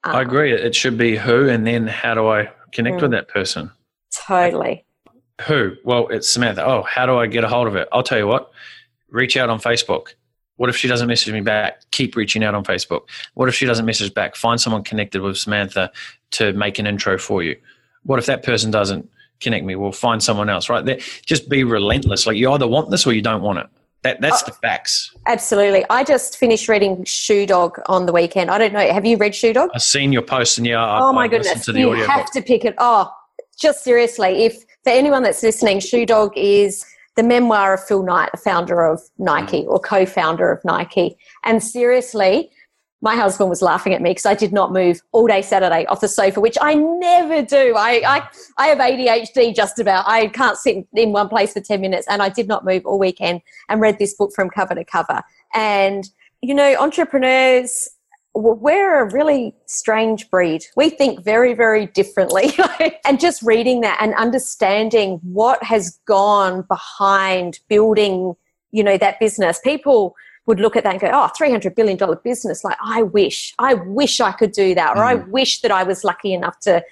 Um, 0.04 0.16
I 0.16 0.22
agree. 0.22 0.52
It 0.52 0.74
should 0.74 0.96
be 0.96 1.16
who, 1.16 1.48
and 1.48 1.66
then 1.66 1.86
how 1.86 2.14
do 2.14 2.28
I 2.28 2.50
connect 2.72 2.98
mm, 2.98 3.02
with 3.02 3.10
that 3.10 3.28
person? 3.28 3.70
Totally. 4.12 4.84
Who? 5.42 5.74
Well, 5.84 6.08
it's 6.08 6.28
Samantha. 6.28 6.64
Oh, 6.66 6.82
how 6.82 7.06
do 7.06 7.16
I 7.16 7.26
get 7.26 7.44
a 7.44 7.48
hold 7.48 7.66
of 7.66 7.76
it? 7.76 7.88
I'll 7.92 8.02
tell 8.02 8.18
you 8.18 8.26
what. 8.26 8.50
Reach 9.08 9.36
out 9.36 9.50
on 9.50 9.58
Facebook. 9.58 10.14
What 10.56 10.68
if 10.68 10.76
she 10.76 10.88
doesn't 10.88 11.08
message 11.08 11.32
me 11.32 11.40
back? 11.40 11.82
Keep 11.90 12.16
reaching 12.16 12.44
out 12.44 12.54
on 12.54 12.64
Facebook. 12.64 13.02
What 13.34 13.48
if 13.48 13.54
she 13.54 13.66
doesn't 13.66 13.86
message 13.86 14.12
back? 14.12 14.36
Find 14.36 14.60
someone 14.60 14.84
connected 14.84 15.22
with 15.22 15.38
Samantha 15.38 15.90
to 16.32 16.52
make 16.52 16.78
an 16.78 16.86
intro 16.86 17.18
for 17.18 17.42
you. 17.42 17.56
What 18.02 18.18
if 18.18 18.26
that 18.26 18.42
person 18.42 18.70
doesn't 18.70 19.10
connect 19.40 19.64
me? 19.64 19.74
We'll 19.74 19.92
find 19.92 20.22
someone 20.22 20.50
else, 20.50 20.68
right? 20.68 20.84
There, 20.84 20.98
just 21.24 21.48
be 21.48 21.64
relentless. 21.64 22.26
Like 22.26 22.36
you 22.36 22.50
either 22.52 22.68
want 22.68 22.90
this 22.90 23.06
or 23.06 23.12
you 23.14 23.22
don't 23.22 23.42
want 23.42 23.60
it. 23.60 23.66
That, 24.02 24.20
that's 24.20 24.42
oh, 24.42 24.46
the 24.46 24.52
facts. 24.52 25.14
Absolutely. 25.26 25.84
I 25.90 26.04
just 26.04 26.38
finished 26.38 26.68
reading 26.68 27.04
Shoe 27.04 27.44
Dog 27.46 27.78
on 27.86 28.06
the 28.06 28.12
weekend. 28.12 28.50
I 28.50 28.56
don't 28.56 28.72
know. 28.72 28.92
Have 28.92 29.04
you 29.04 29.18
read 29.18 29.34
Shoe 29.34 29.52
Dog? 29.52 29.70
I've 29.74 29.82
seen 29.82 30.10
your 30.12 30.22
post 30.22 30.56
and 30.56 30.66
yeah. 30.66 30.82
I, 30.82 31.00
oh 31.00 31.12
my 31.12 31.24
I 31.24 31.28
goodness. 31.28 31.66
To 31.66 31.72
the 31.72 31.80
you 31.80 31.92
have 31.92 32.24
book. 32.24 32.32
to 32.32 32.42
pick 32.42 32.64
it. 32.64 32.74
Oh, 32.78 33.12
just 33.58 33.84
seriously. 33.84 34.44
If 34.44 34.64
for 34.84 34.90
anyone 34.90 35.22
that's 35.22 35.42
listening, 35.42 35.80
Shoe 35.80 36.06
Dog 36.06 36.32
is 36.34 36.84
the 37.16 37.22
memoir 37.22 37.74
of 37.74 37.84
Phil 37.84 38.02
Knight, 38.02 38.30
the 38.32 38.38
founder 38.38 38.82
of 38.86 39.02
Nike 39.18 39.62
mm. 39.64 39.66
or 39.66 39.78
co 39.78 40.06
founder 40.06 40.50
of 40.50 40.64
Nike. 40.64 41.18
And 41.44 41.62
seriously, 41.62 42.50
my 43.02 43.16
husband 43.16 43.48
was 43.48 43.62
laughing 43.62 43.94
at 43.94 44.02
me 44.02 44.10
because 44.10 44.26
I 44.26 44.34
did 44.34 44.52
not 44.52 44.72
move 44.72 45.00
all 45.12 45.26
day 45.26 45.40
Saturday 45.40 45.86
off 45.86 46.00
the 46.00 46.08
sofa, 46.08 46.40
which 46.40 46.58
I 46.60 46.74
never 46.74 47.42
do. 47.42 47.74
I, 47.76 48.02
I, 48.06 48.28
I 48.58 48.66
have 48.66 48.78
ADHD 48.78 49.54
just 49.54 49.78
about. 49.78 50.06
I 50.06 50.28
can't 50.28 50.58
sit 50.58 50.86
in 50.94 51.12
one 51.12 51.28
place 51.28 51.54
for 51.54 51.60
10 51.60 51.80
minutes. 51.80 52.06
And 52.08 52.22
I 52.22 52.28
did 52.28 52.46
not 52.46 52.64
move 52.64 52.84
all 52.84 52.98
weekend 52.98 53.40
and 53.68 53.80
read 53.80 53.98
this 53.98 54.14
book 54.14 54.32
from 54.34 54.50
cover 54.50 54.74
to 54.74 54.84
cover. 54.84 55.22
And, 55.54 56.08
you 56.42 56.54
know, 56.54 56.76
entrepreneurs, 56.78 57.88
we're 58.34 59.00
a 59.00 59.10
really 59.10 59.54
strange 59.66 60.28
breed. 60.30 60.64
We 60.76 60.90
think 60.90 61.24
very, 61.24 61.54
very 61.54 61.86
differently. 61.86 62.52
and 63.06 63.18
just 63.18 63.42
reading 63.42 63.80
that 63.80 63.98
and 64.00 64.14
understanding 64.14 65.20
what 65.22 65.62
has 65.62 65.98
gone 66.04 66.62
behind 66.62 67.60
building, 67.68 68.34
you 68.72 68.84
know, 68.84 68.98
that 68.98 69.18
business. 69.20 69.58
People 69.64 70.14
would 70.50 70.60
look 70.60 70.74
at 70.74 70.82
that 70.82 70.94
and 70.94 71.00
go, 71.00 71.08
oh, 71.12 71.30
$300 71.40 71.76
billion 71.76 71.96
business. 72.24 72.64
Like, 72.64 72.76
I 72.84 73.02
wish, 73.02 73.54
I 73.60 73.74
wish 73.74 74.20
I 74.20 74.32
could 74.32 74.50
do 74.50 74.74
that. 74.74 74.96
Or 74.96 75.02
mm. 75.02 75.06
I 75.06 75.14
wish 75.14 75.60
that 75.60 75.70
I 75.70 75.84
was 75.84 76.02
lucky 76.02 76.34
enough 76.34 76.58
to, 76.60 76.84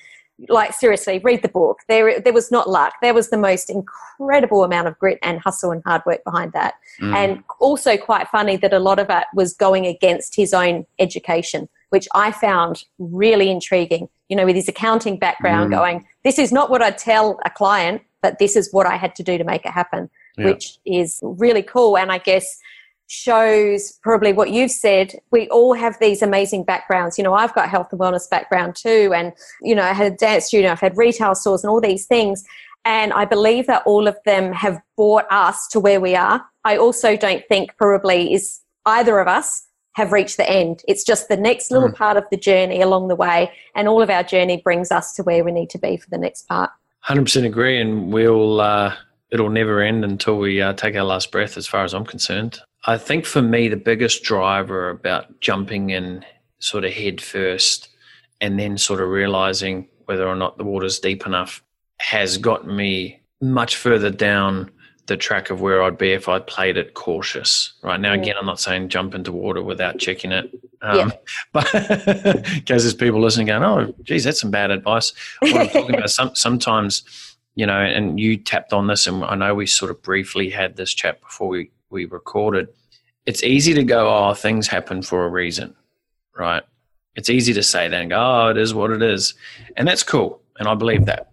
like, 0.49 0.73
seriously, 0.73 1.19
read 1.19 1.43
the 1.43 1.49
book. 1.49 1.81
There, 1.89 2.21
there 2.21 2.33
was 2.33 2.53
not 2.53 2.71
luck. 2.71 2.95
There 3.03 3.13
was 3.13 3.31
the 3.31 3.37
most 3.37 3.69
incredible 3.69 4.63
amount 4.63 4.87
of 4.87 4.97
grit 5.01 5.19
and 5.23 5.41
hustle 5.41 5.73
and 5.73 5.83
hard 5.85 6.03
work 6.07 6.23
behind 6.23 6.53
that. 6.53 6.75
Mm. 7.03 7.15
And 7.17 7.45
also 7.59 7.97
quite 7.97 8.29
funny 8.29 8.57
that 8.59 8.73
a 8.73 8.79
lot 8.79 9.01
of 9.01 9.11
it 9.11 9.25
was 9.35 9.55
going 9.55 9.87
against 9.87 10.37
his 10.37 10.55
own 10.55 10.87
education, 11.01 11.69
which 11.91 12.07
I 12.15 12.31
found 12.31 12.85
really 13.01 13.51
intriguing. 13.51 14.09
You 14.29 14.37
know, 14.37 14.47
with 14.47 14.55
his 14.55 14.69
accounting 14.69 15.19
background, 15.19 15.73
mm. 15.73 15.77
going, 15.77 16.07
this 16.23 16.39
is 16.39 16.53
not 16.53 16.71
what 16.71 16.81
I 16.81 16.93
tell 16.93 17.41
a 17.45 17.51
client, 17.51 18.03
but 18.23 18.39
this 18.39 18.55
is 18.55 18.73
what 18.73 18.87
I 18.87 18.97
had 18.97 19.17
to 19.17 19.25
do 19.25 19.37
to 19.37 19.43
make 19.43 19.65
it 19.65 19.73
happen, 19.73 20.11
yeah. 20.37 20.45
which 20.45 20.79
is 20.87 21.19
really 21.23 21.63
cool. 21.63 21.99
And 21.99 22.13
I 22.13 22.19
guess 22.19 22.61
shows 23.09 23.99
probably 24.03 24.33
what 24.33 24.51
you've 24.51 24.71
said. 24.71 25.15
We 25.31 25.49
all 25.49 25.75
have 25.75 25.99
these 25.99 26.23
amazing 26.23 26.65
backgrounds. 26.65 27.19
You 27.19 27.25
know 27.25 27.35
i've 27.35 27.55
got 27.55 27.69
health 27.69 27.89
and 27.91 28.01
wellness 28.01 28.29
background 28.29 28.77
too 28.77 29.13
and 29.15 29.33
you 29.63 29.75
know 29.75 29.83
i 29.83 29.93
had 29.93 30.13
a 30.13 30.17
dance 30.17 30.47
studio 30.47 30.71
i've 30.71 30.81
had 30.81 30.97
retail 30.97 31.35
stores 31.35 31.65
and 31.65 31.71
all 31.71 31.81
these 31.81 32.07
things 32.07 32.45
and 32.85 33.13
i 33.13 33.25
believe 33.25 33.67
that 33.67 33.83
all 33.87 34.07
of 34.07 34.17
them 34.25 34.53
have 34.53 34.81
brought 34.97 35.25
us 35.31 35.67
to 35.69 35.81
where 35.81 36.01
we 36.01 36.15
are. 36.15 36.45
I 36.65 36.77
also 36.77 37.17
don't 37.17 37.45
think 37.49 37.77
probably 37.77 38.35
is 38.35 38.61
either 38.85 39.19
of 39.19 39.29
us 39.29 39.67
have 39.95 40.13
reached 40.13 40.37
the 40.37 40.49
end. 40.49 40.83
It's 40.87 41.03
just 41.03 41.29
the 41.29 41.37
next 41.37 41.71
little 41.71 41.89
mm. 41.89 41.95
part 41.95 42.17
of 42.17 42.25
the 42.31 42.37
journey 42.37 42.81
along 42.81 43.09
the 43.09 43.17
way 43.17 43.51
and 43.75 43.89
all 43.89 44.01
of 44.03 44.11
our 44.11 44.23
journey 44.23 44.61
brings 44.63 44.93
us 44.93 45.15
to 45.15 45.23
where 45.23 45.43
we 45.43 45.51
need 45.51 45.71
to 45.71 45.79
be 45.79 45.97
for 45.97 46.09
the 46.11 46.19
next 46.19 46.43
part. 46.43 46.71
100% 47.07 47.45
agree 47.45 47.81
and 47.81 48.13
we'll 48.13 48.61
uh 48.61 48.95
it'll 49.31 49.51
never 49.51 49.81
end 49.81 50.05
until 50.05 50.39
we 50.39 50.61
uh, 50.61 50.73
take 50.73 50.97
our 50.97 51.05
last 51.05 51.31
breath, 51.31 51.57
as 51.57 51.67
far 51.67 51.85
as 51.85 51.95
I'm 51.95 52.05
concerned. 52.05 52.61
I 52.89 52.97
think 52.97 53.27
for 53.27 53.43
me, 53.43 53.69
the 53.69 53.77
biggest 53.77 54.23
driver 54.23 54.89
about 54.89 55.41
jumping 55.41 55.91
in 55.91 56.25
sort 56.59 56.85
of 56.85 56.93
head 56.93 57.21
first 57.21 57.91
and 58.41 58.59
then 58.59 58.79
sort 58.79 59.03
of 59.03 59.11
realizing 59.11 59.87
whether 60.07 60.27
or 60.27 60.35
not 60.35 60.57
the 60.57 60.65
water's 60.65 60.99
deep 60.99 61.27
enough 61.27 61.63
has 62.01 62.39
got 62.39 62.67
me 62.67 63.21
much 63.43 63.77
further 63.77 64.11
down 64.11 64.71
the 65.05 65.19
track 65.19 65.51
of 65.51 65.61
where 65.61 65.83
I'd 65.83 65.99
be 65.99 66.13
if 66.13 66.31
I'd 66.31 66.47
played 66.47 66.79
it 66.79 66.95
cautious. 66.95 67.75
Right 67.83 68.01
now, 68.01 68.15
again, 68.15 68.37
I'm 68.41 68.47
not 68.47 68.59
saying 68.59 68.89
jump 68.89 69.15
into 69.15 69.33
water 69.33 69.63
without 69.63 69.99
checking 69.99 70.33
it. 70.33 70.51
Um, 70.81 70.97
yeah. 70.97 71.11
But 71.53 71.71
because 71.71 72.85
there's 72.85 72.95
people 72.95 73.21
listening 73.21 73.49
going, 73.49 73.65
oh, 73.65 73.95
geez, 74.03 74.25
that's 74.25 74.41
some 74.41 74.51
bad 74.51 74.71
advice. 74.71 75.13
What 75.41 75.61
I'm 75.61 75.69
talking 75.69 75.95
about, 75.95 76.09
some, 76.11 76.35
sometimes, 76.35 77.03
you 77.55 77.67
know, 77.67 77.81
and 77.81 78.19
you 78.19 78.39
tapped 78.39 78.73
on 78.73 78.87
this, 78.87 79.07
and 79.07 79.23
I 79.25 79.35
know 79.35 79.55
we 79.55 79.67
sort 79.67 79.91
of 79.91 80.01
briefly 80.01 80.49
had 80.49 80.77
this 80.77 80.95
chat 80.95 81.21
before 81.21 81.49
we 81.49 81.71
we 81.91 82.05
recorded, 82.05 82.69
it's 83.29 83.43
easy 83.43 83.75
to 83.75 83.85
go, 83.85 84.09
oh, 84.09 84.33
things 84.33 84.67
happen 84.67 85.03
for 85.03 85.27
a 85.27 85.29
reason, 85.29 85.75
right? 86.35 86.63
It's 87.15 87.29
easy 87.29 87.53
to 87.53 87.63
say 87.63 87.87
that 87.87 88.01
and 88.01 88.09
go, 88.09 88.17
oh, 88.19 88.49
it 88.49 88.57
is 88.57 88.73
what 88.73 88.91
it 88.91 89.03
is. 89.03 89.35
And 89.77 89.87
that's 89.87 90.03
cool. 90.03 90.41
And 90.59 90.67
I 90.67 90.75
believe 90.75 91.05
that. 91.05 91.31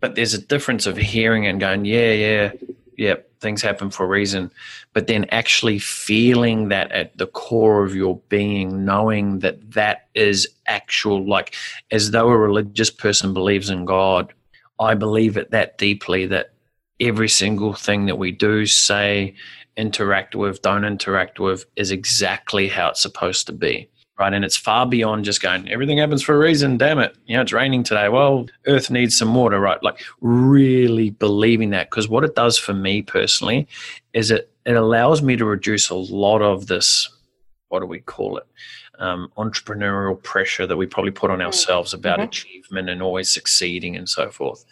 But 0.00 0.16
there's 0.16 0.34
a 0.34 0.38
difference 0.38 0.84
of 0.84 0.98
hearing 0.98 1.46
and 1.46 1.58
going, 1.58 1.86
yeah, 1.86 2.12
yeah, 2.12 2.52
yeah, 2.98 3.14
things 3.40 3.62
happen 3.62 3.88
for 3.88 4.04
a 4.04 4.06
reason. 4.08 4.50
But 4.92 5.06
then 5.06 5.24
actually 5.30 5.78
feeling 5.78 6.68
that 6.68 6.92
at 6.92 7.16
the 7.16 7.26
core 7.26 7.82
of 7.82 7.94
your 7.94 8.20
being, 8.28 8.84
knowing 8.84 9.38
that 9.38 9.72
that 9.72 10.08
is 10.14 10.46
actual, 10.66 11.26
like 11.26 11.54
as 11.90 12.10
though 12.10 12.28
a 12.28 12.36
religious 12.36 12.90
person 12.90 13.32
believes 13.32 13.70
in 13.70 13.86
God. 13.86 14.34
I 14.78 14.92
believe 14.92 15.38
it 15.38 15.52
that 15.52 15.78
deeply 15.78 16.26
that 16.26 16.52
every 17.00 17.30
single 17.30 17.72
thing 17.72 18.04
that 18.06 18.18
we 18.18 18.30
do, 18.30 18.66
say, 18.66 19.36
interact 19.76 20.34
with, 20.34 20.62
don't 20.62 20.84
interact 20.84 21.38
with, 21.38 21.64
is 21.76 21.90
exactly 21.90 22.68
how 22.68 22.88
it's 22.88 23.02
supposed 23.02 23.46
to 23.46 23.52
be. 23.52 23.88
Right. 24.18 24.32
And 24.32 24.46
it's 24.46 24.56
far 24.56 24.86
beyond 24.86 25.26
just 25.26 25.42
going, 25.42 25.70
everything 25.70 25.98
happens 25.98 26.22
for 26.22 26.34
a 26.34 26.38
reason. 26.38 26.78
Damn 26.78 26.98
it. 27.00 27.14
You 27.26 27.36
know, 27.36 27.42
it's 27.42 27.52
raining 27.52 27.82
today. 27.82 28.08
Well, 28.08 28.46
Earth 28.66 28.90
needs 28.90 29.16
some 29.16 29.34
water. 29.34 29.60
Right. 29.60 29.82
Like 29.82 30.00
really 30.22 31.10
believing 31.10 31.68
that. 31.70 31.90
Because 31.90 32.08
what 32.08 32.24
it 32.24 32.34
does 32.34 32.56
for 32.56 32.72
me 32.72 33.02
personally 33.02 33.68
is 34.14 34.30
it, 34.30 34.50
it 34.64 34.74
allows 34.74 35.20
me 35.20 35.36
to 35.36 35.44
reduce 35.44 35.90
a 35.90 35.94
lot 35.94 36.40
of 36.40 36.66
this, 36.66 37.10
what 37.68 37.80
do 37.80 37.86
we 37.86 38.00
call 38.00 38.38
it? 38.38 38.46
Um, 38.98 39.30
entrepreneurial 39.36 40.22
pressure 40.22 40.66
that 40.66 40.78
we 40.78 40.86
probably 40.86 41.10
put 41.10 41.30
on 41.30 41.40
mm. 41.40 41.44
ourselves 41.44 41.92
about 41.92 42.18
mm-hmm. 42.18 42.28
achievement 42.28 42.88
and 42.88 43.02
always 43.02 43.30
succeeding 43.30 43.94
and 43.96 44.08
so 44.08 44.30
forth 44.30 44.64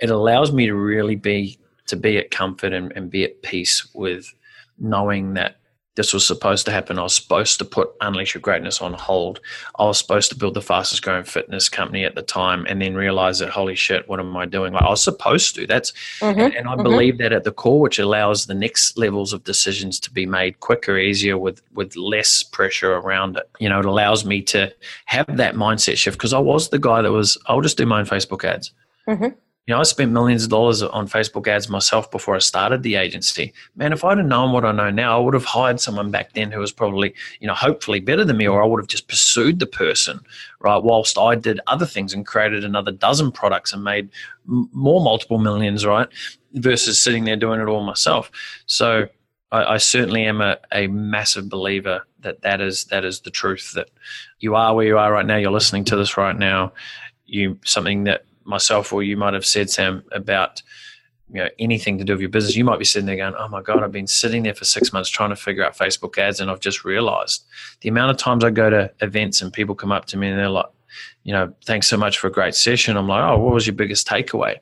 it 0.00 0.10
allows 0.10 0.52
me 0.52 0.66
to 0.66 0.74
really 0.74 1.16
be 1.16 1.58
to 1.86 1.96
be 1.96 2.16
at 2.18 2.30
comfort 2.30 2.72
and, 2.72 2.92
and 2.92 3.10
be 3.10 3.24
at 3.24 3.42
peace 3.42 3.88
with 3.94 4.32
knowing 4.80 5.34
that 5.34 5.60
this 5.96 6.14
was 6.14 6.26
supposed 6.26 6.64
to 6.66 6.72
happen. 6.72 6.98
I 6.98 7.02
was 7.02 7.14
supposed 7.14 7.58
to 7.58 7.64
put 7.64 7.90
Unleash 8.00 8.34
Your 8.34 8.40
Greatness 8.40 8.80
on 8.80 8.94
hold. 8.94 9.40
I 9.78 9.84
was 9.84 9.98
supposed 9.98 10.30
to 10.30 10.38
build 10.38 10.54
the 10.54 10.62
fastest 10.62 11.02
growing 11.02 11.24
fitness 11.24 11.68
company 11.68 12.04
at 12.04 12.14
the 12.14 12.22
time 12.22 12.64
and 12.68 12.80
then 12.80 12.94
realize 12.94 13.40
that, 13.40 13.50
holy 13.50 13.74
shit, 13.74 14.08
what 14.08 14.20
am 14.20 14.34
I 14.36 14.46
doing? 14.46 14.72
Like, 14.72 14.84
I 14.84 14.88
was 14.90 15.02
supposed 15.02 15.56
to. 15.56 15.66
That's, 15.66 15.90
mm-hmm, 16.20 16.40
and, 16.40 16.54
and, 16.54 16.68
I 16.68 16.74
mm-hmm. 16.74 16.84
believe 16.84 17.18
that 17.18 17.32
at 17.32 17.44
the 17.44 17.52
core, 17.52 17.80
which 17.80 17.98
allows 17.98 18.46
the 18.46 18.54
next 18.54 18.96
levels 18.96 19.32
of 19.32 19.44
decisions 19.44 19.98
to 20.00 20.10
be 20.10 20.26
made 20.26 20.60
quicker, 20.60 20.96
easier, 20.96 21.36
with, 21.36 21.60
with 21.74 21.96
less 21.96 22.44
pressure 22.44 22.94
around 22.94 23.36
it. 23.36 23.50
You 23.58 23.68
know, 23.68 23.80
it 23.80 23.84
allows 23.84 24.24
me 24.24 24.42
to 24.42 24.72
have 25.06 25.36
that 25.36 25.54
mindset 25.54 25.96
shift 25.96 26.16
because 26.16 26.32
I 26.32 26.38
was 26.38 26.68
the 26.68 26.78
guy 26.78 27.02
that 27.02 27.12
was, 27.12 27.36
I'll 27.46 27.60
just 27.60 27.76
do 27.76 27.84
my 27.84 27.98
own 27.98 28.06
Facebook 28.06 28.44
ads. 28.44 28.72
Mm-hmm 29.08 29.36
you 29.70 29.76
know, 29.76 29.80
I 29.82 29.84
spent 29.84 30.10
millions 30.10 30.42
of 30.42 30.50
dollars 30.50 30.82
on 30.82 31.06
Facebook 31.06 31.46
ads 31.46 31.68
myself 31.68 32.10
before 32.10 32.34
I 32.34 32.40
started 32.40 32.82
the 32.82 32.96
agency. 32.96 33.52
Man, 33.76 33.92
if 33.92 34.04
I'd 34.04 34.18
have 34.18 34.26
known 34.26 34.50
what 34.50 34.64
I 34.64 34.72
know 34.72 34.90
now, 34.90 35.16
I 35.16 35.22
would 35.22 35.32
have 35.32 35.44
hired 35.44 35.78
someone 35.78 36.10
back 36.10 36.32
then 36.32 36.50
who 36.50 36.58
was 36.58 36.72
probably, 36.72 37.14
you 37.38 37.46
know, 37.46 37.54
hopefully 37.54 38.00
better 38.00 38.24
than 38.24 38.36
me, 38.36 38.48
or 38.48 38.64
I 38.64 38.66
would 38.66 38.80
have 38.80 38.88
just 38.88 39.06
pursued 39.06 39.60
the 39.60 39.66
person, 39.66 40.18
right? 40.58 40.82
Whilst 40.82 41.16
I 41.16 41.36
did 41.36 41.60
other 41.68 41.86
things 41.86 42.12
and 42.12 42.26
created 42.26 42.64
another 42.64 42.90
dozen 42.90 43.30
products 43.30 43.72
and 43.72 43.84
made 43.84 44.10
more 44.44 45.04
multiple 45.04 45.38
millions, 45.38 45.86
right? 45.86 46.08
Versus 46.54 47.00
sitting 47.00 47.22
there 47.22 47.36
doing 47.36 47.60
it 47.60 47.68
all 47.68 47.84
myself. 47.84 48.28
So 48.66 49.06
I, 49.52 49.76
certainly 49.76 50.24
am 50.24 50.40
a, 50.40 50.58
a 50.72 50.88
massive 50.88 51.48
believer 51.48 52.04
that 52.22 52.42
that 52.42 52.60
is 52.60 52.86
that 52.86 53.04
is 53.04 53.20
the 53.20 53.30
truth. 53.30 53.70
That 53.76 53.88
you 54.40 54.56
are 54.56 54.74
where 54.74 54.86
you 54.86 54.98
are 54.98 55.12
right 55.12 55.26
now. 55.26 55.36
You're 55.36 55.52
listening 55.52 55.84
to 55.84 55.96
this 55.96 56.16
right 56.16 56.36
now. 56.36 56.72
You 57.26 57.56
something 57.62 58.02
that 58.04 58.24
myself 58.50 58.92
or 58.92 59.02
you 59.02 59.16
might 59.16 59.34
have 59.34 59.46
said, 59.46 59.70
Sam, 59.70 60.04
about 60.12 60.62
you 61.32 61.42
know 61.42 61.48
anything 61.58 61.96
to 61.98 62.04
do 62.04 62.12
with 62.12 62.20
your 62.20 62.30
business, 62.30 62.56
you 62.56 62.64
might 62.64 62.78
be 62.78 62.84
sitting 62.84 63.06
there 63.06 63.16
going, 63.16 63.34
"Oh 63.38 63.48
my 63.48 63.62
god, 63.62 63.82
I've 63.82 63.92
been 63.92 64.06
sitting 64.06 64.42
there 64.42 64.54
for 64.54 64.64
six 64.64 64.92
months 64.92 65.08
trying 65.08 65.30
to 65.30 65.36
figure 65.36 65.64
out 65.64 65.76
Facebook 65.76 66.18
ads, 66.18 66.40
and 66.40 66.50
I've 66.50 66.60
just 66.60 66.84
realized 66.84 67.44
the 67.80 67.88
amount 67.88 68.10
of 68.10 68.16
times 68.16 68.44
I 68.44 68.50
go 68.50 68.68
to 68.68 68.90
events 69.00 69.40
and 69.40 69.52
people 69.52 69.74
come 69.74 69.92
up 69.92 70.06
to 70.06 70.16
me 70.16 70.28
and 70.28 70.38
they're 70.38 70.48
like, 70.48 70.66
you 71.22 71.32
know, 71.32 71.54
thanks 71.64 71.88
so 71.88 71.96
much 71.96 72.18
for 72.18 72.26
a 72.26 72.32
great 72.32 72.54
session. 72.54 72.96
I'm 72.96 73.06
like, 73.06 73.22
oh, 73.22 73.38
what 73.38 73.54
was 73.54 73.66
your 73.66 73.74
biggest 73.76 74.08
takeaway? 74.08 74.56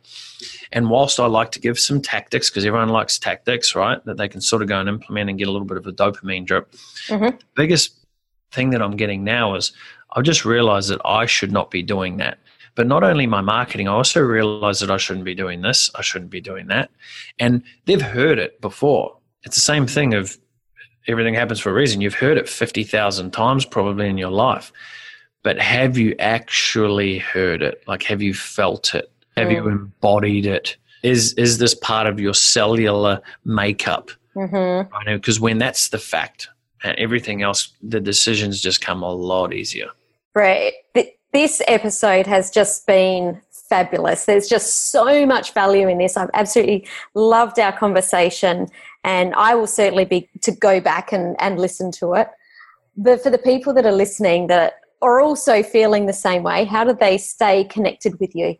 And 0.72 0.91
whilst 0.91 1.18
I 1.18 1.26
like 1.26 1.53
to 1.53 1.61
give 1.61 1.78
some 1.78 2.03
tactics, 2.03 2.51
because 2.51 2.64
everyone 2.64 2.91
likes 2.91 3.18
tactics, 3.18 3.74
right, 3.74 4.05
that 4.05 4.18
they 4.18 4.28
can 4.28 4.41
sort 4.41 4.62
of 4.62 4.68
go 4.68 4.78
and 4.78 4.89
implement 4.89 5.30
and 5.30 5.39
get 5.39 5.49
a 5.49 5.51
little 5.51 5.66
bit 5.66 5.78
of 5.78 5.86
a 5.86 5.93
dopamine 5.93 6.45
drip, 6.45 6.70
mm-hmm. 7.07 7.36
the 7.36 7.45
biggest 7.55 7.95
thing 8.53 8.70
that 8.70 8.82
I'm 8.82 8.97
getting 8.97 9.24
now 9.24 9.55
is 9.55 9.72
I've 10.12 10.24
just 10.24 10.45
realized 10.45 10.91
that 10.91 11.01
I 11.05 11.26
should 11.26 11.53
not 11.53 11.70
be 11.70 11.82
doing 11.82 12.18
that. 12.18 12.39
But 12.79 12.87
not 12.87 13.03
only 13.03 13.26
my 13.26 13.41
marketing, 13.41 13.89
I 13.89 13.91
also 13.91 14.20
realized 14.20 14.83
that 14.83 14.91
I 14.93 14.99
shouldn't 14.99 15.24
be 15.24 15.35
doing 15.35 15.62
this, 15.62 15.91
I 15.97 16.01
shouldn't 16.01 16.31
be 16.31 16.41
doing 16.41 16.68
that. 16.68 16.93
And 17.41 17.64
they've 17.87 18.01
heard 18.01 18.39
it 18.39 18.61
before. 18.61 19.16
It's 19.43 19.57
the 19.57 19.61
same 19.61 19.89
thing 19.89 20.14
of 20.14 20.39
everything 21.09 21.35
happens 21.35 21.59
for 21.59 21.70
a 21.70 21.72
reason. 21.72 22.01
You've 22.01 22.14
heard 22.14 22.39
it 22.39 22.49
50,000 22.49 23.33
times 23.33 23.64
probably 23.64 24.09
in 24.09 24.16
your 24.16 24.31
life. 24.31 24.70
But 25.43 25.59
have 25.59 25.99
you 25.99 26.14
actually 26.20 27.18
heard 27.18 27.62
it? 27.62 27.83
Like, 27.89 28.05
have 28.05 28.22
you 28.22 28.33
felt 28.33 28.95
it? 28.95 29.11
Have 29.37 29.49
mm. 29.49 29.57
you 29.57 29.66
embodied 29.66 30.47
it? 30.47 30.76
Is 31.03 31.33
is 31.33 31.59
this 31.59 31.74
part 31.74 32.07
of 32.07 32.20
your 32.20 32.35
cellular 32.35 33.20
makeup? 33.45 34.12
Mm-hmm. 34.37 35.14
Because 35.16 35.41
when 35.41 35.59
that's 35.59 35.89
the 35.89 35.99
fact, 35.99 36.49
and 36.85 36.97
everything 36.97 37.43
else, 37.43 37.72
the 37.83 37.99
decisions 37.99 38.62
just 38.62 38.81
come 38.81 39.03
a 39.03 39.12
lot 39.12 39.53
easier. 39.53 39.89
Right. 40.33 40.74
This 41.33 41.61
episode 41.66 42.26
has 42.26 42.51
just 42.51 42.87
been 42.87 43.41
fabulous. 43.68 44.24
There's 44.24 44.49
just 44.49 44.91
so 44.91 45.26
much 45.26 45.53
value 45.53 45.89
in 45.89 45.99
this. 45.99 46.16
I've 46.16 46.31
absolutely 46.33 46.87
loved 47.14 47.59
our 47.59 47.76
conversation, 47.76 48.68
and 49.05 49.35
I 49.35 49.55
will 49.55 49.66
certainly 49.66 50.05
be 50.05 50.29
to 50.43 50.53
go 50.53 50.81
back 50.81 51.12
and, 51.12 51.37
and 51.39 51.59
listen 51.59 51.93
to 51.93 52.14
it. 52.14 52.29
But 52.97 53.22
for 53.22 53.31
the 53.31 53.39
people 53.39 53.74
that 53.74 53.85
are 53.85 53.93
listening 53.93 54.47
that 54.49 54.81
are 55.03 55.20
also 55.20 55.62
feeling 55.62 56.07
the 56.07 56.12
same 56.12 56.43
way, 56.43 56.64
how 56.64 56.85
do 56.85 56.93
they 56.93 57.18
stay 57.18 57.64
connected 57.64 58.18
with 58.18 58.35
you? 58.35 58.57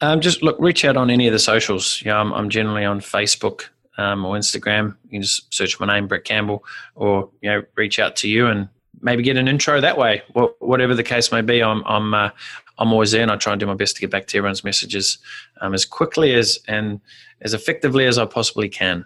Um, 0.00 0.20
just 0.20 0.42
look, 0.42 0.56
reach 0.60 0.84
out 0.84 0.96
on 0.96 1.10
any 1.10 1.26
of 1.26 1.32
the 1.32 1.38
socials. 1.38 2.02
Yeah, 2.04 2.18
I'm, 2.18 2.32
I'm 2.32 2.50
generally 2.50 2.84
on 2.84 3.00
Facebook 3.00 3.64
um, 3.96 4.24
or 4.24 4.36
Instagram. 4.36 4.96
You 5.04 5.10
can 5.10 5.22
just 5.22 5.52
search 5.52 5.80
my 5.80 5.86
name, 5.86 6.06
Brett 6.06 6.24
Campbell, 6.24 6.64
or 6.94 7.30
you 7.40 7.50
know, 7.50 7.62
reach 7.74 7.98
out 7.98 8.16
to 8.16 8.28
you 8.28 8.46
and 8.46 8.68
maybe 9.00 9.22
get 9.22 9.36
an 9.36 9.48
intro 9.48 9.80
that 9.80 9.98
way. 9.98 10.22
Whatever 10.58 10.94
the 10.94 11.02
case 11.02 11.32
may 11.32 11.42
be, 11.42 11.62
I'm 11.62 11.82
I'm 11.86 12.14
uh, 12.14 12.30
I'm 12.78 12.92
always 12.92 13.12
there, 13.12 13.22
and 13.22 13.30
I 13.30 13.36
try 13.36 13.52
and 13.52 13.60
do 13.60 13.66
my 13.66 13.74
best 13.74 13.96
to 13.96 14.00
get 14.00 14.10
back 14.10 14.26
to 14.28 14.38
everyone's 14.38 14.64
messages 14.64 15.18
um, 15.60 15.74
as 15.74 15.84
quickly 15.84 16.34
as 16.34 16.58
and 16.68 17.00
as 17.40 17.54
effectively 17.54 18.06
as 18.06 18.18
I 18.18 18.24
possibly 18.24 18.68
can. 18.68 19.04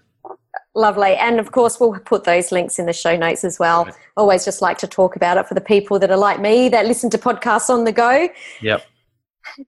Lovely. 0.75 1.17
And 1.17 1.39
of 1.39 1.53
course, 1.53 1.79
we'll 1.79 1.99
put 2.01 2.25
those 2.25 2.51
links 2.51 2.79
in 2.79 2.87
the 2.87 2.95
show 2.95 3.15
notes 3.17 3.45
as 3.45 3.59
well. 3.59 3.85
Right. 3.85 3.95
Always 4.17 4.45
just 4.45 4.63
like 4.63 4.79
to 4.79 4.87
talk 4.87 5.17
about 5.17 5.37
it 5.37 5.47
for 5.47 5.55
the 5.55 5.61
people 5.61 5.99
that 5.99 6.11
are 6.11 6.17
like 6.17 6.41
me 6.41 6.71
that 6.71 6.87
listen 6.87 7.11
to 7.11 7.19
podcasts 7.19 7.69
on 7.69 7.85
the 7.85 7.93
go. 7.93 8.29
Yep. 8.63 8.87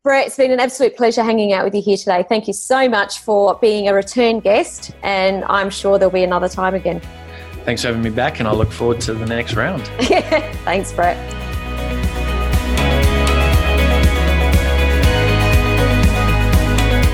Brett, 0.02 0.28
it's 0.28 0.36
been 0.36 0.50
an 0.50 0.60
absolute 0.60 0.96
pleasure 0.96 1.22
hanging 1.22 1.52
out 1.52 1.64
with 1.64 1.74
you 1.74 1.82
here 1.82 1.96
today. 1.96 2.24
Thank 2.26 2.46
you 2.46 2.54
so 2.54 2.88
much 2.88 3.18
for 3.18 3.58
being 3.60 3.88
a 3.88 3.92
return 3.92 4.40
guest, 4.40 4.92
and 5.02 5.44
I'm 5.44 5.68
sure 5.68 5.98
there'll 5.98 6.12
be 6.12 6.24
another 6.24 6.48
time 6.48 6.74
again. 6.74 7.02
Thanks 7.64 7.82
for 7.82 7.88
having 7.88 8.02
me 8.02 8.10
back, 8.10 8.40
and 8.40 8.48
I 8.48 8.52
look 8.52 8.70
forward 8.70 9.00
to 9.02 9.14
the 9.14 9.24
next 9.24 9.54
round. 9.54 9.86
Thanks, 10.64 10.92
Brett. 10.92 11.16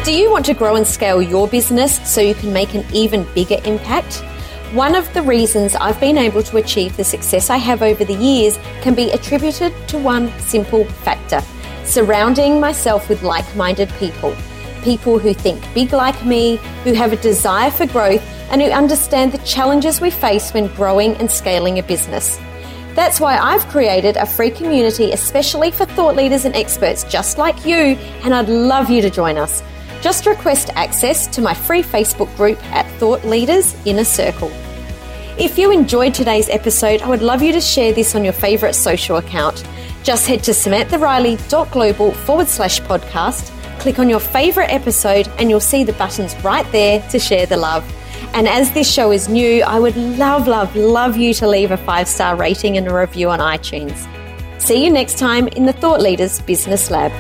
Do 0.05 0.13
you 0.13 0.29
want 0.29 0.45
to 0.47 0.55
grow 0.55 0.75
and 0.75 0.87
scale 0.87 1.23
your 1.23 1.47
business 1.47 2.01
so 2.13 2.21
you 2.21 2.35
can 2.35 2.53
make 2.53 2.75
an 2.75 2.85
even 2.93 3.27
bigger 3.33 3.59
impact? 3.65 4.25
One 4.73 4.97
of 4.97 5.13
the 5.15 5.23
reasons 5.23 5.77
I've 5.77 6.01
been 6.01 6.19
able 6.19 6.43
to 6.43 6.57
achieve 6.57 6.97
the 6.97 7.05
success 7.05 7.49
I 7.49 7.57
have 7.57 7.83
over 7.83 8.05
the 8.05 8.15
years 8.15 8.59
can 8.83 8.95
be 8.95 9.11
attributed 9.11 9.73
to 9.89 9.99
one 9.99 10.33
simple 10.41 10.85
factor 10.85 11.41
surrounding 11.85 12.61
myself 12.61 13.09
with 13.09 13.23
like 13.23 13.57
minded 13.57 13.89
people. 13.99 14.35
People 14.83 15.19
who 15.19 15.35
think 15.35 15.63
big 15.75 15.93
like 15.93 16.25
me, 16.25 16.57
who 16.85 16.93
have 16.93 17.13
a 17.13 17.17
desire 17.17 17.71
for 17.71 17.87
growth, 17.87 18.23
and 18.51 18.61
who 18.61 18.69
understand 18.69 19.33
the 19.33 19.39
challenges 19.39 20.01
we 20.01 20.11
face 20.11 20.53
when 20.53 20.67
growing 20.75 21.15
and 21.17 21.31
scaling 21.31 21.79
a 21.79 21.83
business. 21.83 22.39
That's 22.95 23.21
why 23.21 23.39
I've 23.39 23.67
created 23.69 24.17
a 24.17 24.27
free 24.27 24.51
community 24.51 25.13
especially 25.13 25.71
for 25.71 25.87
thought 25.87 26.17
leaders 26.17 26.45
and 26.45 26.57
experts 26.57 27.05
just 27.05 27.39
like 27.39 27.65
you, 27.65 27.97
and 28.25 28.35
I'd 28.35 28.49
love 28.49 28.91
you 28.91 29.01
to 29.03 29.11
join 29.11 29.39
us. 29.39 29.63
Just 30.01 30.27
request 30.27 30.71
access 30.75 31.27
to 31.29 31.41
my 31.41 31.55
free 31.55 31.83
Facebook 31.83 32.35
group 32.37 32.63
at 32.73 32.91
Thought 32.99 33.25
Leaders 33.25 33.77
Inner 33.85 34.05
Circle. 34.05 34.51
If 35.39 35.57
you 35.57 35.71
enjoyed 35.71 36.15
today's 36.15 36.49
episode, 36.49 37.03
I 37.03 37.09
would 37.09 37.23
love 37.23 37.43
you 37.43 37.53
to 37.53 37.61
share 37.61 37.93
this 37.93 38.15
on 38.15 38.25
your 38.25 38.33
favourite 38.33 38.75
social 38.75 39.17
account. 39.17 39.65
Just 40.03 40.27
head 40.27 40.43
to 40.45 40.51
samanthariley.global 40.51 42.13
forward 42.13 42.49
slash 42.49 42.81
podcast, 42.83 43.51
click 43.81 43.99
on 43.99 44.09
your 44.09 44.21
favourite 44.21 44.69
episode, 44.69 45.27
and 45.39 45.51
you'll 45.51 45.59
see 45.59 45.83
the 45.83 45.95
buttons 45.95 46.37
right 46.45 46.71
there 46.71 47.01
to 47.09 47.19
share 47.19 47.47
the 47.47 47.57
love. 47.57 47.85
And 48.35 48.47
as 48.47 48.71
this 48.73 48.91
show 48.91 49.11
is 49.11 49.29
new, 49.29 49.63
I 49.65 49.81
would 49.81 49.97
love, 49.97 50.47
love, 50.47 50.77
love 50.77 51.17
you 51.17 51.35
to 51.35 51.49
leave 51.49 51.73
a 51.73 51.77
five 51.77 52.07
star 52.07 52.37
rating 52.37 52.77
and 52.77 52.87
a 52.87 52.95
review 52.95 53.31
on 53.31 53.41
iTunes. 53.41 54.07
See 54.61 54.85
you 54.85 54.91
next 54.91 55.19
time 55.19 55.49
in 55.49 55.65
the 55.65 55.73
Thought 55.73 56.01
Leaders 56.01 56.41
Business 56.43 56.91
Lab. 56.91 57.11